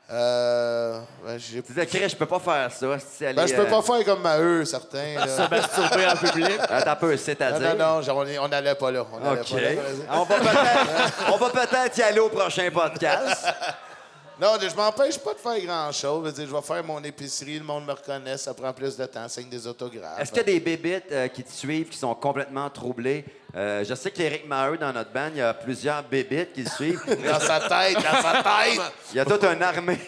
Euh. 0.10 1.02
Ben, 1.26 1.38
j'ai- 1.38 1.62
Tu 1.62 1.74
disais, 1.74 1.86
Chris, 1.86 2.08
je 2.08 2.16
peux 2.16 2.26
pas 2.26 2.40
faire 2.40 2.72
ça. 2.72 3.00
si 3.00 3.26
ben, 3.26 3.38
est, 3.38 3.48
je 3.50 3.54
peux 3.56 3.64
euh, 3.64 3.66
pas 3.66 3.82
faire 3.82 4.06
comme 4.06 4.22
Maheu, 4.22 4.64
certains. 4.64 5.16
Là. 5.16 5.50
Masturber 5.52 6.08
en 6.08 6.16
public. 6.16 6.58
Attends 6.70 6.92
un 6.92 6.96
peu, 6.96 7.12
Non, 7.12 7.18
c'est-à-dire? 7.18 7.76
non, 7.76 8.02
non, 8.02 8.26
on 8.44 8.48
n'allait 8.48 8.76
pas 8.76 8.92
là. 8.92 9.06
On 9.12 9.26
allait 9.30 9.42
OK. 9.42 9.50
pas 9.52 9.60
là, 9.60 9.70
vas-y. 9.76 10.08
On 10.10 10.24
va 10.24 10.36
peut-être 10.38 11.34
on 11.34 11.38
va 11.38 11.50
peut-être 11.50 11.98
y 11.98 12.02
aller 12.02 12.20
au 12.20 12.30
prochain 12.30 12.70
podcast. 12.72 13.46
Non, 14.40 14.58
je 14.62 14.76
m'empêche 14.76 15.18
pas 15.18 15.34
de 15.34 15.40
faire 15.40 15.60
grand-chose. 15.60 16.34
Je 16.38 16.44
vais 16.44 16.62
faire 16.62 16.84
mon 16.84 17.04
épicerie, 17.04 17.58
le 17.58 17.66
monde 17.66 17.86
me 17.86 17.94
reconnaît, 17.94 18.38
ça 18.38 18.54
prend 18.54 18.72
plus 18.72 18.96
de 18.96 19.06
temps, 19.06 19.28
signe 19.28 19.50
des 19.50 19.66
autographes. 19.66 20.20
Est-ce 20.20 20.30
qu'il 20.30 20.38
y 20.38 20.42
a 20.42 20.44
des 20.44 20.60
bébites 20.60 21.12
euh, 21.12 21.28
qui 21.28 21.44
te 21.44 21.52
suivent, 21.52 21.90
qui 21.90 21.98
sont 21.98 22.14
complètement 22.14 22.70
troublés? 22.70 23.26
Euh, 23.56 23.84
je 23.84 23.96
sais 23.96 24.12
qu'Éric 24.12 24.48
Maheu, 24.48 24.78
dans 24.78 24.94
notre 24.94 25.12
band, 25.12 25.30
il 25.32 25.38
y 25.38 25.42
a 25.42 25.54
plusieurs 25.54 26.04
bébites 26.04 26.54
qui 26.54 26.64
le 26.64 26.70
suivent. 26.70 27.02
Dans 27.26 27.40
sa 27.40 27.62
tête, 27.62 27.96
dans 27.96 28.22
sa 28.22 28.44
tête! 28.44 28.82
Il 29.12 29.18
y 29.18 29.20
a 29.20 29.26
toute 29.26 29.44
une 29.44 29.64
armée. 29.64 29.98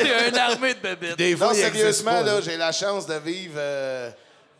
Il 0.00 0.06
y 0.06 0.12
a 0.12 0.28
une 0.28 0.38
armée 0.38 0.74
de 0.74 0.80
bébites. 0.80 1.16
Des 1.16 1.36
fois, 1.36 1.48
Non, 1.48 1.54
sérieusement, 1.54 2.20
là, 2.22 2.40
j'ai 2.40 2.56
la 2.56 2.72
chance 2.72 3.06
de 3.06 3.14
vivre 3.14 3.54
euh, 3.56 4.10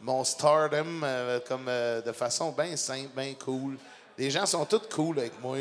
mon 0.00 0.24
stardom 0.24 1.02
euh, 1.02 1.40
comme, 1.46 1.66
euh, 1.68 2.00
de 2.00 2.12
façon 2.12 2.52
bien 2.52 2.76
simple, 2.76 3.11
bien 3.16 3.34
cool. 3.34 3.76
Les 4.16 4.30
gens 4.30 4.46
sont 4.46 4.64
tous 4.64 4.82
cool 4.94 5.18
avec 5.18 5.40
moi. 5.40 5.56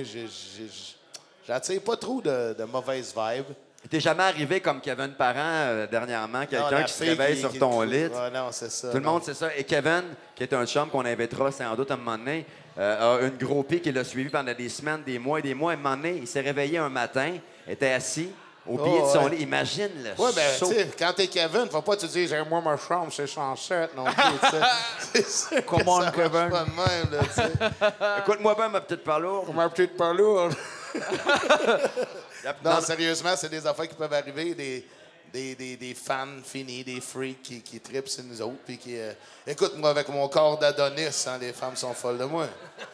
J'attire 1.49 1.81
pas 1.81 1.97
trop 1.97 2.21
de, 2.21 2.53
de 2.53 2.63
mauvaises 2.63 3.11
vibes. 3.17 3.55
T'es 3.89 3.99
jamais 3.99 4.21
arrivé 4.21 4.59
comme 4.61 4.79
Kevin 4.81 5.13
Parent 5.17 5.39
euh, 5.39 5.87
dernièrement, 5.87 6.45
quelqu'un 6.45 6.83
qui 6.83 6.93
se 6.93 7.03
réveille 7.03 7.33
qui- 7.33 7.39
sur 7.41 7.51
qui- 7.51 7.57
ton 7.57 7.81
qui- 7.81 7.87
lit. 7.87 8.03
Non, 8.31 8.49
c'est 8.51 8.69
ça. 8.69 8.89
Tout 8.91 8.97
le 8.97 9.03
monde 9.03 9.23
sait 9.23 9.33
ça. 9.33 9.47
Et 9.57 9.63
Kevin, 9.63 10.03
qui 10.35 10.43
est 10.43 10.53
un 10.53 10.63
chum 10.67 10.89
qu'on 10.91 11.03
invitera 11.05 11.51
sans 11.51 11.73
doute 11.75 11.89
à 11.89 11.95
un 11.95 11.97
moment 11.97 12.19
donné, 12.19 12.45
euh, 12.77 13.17
a 13.17 13.21
une 13.25 13.37
groupie 13.37 13.81
qui 13.81 13.91
l'a 13.91 14.03
suivi 14.03 14.29
pendant 14.29 14.53
des 14.53 14.69
semaines, 14.69 15.01
des 15.03 15.17
mois 15.17 15.39
et 15.39 15.41
des 15.41 15.55
mois. 15.55 15.71
À 15.71 15.73
un 15.73 15.77
moment 15.77 15.95
donné, 15.95 16.17
il 16.21 16.27
s'est 16.27 16.41
réveillé 16.41 16.77
un 16.77 16.89
matin, 16.89 17.37
était 17.67 17.93
assis 17.93 18.29
au 18.67 18.77
pied 18.77 18.93
Oh, 19.01 19.07
de 19.07 19.11
son 19.11 19.23
ouais. 19.23 19.37
lit. 19.37 19.41
Imagine 19.43 19.89
le 20.03 20.23
Ouais, 20.23 20.31
ben, 20.35 20.51
saut. 20.55 20.71
quand 20.99 21.13
t'es 21.15 21.25
Kevin, 21.25 21.67
faut 21.71 21.81
pas 21.81 21.95
te 21.95 22.05
dire, 22.05 22.27
j'ai 22.29 22.43
moi 22.47 22.61
ma 22.61 22.77
chambre, 22.77 23.07
c'est 23.11 23.25
107 23.25 23.95
non 23.95 24.03
plus. 24.05 24.13
C'est 25.25 25.65
marche 25.85 26.11
Kevin? 26.13 26.49
pas 26.49 26.63
de 26.65 26.69
même, 26.75 27.11
là, 27.11 27.19
tu 27.23 27.31
sais. 27.33 27.51
Écoute-moi 28.19 28.53
bien, 28.53 28.67
ma 28.69 28.81
petite 28.81 29.03
parlour. 29.03 29.45
On 29.49 29.53
m'a 29.53 29.67
peut-être 29.69 29.97
pas 29.97 30.13
lourd. 30.13 30.49
Non, 32.45 32.71
Non, 32.71 32.81
sérieusement, 32.81 33.35
c'est 33.35 33.49
des 33.49 33.65
affaires 33.65 33.87
qui 33.87 33.95
peuvent 33.95 34.13
arriver, 34.13 34.53
des, 34.55 34.85
des, 35.33 35.55
des, 35.55 35.75
des 35.77 35.93
fans 35.93 36.25
finis, 36.43 36.83
des 36.83 37.01
freaks 37.01 37.41
qui, 37.43 37.61
qui 37.61 37.79
tripent 37.79 38.07
sur 38.07 38.23
nous 38.23 38.41
autres, 38.41 38.57
puis 38.65 38.77
qui... 38.77 38.97
euh, 38.97 39.11
Écoute, 39.45 39.73
moi, 39.77 39.89
avec 39.91 40.07
mon 40.09 40.27
corps 40.27 40.57
d'Adonis, 40.57 41.25
hein, 41.27 41.37
les 41.39 41.53
femmes 41.53 41.75
sont 41.75 41.93
folles 41.93 42.17
de 42.17 42.23
moi. 42.25 42.47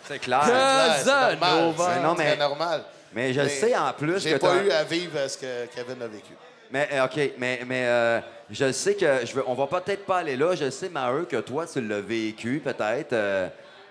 c'est 0.08 0.20
clair. 0.20 0.42
C'est 0.46 1.06
normal. 1.06 1.74
C'est 1.78 2.02
Non, 2.02 2.16
mais- 2.16 2.36
normal. 2.38 2.84
Mais 3.14 3.32
je 3.34 3.48
sais 3.48 3.74
en 3.78 3.94
plus 3.94 4.20
J'ai 4.20 4.38
pas 4.38 4.58
eu 4.58 4.70
à 4.72 4.84
vivre 4.84 5.26
ce 5.30 5.38
que 5.38 5.66
Kevin 5.74 6.02
a 6.02 6.08
vécu. 6.08 6.34
Mais 6.70 6.90
euh, 6.92 7.06
OK, 7.06 7.18
mais, 7.38 7.62
mais 7.66 7.86
euh, 7.86 8.20
je 8.52 8.72
sais 8.74 8.96
que 8.96 9.26
je 9.26 9.34
veux, 9.36 9.44
on 9.48 9.54
va 9.54 9.68
peut-être 9.68 10.06
pas 10.06 10.18
aller 10.18 10.36
là. 10.36 10.54
Je 10.56 10.70
sais, 10.70 10.90
Maheu, 10.90 11.24
que 11.24 11.38
toi, 11.38 11.66
tu 11.66 11.80
l'as 11.80 12.02
vécu 12.02 12.60
peut-être 12.62 13.14
euh, 13.14 13.48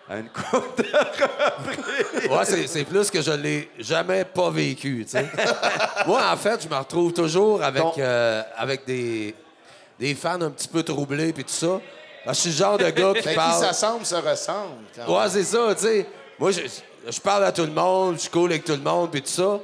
à 0.09 0.19
une 0.19 0.29
coupe 0.29 0.77
de... 0.79 2.29
Ouais, 2.29 2.45
c'est, 2.67 2.85
plus 2.85 3.11
que 3.11 3.23
je 3.23 3.31
l'ai 3.33 3.71
jamais 3.79 4.25
pas 4.25 4.51
vécu, 4.51 5.05
tu 5.05 5.11
sais. 5.13 5.27
Moi, 6.07 6.21
en 6.31 6.37
fait, 6.37 6.63
je 6.63 6.69
me 6.69 6.77
retrouve 6.77 7.13
toujours 7.13 7.63
avec, 7.63 7.83
Ton- 7.83 7.93
euh, 7.99 8.43
avec 8.57 8.85
des, 8.87 9.35
des 9.99 10.15
fans 10.15 10.41
un 10.41 10.51
petit 10.51 10.69
peu 10.69 10.83
troublés 10.83 11.33
puis 11.33 11.45
tout 11.45 11.53
ça. 11.53 11.81
Que 12.27 12.31
je 12.33 12.39
suis 12.39 12.51
le 12.51 12.57
genre 12.57 12.79
de 12.79 12.89
gars 12.91 13.13
qui 13.15 13.29
qui 13.29 13.35
parle... 13.35 13.61
s'assemble 13.65 14.05
se 14.07 14.15
ressemble. 14.15 14.85
Quand 14.95 15.21
Ouais, 15.23 15.29
c'est 15.31 15.45
ça, 15.45 15.75
tu 15.75 15.83
sais. 15.83 16.07
Moi, 16.39 16.51
je, 16.51 16.61
je 17.11 17.21
parle 17.21 17.45
à 17.45 17.53
tout 17.53 17.63
le 17.65 17.73
monde, 17.73 18.19
je 18.23 18.29
cool 18.29 18.51
avec 18.51 18.65
tout 18.65 18.73
le 18.73 18.79
monde, 18.79 19.11
puis 19.11 19.23
tout 19.23 19.29
ça. 19.29 19.59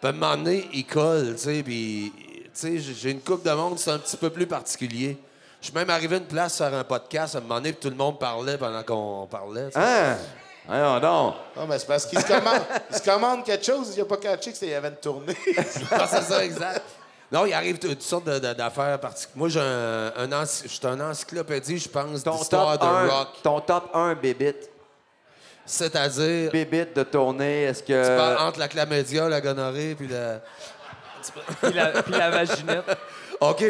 Puis 0.00 0.06
à 0.06 0.10
un 0.10 0.12
moment 0.12 0.36
donné, 0.36 0.68
il 0.72 0.84
colle, 0.86 1.34
tu 1.36 1.42
sais, 1.42 1.62
puis... 1.62 2.12
Tu 2.16 2.50
sais, 2.52 2.78
j'ai- 2.78 2.94
j'ai 2.94 3.10
une 3.12 3.20
coupe 3.20 3.44
de 3.44 3.50
monde, 3.52 3.78
c'est 3.78 3.90
un 3.92 3.98
petit 3.98 4.16
peu 4.16 4.30
plus 4.30 4.46
particulier. 4.46 5.16
Je 5.60 5.66
suis 5.66 5.74
même 5.74 5.90
arrivé 5.90 6.16
à 6.16 6.18
une 6.18 6.24
place 6.26 6.56
faire 6.58 6.72
un 6.74 6.84
podcast 6.84 7.34
à 7.34 7.38
un 7.38 7.40
moment 7.42 7.56
donné, 7.56 7.72
puis 7.72 7.80
tout 7.82 7.90
le 7.90 7.96
monde 7.96 8.18
parlait 8.18 8.56
pendant 8.56 8.82
qu'on 8.82 9.26
parlait. 9.30 9.66
tu 9.66 9.72
sais. 9.72 9.78
Hein? 9.80 10.16
Voyons 10.66 11.00
donc. 11.00 11.34
Non, 11.56 11.66
mais 11.68 11.78
c'est 11.78 11.86
parce 11.86 12.06
qu'il 12.06 12.18
se 12.20 12.26
commande, 12.26 12.62
il 12.90 12.96
se 12.96 13.02
commande 13.02 13.44
quelque 13.44 13.64
chose, 13.66 13.92
il 13.94 13.98
n'a 13.98 14.04
pas 14.06 14.16
catché 14.16 14.52
qu'il 14.52 14.68
y 14.68 14.74
avait 14.74 14.88
une 14.88 14.96
tournée. 14.96 15.36
Ah, 15.90 16.06
c'est 16.08 16.22
ça, 16.22 16.44
exact. 16.44 16.82
Non, 17.32 17.44
il 17.46 17.52
arrive 17.52 17.78
toutes 17.78 18.02
sortes 18.02 18.24
de- 18.24 18.38
de- 18.38 18.52
d'affaires 18.54 18.98
particulières. 18.98 19.36
Moi, 19.36 19.48
j'ai 19.48 19.60
un, 19.60 20.12
un 20.16 20.32
ency- 20.32 20.62
je 20.64 20.68
suis 20.68 20.86
un 20.86 21.00
encyclopédie, 21.00 21.78
je 21.78 21.88
pense, 21.88 22.22
Ton 22.24 22.36
d'histoire 22.36 22.78
top, 22.78 22.88
de 22.88 22.94
1, 22.94 23.08
rock. 23.08 23.28
ton 23.42 23.60
top 23.60 23.90
1 23.94 24.14
bébite. 24.14 24.68
C'est-à-dire, 25.66 26.50
Bébite 26.50 26.96
de 26.96 27.02
tournée, 27.04 27.62
est-ce 27.64 27.82
tu 27.84 27.92
parles 27.92 28.36
que. 28.36 28.42
entre 28.42 28.58
la 28.58 28.68
chlamydia, 28.68 29.28
la 29.28 29.40
gonorrhée, 29.40 29.94
puis 29.94 30.08
la... 30.08 30.40
Puis 31.62 31.72
la, 31.72 32.02
puis 32.02 32.12
la 32.12 32.30
vaginette. 32.30 32.84
OK, 33.40 33.64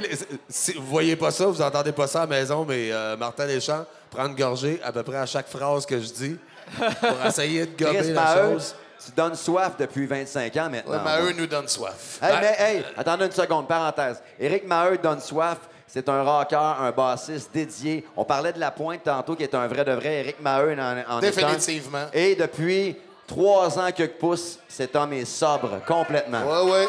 si 0.49 0.73
vous 0.73 0.87
voyez 0.87 1.15
pas 1.17 1.31
ça, 1.31 1.47
vous 1.47 1.63
entendez 1.63 1.93
pas 1.93 2.07
ça 2.09 2.23
à 2.23 2.27
la 2.27 2.39
maison, 2.39 2.65
mais 2.69 2.91
euh, 2.91 3.17
Martin 3.17 3.47
Deschamps 3.47 3.85
prend 4.11 4.27
une 4.27 4.35
gorgée 4.35 4.81
à 4.83 4.91
peu 4.91 5.03
près 5.05 5.19
à 5.19 5.27
chaque 5.27 5.47
phrase 5.49 5.87
que 5.87 5.99
je 6.01 6.13
dis 6.13 6.37
pour 6.79 7.17
essayer 7.27 7.67
de 7.67 7.75
Chris 7.85 8.09
la 8.13 8.21
Maheu, 8.21 8.53
chose. 8.55 8.75
tu 9.05 9.13
donnes 9.13 9.37
soif 9.37 9.73
depuis 9.79 10.07
25 10.07 10.57
ans 10.57 10.69
maintenant. 10.71 11.05
Ouais, 11.05 11.23
eux 11.23 11.33
nous 11.37 11.47
donnent 11.47 11.69
soif. 11.69 12.19
Hey, 12.21 12.31
Ben- 12.33 12.41
mais 12.41 12.57
hey, 12.59 12.85
attendez 12.97 13.27
une 13.27 13.33
seconde, 13.33 13.69
parenthèse. 13.69 14.21
Éric 14.41 14.67
Maheu 14.67 14.99
donne 14.99 15.21
soif. 15.21 15.59
C'est 15.87 16.09
un 16.09 16.23
rocker, 16.23 16.57
un 16.57 16.91
bassiste 16.93 17.51
dédié. 17.53 18.07
On 18.17 18.25
parlait 18.25 18.53
de 18.53 18.61
La 18.61 18.71
Pointe 18.71 19.03
tantôt, 19.05 19.35
qui 19.35 19.43
est 19.43 19.55
un 19.55 19.67
vrai 19.67 19.85
de 19.85 19.91
vrai. 19.93 20.21
Éric 20.21 20.41
Maheu 20.41 20.77
en, 20.79 21.17
en. 21.17 21.21
Définitivement. 21.21 22.07
Et 22.13 22.35
depuis 22.37 22.97
trois 23.27 23.77
ans 23.79 23.91
que 23.97 24.05
pousse, 24.05 24.59
cet 24.69 24.95
homme 24.95 25.13
est 25.13 25.25
sobre 25.25 25.85
complètement. 25.87 26.43
Ouais, 26.43 26.71
ouais. 26.73 26.87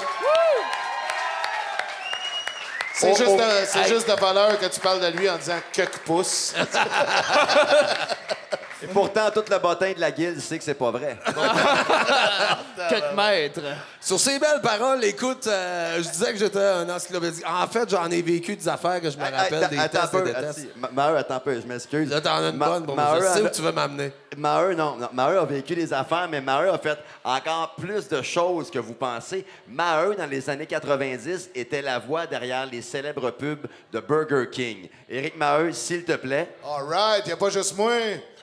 C'est 3.01 3.15
juste, 3.15 3.35
de, 3.35 3.65
c'est 3.65 3.87
juste 3.87 4.07
de 4.07 4.13
valeur 4.13 4.59
que 4.59 4.67
tu 4.67 4.79
parles 4.79 4.99
de 4.99 5.07
lui 5.17 5.27
en 5.27 5.37
disant 5.37 5.59
que 5.73 5.81
pouce. 6.05 6.53
Et 8.83 8.87
pourtant, 8.87 9.29
tout 9.31 9.43
le 9.49 9.57
bottin 9.59 9.93
de 9.93 9.99
la 9.99 10.11
guilde 10.11 10.39
sait 10.39 10.57
que 10.57 10.63
c'est 10.63 10.73
pas 10.73 10.91
vrai. 10.91 11.17
Quelques 12.89 13.15
mètres. 13.15 13.61
Sur 13.99 14.19
ces 14.19 14.39
belles 14.39 14.61
paroles, 14.61 15.03
écoute, 15.03 15.45
euh, 15.47 15.97
je 16.01 16.09
disais 16.09 16.31
que 16.33 16.37
j'étais 16.39 16.59
un 16.59 16.89
encyclopédie. 16.89 17.43
En 17.45 17.67
fait, 17.67 17.87
j'en 17.89 18.09
ai 18.09 18.21
vécu 18.21 18.55
des 18.55 18.67
affaires 18.67 18.99
que 18.99 19.09
je 19.09 19.17
me 19.17 19.23
rappelle, 19.23 19.69
des 19.69 19.77
attends 19.77 19.99
un 19.99 20.01
tests 20.07 20.13
et 20.13 20.17
peu. 20.17 20.23
des 20.23 20.33
tests. 20.33 20.67
Maheu, 20.91 21.17
attends 21.17 21.35
un 21.35 21.39
peu, 21.39 21.61
je 21.61 21.67
m'excuse. 21.67 22.09
Là, 22.09 22.21
t'en 22.21 22.37
as 22.37 22.49
une 22.49 22.57
Ma- 22.57 22.79
bonne. 22.79 22.95
Maheu 22.95 23.21
Je 23.21 23.27
sais 23.27 23.41
où 23.43 23.49
tu 23.49 23.61
veux 23.61 23.71
m'amener. 23.71 24.11
Maheu, 24.35 24.73
non, 24.73 24.95
non. 24.97 25.09
Maheu 25.13 25.37
a 25.39 25.45
vécu 25.45 25.75
des 25.75 25.93
affaires, 25.93 26.27
mais 26.29 26.41
Maheu 26.41 26.69
a 26.71 26.77
fait 26.79 26.97
encore 27.23 27.75
plus 27.79 28.07
de 28.07 28.21
choses 28.21 28.71
que 28.71 28.79
vous 28.79 28.93
pensez. 28.93 29.45
Maheu, 29.67 30.15
dans 30.15 30.25
les 30.25 30.49
années 30.49 30.65
90, 30.65 31.51
était 31.53 31.81
la 31.81 31.99
voix 31.99 32.25
derrière 32.25 32.65
les 32.65 32.81
célèbres 32.81 33.29
pubs 33.31 33.67
de 33.91 33.99
Burger 33.99 34.49
King. 34.49 34.89
Éric 35.09 35.37
Maheu, 35.37 35.71
s'il 35.73 36.03
te 36.03 36.13
plaît, 36.13 36.49
All 36.65 36.83
right, 36.87 37.27
y 37.27 37.31
a 37.31 37.37
pas 37.37 37.49
juste 37.49 37.75
moi. 37.77 37.91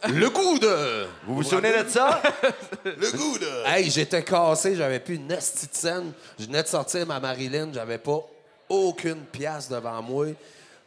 Le 0.07 0.31
goût 0.31 0.59
de... 0.59 1.07
vous 1.27 1.37
vous 1.37 1.43
souvenez 1.43 1.83
de 1.83 1.89
ça? 1.89 2.23
Le 2.85 3.11
goût, 3.17 3.37
là. 3.39 3.77
Hey, 3.77 3.91
j'étais 3.91 4.23
cassé, 4.23 4.77
j'avais 4.77 5.01
plus 5.01 5.17
une 5.17 5.31
esti 5.33 5.67
de 5.67 5.75
scène. 5.75 6.13
Je 6.39 6.45
venais 6.47 6.63
de 6.63 6.69
sortir 6.69 7.07
ma 7.07 7.19
Marilyn, 7.19 7.71
j'avais 7.73 7.99
pas 7.99 8.21
aucune 8.69 9.23
pièce 9.25 9.69
devant 9.69 10.01
moi. 10.03 10.27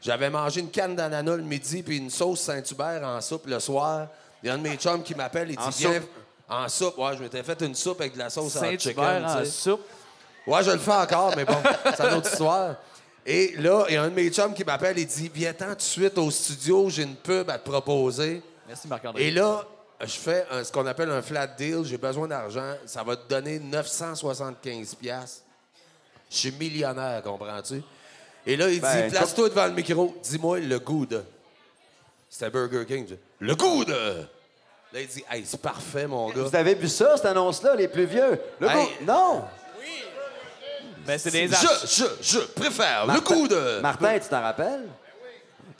J'avais 0.01 0.29
mangé 0.29 0.61
une 0.61 0.71
canne 0.71 0.95
d'ananas 0.95 1.35
le 1.35 1.43
midi 1.43 1.83
puis 1.83 1.97
une 1.97 2.09
sauce 2.09 2.41
Saint-Hubert 2.41 3.03
en 3.03 3.19
soupe 3.21 3.45
le 3.47 3.59
soir. 3.59 4.07
Il 4.41 4.47
y 4.47 4.49
a 4.49 4.53
un 4.55 4.57
de 4.57 4.63
mes 4.63 4.75
chums 4.77 5.03
qui 5.03 5.13
m'appelle, 5.13 5.49
il 5.49 5.57
dit 5.57 5.63
En 5.63 5.69
Viens- 5.69 5.93
soupe? 5.93 6.09
En 6.49 6.67
soupe, 6.69 6.97
ouais, 6.97 7.15
je 7.17 7.23
m'étais 7.23 7.43
fait 7.43 7.61
une 7.61 7.75
soupe 7.75 8.01
avec 8.01 8.13
de 8.13 8.19
la 8.19 8.29
sauce 8.29 8.55
à 8.57 8.71
chicken. 8.71 8.79
Saint-Hubert 8.95 9.25
en 9.29 9.39
tu 9.39 9.45
sais. 9.45 9.51
soupe? 9.51 9.81
Ouais, 10.47 10.63
je 10.63 10.71
le 10.71 10.79
fais 10.79 10.91
encore, 10.91 11.33
mais 11.35 11.45
bon, 11.45 11.57
c'est 11.95 12.03
une 12.03 12.13
autre 12.15 12.31
histoire. 12.31 12.75
Et 13.25 13.53
là, 13.57 13.85
il 13.89 13.93
y 13.93 13.97
a 13.97 14.03
un 14.03 14.09
de 14.09 14.15
mes 14.15 14.29
chums 14.31 14.53
qui 14.53 14.63
m'appelle 14.63 14.97
et 14.97 15.05
dit 15.05 15.29
Viens-t'en 15.33 15.69
tout 15.69 15.75
de 15.75 15.81
suite 15.81 16.17
au 16.17 16.31
studio, 16.31 16.89
j'ai 16.89 17.03
une 17.03 17.15
pub 17.15 17.49
à 17.49 17.59
te 17.59 17.69
proposer. 17.69 18.41
Merci, 18.71 18.87
Marc-André. 18.87 19.27
Et 19.27 19.31
là, 19.31 19.65
je 19.99 20.05
fais 20.13 20.45
un- 20.49 20.63
ce 20.63 20.71
qu'on 20.71 20.85
appelle 20.87 21.09
un 21.11 21.21
flat 21.21 21.45
deal. 21.45 21.81
J'ai 21.83 21.97
besoin 21.97 22.25
d'argent. 22.25 22.73
Ça 22.85 23.03
va 23.03 23.17
te 23.17 23.27
donner 23.27 23.59
975 23.59 24.95
pièces. 24.95 25.43
Je 26.29 26.37
suis 26.37 26.51
millionnaire, 26.53 27.21
comprends-tu? 27.21 27.83
Et 28.47 28.55
là, 28.55 28.69
il 28.69 28.79
Ben, 28.79 29.09
dit, 29.09 29.15
place-toi 29.17 29.49
devant 29.49 29.65
le 29.67 29.73
micro. 29.73 30.15
Dis-moi 30.23 30.59
le 30.61 30.79
goût 30.79 31.05
de... 31.05 31.21
C'était 32.29 32.49
Burger 32.49 32.85
King. 32.85 33.05
Je 33.09 33.15
dis, 33.15 33.19
le 33.41 33.55
goût 33.55 33.83
de... 33.83 33.93
Là, 34.93 35.01
il 35.01 35.07
dit, 35.07 35.23
hey, 35.29 35.43
c'est 35.45 35.59
parfait, 35.61 36.07
mon 36.07 36.29
gars. 36.29 36.43
Vous 36.43 36.55
avez 36.55 36.73
vu 36.75 36.87
ça, 36.87 37.17
cette 37.17 37.25
annonce-là, 37.25 37.75
les 37.75 37.89
plus 37.89 38.05
vieux? 38.05 38.39
Le 38.61 38.69
Hey. 38.69 38.73
goût- 38.75 39.05
Non! 39.05 39.43
Ben, 41.05 41.17
c'est 41.19 41.31
des 41.31 41.49
Je, 41.49 41.87
je, 41.87 42.03
je 42.21 42.39
préfère 42.39 43.01
le 43.01 43.07
Martin- 43.07 43.35
goût 43.35 43.47
de... 43.49 43.79
Martin, 43.81 44.17
tu 44.17 44.29
t'en 44.29 44.41
rappelles? 44.41 44.87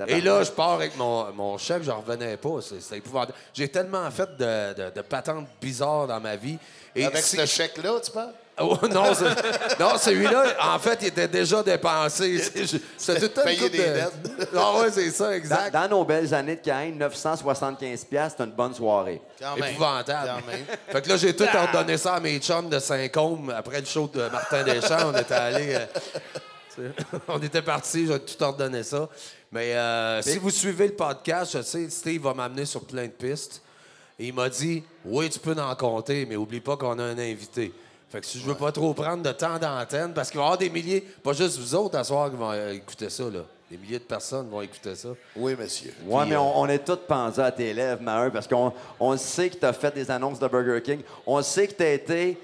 Et 0.07 0.21
là, 0.21 0.43
je 0.43 0.51
pars 0.51 0.71
avec 0.73 0.95
mon, 0.97 1.31
mon 1.33 1.57
chèque, 1.57 1.83
j'en 1.83 2.01
revenais 2.01 2.37
pas. 2.37 2.59
C'est 2.61 2.81
c'est 2.81 2.97
épouvantable. 2.97 3.37
J'ai 3.53 3.67
tellement 3.67 4.09
fait 4.11 4.29
de, 4.37 4.73
de- 4.73 4.89
de 4.95 5.01
patentes 5.01 5.47
bizarres 5.61 6.07
dans 6.07 6.19
ma 6.19 6.35
vie. 6.35 6.57
Et 6.95 7.05
Avec 7.05 7.23
ce 7.23 7.45
chèque-là, 7.45 7.99
tu 8.03 8.11
parles? 8.11 8.33
Oh, 8.59 8.77
non, 8.91 9.13
c'est- 9.13 9.79
non, 9.79 9.97
celui-là, 9.97 10.43
en 10.73 10.77
fait, 10.77 10.99
il 11.01 11.07
était 11.07 11.27
déjà 11.27 11.63
dépensé. 11.63 12.37
C'était 12.97 13.29
tout 13.29 13.39
une 13.39 13.43
Payer 13.45 13.69
des 13.69 13.77
de- 13.77 13.83
dettes. 13.83 14.53
Non, 14.53 14.77
ouais, 14.81 14.91
c'est 14.91 15.09
ça, 15.09 15.27
Dans, 15.27 15.31
exact. 15.31 15.71
dans 15.73 15.87
nos 15.87 16.03
belles 16.03 16.33
années 16.33 16.57
de 16.57 16.61
Caïn, 16.61 16.91
975 16.95 18.03
pièces, 18.05 18.33
c'est 18.37 18.43
une 18.43 18.51
bonne 18.51 18.73
soirée. 18.73 19.21
Quand. 19.39 19.55
Épouvantable. 19.55 20.27
Quand 20.45 20.51
même. 20.51 20.65
Fait 20.89 21.01
que 21.01 21.09
là, 21.09 21.17
j'ai 21.17 21.35
tout 21.35 21.47
ordonné 21.55 21.97
ça 21.97 22.15
à 22.15 22.19
mes 22.19 22.37
chums 22.39 22.69
de 22.69 22.77
Saint-Côme. 22.79 23.53
Après 23.55 23.79
le 23.79 23.85
show 23.85 24.09
de 24.13 24.27
Martin 24.29 24.63
Deschamps, 24.63 25.11
on 25.13 25.17
était 25.17 25.33
allés... 25.33 25.75
euh, 25.75 26.89
on 27.27 27.39
était 27.41 27.61
partis, 27.61 28.07
j'ai 28.07 28.19
tout 28.19 28.41
ordonné 28.43 28.83
ça. 28.83 29.07
Mais 29.51 29.73
euh, 29.75 30.21
si 30.21 30.37
vous 30.37 30.49
suivez 30.49 30.87
le 30.87 30.93
podcast, 30.93 31.57
je 31.57 31.61
sais, 31.61 31.89
Steve 31.89 32.21
va 32.21 32.33
m'amener 32.33 32.65
sur 32.65 32.81
plein 32.85 33.03
de 33.03 33.11
pistes. 33.11 33.61
Et 34.17 34.27
il 34.27 34.33
m'a 34.33 34.49
dit, 34.49 34.83
oui, 35.03 35.29
tu 35.29 35.39
peux 35.39 35.55
en 35.59 35.75
compter, 35.75 36.25
mais 36.25 36.35
oublie 36.35 36.61
pas 36.61 36.77
qu'on 36.77 36.97
a 36.99 37.03
un 37.03 37.17
invité. 37.17 37.73
Fait 38.09 38.21
que 38.21 38.25
si 38.25 38.39
je 38.39 38.45
veux 38.45 38.55
pas 38.55 38.71
trop 38.71 38.93
prendre 38.93 39.23
de 39.23 39.31
temps 39.31 39.57
d'antenne, 39.57 40.13
parce 40.13 40.29
qu'il 40.29 40.37
va 40.37 40.43
y 40.43 40.45
avoir 40.47 40.57
des 40.57 40.69
milliers, 40.69 41.01
pas 41.23 41.33
juste 41.33 41.57
vous 41.57 41.75
autres 41.75 41.97
à 41.97 42.03
soir 42.03 42.29
qui 42.29 42.37
vont 42.37 42.51
euh, 42.51 42.71
écouter 42.73 43.09
ça, 43.09 43.23
là. 43.23 43.41
Des 43.69 43.77
milliers 43.77 43.99
de 43.99 44.03
personnes 44.03 44.49
vont 44.49 44.61
écouter 44.61 44.95
ça. 44.95 45.09
Oui, 45.35 45.55
monsieur. 45.57 45.93
Ouais, 46.05 46.21
Puis, 46.21 46.29
mais 46.31 46.35
euh, 46.35 46.39
on, 46.41 46.61
on 46.61 46.67
est 46.67 46.79
tous 46.85 46.97
pendus 47.07 47.39
à 47.39 47.51
tes 47.51 47.73
lèvres, 47.73 48.01
Maheu, 48.01 48.29
parce 48.29 48.47
qu'on 48.47 48.73
on 48.99 49.15
sait 49.17 49.49
que 49.49 49.55
tu 49.57 49.65
as 49.65 49.71
fait 49.73 49.93
des 49.95 50.11
annonces 50.11 50.39
de 50.39 50.47
Burger 50.47 50.81
King. 50.81 51.01
On 51.25 51.41
sait 51.41 51.67
que 51.67 51.73
tu 51.73 51.83
as 51.83 51.93
été. 51.93 52.37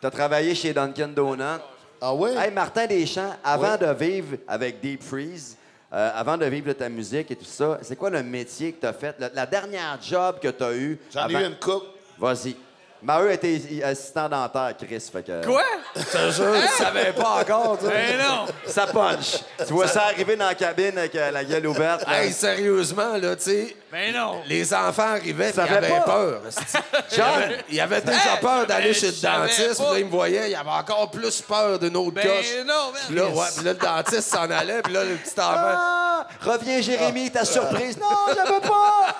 Tu 0.00 0.06
as 0.06 0.10
travaillé 0.10 0.54
chez 0.54 0.72
Dunkin' 0.74 1.14
Donuts. 1.14 1.60
Ah 2.00 2.14
oui? 2.14 2.30
Hey, 2.36 2.50
Martin 2.52 2.86
Deschamps, 2.86 3.34
avant 3.42 3.72
Oui. 3.80 3.86
de 3.86 3.92
vivre 3.92 4.36
avec 4.46 4.80
Deep 4.80 5.02
Freeze, 5.02 5.56
euh, 5.92 6.10
avant 6.14 6.36
de 6.36 6.44
vivre 6.46 6.68
de 6.68 6.72
ta 6.72 6.88
musique 6.88 7.30
et 7.30 7.36
tout 7.36 7.44
ça, 7.44 7.78
c'est 7.82 7.96
quoi 7.96 8.10
le 8.10 8.22
métier 8.22 8.72
que 8.72 8.80
tu 8.80 8.86
as 8.86 8.92
fait? 8.92 9.14
La, 9.18 9.28
la 9.34 9.46
dernière 9.46 9.98
job 10.02 10.36
que 10.40 10.48
tu 10.48 10.62
as 10.62 10.74
eu? 10.74 10.98
J'en 11.12 11.28
ai 11.28 11.34
avant- 11.36 11.40
eu 11.40 11.48
une 11.50 11.58
coupe. 11.58 11.84
Vas-y. 12.18 12.54
Maheu 13.02 13.32
était 13.32 13.60
assistant 13.82 14.28
dentaire, 14.28 14.74
Chris. 14.76 15.02
Fait 15.12 15.22
que... 15.22 15.44
Quoi? 15.46 15.62
Je 15.96 16.02
te 16.02 16.30
jure, 16.32 16.54
je 16.54 16.82
savais 16.84 17.12
pas 17.12 17.40
encore, 17.40 17.78
tu 17.78 17.86
sais. 17.86 17.92
Ben 17.92 18.18
non! 18.18 18.46
Ça 18.66 18.86
punch. 18.86 19.38
tu 19.66 19.72
vois 19.72 19.88
ça 19.88 20.02
arriver 20.04 20.36
dans 20.36 20.46
la 20.46 20.54
cabine 20.54 20.98
avec 20.98 21.14
euh, 21.14 21.30
la 21.30 21.42
gueule 21.44 21.66
ouverte. 21.66 22.06
là. 22.06 22.22
Hey, 22.24 22.32
sérieusement, 22.32 23.16
là, 23.16 23.34
tu 23.36 23.42
sais, 23.42 23.76
Ben 23.90 24.12
non! 24.14 24.42
les 24.46 24.72
enfants 24.74 25.14
arrivaient, 25.14 25.50
Ça 25.52 25.62
puis 25.64 25.72
ils 25.72 25.76
avaient 25.78 25.88
pas. 25.88 26.00
peur. 26.02 26.40
Il 27.10 27.16
y 27.18 27.20
avait, 27.20 27.58
il 27.70 27.80
avait 27.80 28.00
déjà 28.02 28.34
Hey, 28.34 28.40
peur 28.40 28.66
d'aller 28.66 28.86
ben, 28.88 28.94
chez 28.94 29.06
le 29.06 29.12
je 29.12 29.18
savais 29.18 29.38
dentiste, 29.46 29.74
puis 29.76 29.84
pas. 29.84 29.92
là, 29.92 29.98
il 29.98 30.04
me 30.04 30.10
voyait, 30.10 30.50
il 30.50 30.54
avait 30.54 30.70
encore 30.70 31.10
plus 31.10 31.40
peur 31.42 31.78
d'une 31.78 31.96
autre 31.96 32.12
Ben 32.12 32.26
coche. 32.26 32.52
non, 32.66 32.92
man! 32.92 33.02
Puis 33.06 33.16
là, 33.16 33.26
ouais, 33.28 33.46
puis 33.56 33.64
là, 33.64 33.72
le 33.72 33.78
dentiste 33.78 34.28
s'en 34.32 34.50
allait, 34.50 34.82
puis 34.82 34.92
là, 34.92 35.04
le 35.04 35.14
petit 35.16 35.40
enfant... 35.40 35.54
Ah! 35.56 36.26
Reviens, 36.42 36.80
Jérémy, 36.80 37.30
ta 37.30 37.44
surprise. 37.44 37.98
Non, 37.98 38.34
j'avais 38.34 38.60
pas! 38.60 39.16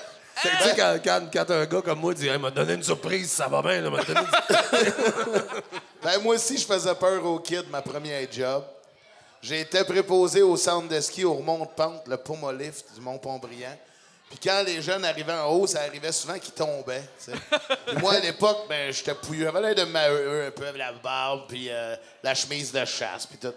Tu 0.42 0.48
sais, 0.48 0.74
quand, 0.76 0.98
quand, 1.04 1.20
quand 1.32 1.50
un 1.50 1.66
gars 1.66 1.82
comme 1.82 2.00
moi 2.00 2.14
dit, 2.14 2.28
hey, 2.28 2.38
m'a 2.38 2.50
donné 2.50 2.74
une 2.74 2.82
surprise, 2.82 3.30
ça 3.30 3.46
va 3.48 3.60
bien, 3.62 3.80
là, 3.80 3.90
m'a 3.90 4.02
donné 4.02 4.20
une- 4.20 5.42
Ben, 6.02 6.18
moi 6.20 6.34
aussi, 6.36 6.56
je 6.56 6.64
faisais 6.66 6.94
peur 6.94 7.24
aux 7.26 7.38
kids, 7.40 7.66
ma 7.70 7.82
première 7.82 8.26
job. 8.32 8.64
J'ai 9.42 9.60
été 9.60 9.84
préposé 9.84 10.42
au 10.42 10.56
centre 10.56 10.88
de 10.88 11.00
ski 11.00 11.24
au 11.24 11.34
remont-de-pente, 11.34 12.06
le 12.08 12.16
Pomolift 12.16 12.94
du 12.94 13.00
Mont-Pont-Brillant. 13.00 13.76
Puis 14.30 14.38
quand 14.44 14.62
les 14.64 14.80
jeunes 14.80 15.04
arrivaient 15.04 15.32
en 15.32 15.48
haut, 15.48 15.66
ça 15.66 15.80
arrivait 15.82 16.12
souvent 16.12 16.38
qu'ils 16.38 16.52
tombaient. 16.54 17.02
moi, 18.00 18.14
à 18.14 18.20
l'époque, 18.20 18.66
ben, 18.68 18.92
j'étais 18.92 19.14
pouilleux. 19.14 19.44
J'avais 19.46 19.60
l'air 19.60 19.74
de 19.74 19.90
maheu 19.90 20.46
un 20.46 20.50
peu, 20.52 20.66
avec 20.66 20.78
la 20.78 20.92
barbe, 20.92 21.42
puis 21.48 21.66
euh, 21.68 21.96
la 22.22 22.34
chemise 22.34 22.70
de 22.72 22.84
chasse, 22.84 23.26
puis 23.26 23.38
tout. 23.38 23.52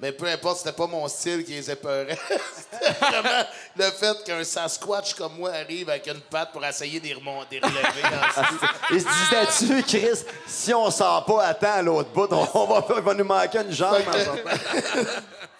Mais 0.00 0.10
peu 0.10 0.26
importe, 0.26 0.58
c'était 0.58 0.72
pas 0.72 0.86
mon 0.86 1.06
style 1.08 1.44
qui 1.44 1.52
les 1.52 1.70
épeurait. 1.70 2.18
c'était 2.72 2.92
vraiment 3.00 3.44
le 3.76 3.84
fait 3.84 4.24
qu'un 4.24 4.42
Sasquatch 4.42 5.14
comme 5.14 5.36
moi 5.38 5.50
arrive 5.52 5.88
avec 5.88 6.06
une 6.08 6.20
patte 6.20 6.52
pour 6.52 6.64
essayer 6.64 6.98
de 6.98 7.06
les 7.06 7.14
remonter, 7.14 7.60
relever 7.60 8.02
dans 8.02 8.26
le 8.26 8.32
ski. 8.32 8.66
Il 8.90 9.00
se 9.00 9.66
disait-tu, 9.66 9.82
Chris, 9.84 10.24
si 10.46 10.74
on 10.74 10.90
sort 10.90 11.24
pas 11.24 11.44
à 11.46 11.54
temps 11.54 11.74
à 11.74 11.82
l'autre 11.82 12.10
bout, 12.10 12.28
on, 12.32 12.46
on 12.54 12.66
va, 12.66 12.84
il 12.96 13.02
va 13.02 13.14
nous 13.14 13.24
manquer 13.24 13.60
une 13.60 13.72
jambe. 13.72 14.02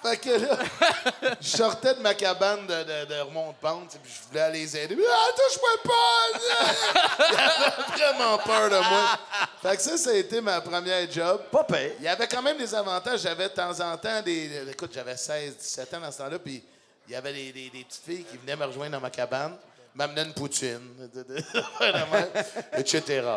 Fait 0.04 0.16
que- 0.18 0.30
là, 0.30 0.58
je 1.40 1.48
sortais 1.56 1.94
de 1.94 2.00
ma 2.00 2.14
cabane 2.14 2.66
de, 2.66 2.74
de, 2.74 3.04
de 3.06 3.14
sais, 3.88 3.98
puis 4.02 4.12
je 4.12 4.28
voulais 4.28 4.40
aller 4.42 4.58
les 4.60 4.76
aider. 4.76 4.96
Ah, 5.10 5.30
touche-moi 5.34 5.70
pas! 5.84 7.24
Il 7.30 7.36
avait 7.36 8.12
vraiment 8.12 8.38
peur 8.38 8.70
de 8.70 8.76
moi. 8.76 9.18
Fait 9.62 9.76
que 9.76 9.82
ça, 9.82 9.96
ça 9.96 10.10
a 10.10 10.14
été 10.14 10.40
ma 10.40 10.60
première 10.60 11.10
job. 11.10 11.40
Pas 11.50 11.64
pire. 11.64 11.92
Il 11.98 12.04
y 12.04 12.08
avait 12.08 12.28
quand 12.28 12.42
même 12.42 12.58
des 12.58 12.74
avantages. 12.74 13.20
J'avais 13.20 13.48
de 13.48 13.54
temps 13.54 13.80
en 13.80 13.96
temps 13.96 14.20
des. 14.22 14.68
Écoute, 14.70 14.90
j'avais 14.94 15.16
16, 15.16 15.56
17 15.56 15.94
ans 15.94 16.00
dans 16.00 16.12
ce 16.12 16.18
temps-là, 16.18 16.38
puis 16.38 16.62
il 17.08 17.12
y 17.12 17.16
avait 17.16 17.32
des, 17.32 17.52
des- 17.52 17.70
des 17.70 17.84
petites 17.84 18.04
filles 18.04 18.24
qui 18.24 18.36
venaient 18.36 18.56
me 18.56 18.66
rejoindre 18.66 18.92
dans 18.92 19.00
ma 19.00 19.10
cabane. 19.10 19.56
M'amenait 19.94 20.24
une 20.24 20.32
poutine, 20.32 20.80
de- 21.14 21.22
de- 21.22 21.42
vraiment, 21.78 22.26
etc. 22.76 23.22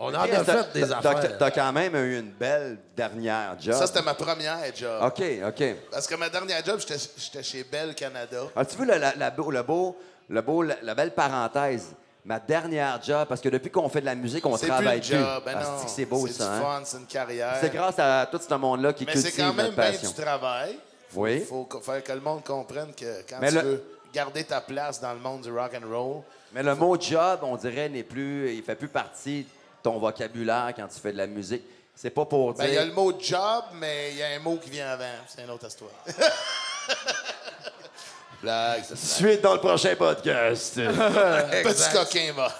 On 0.00 0.14
en 0.14 0.20
a 0.20 0.44
fait 0.44 0.72
des 0.74 0.92
affaires. 0.92 1.38
T'as 1.38 1.50
quand 1.50 1.72
même 1.72 1.96
eu 1.96 2.18
une 2.20 2.30
belle 2.30 2.78
dernière 2.96 3.56
job. 3.60 3.74
Ça, 3.74 3.86
c'était 3.88 4.02
ma 4.02 4.14
première 4.14 4.58
job. 4.74 5.02
OK, 5.02 5.22
OK. 5.48 5.64
Parce 5.90 6.06
que 6.06 6.14
ma 6.14 6.28
dernière 6.28 6.64
job, 6.64 6.78
j'étais 6.80 7.42
chez 7.42 7.64
Bell 7.64 7.94
Canada. 7.96 8.42
As-tu 8.54 8.76
vu 8.76 8.84
le, 8.86 8.96
la- 8.96 9.14
la 9.16 9.30
beau- 9.30 9.50
le 9.50 9.62
beau, 9.64 9.96
le 10.28 10.40
beau, 10.40 10.62
la, 10.62 10.76
la 10.82 10.94
belle 10.94 11.12
parenthèse? 11.14 11.86
Ma 12.24 12.38
dernière 12.38 13.00
job, 13.02 13.26
parce 13.28 13.40
que 13.40 13.48
depuis 13.48 13.70
qu'on 13.70 13.88
fait 13.88 14.00
de 14.02 14.06
la 14.06 14.14
musique, 14.14 14.44
on 14.46 14.56
C'est 14.56 14.66
plus 14.66 14.74
travaille 14.74 14.98
le 14.98 15.04
job. 15.04 15.42
Ben 15.44 15.54
que 15.54 15.88
c'est 15.88 16.04
beau, 16.04 16.26
c'est 16.26 16.34
ça. 16.34 16.44
du 16.44 16.50
hein? 16.56 16.60
fun, 16.60 16.82
c'est 16.84 16.98
une 16.98 17.06
carrière. 17.06 17.56
C'est 17.60 17.72
grâce 17.72 17.98
à 17.98 18.28
tout 18.30 18.38
ce 18.46 18.54
monde-là 18.54 18.92
qui 18.92 19.04
Mais 19.06 19.16
c'est 19.16 19.22
cultive 19.32 19.44
quand 19.46 19.54
même 19.54 19.66
notre 19.66 19.76
bien 19.76 19.90
passion. 19.92 20.10
du 20.10 20.14
travail. 20.22 20.78
Oui. 21.14 21.36
Il 21.40 21.44
faut 21.46 21.68
faire 21.82 22.02
que 22.04 22.12
le 22.12 22.20
monde 22.20 22.44
comprenne 22.44 22.92
que 22.94 23.22
quand 23.28 23.38
Mais 23.40 23.48
tu 23.48 23.54
le- 23.56 23.60
veux 23.62 23.84
garder 24.12 24.44
ta 24.44 24.60
place 24.60 25.00
dans 25.00 25.12
le 25.12 25.18
monde 25.20 25.42
du 25.42 25.50
rock 25.52 25.72
and 25.74 25.86
roll, 25.88 26.22
Mais 26.52 26.62
le 26.62 26.74
mot 26.74 26.98
job, 27.00 27.40
on 27.42 27.56
dirait, 27.56 27.88
n'est 27.88 28.02
plus, 28.04 28.54
il 28.54 28.62
fait 28.62 28.74
plus 28.76 28.88
partie 28.88 29.42
de 29.42 29.48
ton 29.82 29.98
vocabulaire 29.98 30.72
quand 30.76 30.86
tu 30.88 30.98
fais 31.00 31.12
de 31.12 31.18
la 31.18 31.26
musique. 31.26 31.62
C'est 31.94 32.10
pas 32.10 32.24
pour 32.24 32.54
ben, 32.54 32.64
il 32.64 32.68
y 32.68 32.72
dire. 32.72 32.80
a 32.82 32.84
le 32.84 32.92
mot 32.92 33.12
job, 33.20 33.64
mais 33.74 34.12
il 34.12 34.18
y 34.18 34.22
a 34.22 34.28
un 34.28 34.38
mot 34.38 34.56
qui 34.56 34.70
vient 34.70 34.88
avant. 34.90 35.04
C'est 35.26 35.42
une 35.42 35.50
autre 35.50 35.66
histoire. 35.66 35.90
Blague. 38.42 38.84
Suite 38.94 39.40
dans 39.40 39.54
le 39.54 39.60
prochain 39.60 39.96
podcast. 39.96 40.74
Petit 40.76 41.90
coquin 41.92 42.32
va. 42.34 42.52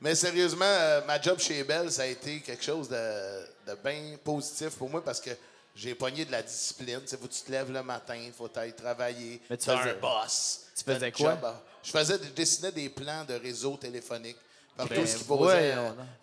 Mais 0.00 0.14
sérieusement, 0.14 0.64
euh, 0.66 1.00
ma 1.06 1.18
job 1.20 1.38
chez 1.38 1.64
Bell, 1.64 1.90
ça 1.90 2.02
a 2.02 2.06
été 2.06 2.40
quelque 2.40 2.62
chose 2.62 2.88
de, 2.88 2.96
de 3.66 3.74
bien 3.82 4.16
positif 4.22 4.70
pour 4.76 4.90
moi 4.90 5.02
parce 5.02 5.20
que 5.20 5.30
j'ai 5.76 5.94
pogné 5.94 6.24
de 6.24 6.32
la 6.32 6.42
discipline. 6.42 7.00
Tu 7.02 7.08
sais, 7.08 7.16
faut 7.18 7.26
que 7.28 7.32
tu 7.32 7.42
te 7.42 7.52
lèves 7.52 7.70
le 7.70 7.82
matin, 7.82 8.18
faut 8.36 8.50
aller 8.56 8.72
travailler. 8.72 9.40
Mais 9.50 9.56
tu 9.58 9.66
faisais- 9.66 9.90
un 9.90 9.94
boss. 10.00 10.62
tu 10.76 10.82
faisais 10.84 11.12
quoi? 11.12 11.32
job 11.40 11.54
Je 11.82 11.90
faisais, 11.90 12.18
je 12.22 12.30
dessinais 12.30 12.72
des 12.72 12.88
plans 12.88 13.24
de 13.24 13.34
réseau 13.34 13.76
téléphonique. 13.76 14.36
Partout 14.76 14.94
Ben, 14.94 15.06
ce 15.06 15.16
qui 15.18 15.24
posait 15.24 15.74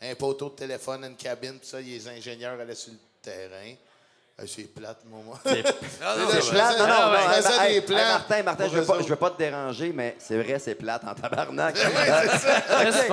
un 0.02 0.16
poteau 0.16 0.50
de 0.50 0.56
téléphone, 0.56 1.06
une 1.06 1.16
cabine, 1.16 1.60
tout 1.60 1.66
ça, 1.68 1.80
les 1.80 2.08
ingénieurs 2.08 2.60
allaient 2.60 2.76
sur 2.76 2.92
le 2.92 3.00
terrain. 3.22 3.74
C'est 4.48 4.64
plate, 4.74 4.98
moi. 5.06 5.20
moi. 5.24 5.40
Non, 5.46 5.54
c'est. 6.32 6.50
Plate, 6.50 6.80
non, 6.80 6.88
non, 6.88 6.94
non, 6.94 7.14
je 7.14 7.34
faisais 7.42 7.54
hey, 7.54 7.68
des 7.70 7.76
hey, 7.76 7.82
plans. 7.82 7.98
Martin, 7.98 8.44
Martin, 8.44 8.64
je 8.68 8.78
veux, 8.80 8.84
pas, 8.86 8.96
eux 8.98 9.04
je 9.04 9.08
veux 9.08 9.16
pas 9.16 9.30
te 9.30 9.38
déranger, 9.38 9.92
mais 9.94 10.16
c'est 10.18 10.42
vrai, 10.42 10.58
c'est 10.58 10.74
plate 10.74 11.04
en 11.08 11.14
tabarnak. 11.14 11.76
Esti. 11.78 13.08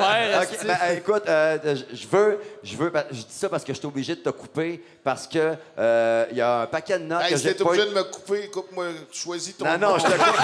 ben, 0.67 0.79
euh, 0.83 0.97
écoute, 0.97 1.23
euh, 1.29 1.59
je- 1.63 1.95
je 1.95 2.07
veux, 2.09 2.41
je 2.63 2.75
veux, 2.77 2.91
je 3.11 3.17
dis 3.17 3.27
ça 3.29 3.51
parce 3.51 3.63
que 3.65 3.73
je 3.75 3.79
suis 3.79 3.87
obligé 3.87 4.15
de 4.17 4.21
te 4.23 4.31
couper 4.31 4.83
parce 5.05 5.27
que 5.27 5.55
euh, 5.79 6.27
il 6.31 6.39
y 6.39 6.41
a 6.41 6.63
un 6.63 6.67
paquet 6.67 6.99
de 6.99 7.05
notes 7.05 7.23
Hey, 7.23 7.33
que 7.33 7.37
si 7.37 7.43
j'ai 7.45 7.55
t'es 7.55 7.65
pas. 7.65 7.71
obligé 7.71 7.87
de 7.87 7.95
me 7.95 8.03
couper, 8.05 8.49
coupe-moi, 8.49 8.87
choisis 9.13 9.55
ton 9.57 9.67
Non, 9.67 9.79
non, 9.79 9.99
je 9.99 10.07
te 10.07 10.11
coupe. 10.13 10.37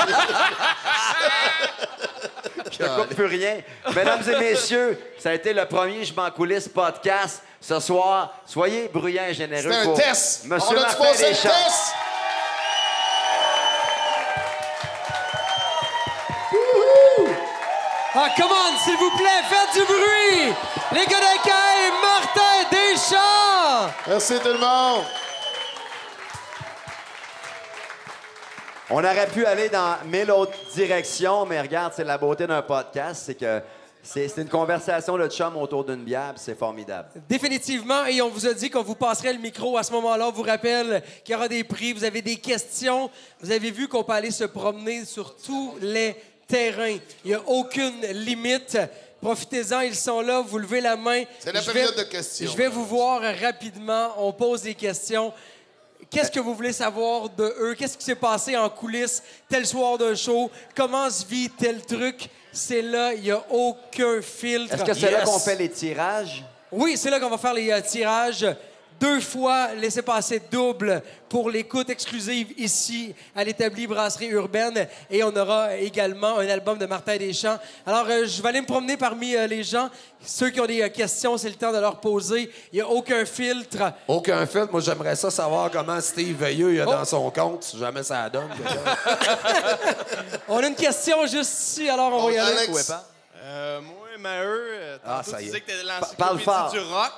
je 2.71 2.79
te 2.79 2.85
coupe 3.01 3.15
plus 3.15 3.25
rien. 3.27 3.61
Mesdames 3.95 4.23
et 4.31 4.39
messieurs, 4.39 4.99
ça 5.19 5.31
a 5.31 5.33
été 5.35 5.55
le 5.55 5.65
premier 5.65 6.05
Je 6.05 6.13
m'en 6.15 6.31
coulisse 6.31 6.69
podcast 6.69 7.43
ce 7.67 7.81
soir. 7.81 8.33
Soyez 8.47 8.89
bruyants 8.93 9.25
et 9.29 9.35
généreux. 9.35 9.71
C'est 9.73 9.79
un 9.81 9.85
pour 9.85 9.95
test. 9.99 10.45
Monsieur 10.45 10.69
On 10.69 10.73
a-tu 10.73 10.81
Martin 10.83 11.05
passé 11.05 11.23
le 11.25 11.29
Deschamps. 11.31 11.49
test? 11.49 11.95
Ah, 18.19 18.31
come 18.37 18.51
on, 18.51 18.79
s'il 18.79 18.97
vous 18.97 19.11
plaît, 19.19 19.43
faites 19.45 19.75
du 19.75 19.85
bruit! 19.87 20.55
Les 20.93 21.05
gars 21.07 21.21
d'accueil, 21.21 21.93
Martin 22.01 22.71
Deschamps! 22.71 23.93
Merci 24.07 24.39
tout 24.41 24.49
le 24.53 24.59
monde. 24.59 25.05
On 28.89 28.99
aurait 29.05 29.27
pu 29.27 29.45
aller 29.45 29.69
dans 29.69 29.97
mille 30.07 30.31
autres 30.31 30.57
directions, 30.75 31.45
mais 31.45 31.61
regarde, 31.61 31.93
c'est 31.95 32.05
la 32.05 32.17
beauté 32.17 32.47
d'un 32.47 32.63
podcast, 32.63 33.25
c'est 33.27 33.35
que 33.35 33.61
c'est 34.07 34.37
une 34.43 34.49
conversation 34.49 35.17
de 35.19 35.29
chum 35.29 35.57
autour 35.57 35.85
d'une 35.85 36.05
bière, 36.05 36.35
c'est 36.37 36.57
formidable. 36.59 37.09
Définitivement, 37.29 38.05
et 38.07 38.21
on 38.23 38.29
vous 38.29 38.47
a 38.47 38.55
dit 38.55 38.71
qu'on 38.71 38.83
vous 38.83 38.95
passerait 38.95 39.33
le 39.33 39.39
micro 39.39 39.77
à 39.77 39.83
ce 39.83 39.93
moment-là. 39.93 40.29
On 40.29 40.33
vous 40.33 40.43
rappelle 40.43 41.03
qu'il 41.25 41.33
y 41.33 41.37
aura 41.37 41.49
des 41.49 41.65
prix, 41.65 41.93
vous 41.93 42.05
avez 42.05 42.23
des 42.23 42.37
questions. 42.37 43.11
Vous 43.41 43.51
avez 43.51 43.71
vu 43.71 43.89
qu'on 43.89 44.05
peut 44.05 44.13
aller 44.13 44.31
se 44.31 44.45
promener 44.45 45.05
sur 45.05 45.37
tous 45.37 45.75
les 45.81 46.17
terrains. 46.47 46.97
Il 47.25 47.29
n'y 47.29 47.35
a 47.35 47.43
aucune 47.47 48.01
limite. 48.13 48.79
Profitez-en, 49.21 49.81
ils 49.81 49.95
sont 49.97 50.21
là. 50.21 50.43
Vous 50.47 50.59
levez 50.59 50.81
la 50.81 50.97
main. 50.97 51.23
C'est 51.41 51.53
la 51.53 51.61
Je 51.61 51.71
période 51.71 51.95
vais- 51.97 52.05
de 52.05 52.09
questions. 52.09 52.51
Je 52.51 52.57
vais 52.57 52.69
vous 52.69 52.85
voir 52.85 53.23
rapidement. 53.43 54.11
On 54.19 54.33
pose 54.33 54.63
des 54.63 54.75
questions. 54.75 55.33
Qu'est-ce 56.11 56.31
que 56.31 56.39
vous 56.39 56.55
voulez 56.55 56.73
savoir 56.73 57.29
de 57.31 57.53
eux? 57.59 57.75
Qu'est-ce 57.75 57.99
qui 57.99 58.05
s'est 58.05 58.15
passé 58.15 58.57
en 58.57 58.69
coulisses 58.69 59.23
tel 59.49 59.67
soir 59.67 59.99
d'un 59.99 60.15
show? 60.15 60.51
Comment 60.77 61.11
se 61.11 61.25
vit 61.27 61.51
tel 61.51 61.85
truc? 61.85 62.29
C'est 62.57 62.81
là, 62.81 63.13
il 63.13 63.21
n'y 63.21 63.31
a 63.31 63.45
aucun 63.51 64.23
filtre. 64.23 64.75
Est-ce 64.75 64.85
que 64.85 64.95
c'est 64.95 65.11
là 65.11 65.21
qu'on 65.25 65.39
fait 65.39 65.57
les 65.57 65.69
tirages? 65.69 66.43
Oui, 66.73 66.97
c'est 66.97 67.11
là 67.11 67.21
qu'on 67.21 67.29
va 67.29 67.37
faire 67.37 67.53
les 67.53 67.71
euh, 67.71 67.83
tirages. 67.83 68.47
Deux 69.01 69.21
fois, 69.21 69.75
laissez 69.75 70.03
passer 70.03 70.41
double 70.51 71.03
pour 71.29 71.51
l'écoute 71.51 71.91
exclusive 71.91 72.53
ici 72.57 73.15
à 73.35 73.45
l'établi 73.45 73.87
Brasserie 73.87 74.29
Urbaine. 74.29 74.87
Et 75.11 75.23
on 75.23 75.35
aura 75.37 75.77
également 75.77 76.39
un 76.39 76.49
album 76.49 76.79
de 76.79 76.87
Martin 76.87 77.17
Deschamps. 77.17 77.59
Alors, 77.85 78.07
euh, 78.09 78.25
je 78.27 78.41
vais 78.41 78.49
aller 78.49 78.61
me 78.63 78.67
promener 78.67 78.97
parmi 78.97 79.35
euh, 79.37 79.47
les 79.47 79.63
gens. 79.63 79.91
Ceux 80.25 80.51
qui 80.51 80.61
ont 80.61 80.67
des 80.67 80.83
euh, 80.83 80.89
questions, 80.89 81.37
c'est 81.37 81.51
le 81.51 81.57
temps 81.57 81.73
de 81.73 81.79
leur 81.79 82.01
poser. 82.01 82.51
Il 82.73 82.77
n'y 82.77 82.81
a 82.81 82.89
aucun 82.89 83.25
filtre. 83.27 83.93
Aucun 84.09 84.47
fait. 84.47 84.71
Moi, 84.73 84.81
j'aimerais 84.81 85.17
ça 85.17 85.31
savoir 85.31 85.71
comment 85.71 86.01
Steve 86.01 86.37
Veilleux 86.37 86.75
il 86.75 86.81
a 86.81 86.85
Oh. 86.87 86.93
dans 86.93 87.05
son 87.05 87.31
compte, 87.31 87.65
si 87.65 87.79
jamais 87.79 88.03
ça 88.03 88.29
donne. 88.31 88.49
On 90.49 90.59
a 90.59 90.67
une 90.67 90.75
question 90.75 91.27
juste 91.27 91.53
ici, 91.53 91.89
alors 91.89 92.13
on 92.15 92.27
va 92.29 92.33
y 92.33 92.39
aller. 92.39 92.57
Alex, 92.59 92.93
Euh, 93.43 93.81
moi, 93.81 93.95
Maheu, 94.19 94.99
Ah, 95.05 95.23
ça 95.25 95.37
tu 95.37 95.37
y 95.37 95.43
est. 95.43 95.47
disais 95.49 95.61
que 95.61 95.67
t'étais 95.67 95.83
de 95.83 96.17
parle 96.17 96.39
fort. 96.41 96.55
l'encyclopédie 96.65 96.89
du 96.89 96.95
rock. 96.95 97.13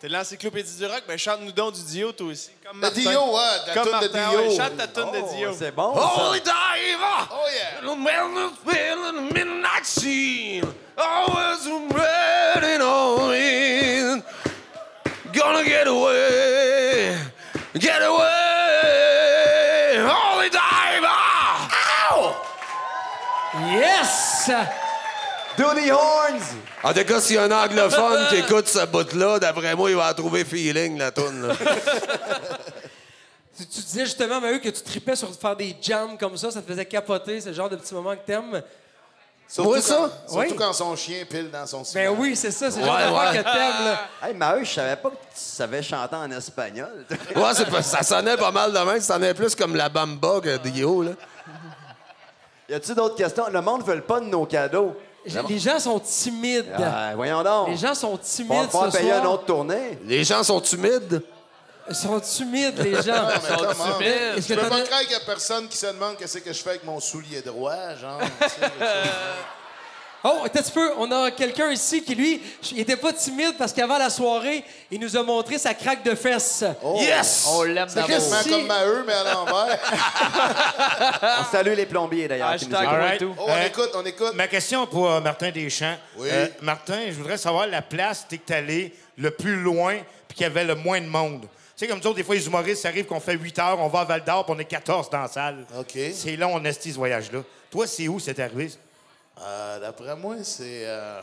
T'es 0.00 0.08
l'encyclopédie 0.08 0.78
du 0.78 0.86
rock, 0.86 1.02
ben 1.06 1.18
chante-nous 1.18 1.52
donc 1.52 1.74
du 1.74 1.82
Dio, 1.82 2.10
toi 2.12 2.28
aussi. 2.28 2.50
Comme 2.64 2.76
Le 2.76 2.80
Martin. 2.80 3.00
Dio, 3.00 3.10
ouais, 3.10 3.40
la 3.66 3.74
Comme 3.74 3.84
toune 3.84 4.00
de 4.00 4.08
Martin, 4.08 4.30
Dio. 4.30 4.38
ouais, 4.40 4.56
chante 4.56 4.76
ta 4.78 4.86
toune 4.86 5.12
de 5.12 5.36
Dio. 5.36 5.52
C'est 5.58 5.72
bon, 5.72 5.94
ça. 5.94 6.24
Holy 6.24 6.40
diver! 6.40 7.28
Oh 7.30 7.46
yeah! 7.52 7.80
The 7.82 9.34
midnight 9.34 9.84
scene. 9.84 10.64
Always 10.96 11.68
ready 11.92 12.82
on 12.82 13.34
in. 13.34 14.22
Gonna 15.34 15.64
get 15.64 15.86
away. 15.86 17.14
Get 17.74 18.00
away. 18.00 19.98
Holy 19.98 20.48
diver! 20.48 21.08
Ow! 22.10 22.36
Yes! 23.70 24.50
Horns! 25.64 26.42
En 26.82 26.92
tout 26.92 27.04
cas, 27.04 27.20
s'il 27.20 27.36
y 27.36 27.38
a 27.38 27.44
un 27.44 27.50
anglophone 27.50 28.26
qui 28.28 28.36
écoute 28.36 28.68
ce 28.68 28.84
bout-là, 28.86 29.38
d'après 29.38 29.74
moi, 29.74 29.90
il 29.90 29.96
va 29.96 30.10
en 30.10 30.14
trouver 30.14 30.44
feeling, 30.44 30.98
la 30.98 31.10
toune. 31.10 31.46
là. 31.48 31.54
Tu, 33.56 33.66
tu 33.66 33.80
disais 33.82 34.04
justement, 34.06 34.40
Maheu, 34.40 34.58
que 34.58 34.70
tu 34.70 34.82
tripais 34.82 35.16
sur 35.16 35.30
faire 35.34 35.54
des 35.56 35.76
jams 35.82 36.16
comme 36.16 36.36
ça. 36.36 36.50
Ça 36.50 36.62
te 36.62 36.66
faisait 36.70 36.86
capoter, 36.86 37.40
ce 37.40 37.52
genre 37.52 37.68
de 37.68 37.76
petits 37.76 37.92
moments 37.94 38.14
que 38.16 38.24
t'aimes. 38.26 38.62
Surtout, 39.46 39.70
Moi, 39.70 39.80
ça? 39.82 39.94
quand, 39.96 40.10
surtout 40.32 40.50
Oui. 40.52 40.56
quand 40.56 40.72
son 40.72 40.94
chien 40.96 41.24
pile 41.28 41.50
dans 41.50 41.66
son 41.66 41.82
ciment. 41.84 42.04
Ben 42.04 42.16
oui, 42.18 42.36
c'est 42.36 42.52
ça, 42.52 42.70
c'est 42.70 42.78
le 42.80 42.86
genre 42.86 42.94
Ouais, 42.94 43.02
d'affaire 43.02 43.30
ouais. 43.32 43.38
que 43.38 43.42
t'aimes, 43.42 43.84
là. 43.84 44.00
Hey, 44.28 44.34
Maheu, 44.34 44.64
je 44.64 44.70
savais 44.70 44.96
pas 44.96 45.10
que 45.10 45.14
tu 45.16 45.20
savais 45.34 45.82
chanter 45.82 46.14
en 46.16 46.30
espagnol. 46.30 47.04
Ouais, 47.36 47.64
pas- 47.70 47.82
ça 47.82 48.02
sonnait 48.04 48.36
pas 48.36 48.52
mal 48.52 48.72
de 48.72 48.78
même. 48.78 49.00
Ça 49.00 49.14
sonnait 49.14 49.34
plus 49.34 49.54
comme 49.56 49.74
la 49.76 49.88
bamba 49.88 50.40
que 50.40 50.56
Dio, 50.58 51.02
là. 51.02 51.10
y 52.68 52.74
a-tu 52.74 52.94
d'autres 52.94 53.16
questions? 53.16 53.48
Le 53.50 53.60
monde 53.60 53.80
ne 53.86 53.92
veut 53.92 54.00
pas 54.00 54.20
de 54.20 54.26
nos 54.26 54.46
cadeaux. 54.46 54.96
Les 55.48 55.58
gens 55.58 55.78
sont 55.78 55.98
timides. 56.00 56.72
Ah, 56.78 57.12
voyons 57.14 57.42
donc. 57.42 57.68
Les 57.68 57.76
gens 57.76 57.94
sont 57.94 58.12
On 58.14 58.16
timides 58.16 58.52
va 58.52 58.64
pouvoir 58.66 58.92
ce 58.92 58.96
payer 58.98 59.10
soir. 59.10 59.20
une 59.22 59.26
autre 59.30 59.44
tournée. 59.44 59.98
Les 60.04 60.24
gens 60.24 60.42
sont 60.42 60.60
humides. 60.62 61.22
Ils 61.88 61.94
sont 61.94 62.20
timides, 62.20 62.78
les 62.78 63.02
gens. 63.02 63.12
Non, 63.22 63.28
mais 63.42 63.56
come 63.56 63.66
on. 63.80 63.98
timides. 63.98 64.44
Je 64.48 64.54
t'en 64.54 64.68
pas 64.68 64.76
as- 64.76 64.82
croire 64.82 65.00
qu'il 65.02 65.10
y 65.10 65.14
a 65.14 65.20
personne 65.20 65.68
qui 65.68 65.76
se 65.76 65.86
demande 65.86 66.16
qu'est-ce 66.16 66.38
que 66.38 66.52
je 66.52 66.62
fais 66.62 66.70
avec 66.70 66.84
mon 66.84 67.00
soulier 67.00 67.42
droit, 67.42 67.94
genre. 68.00 68.20
tu 68.40 68.48
sais, 68.48 68.60
quelque 68.60 68.78
chose. 68.78 69.10
Oh, 70.22 70.42
attends 70.44 70.58
un 70.58 70.62
petit 70.62 70.72
peu. 70.72 70.90
On 70.98 71.10
a 71.10 71.30
quelqu'un 71.30 71.70
ici 71.70 72.02
qui, 72.02 72.14
lui, 72.14 72.42
il 72.72 72.80
était 72.80 72.96
pas 72.96 73.12
timide 73.12 73.54
parce 73.58 73.72
qu'avant 73.72 73.96
la 73.96 74.10
soirée, 74.10 74.62
il 74.90 75.00
nous 75.00 75.16
a 75.16 75.22
montré 75.22 75.56
sa 75.58 75.72
craque 75.72 76.02
de 76.04 76.14
fesses. 76.14 76.62
Yes! 76.96 77.46
On 77.50 77.62
l'aime 77.62 77.88
C'est 77.88 77.94
d'amour. 77.96 78.10
quasiment 78.10 78.42
Si. 78.42 78.50
comme 78.50 78.66
Maheu, 78.66 79.04
mais 79.06 79.12
à 79.14 79.24
l'envers. 79.34 79.78
On 81.40 81.44
salue 81.50 81.74
les 81.74 81.86
plombiers, 81.86 82.28
d'ailleurs. 82.28 82.56
qui 82.56 82.66
nous 82.68 82.74
Hashtag 82.74 82.82
écoutent. 82.88 82.98
moi 82.98 83.04
Alright. 83.04 83.20
tout. 83.20 83.34
Oh, 83.38 83.44
on 83.46 83.52
Euh, 83.52 83.66
écoute, 83.66 83.90
on 83.94 84.04
écoute. 84.04 84.34
Ma 84.34 84.48
question 84.48 84.86
pour 84.86 85.10
euh, 85.10 85.20
Martin 85.20 85.50
Deschamps. 85.50 85.96
Oui. 86.16 86.28
Euh, 86.30 86.46
Martin, 86.60 86.98
je 87.08 87.12
voudrais 87.14 87.38
savoir 87.38 87.66
la 87.66 87.82
place 87.82 88.26
où 88.30 88.36
tu 88.36 88.52
allé 88.52 88.94
le 89.16 89.30
plus 89.30 89.56
loin 89.56 89.96
puis 90.28 90.36
qu'il 90.36 90.42
y 90.44 90.46
avait 90.46 90.64
le 90.64 90.74
moins 90.74 91.00
de 91.00 91.06
monde. 91.06 91.42
Tu 91.42 91.48
sais, 91.76 91.86
comme 91.86 91.98
nous 91.98 92.06
autres, 92.06 92.16
des 92.16 92.24
fois, 92.24 92.34
les 92.34 92.46
humoristes, 92.46 92.82
ça 92.82 92.88
arrive 92.88 93.06
qu'on 93.06 93.20
fait 93.20 93.32
8 93.34 93.58
heures, 93.58 93.80
on 93.80 93.88
va 93.88 94.00
à 94.00 94.04
Val 94.04 94.22
d'Or, 94.22 94.44
puis 94.44 94.54
on 94.54 94.58
est 94.58 94.64
14 94.66 95.08
dans 95.08 95.22
la 95.22 95.28
salle. 95.28 95.64
OK. 95.78 95.98
C'est 96.12 96.36
long, 96.36 96.50
on 96.54 96.64
estie 96.64 96.90
ce 96.92 96.96
voyage-là. 96.96 97.40
Toi, 97.70 97.86
c'est 97.86 98.06
où 98.06 98.20
c'est 98.20 98.38
arrivé? 98.38 98.70
Euh, 99.42 99.80
D'après 99.80 100.16
moi, 100.16 100.36
c'est 100.42 100.82
euh, 100.84 101.20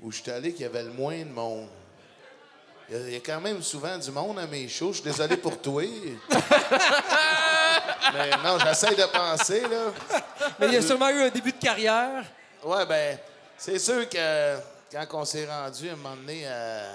où 0.00 0.10
je 0.10 0.22
suis 0.22 0.30
allé 0.30 0.52
qu'il 0.52 0.62
y 0.62 0.64
avait 0.64 0.84
le 0.84 0.92
moins 0.92 1.18
de 1.18 1.24
monde. 1.24 1.68
Il 2.88 2.96
y, 2.96 2.98
a, 2.98 3.02
il 3.08 3.12
y 3.14 3.16
a 3.16 3.20
quand 3.20 3.40
même 3.40 3.62
souvent 3.62 3.98
du 3.98 4.10
monde 4.10 4.38
à 4.38 4.46
mes 4.46 4.68
shows. 4.68 4.92
Je 4.92 5.00
suis 5.00 5.10
désolé 5.10 5.36
pour 5.36 5.60
toi. 5.60 5.82
Mais 8.14 8.30
non, 8.44 8.58
j'essaie 8.58 8.94
de 8.94 9.04
penser, 9.06 9.62
là. 9.62 9.92
Mais 10.58 10.68
il 10.68 10.74
y 10.74 10.76
a 10.76 10.82
sûrement 10.82 11.08
eu 11.10 11.22
un 11.22 11.28
début 11.28 11.52
de 11.52 11.58
carrière. 11.58 12.24
Ouais, 12.62 12.86
ben, 12.86 13.18
c'est 13.58 13.78
sûr 13.78 14.08
que 14.08 14.56
quand 14.92 15.06
on 15.20 15.24
s'est 15.24 15.46
rendu, 15.46 15.88
à 15.88 15.92
un 15.92 15.96
moment 15.96 16.16
donné, 16.16 16.42
euh, 16.44 16.94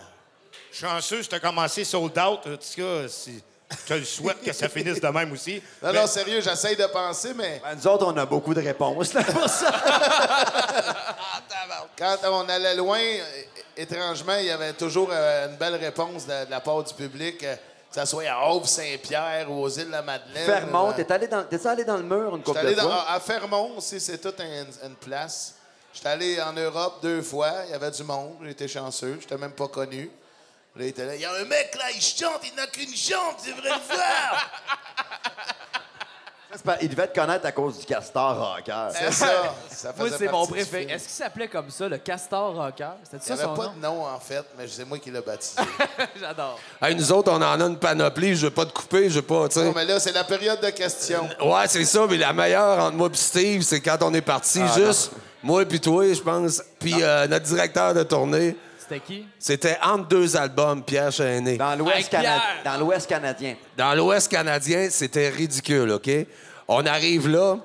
Chanceux, 0.72 1.22
as 1.32 1.40
commencé 1.40 1.84
sold 1.84 2.18
out. 2.18 2.40
En 2.46 2.56
tout 2.56 2.76
cas, 2.76 3.08
si, 3.10 3.44
je 3.72 3.94
te 3.94 3.94
le 4.00 4.06
souhaite 4.06 4.42
que 4.44 4.52
ça 4.54 4.68
finisse 4.70 5.00
de 5.00 5.08
même 5.08 5.32
aussi. 5.32 5.62
Non, 5.82 5.94
non, 5.94 6.08
sérieux, 6.08 6.42
j'essaie 6.42 6.76
de 6.76 6.86
penser, 6.88 7.34
mais 7.36 7.62
Ben, 7.64 7.76
nous 7.76 7.88
autres, 7.88 8.06
on 8.06 8.18
a 8.18 8.26
beaucoup 8.26 8.54
de 8.54 8.62
réponses 8.62 9.14
là, 9.14 9.24
pour 9.24 9.48
ça. 9.50 9.72
quand 11.98 12.18
on 12.26 12.48
allait 12.50 12.76
loin, 12.76 13.00
étrangement, 13.78 14.36
il 14.40 14.46
y 14.46 14.52
avait 14.52 14.74
toujours 14.74 15.10
euh, 15.12 15.48
une 15.50 15.56
belle 15.58 15.76
réponse 15.76 16.26
de, 16.26 16.50
la 16.50 16.60
part 16.60 16.84
du 16.84 16.94
public, 16.94 17.44
euh, 17.44 17.56
que 17.56 17.96
ça 17.96 18.06
soit 18.06 18.24
à 18.30 18.50
Hauve-Saint-Pierre 18.50 19.52
ou 19.52 19.62
aux 19.64 19.70
îles 19.70 19.88
de 19.88 19.92
la 19.92 20.02
Madeleine. 20.02 20.46
Fermont, 20.46 20.90
euh, 20.90 20.94
t'es 20.96 21.12
allé, 21.12 21.28
dans, 21.28 21.44
t'es 21.44 21.66
allé 21.68 21.84
dans 21.84 21.98
le 21.98 22.04
mur 22.04 22.36
une 22.36 22.44
couple 22.44 22.60
allé 22.60 22.72
de 22.72 22.76
dans- 22.80 22.84
fois? 22.90 23.06
à 23.10 23.20
Fermont 23.20 23.78
aussi, 23.78 24.00
c'est 24.00 24.18
toute 24.18 24.40
un- 24.40 24.88
une 24.88 24.96
place. 24.96 25.56
J'étais 25.94 26.08
allé 26.10 26.42
en 26.42 26.54
Europe 26.54 27.00
deux 27.02 27.22
fois, 27.22 27.52
il 27.66 27.72
y 27.72 27.74
avait 27.74 27.92
du 27.92 28.04
monde, 28.04 28.36
j'étais 28.46 28.68
chanceux, 28.70 29.18
j'étais 29.20 29.38
même 29.38 29.52
pas 29.52 29.68
connu. 29.68 30.10
Là, 30.76 30.86
il 30.86 30.88
était 30.88 31.06
là, 31.06 31.16
il 31.16 31.22
y 31.22 31.26
a 31.26 31.34
un 31.34 31.44
mec 31.46 31.76
là, 31.78 31.86
il 31.94 32.02
chante, 32.02 32.42
il 32.46 32.56
n'a 32.56 32.66
qu'une 32.68 32.96
jambe, 32.96 33.36
tu 33.44 33.52
devrais 33.52 33.70
le 33.70 33.94
voir! 33.94 34.52
C'est 36.54 36.64
pas- 36.64 36.78
Il 36.82 36.90
devait 36.90 37.08
te 37.08 37.18
connaître 37.18 37.46
à 37.46 37.52
cause 37.54 37.80
du 37.80 37.86
castor 37.86 38.38
rocker. 38.56 38.88
C'est 38.94 39.12
ça. 39.14 39.54
ça 39.70 39.94
Moi, 39.98 40.08
faisait 40.08 40.18
c'est 40.18 40.26
mon 40.26 40.46
partie 40.46 40.48
du 40.48 40.54
préféré. 40.60 40.82
film. 40.84 40.96
Est-ce 40.96 41.04
qu'il 41.06 41.14
s'appelait 41.14 41.48
comme 41.48 41.70
ça, 41.70 41.88
le 41.88 41.98
Castor 41.98 42.54
Rocker? 42.56 42.90
C'était 43.04 43.18
Il 43.18 43.22
ça 43.24 43.34
n'y 43.36 43.40
son 43.40 43.48
avait 43.48 43.58
pas 43.58 43.66
nom? 43.68 43.74
de 43.74 43.80
nom, 43.82 44.06
en 44.06 44.20
fait, 44.20 44.44
mais 44.58 44.68
c'est 44.68 44.84
moi 44.84 45.00
qui 45.00 45.12
l'ai 45.12 45.22
baptisé. 45.22 45.62
J'adore. 46.20 46.60
Hey, 46.82 46.94
nous 46.96 47.10
autres, 47.14 47.32
on 47.32 47.36
en 47.42 47.62
a 47.62 47.64
une 47.64 47.78
panoplie. 47.80 48.36
Je 48.36 48.48
veux 48.48 48.52
pas 48.52 48.66
te 48.66 48.74
couper, 48.74 49.10
je 49.10 49.16
veux 49.16 49.22
pas, 49.22 49.48
tu 49.48 49.56
sais. 49.60 49.64
non, 49.66 49.72
mais 49.74 49.86
là, 49.86 49.98
c'est 50.02 50.12
la 50.12 50.26
période 50.26 50.60
de 50.60 50.70
questions. 50.72 51.30
Ouais, 51.42 51.68
c'est 51.70 51.86
ça, 51.86 52.06
mais 52.10 52.18
la 52.18 52.34
meilleure 52.34 52.80
entre 52.84 52.98
moi 52.98 53.08
et 53.12 53.16
Steve, 53.16 53.62
c'est 53.62 53.80
quand 53.80 53.98
on 54.02 54.14
est 54.14 54.22
parti, 54.22 54.60
Ah, 54.62 54.74
juste 54.78 55.12
moi 55.42 55.64
puis 55.66 55.80
toi, 55.80 56.04
je 56.14 56.20
pense. 56.22 56.62
Puis 56.80 56.96
euh, 57.02 57.28
notre 57.28 57.46
directeur 57.46 57.94
de 57.94 58.04
tournée, 58.04 58.58
C'était 58.92 59.00
qui? 59.06 59.26
c'était 59.40 59.78
entre 59.82 60.08
deux 60.10 60.36
albums, 60.36 60.84
Pierre 60.84 61.12
Chenet. 61.14 61.56
Dans 61.56 61.76
l'Ouest 61.78 62.10
cana- 62.10 62.42
canadien. 63.08 63.56
Dans 63.78 63.96
l'Ouest 63.96 64.30
canadien, 64.30 64.90
c'était 64.90 65.30
ridicule, 65.30 65.92
OK? 65.92 66.10
On 66.68 66.86
arrive 66.86 67.30
là, 67.30 67.58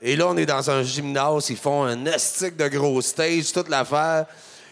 et 0.00 0.14
là, 0.14 0.28
on 0.28 0.36
est 0.36 0.46
dans 0.46 0.70
un 0.70 0.82
gymnase. 0.84 1.50
Ils 1.50 1.56
font 1.56 1.82
un 1.82 2.06
estique 2.06 2.56
de 2.56 2.68
gros 2.68 3.00
stage, 3.02 3.52
toute 3.52 3.68
l'affaire. 3.68 4.26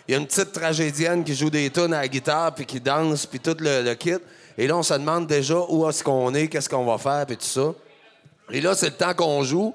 Il 0.06 0.12
y 0.12 0.14
a 0.14 0.18
une 0.18 0.26
petite 0.26 0.52
tragédienne 0.52 1.24
qui 1.24 1.34
joue 1.34 1.50
des 1.50 1.68
tunes 1.70 1.92
à 1.92 2.02
la 2.02 2.08
guitare, 2.08 2.54
puis 2.54 2.64
qui 2.66 2.80
danse, 2.80 3.26
puis 3.26 3.40
tout 3.40 3.56
le, 3.58 3.82
le 3.82 3.94
kit. 3.96 4.14
Et 4.56 4.68
là, 4.68 4.76
on 4.76 4.84
se 4.84 4.94
demande 4.94 5.26
déjà 5.26 5.56
où 5.68 5.88
est-ce 5.88 6.04
qu'on 6.04 6.32
est, 6.34 6.46
qu'est-ce 6.46 6.68
qu'on 6.68 6.84
va 6.84 6.98
faire, 6.98 7.26
puis 7.26 7.36
tout 7.36 7.44
ça. 7.44 7.72
Et 8.52 8.60
là, 8.60 8.76
c'est 8.76 8.90
le 8.90 8.96
temps 8.96 9.12
qu'on 9.14 9.42
joue, 9.42 9.74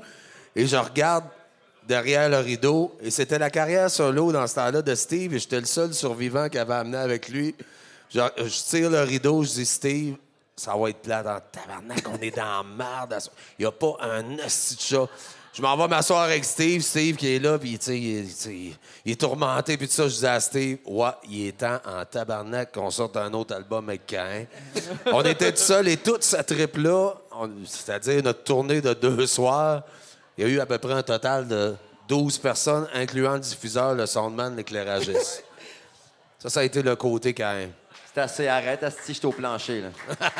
et 0.55 0.65
je 0.65 0.77
regarde 0.77 1.25
derrière 1.87 2.29
le 2.29 2.37
rideau, 2.37 2.95
et 3.01 3.11
c'était 3.11 3.39
la 3.39 3.49
carrière 3.49 3.89
solo 3.89 4.31
dans 4.31 4.45
ce 4.47 4.55
temps-là 4.55 4.81
de 4.81 4.95
Steve, 4.95 5.33
et 5.33 5.39
j'étais 5.39 5.59
le 5.59 5.65
seul 5.65 5.93
survivant 5.93 6.49
qu'il 6.49 6.59
avait 6.59 6.73
amené 6.73 6.97
avec 6.97 7.29
lui. 7.29 7.55
Je, 8.09 8.19
je 8.37 8.69
tire 8.69 8.89
le 8.89 9.01
rideau, 9.01 9.43
je 9.43 9.49
dis 9.49 9.65
Steve, 9.65 10.15
ça 10.55 10.75
va 10.75 10.89
être 10.89 11.01
plat 11.01 11.23
dans 11.23 11.39
tabarnak, 11.51 12.03
on 12.07 12.21
est 12.21 12.35
dans 12.35 12.43
la 12.43 12.63
merde. 12.63 13.17
Il 13.57 13.63
n'y 13.63 13.65
a 13.65 13.71
pas 13.71 13.97
un 14.01 14.37
esti 14.37 14.75
de 14.75 14.81
chat. 14.81 15.07
Je 15.53 15.61
m'en 15.61 15.75
vais 15.75 15.87
m'asseoir 15.87 16.21
avec 16.21 16.45
Steve, 16.45 16.81
Steve 16.81 17.17
qui 17.17 17.35
est 17.35 17.39
là, 17.39 17.57
puis 17.59 17.73
il, 17.73 18.75
il 19.05 19.11
est 19.11 19.19
tourmenté, 19.19 19.75
puis 19.75 19.87
tout 19.87 19.93
ça. 19.93 20.07
Je 20.07 20.17
dis 20.17 20.25
à 20.25 20.39
Steve, 20.39 20.77
ouais, 20.85 21.09
il 21.29 21.47
est 21.47 21.57
temps 21.57 21.79
en 21.85 22.05
tabarnak 22.05 22.71
qu'on 22.71 22.89
sorte 22.89 23.17
un 23.17 23.33
autre 23.33 23.55
album 23.55 23.89
avec 23.89 24.05
Cain. 24.05 24.45
on 25.07 25.23
était 25.23 25.51
tout 25.51 25.57
seuls 25.57 25.89
et 25.89 25.97
toute 25.97 26.23
cette 26.23 26.47
trip-là, 26.47 27.15
c'est-à-dire 27.65 28.23
notre 28.23 28.43
tournée 28.43 28.79
de 28.79 28.93
deux 28.93 29.27
soirs, 29.27 29.83
il 30.41 30.47
y 30.47 30.49
a 30.49 30.53
eu 30.55 30.59
à 30.59 30.65
peu 30.65 30.79
près 30.79 30.93
un 30.93 31.03
total 31.03 31.47
de 31.47 31.75
12 32.07 32.39
personnes, 32.39 32.87
incluant 32.95 33.33
le 33.33 33.41
diffuseur, 33.41 33.93
le 33.93 34.07
soundman, 34.07 34.55
l'éclairagiste. 34.55 35.43
ça, 36.39 36.49
ça 36.49 36.61
a 36.61 36.63
été 36.63 36.81
le 36.81 36.95
côté 36.95 37.31
Cain. 37.31 37.67
C'est 38.11 38.21
assez, 38.21 38.47
arrête, 38.47 38.81
asti, 38.81 39.13
j'étais 39.13 39.27
au 39.27 39.31
plancher, 39.31 39.81
là. 39.81 39.89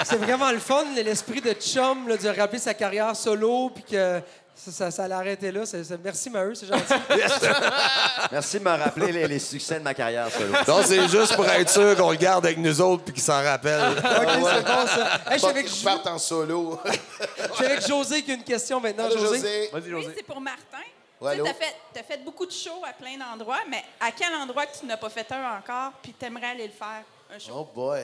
C'est 0.03 0.15
vraiment 0.15 0.51
le 0.51 0.57
fun, 0.57 0.85
l'esprit 0.95 1.39
de 1.39 1.53
chum, 1.53 2.07
là, 2.07 2.17
de 2.17 2.27
rappeler 2.29 2.57
sa 2.57 2.73
carrière 2.73 3.15
solo, 3.15 3.69
puis 3.69 3.83
que 3.83 4.19
ça, 4.55 4.71
ça, 4.71 4.91
ça 4.91 5.03
allait 5.05 5.15
arrêter 5.15 5.51
là. 5.51 5.65
C'est- 5.65 5.83
c'est- 5.83 5.97
merci, 6.03 6.29
Maheu, 6.29 6.53
c'est 6.53 6.67
gentil. 6.67 6.83
Merci 8.31 8.59
de 8.59 8.63
me 8.63 8.69
rappeler 8.77 9.11
les, 9.11 9.27
les 9.27 9.39
succès 9.39 9.75
de 9.79 9.83
ma 9.83 9.93
carrière, 9.93 10.29
solo. 10.31 10.53
Donc, 10.67 10.85
c'est 10.85 11.07
juste 11.07 11.35
pour 11.35 11.45
être 11.47 11.69
sûr 11.69 11.95
qu'on 11.97 12.11
le 12.11 12.17
garde 12.17 12.45
avec 12.45 12.57
nous 12.59 12.79
autres 12.81 13.03
puis 13.05 13.13
qu'il 13.13 13.23
s'en 13.23 13.41
rappelle. 13.43 13.81
OK, 13.97 14.03
c'est 14.03 14.63
bon, 14.63 14.87
ça. 14.87 15.21
Hey, 15.27 15.33
je 15.33 15.37
suis 15.37 15.41
Pas 15.41 15.49
avec, 15.49 15.65
qu'ils 15.65 15.81
Jo- 15.83 16.09
en 16.09 16.17
solo. 16.19 16.79
je 16.85 17.53
suis 17.55 17.65
avec 17.65 17.87
José 17.87 18.21
qui 18.23 18.31
a 18.31 18.35
une 18.35 18.43
question 18.43 18.79
maintenant. 18.79 19.05
Allô, 19.05 19.17
José. 19.17 19.37
José. 19.37 19.69
Vas-y, 19.73 19.81
Oui, 19.83 19.89
José. 20.03 20.13
c'est 20.17 20.23
pour 20.23 20.39
Martin. 20.39 20.77
Ouais, 21.19 21.35
tu 21.35 21.41
allô? 21.41 21.49
as 21.49 21.53
fait, 21.53 21.75
t'as 21.93 22.03
fait 22.03 22.17
beaucoup 22.23 22.45
de 22.45 22.51
shows 22.51 22.83
à 22.87 22.93
plein 22.93 23.17
d'endroits, 23.17 23.59
mais 23.69 23.83
à 23.99 24.11
quel 24.11 24.33
endroit 24.35 24.65
que 24.67 24.77
tu 24.79 24.85
n'as 24.85 24.97
pas 24.97 25.09
fait 25.09 25.31
un 25.31 25.57
encore, 25.57 25.93
puis 26.01 26.13
t'aimerais 26.13 26.47
aller 26.51 26.67
le 26.67 26.73
faire, 26.73 27.03
un 27.33 27.39
show? 27.39 27.51
Oh 27.55 27.69
boy. 27.75 28.01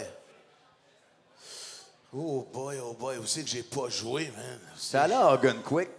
Oh 2.16 2.48
boy, 2.54 2.78
oh 2.84 2.94
boy. 2.94 3.18
Où 3.18 3.26
c'est 3.26 3.44
que 3.44 3.50
j'ai 3.50 3.64
pas 3.64 3.90
joué, 3.90 4.32
man? 4.36 4.60
C'est 4.78 4.98
allé 4.98 5.14
à 5.14 5.32
Hogan 5.34 5.62
Quick. 5.62 5.90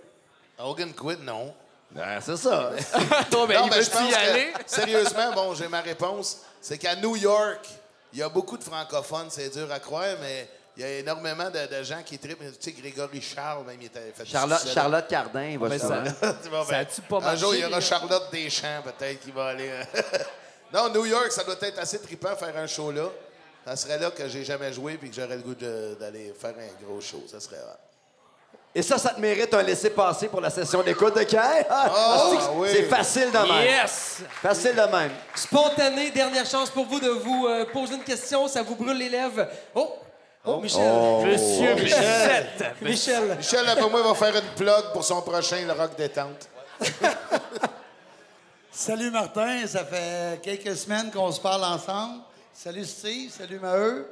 Hogan 0.59 0.93
Quid, 0.94 1.20
non. 1.22 1.55
Ben, 1.90 2.20
c'est 2.20 2.36
ça. 2.36 2.70
Toi, 3.30 3.47
ben, 3.47 3.60
non, 3.60 3.66
il 3.66 3.70
mais 3.70 3.76
veut 3.78 3.82
je 3.82 3.90
pense 3.90 4.10
y 4.10 4.14
aller? 4.14 4.52
que, 4.52 4.59
sérieusement, 4.66 5.32
bon, 5.32 5.55
j'ai 5.55 5.68
ma 5.68 5.80
réponse. 5.80 6.39
C'est 6.60 6.76
qu'à 6.78 6.97
New 6.97 7.16
York, 7.16 7.66
il 8.12 8.18
y 8.18 8.22
a 8.22 8.28
beaucoup 8.28 8.59
de 8.59 8.64
francophones, 8.64 9.28
c'est 9.30 9.48
dur 9.51 9.70
à 9.72 9.78
croire, 9.80 10.16
mais 10.20 10.48
il 10.76 10.82
y 10.82 10.85
a 10.85 10.98
énormément 10.98 11.48
de, 11.51 11.66
de 11.78 11.82
gens 11.82 12.02
qui 12.05 12.18
trippent. 12.18 12.39
Tu 12.40 12.55
sais, 12.60 12.72
Grégory 12.72 13.20
Charles, 13.22 13.64
même, 13.64 13.78
il 13.80 13.86
était 13.86 14.12
fait 14.14 14.26
Charlotte. 14.26 14.66
Charlotte 14.72 15.09
Cardin, 15.09 15.44
il 15.47 15.59
va 15.59 15.68
Mais 15.68 15.78
se 15.78 15.86
ça- 15.86 16.05
Ça 16.20 16.36
ben, 16.51 16.72
a-tu 16.78 17.01
pas 17.02 17.18
Un 17.22 17.36
jour, 17.36 17.55
il 17.55 17.59
y 17.59 17.62
marché, 17.62 17.74
aura? 17.74 17.80
Charlotte 17.80 18.30
Deschamps, 18.32 18.82
peut-être, 18.85 19.20
qui 19.20 19.30
va 19.30 19.47
aller. 19.47 19.70
euh, 19.70 19.82
non, 20.72 20.90
New 20.90 21.06
York, 21.06 21.32
ça 21.32 21.43
doit 21.44 21.56
être 21.62 21.78
assez 21.78 21.98
trippant 22.01 22.36
faire 22.36 22.56
un 22.56 22.66
show 22.66 22.93
là. 22.93 23.09
Ça 23.64 23.76
serait 23.76 23.98
là 23.98 24.10
que 24.10 24.28
j'ai 24.28 24.44
jamais 24.44 24.72
joué 24.72 24.97
puis 24.98 25.10
que 25.10 25.16
j'aurais 25.16 25.36
le 25.36 25.43
goût 25.43 25.55
d'aller 25.55 26.35
faire 26.39 26.55
un 26.59 26.85
gros 26.85 27.01
show. 27.01 27.24
Ça 27.30 27.40
serait 27.40 27.60
rare. 27.60 27.76
Et 28.78 28.82
ça, 28.82 28.96
ça 28.96 29.09
te 29.10 29.20
mérite 29.20 29.52
un 29.52 29.62
laissez-passer 29.64 30.28
pour 30.28 30.40
la 30.40 30.50
session 30.50 30.84
d'écoute 30.84 31.16
de 31.16 31.24
Cain. 31.24 31.42
Ah, 31.68 31.90
Ah, 31.92 32.30
c'est- 32.30 32.48
oui. 32.55 32.84
Facile 32.88 33.32
de 33.32 33.38
même. 33.38 33.64
Yes! 33.64 34.20
Facile 34.40 34.76
de 34.76 34.96
même. 34.96 35.10
Spontané, 35.34 36.12
dernière 36.12 36.46
chance 36.46 36.70
pour 36.70 36.84
vous 36.86 37.00
de 37.00 37.09
vous 37.09 37.46
euh, 37.48 37.64
poser 37.72 37.96
une 37.96 38.05
question. 38.05 38.46
Ça 38.46 38.62
vous 38.62 38.76
brûle 38.76 38.96
les 38.96 39.09
lèvres. 39.09 39.48
Oh! 39.74 39.96
Oh, 40.44 40.60
Michel. 40.60 40.80
Monsieur 41.26 41.74
Michel. 41.74 42.46
Michel. 42.80 43.36
Michel, 43.36 43.66
d'après 43.66 43.90
moi, 43.90 44.00
va 44.00 44.14
faire 44.14 44.36
une 44.36 44.55
plug 44.56 44.92
pour 44.92 45.02
son 45.02 45.22
prochain, 45.22 45.56
le 45.66 45.72
rock 45.72 45.96
détente. 45.98 46.48
Salut 48.70 49.10
Martin, 49.10 49.66
ça 49.66 49.84
fait 49.84 50.40
quelques 50.40 50.76
semaines 50.76 51.10
qu'on 51.10 51.32
se 51.32 51.40
parle 51.40 51.64
ensemble. 51.64 52.20
Salut 52.55 52.84
Steve, 52.84 53.32
salut 53.36 53.59
Maheu. 53.59 54.06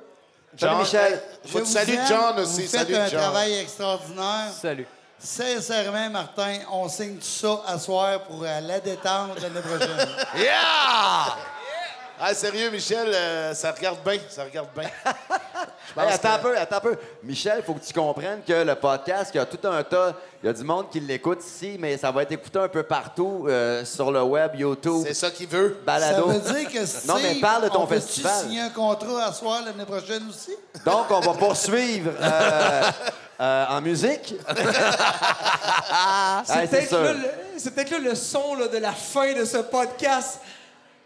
Salut, 0.58 0.76
Michel. 0.76 1.22
Je 1.44 1.50
Faut 1.50 1.58
que 1.58 1.64
vous 1.64 1.68
tu 1.68 1.72
salues 1.72 1.94
aime, 1.94 2.06
John 2.08 2.38
aussi. 2.40 2.62
Vous 2.62 2.68
faites 2.68 2.80
Salut, 2.80 2.96
un 2.96 3.08
John. 3.08 3.20
travail 3.20 3.54
extraordinaire. 3.58 4.50
Salut. 4.60 4.86
Sincèrement, 5.18 6.10
Martin, 6.10 6.58
on 6.72 6.88
signe 6.88 7.16
tout 7.16 7.24
ça 7.24 7.62
à 7.66 7.78
soir 7.78 8.20
pour 8.22 8.42
euh, 8.44 8.60
la 8.60 8.80
détente 8.80 9.40
l'année 9.40 9.60
prochaine. 9.60 10.08
Yeah! 10.36 11.36
Ah, 12.18 12.32
sérieux, 12.34 12.70
Michel, 12.70 13.08
euh, 13.12 13.54
ça 13.54 13.72
regarde 13.72 13.98
bien. 14.04 14.18
Ça 14.30 14.44
regarde 14.44 14.68
bien. 14.76 14.88
Hey, 15.96 16.12
attends 16.12 16.32
un 16.32 16.38
peu, 16.38 16.58
attends 16.58 16.76
un 16.76 16.80
peu. 16.80 16.96
Michel, 17.22 17.56
il 17.58 17.64
faut 17.64 17.74
que 17.74 17.84
tu 17.84 17.92
comprennes 17.92 18.40
que 18.46 18.52
le 18.52 18.74
podcast, 18.74 19.30
il 19.34 19.38
y 19.38 19.40
a 19.40 19.46
tout 19.46 19.66
un 19.68 19.82
tas, 19.82 20.14
il 20.42 20.46
y 20.46 20.48
a 20.48 20.52
du 20.52 20.62
monde 20.64 20.90
qui 20.90 21.00
l'écoute 21.00 21.40
ici, 21.44 21.76
mais 21.78 21.96
ça 21.96 22.10
va 22.10 22.22
être 22.22 22.32
écouté 22.32 22.58
un 22.58 22.68
peu 22.68 22.82
partout 22.82 23.44
euh, 23.48 23.84
sur 23.84 24.10
le 24.10 24.22
web, 24.22 24.52
YouTube, 24.56 25.04
C'est 25.06 25.14
ça 25.14 25.30
qu'il 25.30 25.48
veut. 25.48 25.76
ça 25.80 25.84
balado. 25.86 26.26
veut 26.26 26.54
dire 26.54 26.70
que 26.70 26.84
Steve, 26.84 27.06
Non, 27.08 27.14
mais 27.22 27.34
parle 27.36 27.64
de 27.64 27.68
ton 27.68 27.82
on 27.82 27.86
festival. 27.86 28.32
signer 28.42 28.60
un 28.62 28.70
contrat 28.70 29.24
à 29.26 29.32
soir 29.32 29.62
l'année 29.64 29.84
prochaine 29.86 30.22
aussi? 30.28 30.52
Donc, 30.84 31.06
on 31.10 31.20
va 31.20 31.32
poursuivre 31.34 32.10
euh, 32.20 32.82
euh, 33.40 33.64
en 33.70 33.80
musique. 33.80 34.34
C'est 36.44 36.54
Hey, 36.54 36.68
c'est 36.68 37.70
peut-être 37.74 37.90
là, 37.90 38.00
le- 38.02 38.08
là 38.08 38.14
son 38.14 38.54
là, 38.54 38.68
de 38.68 38.78
la 38.78 38.92
fin 38.92 39.32
de 39.32 39.44
ce 39.44 39.58
podcast. 39.58 40.40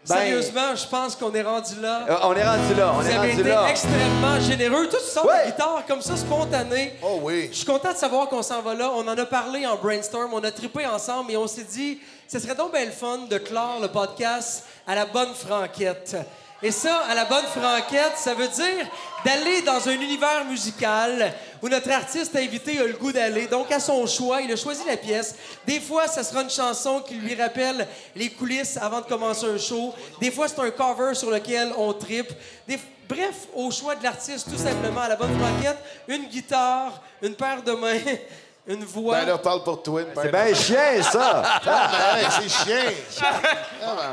Ben- 0.07 0.15
Sérieusement, 0.15 0.75
je 0.75 0.87
pense 0.87 1.15
qu'on 1.15 1.31
est 1.33 1.43
rendu 1.43 1.79
là. 1.79 2.05
Euh, 2.09 2.15
on 2.23 2.33
est 2.35 2.43
rendu 2.43 2.73
là, 2.73 2.91
on 2.95 3.01
Vous 3.01 3.07
est 3.07 3.13
avez 3.13 3.29
rendu 3.29 3.41
été 3.41 3.49
là. 3.49 3.67
extrêmement 3.69 4.39
généreux. 4.39 4.87
Tout 4.89 4.97
sort 4.99 5.27
Ouais. 5.27 5.45
de 5.45 5.51
guitare 5.51 5.83
comme 5.87 6.01
ça, 6.01 6.17
spontané. 6.17 6.93
Oh 7.03 7.19
oui. 7.21 7.49
Je 7.51 7.57
suis 7.57 7.65
content 7.67 7.91
de 7.93 7.97
savoir 7.97 8.27
qu'on 8.27 8.41
s'en 8.41 8.61
va 8.63 8.73
là. 8.73 8.89
On 8.95 9.07
en 9.07 9.15
a 9.15 9.25
parlé 9.27 9.67
en 9.67 9.75
brainstorm, 9.75 10.33
on 10.33 10.43
a 10.43 10.49
trippé 10.51 10.87
ensemble 10.87 11.31
et 11.31 11.37
on 11.37 11.45
s'est 11.45 11.65
dit, 11.65 11.99
ce 12.27 12.39
serait 12.39 12.55
donc 12.55 12.71
bien 12.73 12.85
le 12.85 12.91
fun 12.91 13.19
de 13.29 13.37
clore 13.37 13.77
le 13.79 13.89
podcast 13.89 14.63
à 14.87 14.95
la 14.95 15.05
bonne 15.05 15.35
franquette. 15.35 16.17
Et 16.63 16.71
ça, 16.71 17.01
à 17.09 17.15
la 17.15 17.25
bonne 17.25 17.45
franquette, 17.45 18.13
ça 18.17 18.33
veut 18.35 18.47
dire 18.47 18.85
d'aller 19.25 19.61
dans 19.61 19.87
un 19.87 19.93
univers 19.93 20.45
musical 20.45 21.33
où 21.61 21.69
notre 21.69 21.89
artiste 21.91 22.35
invité 22.35 22.79
a 22.79 22.83
le 22.83 22.93
goût 22.93 23.11
d'aller. 23.11 23.47
Donc, 23.47 23.71
à 23.71 23.79
son 23.79 24.05
choix, 24.05 24.41
il 24.41 24.51
a 24.51 24.55
choisi 24.55 24.81
la 24.87 24.97
pièce. 24.97 25.35
Des 25.65 25.79
fois, 25.79 26.07
ça 26.07 26.23
sera 26.23 26.41
une 26.43 26.49
chanson 26.49 27.01
qui 27.01 27.15
lui 27.15 27.33
rappelle 27.39 27.87
les 28.15 28.29
coulisses 28.29 28.77
avant 28.77 29.01
de 29.01 29.05
commencer 29.05 29.45
un 29.47 29.57
show. 29.57 29.93
Des 30.19 30.29
fois, 30.31 30.47
c'est 30.47 30.59
un 30.59 30.69
cover 30.71 31.15
sur 31.15 31.31
lequel 31.31 31.71
on 31.77 31.93
tripe. 31.93 32.31
Des- 32.67 32.79
Bref, 33.09 33.47
au 33.53 33.69
choix 33.71 33.95
de 33.95 34.03
l'artiste, 34.03 34.49
tout 34.49 34.57
simplement, 34.57 35.01
à 35.01 35.09
la 35.09 35.15
bonne 35.17 35.37
franquette, 35.37 35.77
une 36.07 36.27
guitare, 36.27 37.01
une 37.21 37.35
paire 37.35 37.61
de 37.61 37.73
mains 37.73 37.99
une 38.67 38.85
voix. 38.85 39.17
Ben 39.19 39.25
là, 39.27 39.37
parle 39.37 39.63
pour 39.65 39.83
toi. 39.83 40.01
une 40.01 40.07
C'est 40.15 40.31
bien 40.31 40.53
chien, 40.53 41.03
ça! 41.03 41.43
Ah, 41.65 42.15
ben, 42.15 42.29
c'est 42.39 42.49
chien. 42.49 42.85
Ah, 43.21 43.33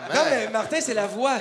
ben, 0.08 0.14
Non, 0.16 0.20
mais 0.30 0.48
Martin, 0.48 0.78
c'est 0.80 0.94
la 0.94 1.06
voix. 1.06 1.36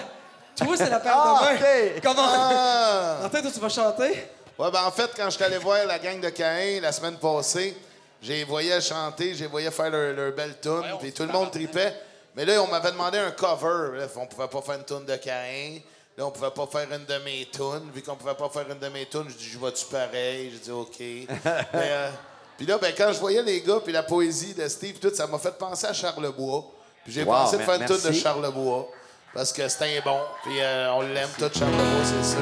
Toi, 0.57 0.75
c'est 0.77 0.89
la 0.89 0.99
paire 0.99 1.13
Ah, 1.15 1.49
de 1.53 1.59
mains. 1.93 1.99
Comment? 2.01 2.21
Ah. 2.25 3.17
Martin, 3.21 3.41
toi, 3.41 3.51
tu 3.53 3.59
vas 3.59 3.69
chanter? 3.69 4.27
Ouais, 4.57 4.71
ben 4.71 4.83
en 4.85 4.91
fait, 4.91 5.11
quand 5.15 5.25
je 5.25 5.35
suis 5.35 5.43
allé 5.43 5.57
voir 5.59 5.85
la 5.85 5.99
gang 5.99 6.19
de 6.19 6.29
Caïn 6.29 6.81
la 6.81 6.91
semaine 6.91 7.17
passée, 7.17 7.77
j'ai 8.21 8.43
voyé 8.43 8.79
chanter, 8.81 9.35
j'ai 9.35 9.45
voyé 9.45 9.69
faire 9.69 9.91
leur, 9.91 10.15
leur 10.15 10.31
belle 10.33 10.55
tune, 10.59 10.81
puis 10.99 11.11
tout 11.13 11.23
le 11.23 11.31
monde 11.31 11.51
tripait. 11.51 11.93
Mais 12.35 12.43
là, 12.45 12.61
on 12.63 12.67
m'avait 12.67 12.91
demandé 12.91 13.19
un 13.19 13.31
cover. 13.31 13.91
Bref, 13.97 14.11
on 14.15 14.25
pouvait 14.25 14.47
pas 14.47 14.61
faire 14.61 14.75
une 14.75 14.83
tune 14.85 15.05
de 15.05 15.15
Caïn. 15.17 15.79
Là, 16.17 16.25
on 16.25 16.31
pouvait 16.31 16.49
pas 16.49 16.65
faire 16.65 16.87
une 16.91 17.05
de 17.05 17.17
mes 17.23 17.47
tunes. 17.51 17.91
Vu 17.93 18.01
qu'on 18.01 18.15
pouvais 18.15 18.33
pas 18.33 18.49
faire 18.49 18.65
une 18.71 18.79
de 18.79 18.87
mes 18.89 19.05
tunes, 19.05 19.25
je 19.29 19.35
dis, 19.35 19.49
je 19.53 19.59
vais-tu 19.59 19.85
pareil? 19.85 20.51
J'ai 20.53 20.59
dit, 20.59 20.71
OK. 20.71 20.99
Euh, 21.75 22.09
puis 22.57 22.65
là, 22.65 22.79
ben, 22.79 22.91
quand 22.97 23.13
je 23.13 23.19
voyais 23.19 23.43
les 23.43 23.61
gars, 23.61 23.79
puis 23.83 23.93
la 23.93 24.01
poésie 24.01 24.55
de 24.55 24.67
Steve, 24.67 24.97
tout, 24.97 25.13
ça 25.13 25.27
m'a 25.27 25.37
fait 25.37 25.55
penser 25.55 25.85
à 25.85 25.93
Charlebois. 25.93 26.63
Puis 27.03 27.13
j'ai 27.13 27.21
Wow, 27.23 27.33
pensé 27.33 27.57
de 27.57 27.61
faire 27.61 27.75
une 27.79 27.85
tune 27.85 28.01
de 28.01 28.11
Charlebois. 28.11 28.87
Parce 29.33 29.53
que 29.53 29.67
c'était 29.67 29.97
un 29.97 30.01
bon. 30.01 30.19
Puis 30.43 30.59
euh, 30.61 30.91
on 30.93 31.01
l'aime 31.01 31.29
tout, 31.37 31.49
Charlebois, 31.53 31.83
c'est 32.03 32.31
sûr. 32.31 32.41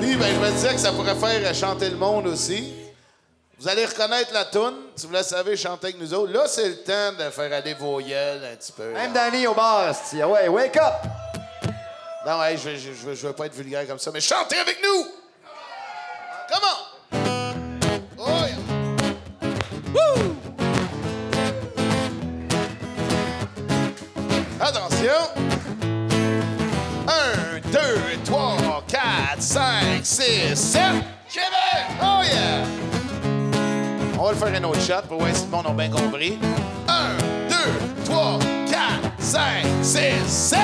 Puis 0.00 0.16
ben, 0.16 0.34
je 0.34 0.40
me 0.40 0.50
disais 0.50 0.72
que 0.74 0.80
ça 0.80 0.92
pourrait 0.92 1.14
faire 1.16 1.54
chanter 1.54 1.90
le 1.90 1.96
monde 1.96 2.26
aussi. 2.26 2.72
Vous 3.58 3.68
allez 3.68 3.84
reconnaître 3.86 4.32
la 4.32 4.46
toune. 4.46 4.74
Si 4.96 5.06
vous 5.06 5.12
la 5.12 5.22
savez, 5.22 5.56
chanter 5.56 5.88
avec 5.88 6.00
nous 6.00 6.12
autres. 6.14 6.32
Là, 6.32 6.46
c'est 6.48 6.68
le 6.68 6.76
temps 6.82 7.12
de 7.18 7.30
faire 7.30 7.52
aller 7.52 7.74
vos 7.74 8.00
gueules 8.00 8.44
un 8.52 8.56
petit 8.56 8.72
peu. 8.72 8.92
là. 8.92 9.00
Même 9.00 9.12
Danny 9.12 9.46
au 9.46 9.54
bar. 9.54 9.92
Ah 9.92 10.28
Ouais, 10.28 10.48
wake 10.48 10.76
up! 10.76 10.94
Non, 12.26 12.42
hey, 12.42 12.56
je, 12.56 12.70
je, 12.70 12.76
je, 12.92 13.06
veux- 13.06 13.14
je 13.14 13.26
veux 13.26 13.32
pas 13.34 13.46
être 13.46 13.54
vulgaire 13.54 13.86
comme 13.86 13.98
ça, 13.98 14.10
mais 14.12 14.20
chantez 14.20 14.56
avec 14.58 14.78
nous! 14.82 15.06
Comment? 16.50 17.20
Oh! 18.18 18.30
Attention! 24.60 25.43
5, 30.04 30.54
6, 30.54 30.54
7. 30.54 30.82
Québec! 31.32 31.86
Oh 32.02 32.20
yeah! 32.22 32.66
On 34.18 34.24
va 34.24 34.32
le 34.32 34.36
faire 34.36 34.54
un 34.54 34.64
autre 34.64 34.80
shot 34.82 35.06
pour 35.08 35.18
voir 35.18 35.34
si 35.34 35.44
le 35.46 35.50
monde 35.50 35.66
a 35.66 35.70
bien 35.70 35.88
compris. 35.88 36.38
1, 36.86 37.16
2, 37.48 37.54
3, 38.04 38.38
4, 38.70 38.80
5, 39.18 39.42
6, 39.82 40.00
7. 40.26 40.58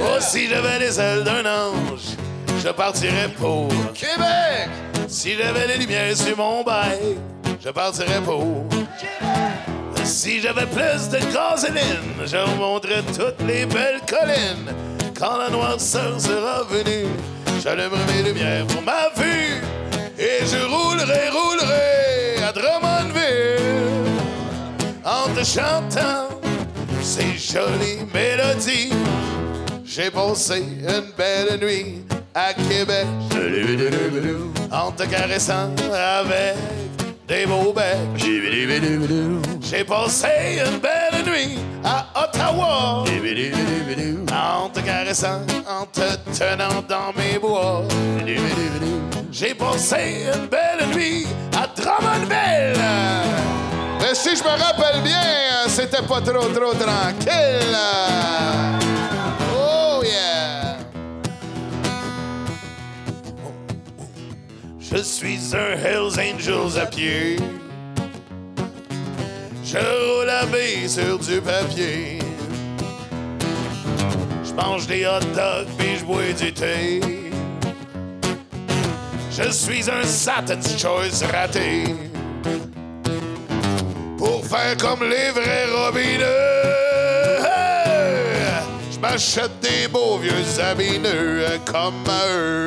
Oh, 0.00 0.16
si 0.18 0.48
j'avais 0.48 0.78
les 0.78 0.98
ailes 0.98 1.24
d'un 1.24 1.44
ange, 1.44 2.16
je 2.64 2.68
partirais 2.70 3.28
pour 3.38 3.68
Québec. 3.92 4.70
Si 5.06 5.36
j'avais 5.36 5.66
les 5.66 5.76
lumières 5.76 6.16
sur 6.16 6.38
mon 6.38 6.64
bike, 6.64 7.18
je 7.62 7.68
partirais 7.68 8.22
pour 8.24 8.64
Québec. 8.98 10.04
Si 10.04 10.40
j'avais 10.40 10.66
plus 10.66 11.10
de 11.10 11.18
gasoline, 11.34 12.24
je 12.24 12.36
remonterais 12.38 13.02
toutes 13.14 13.46
les 13.46 13.66
belles 13.66 14.00
collines. 14.08 14.74
Quand 15.18 15.36
la 15.36 15.50
noirceur 15.50 16.18
sera 16.18 16.62
venue, 16.62 17.04
j'allumerai 17.62 18.00
mes 18.12 18.22
lumières 18.22 18.66
pour 18.66 18.82
ma 18.82 19.08
vue. 19.16 19.60
Et 20.18 20.44
je 20.46 20.58
roulerai, 20.64 21.28
roulerai 21.30 22.42
à 22.42 22.52
Drummondville 22.52 24.10
en 25.04 25.28
te 25.34 25.44
chantant 25.44 26.28
ces 27.02 27.36
jolies 27.36 28.04
mélodies. 28.12 28.92
J'ai 29.84 30.10
passé 30.10 30.62
une 30.62 31.12
belle 31.16 31.58
nuit 31.60 32.04
à 32.34 32.52
Québec 32.54 33.06
en 34.70 34.92
te 34.92 35.04
caressant 35.04 35.70
avec 35.92 36.56
des 37.26 37.46
beaux 37.46 37.72
becs. 37.72 38.22
J'ai 39.62 39.84
passé 39.84 40.62
une 40.64 40.78
belle 40.78 41.24
nuit 41.24 41.58
à 41.84 42.06
Ottawa 42.14 43.04
en 44.32 44.68
te 44.68 44.80
caressant, 44.80 45.42
en 45.68 45.86
te 45.86 46.16
tenant 46.38 46.82
dans 46.88 47.12
mes 47.16 47.38
bois. 47.38 47.82
J'ai 49.30 49.54
passé 49.54 50.26
une 50.34 50.46
belle 50.46 50.86
nuit 50.94 51.26
à 51.56 51.66
Drummondville. 51.66 52.80
Mais 54.00 54.14
si 54.14 54.36
je 54.36 54.42
me 54.42 54.50
rappelle 54.50 55.02
bien, 55.02 55.68
c'était 55.68 56.02
pas 56.02 56.20
trop 56.20 56.48
trop 56.48 56.74
tranquille. 56.74 57.76
Oh 59.54 60.02
yeah! 60.02 60.76
Je 64.78 65.02
suis 65.02 65.40
un 65.54 65.76
Hells 65.78 66.18
Angels 66.18 66.78
à 66.80 66.86
pied. 66.86 67.36
Je 69.72 69.76
roule 69.76 70.28
à 70.28 70.46
baie 70.46 70.88
sur 70.88 71.16
du 71.20 71.40
papier. 71.40 72.18
Je 74.42 74.52
mange 74.52 74.88
des 74.88 75.06
hot 75.06 75.20
dogs 75.32 75.68
puis 75.78 75.96
je 75.96 76.04
bois 76.04 76.32
du 76.36 76.52
thé. 76.52 77.00
Je 79.30 79.48
suis 79.52 79.88
un 79.88 80.02
Satan's 80.02 80.76
Choice 80.76 81.24
raté. 81.30 81.84
Pour 84.18 84.44
faire 84.44 84.76
comme 84.76 85.08
les 85.08 85.30
vrais 85.30 85.66
robineux. 85.72 86.26
Je 88.90 88.98
m'achète 88.98 89.60
des 89.60 89.86
beaux 89.86 90.18
vieux 90.18 90.60
habits 90.60 90.98
neufs 90.98 91.60
comme 91.64 92.02
eux. 92.28 92.66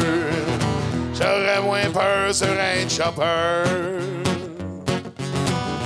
J'aurais 1.14 1.62
moins 1.62 1.90
peur 1.92 2.34
sur 2.34 2.48
un 2.48 2.88
chopper. 2.88 4.23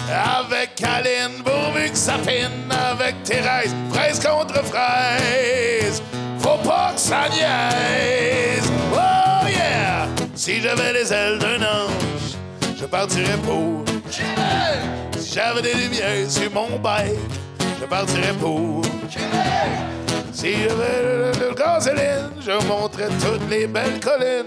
Avec 0.10 0.82
Aline, 0.82 1.44
pourvu 1.44 1.90
que 1.90 1.98
ça 1.98 2.14
avec 2.14 3.24
Thérèse, 3.24 3.76
fraise 3.92 4.26
contre 4.26 4.64
fraise. 4.64 6.02
Faut 6.40 6.58
pas 6.64 6.94
que 6.94 7.00
ça 7.00 7.28
niaise. 7.30 8.72
Oh 8.94 9.48
yeah! 9.48 10.08
Si 10.34 10.62
j'avais 10.62 10.94
les 10.94 11.12
ailes 11.12 11.40
d'un 11.40 11.62
ange, 11.62 12.38
je 12.80 12.86
partirais 12.86 13.38
pour 13.44 13.84
Québec. 14.10 15.20
Si 15.20 15.34
j'avais 15.34 15.62
des 15.62 15.74
lumières 15.74 16.30
sur 16.30 16.52
mon 16.54 16.80
bike, 16.80 17.20
je 17.82 17.86
partirais 17.86 18.34
pour 18.40 18.84
Québec. 19.10 19.72
Si 20.32 20.54
j'avais 20.54 21.04
le, 21.04 21.32
le 21.50 21.54
gasoline, 21.54 22.32
je 22.40 22.66
montrais 22.68 23.10
toutes 23.20 23.50
les 23.50 23.68
belles 23.68 24.00
collines. 24.00 24.46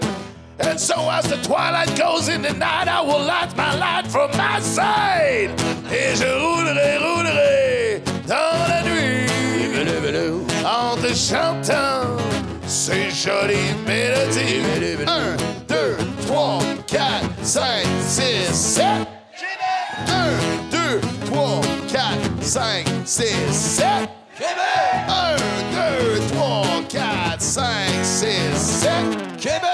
And 0.63 0.79
so 0.79 1.09
as 1.09 1.29
the 1.29 1.37
twilight 1.37 1.97
goes 1.97 2.27
in 2.29 2.41
the 2.41 2.53
night, 2.53 2.87
I 2.87 3.01
will 3.01 3.23
light 3.23 3.55
my 3.57 3.75
light 3.75 4.07
from 4.07 4.31
my 4.37 4.59
side. 4.59 5.51
Et 5.91 6.15
je 6.15 6.25
roulerai, 6.25 6.97
roulerai 6.97 8.01
dans 8.27 8.67
la 8.69 8.83
nuit 8.83 9.21
en 10.65 10.95
te 10.95 11.13
chantant 11.13 12.17
ces 12.67 13.09
jolies 13.11 13.73
mélodies. 13.85 14.61
1, 15.07 15.37
2, 15.67 15.97
3, 16.27 16.59
4, 16.87 17.25
5, 17.41 17.85
6, 18.01 18.53
7. 18.53 19.07
1, 20.07 20.31
2, 20.71 21.01
3, 21.25 21.61
4, 21.87 22.17
5, 22.41 22.87
6, 23.05 23.25
7. 23.51 24.09
1, 25.07 25.35
2, 25.71 26.19
3, 26.33 26.83
4, 26.89 27.39
5, 27.39 28.03
6, 28.03 28.57
7. 28.57 29.70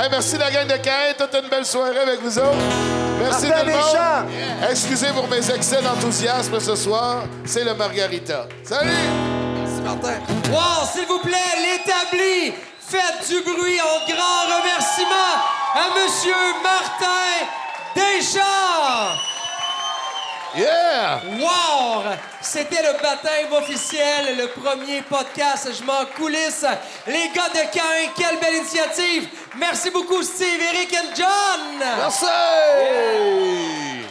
Hey, 0.00 0.08
merci 0.12 0.38
la 0.38 0.48
gang 0.48 0.64
de 0.64 0.76
Caïn. 0.76 1.12
Toute 1.18 1.34
une 1.42 1.48
belle 1.48 1.66
soirée 1.66 1.98
avec 1.98 2.20
vous 2.20 2.38
autres. 2.38 2.56
Merci 3.20 3.48
Martin 3.48 3.64
tout 3.64 3.66
le 3.66 3.72
monde. 3.72 4.70
Excusez 4.70 5.08
pour 5.08 5.26
mes 5.26 5.50
excès 5.50 5.82
d'enthousiasme 5.82 6.60
ce 6.60 6.76
soir. 6.76 7.24
C'est 7.44 7.64
le 7.64 7.74
Margarita. 7.74 8.46
Salut! 8.62 8.92
Merci, 9.56 9.82
Martin. 9.82 10.20
Wow, 10.52 10.86
s'il 10.92 11.04
vous 11.06 11.18
plaît, 11.18 11.34
l'établi, 11.64 12.54
faites 12.78 13.28
du 13.28 13.42
bruit 13.42 13.80
en 13.80 14.06
grand 14.06 14.60
remerciement 14.60 15.34
à 15.74 15.88
Monsieur 16.00 16.32
Martin 16.62 17.48
Deschamps. 17.96 19.27
Yeah! 20.56 21.20
Wow! 21.38 22.04
C'était 22.40 22.82
le 22.82 22.92
baptême 23.02 23.52
officiel, 23.52 24.36
le 24.38 24.48
premier 24.48 25.02
podcast. 25.02 25.68
Je 25.78 25.84
m'en 25.84 26.06
coulisse. 26.16 26.64
Les 27.06 27.28
gars 27.34 27.50
de 27.50 27.70
Cain, 27.72 28.12
quelle 28.16 28.38
belle 28.38 28.56
initiative! 28.56 29.28
Merci 29.56 29.90
beaucoup, 29.90 30.22
Steve, 30.22 30.60
Eric 30.74 30.92
et 30.92 31.16
John! 31.16 31.78
Merci! 31.98 32.26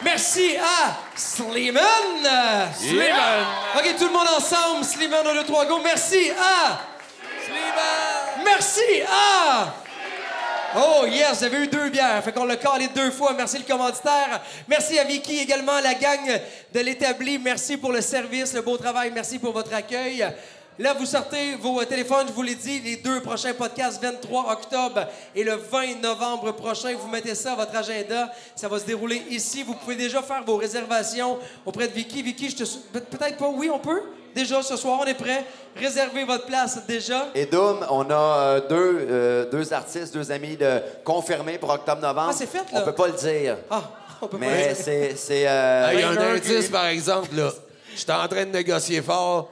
Merci 0.04 0.58
à 0.58 0.98
Slimane! 1.16 2.72
Slimane. 2.78 3.46
OK, 3.76 3.96
tout 3.98 4.06
le 4.06 4.12
monde 4.12 4.28
ensemble. 4.38 4.86
Slimane, 4.86 5.26
un, 5.28 5.34
deux, 5.34 5.44
trois, 5.44 5.66
go. 5.66 5.80
Merci 5.84 6.32
à... 6.32 6.80
Slimane! 7.44 8.44
Merci 8.46 9.02
à... 9.10 9.87
Oh 10.76 11.06
yes, 11.06 11.44
avez 11.44 11.64
eu 11.64 11.68
deux 11.68 11.90
bières. 11.90 12.22
Fait 12.24 12.34
qu'on 12.34 12.44
l'a 12.44 12.58
calé 12.58 12.90
deux 12.94 13.12
fois. 13.12 13.34
Merci 13.34 13.60
le 13.60 13.64
commanditaire. 13.64 14.42
Merci 14.68 15.00
à 15.00 15.06
Vicky 15.06 15.40
également, 15.40 15.80
la 15.80 15.94
gang 15.94 16.42
de 16.74 16.80
l'établi. 16.82 17.40
Merci 17.40 17.78
pour 17.78 17.94
le 17.94 18.02
service, 18.02 18.54
le 18.54 18.62
beau 18.62 18.76
travail. 18.76 19.12
Merci 19.14 19.40
pour 19.40 19.54
votre 19.54 19.74
accueil. 19.74 20.28
Là, 20.80 20.94
vous 20.94 21.06
sortez 21.06 21.56
vos 21.56 21.82
euh, 21.82 21.86
téléphones, 21.86 22.28
je 22.28 22.34
vous 22.34 22.44
l'ai 22.44 22.54
dit, 22.54 22.80
les 22.82 22.98
deux 22.98 23.20
prochains 23.22 23.56
podcasts, 23.56 24.00
23 24.00 24.52
octobre 24.52 25.08
et 25.34 25.44
le 25.44 25.56
20 25.56 26.02
novembre 26.04 26.52
prochain. 26.52 26.94
Vous 26.96 27.08
mettez 27.08 27.34
ça 27.34 27.54
à 27.54 27.56
votre 27.56 27.76
agenda. 27.76 28.32
Ça 28.56 28.68
va 28.68 28.78
se 28.78 28.86
dérouler 28.86 29.24
ici. 29.30 29.64
Vous 29.64 29.74
pouvez 29.74 29.96
déjà 29.96 30.22
faire 30.22 30.44
vos 30.44 30.58
réservations 30.58 31.40
auprès 31.66 31.88
de 31.88 31.94
Vicky. 31.94 32.22
Vicky, 32.22 32.50
je 32.50 32.58
te... 32.58 33.00
peut-être 33.00 33.38
pas. 33.38 33.48
Oui, 33.48 33.72
on 33.74 33.80
peut? 33.80 34.04
Déjà, 34.38 34.62
ce 34.62 34.76
soir, 34.78 35.00
on 35.02 35.06
est 35.06 35.16
prêt. 35.16 35.44
Réservez 35.76 36.24
votre 36.24 36.46
place 36.46 36.78
déjà. 36.88 37.30
Et 37.34 37.48
Doom, 37.48 37.84
on 37.90 38.08
a 38.12 38.14
euh, 38.14 38.62
deux, 38.70 39.08
euh, 39.10 39.50
deux 39.50 39.74
artistes, 39.74 40.14
deux 40.14 40.32
amis 40.32 40.56
de 40.56 40.80
confirmés 41.04 41.58
pour 41.58 41.72
octobre-novembre. 41.72 42.28
Ah, 42.30 42.36
c'est 42.38 42.46
fait, 42.46 42.60
là? 42.72 42.82
On 42.82 42.82
peut 42.86 42.94
pas 42.94 43.08
le 43.08 43.14
dire. 43.14 43.58
Ah, 43.72 43.82
on 44.22 44.28
peut 44.28 44.38
pas 44.38 44.46
Mais 44.46 44.68
le 44.70 44.74
dire. 44.76 44.84
c'est. 44.86 45.16
c'est, 45.16 45.48
euh, 45.48 45.86
Ah, 45.88 45.94
Il 45.96 46.00
y 46.02 46.04
a 46.04 46.10
un 46.10 46.36
indice, 46.36 46.70
par 46.70 46.86
exemple, 46.86 47.30
là. 47.36 47.50
J'étais 47.96 48.12
en 48.14 48.28
train 48.28 48.46
de 48.46 48.52
négocier 48.52 49.02
fort 49.02 49.50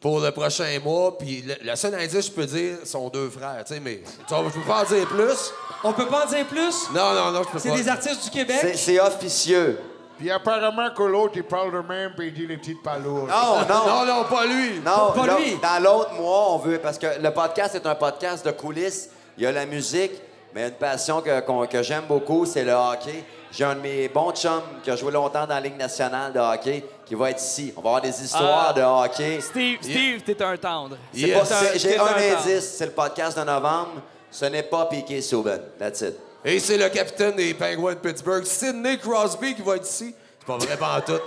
pour 0.00 0.20
le 0.20 0.30
prochain 0.30 0.78
mois, 0.84 1.18
puis 1.18 1.42
le, 1.44 1.54
le 1.68 1.74
seul 1.76 1.94
indice 1.96 2.12
que 2.14 2.20
je 2.22 2.30
peux 2.30 2.46
dire 2.46 2.76
sont 2.84 3.08
deux 3.08 3.28
frères, 3.30 3.62
tu 3.66 3.74
sais, 3.74 3.80
mais 3.80 4.02
tu 4.28 4.34
vois, 4.34 4.44
je 4.54 4.60
peux 4.60 4.66
pas 4.66 4.82
en 4.82 4.84
dire 4.84 5.06
plus. 5.08 5.52
On 5.84 5.92
peut 5.92 6.06
pas 6.06 6.26
en 6.26 6.28
dire 6.28 6.46
plus? 6.46 6.88
Non, 6.94 7.12
non, 7.12 7.30
non, 7.32 7.42
je 7.44 7.48
peux 7.50 7.58
C'est 7.58 7.70
pas. 7.70 7.76
des 7.76 7.88
artistes 7.88 8.16
du 8.18 8.24
C'est, 8.24 8.30
Québec. 8.30 8.72
c'est 8.76 9.00
officieux. 9.00 9.78
Puis 10.22 10.30
apparemment 10.30 10.90
que 10.96 11.02
l'autre, 11.02 11.32
il 11.34 11.42
parle 11.42 11.72
de 11.72 11.80
même, 11.88 12.12
puis 12.16 12.28
il 12.28 12.32
dit 12.32 12.46
les 12.46 12.56
petites 12.56 12.80
palourdes. 12.80 13.28
Non, 13.28 13.58
non. 13.68 13.86
Non, 13.88 14.04
non, 14.06 14.24
pas 14.30 14.46
lui. 14.46 14.78
Non, 14.78 15.10
Pas 15.12 15.36
lui. 15.36 15.56
dans 15.60 15.82
l'autre 15.82 16.12
mois, 16.14 16.52
on 16.52 16.58
veut. 16.58 16.78
Parce 16.78 16.96
que 16.96 17.20
le 17.20 17.30
podcast 17.32 17.74
est 17.74 17.84
un 17.84 17.96
podcast 17.96 18.46
de 18.46 18.52
coulisses. 18.52 19.10
Il 19.36 19.42
y 19.42 19.46
a 19.48 19.50
la 19.50 19.66
musique, 19.66 20.12
mais 20.54 20.68
une 20.68 20.74
passion 20.74 21.20
que, 21.22 21.40
qu'on- 21.40 21.66
que 21.66 21.82
j'aime 21.82 22.04
beaucoup, 22.06 22.46
c'est 22.46 22.62
le 22.62 22.70
hockey. 22.72 23.24
J'ai 23.50 23.64
un 23.64 23.74
de 23.74 23.80
mes 23.80 24.08
bons 24.08 24.30
chums 24.32 24.62
qui 24.84 24.92
a 24.92 24.96
joué 24.96 25.10
longtemps 25.10 25.44
dans 25.44 25.54
la 25.56 25.60
Ligue 25.60 25.76
nationale 25.76 26.32
de 26.32 26.38
hockey 26.38 26.84
qui 27.04 27.16
va 27.16 27.30
être 27.30 27.42
ici. 27.42 27.74
On 27.76 27.80
va 27.80 27.88
avoir 27.88 28.02
des 28.02 28.24
histoires 28.24 28.68
Ah. 28.70 28.72
de 28.72 28.80
hockey. 28.82 29.40
Steve, 29.40 29.78
Steve, 29.82 30.22
t'es 30.22 30.40
un 30.40 30.56
tendre. 30.56 30.98
Yeah. 31.12 31.42
J'ai 31.74 31.98
un 31.98 32.04
indice, 32.04 32.76
c'est 32.78 32.86
le 32.86 32.92
podcast 32.92 33.36
de 33.36 33.42
novembre. 33.42 34.02
Ce 34.30 34.44
n'est 34.44 34.62
pas 34.62 34.86
Piqué 34.86 35.20
Souben. 35.20 35.60
That's 35.80 36.00
it. 36.02 36.14
Et 36.44 36.58
c'est 36.58 36.76
le 36.76 36.88
capitaine 36.88 37.36
des 37.36 37.54
Penguins 37.54 37.94
de 37.94 37.98
Pittsburgh, 37.98 38.44
Sidney 38.44 38.98
Crosby, 38.98 39.54
qui 39.54 39.62
va 39.62 39.76
être 39.76 39.88
ici. 39.88 40.14
C'est 40.40 40.46
pas 40.46 40.58
vrai, 40.58 40.76
pas 40.76 40.98
en 40.98 41.00
tout. 41.00 41.22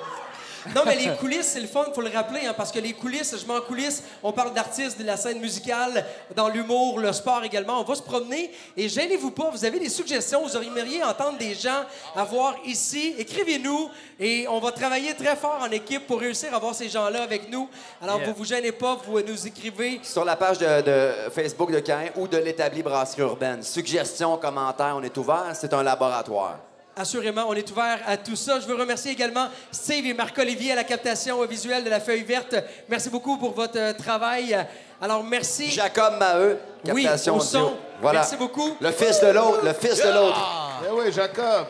Non, 0.74 0.82
mais 0.86 0.96
les 0.96 1.16
coulisses, 1.18 1.48
c'est 1.48 1.60
le 1.60 1.68
fun, 1.68 1.86
faut 1.94 2.02
le 2.02 2.10
rappeler, 2.10 2.46
hein, 2.48 2.54
parce 2.56 2.72
que 2.72 2.80
les 2.80 2.94
coulisses, 2.94 3.36
je 3.40 3.46
m'en 3.46 3.60
coulisses, 3.62 4.04
on 4.24 4.32
parle 4.32 4.54
d'artistes, 4.54 4.98
de 5.00 5.04
la 5.04 5.18
scène 5.18 5.40
musicale, 5.40 6.06
dans 6.36 6.48
l'humour, 6.48 7.00
le 7.00 7.12
sport 7.14 7.44
également. 7.44 7.80
On 7.82 7.84
va 7.84 7.96
se 7.96 8.02
promener 8.02 8.52
et 8.76 8.90
gênez-vous 8.90 9.32
pas, 9.32 9.50
vous 9.52 9.64
avez 9.66 9.80
des 9.80 9.90
suggestions, 9.90 10.42
vous 10.46 10.58
aimeriez 10.58 11.04
entendre 11.04 11.38
des 11.38 11.54
gens 11.54 11.84
à 12.16 12.24
voir 12.24 12.56
ici, 12.66 13.14
écrivez-nous 13.18 13.90
et 14.20 14.48
on 14.48 14.60
va 14.60 14.72
travailler 14.72 15.14
très 15.14 15.36
fort 15.36 15.60
en 15.62 15.70
équipe 15.72 16.08
pour 16.08 16.20
réussir 16.20 16.54
à 16.54 16.58
avoir 16.58 16.74
ces 16.74 16.90
gens-là 16.90 17.24
avec 17.24 17.50
nous. 17.52 17.70
Alors, 18.02 18.18
Yeah. 18.18 18.28
vous 18.30 18.34
vous 18.38 18.46
gênez 18.46 18.72
pas, 18.72 18.96
vous 19.06 19.20
nous 19.22 19.48
écrivez. 19.48 20.00
Sur 20.04 20.24
la 20.26 20.36
page 20.36 20.58
de, 20.58 20.82
de 20.82 21.12
Facebook 21.32 21.72
de 21.72 21.82
Caen 21.86 22.06
ou 22.16 22.28
de 22.28 22.38
l'établi 22.38 22.82
Brasserie 22.82 23.22
Urbaine. 23.24 23.62
Suggestions, 23.62 24.38
commentaires, 24.38 24.96
on 24.98 25.04
est 25.04 25.18
ouvert. 25.18 25.52
C'est 25.54 25.74
un 25.74 25.84
laboratoire. 25.84 26.60
Assurément, 26.98 27.46
on 27.50 27.54
est 27.54 27.70
ouvert 27.72 28.00
à 28.08 28.16
tout 28.16 28.38
ça. 28.38 28.60
Je 28.62 28.68
veux 28.68 28.76
remercier 28.76 29.12
également 29.12 29.50
Steve 29.70 30.06
et 30.06 30.14
Marc-Olivier 30.14 30.72
à 30.72 30.76
la 30.76 30.86
captation 30.86 31.44
visuelle 31.46 31.84
de 31.84 31.90
la 31.90 32.00
feuille 32.00 32.24
verte. 32.24 32.56
Merci 32.88 33.10
beaucoup 33.10 33.38
pour 33.38 33.54
votre 33.54 33.78
euh, 33.78 33.92
travail. 33.94 34.58
Alors, 35.02 35.22
merci. 35.22 35.70
Jacob 35.72 36.14
Maheu, 36.18 36.58
Oui, 36.94 37.04
captation 37.04 37.34
au 37.34 37.40
audio. 37.40 37.48
son. 37.50 37.74
Voilà. 38.02 38.20
Merci 38.20 38.38
beaucoup. 38.38 38.78
Le 38.80 38.92
fils 38.92 39.20
de 39.20 39.28
l'autre, 39.28 39.66
le 39.66 39.74
fils 39.74 39.98
de 40.02 40.10
l'autre. 40.10 40.82
Eh 40.88 40.92
oui, 40.94 41.12
Jacob. 41.12 41.66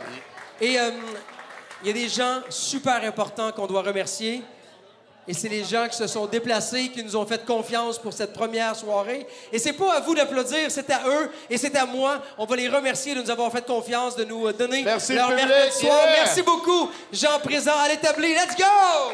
Et 0.62 0.80
euh, 0.80 0.92
il 1.84 1.88
y 1.88 1.90
a 1.90 1.94
des 1.94 2.08
gens 2.08 2.42
super 2.50 3.04
importants 3.04 3.52
qu'on 3.52 3.66
doit 3.66 3.82
remercier. 3.82 4.44
Et 5.28 5.34
c'est 5.34 5.50
les 5.50 5.64
gens 5.64 5.88
qui 5.88 5.98
se 5.98 6.06
sont 6.06 6.28
déplacés, 6.28 6.90
qui 6.90 7.04
nous 7.04 7.16
ont 7.16 7.26
fait 7.26 7.44
confiance 7.46 7.98
pour 7.98 8.14
cette 8.14 8.32
première 8.34 8.76
soirée. 8.76 9.26
Et 9.52 9.58
c'est 9.58 9.74
pas 9.74 9.96
à 9.96 10.00
vous 10.00 10.14
d'applaudir, 10.14 10.70
c'est 10.70 10.90
à 10.92 11.02
eux 11.08 11.32
et 11.50 11.58
c'est 11.58 11.76
à 11.76 11.86
moi. 11.86 12.22
On 12.38 12.46
va 12.46 12.56
les 12.56 12.68
remercier 12.70 13.16
de 13.16 13.22
nous 13.22 13.32
avoir 13.32 13.52
fait 13.52 13.66
confiance, 13.66 14.16
de 14.16 14.24
nous 14.24 14.46
euh, 14.48 14.54
donner 14.54 14.84
Merci, 14.84 15.14
leur 15.16 15.32
le 15.32 15.38
public, 15.38 15.72
soir. 15.72 15.98
yeah! 16.06 16.22
Merci 16.24 16.44
beaucoup, 16.44 16.92
gens 17.12 17.40
présents 17.44 17.80
à 17.84 17.88
l'établi. 17.88 18.34
Let's 18.34 18.56
go! 18.56 19.14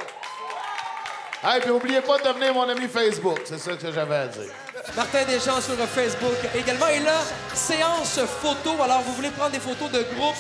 Hey, 1.44 1.60
puis 1.62 1.72
oubliez 1.72 2.02
pas 2.02 2.20
de 2.20 2.24
devenir 2.28 2.54
mon 2.54 2.70
ami 2.70 2.88
Facebook. 2.88 3.40
C'est 3.46 3.58
ça 3.58 3.72
que 3.72 3.92
j'avais 3.92 4.16
à 4.16 4.28
dire. 4.28 4.52
Martin 4.96 5.24
Deschamps 5.26 5.62
sur 5.62 5.76
Facebook 5.88 6.36
également. 6.56 6.88
Et 6.88 7.00
là, 7.00 7.16
séance 7.56 8.20
photo. 8.42 8.72
Alors, 8.84 9.02
vous 9.02 9.14
voulez 9.14 9.30
prendre 9.32 9.52
des 9.52 9.60
photos 9.60 9.90
de 9.92 10.04
groupe? 10.16 10.36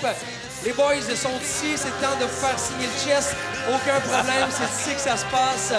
Les 0.64 0.74
boys 0.74 1.02
sont 1.16 1.30
ici. 1.42 1.74
C'est 1.76 1.88
le 1.88 2.02
temps 2.02 2.18
de 2.20 2.26
vous 2.26 2.40
faire 2.46 2.58
signer 2.60 2.88
le 2.88 3.00
chest. 3.04 3.36
Aucun 3.70 4.00
problème. 4.02 4.48
C'est 4.50 4.90
ici 4.90 4.96
que 4.96 5.02
ça 5.02 5.18
se 5.18 5.26
passe. 5.26 5.74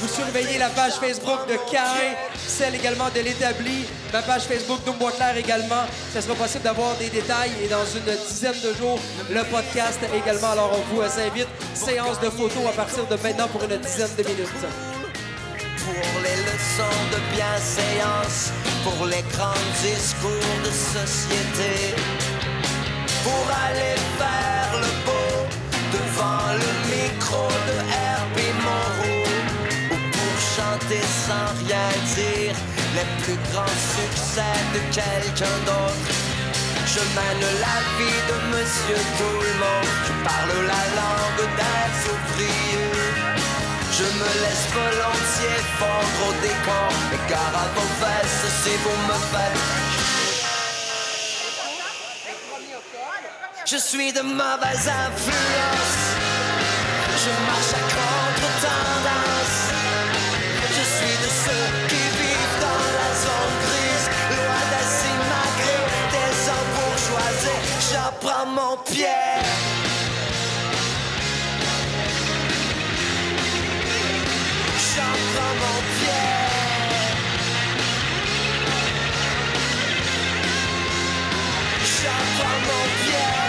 Vous 0.00 0.08
surveillez 0.08 0.58
la 0.58 0.68
page 0.68 0.94
Facebook 0.94 1.48
de 1.48 1.56
Cain, 1.70 2.14
celle 2.46 2.74
également 2.74 3.08
de 3.14 3.20
l'Établi, 3.20 3.86
ma 4.12 4.20
page 4.20 4.42
Facebook 4.42 4.84
d'Umbois-Clair 4.84 5.38
également. 5.38 5.84
Ça 6.12 6.20
sera 6.20 6.34
possible 6.34 6.64
d'avoir 6.64 6.94
des 6.96 7.08
détails 7.08 7.52
et 7.64 7.68
dans 7.68 7.84
une 7.84 8.14
dizaine 8.28 8.60
de 8.62 8.74
jours, 8.74 8.98
le 9.30 9.42
podcast 9.44 9.98
également. 10.14 10.50
Alors, 10.50 10.70
on 10.78 10.94
vous 10.94 11.02
invite. 11.02 11.48
Séance 11.74 12.20
de 12.20 12.28
photos 12.28 12.66
à 12.68 12.72
partir 12.72 13.06
de 13.06 13.16
maintenant 13.22 13.48
pour 13.48 13.62
une 13.64 13.76
dizaine 13.78 14.14
de 14.18 14.22
minutes. 14.22 14.66
pour 15.86 16.20
les 16.20 16.36
leçons 16.42 17.02
de 17.12 17.36
bienséance, 17.36 18.50
pour 18.84 19.06
les 19.06 19.22
grands 19.32 19.64
discours 19.80 20.56
de 20.64 20.70
société, 20.70 21.94
pour 23.26 23.46
aller 23.66 23.98
faire 24.20 24.70
le 24.84 24.90
beau 25.06 25.32
devant 25.98 26.46
le 26.62 26.70
micro 26.94 27.44
de 27.68 27.76
Herbie 28.06 28.56
Moreau, 28.66 29.22
ou 29.94 29.98
pour 30.14 30.36
chanter 30.54 31.02
sans 31.26 31.48
rien 31.62 31.88
dire 32.14 32.54
les 32.96 33.08
plus 33.22 33.38
grands 33.50 33.80
succès 33.96 34.56
de 34.74 34.80
quelqu'un 34.98 35.56
d'autre. 35.66 36.14
Je 36.92 37.02
mène 37.16 37.46
la 37.66 37.78
vie 37.98 38.22
de 38.30 38.36
monsieur 38.54 39.00
tout 39.18 39.38
le 39.48 39.54
monde, 39.62 39.90
je 40.08 40.14
parle 40.28 40.54
la 40.74 40.84
langue 41.00 41.46
des 41.60 41.90
ouvriers. 42.14 42.96
Je 43.98 44.06
me 44.20 44.30
laisse 44.42 44.66
volontiers 44.78 45.62
fondre 45.78 46.20
au 46.28 46.32
décor 46.46 46.92
Et 47.14 47.22
car 47.30 47.52
à 47.64 47.66
vos 47.74 47.90
fesses 48.00 48.44
si 48.62 48.72
vous 48.84 48.98
me 49.08 49.18
faites 49.32 49.85
Je 53.68 53.78
suis 53.78 54.12
de 54.12 54.20
mauvaise 54.20 54.88
influence 54.88 55.98
Je 57.24 57.30
marche 57.48 57.74
à 57.74 57.82
contre-tendance. 57.98 59.58
Je 60.70 60.84
suis 60.94 61.16
de 61.24 61.30
ceux 61.44 61.66
qui 61.88 62.02
vivent 62.20 62.58
dans 62.60 62.84
la 62.98 63.10
zone 63.24 63.56
grise. 63.66 64.06
Loin 64.36 64.62
des 64.70 64.86
des 66.14 66.32
hommes 66.48 66.72
bourgeoisés. 66.76 67.62
J'en 67.90 68.10
prends 68.20 68.46
mon 68.46 68.76
pied. 68.84 69.18
J'en 74.94 75.14
prends 75.32 75.56
mon 75.64 75.78
pied. 75.96 76.26
J'en 81.98 82.22
prends 82.38 82.60
mon 82.68 82.84
pied 83.02 83.45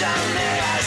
Jamais 0.00 0.79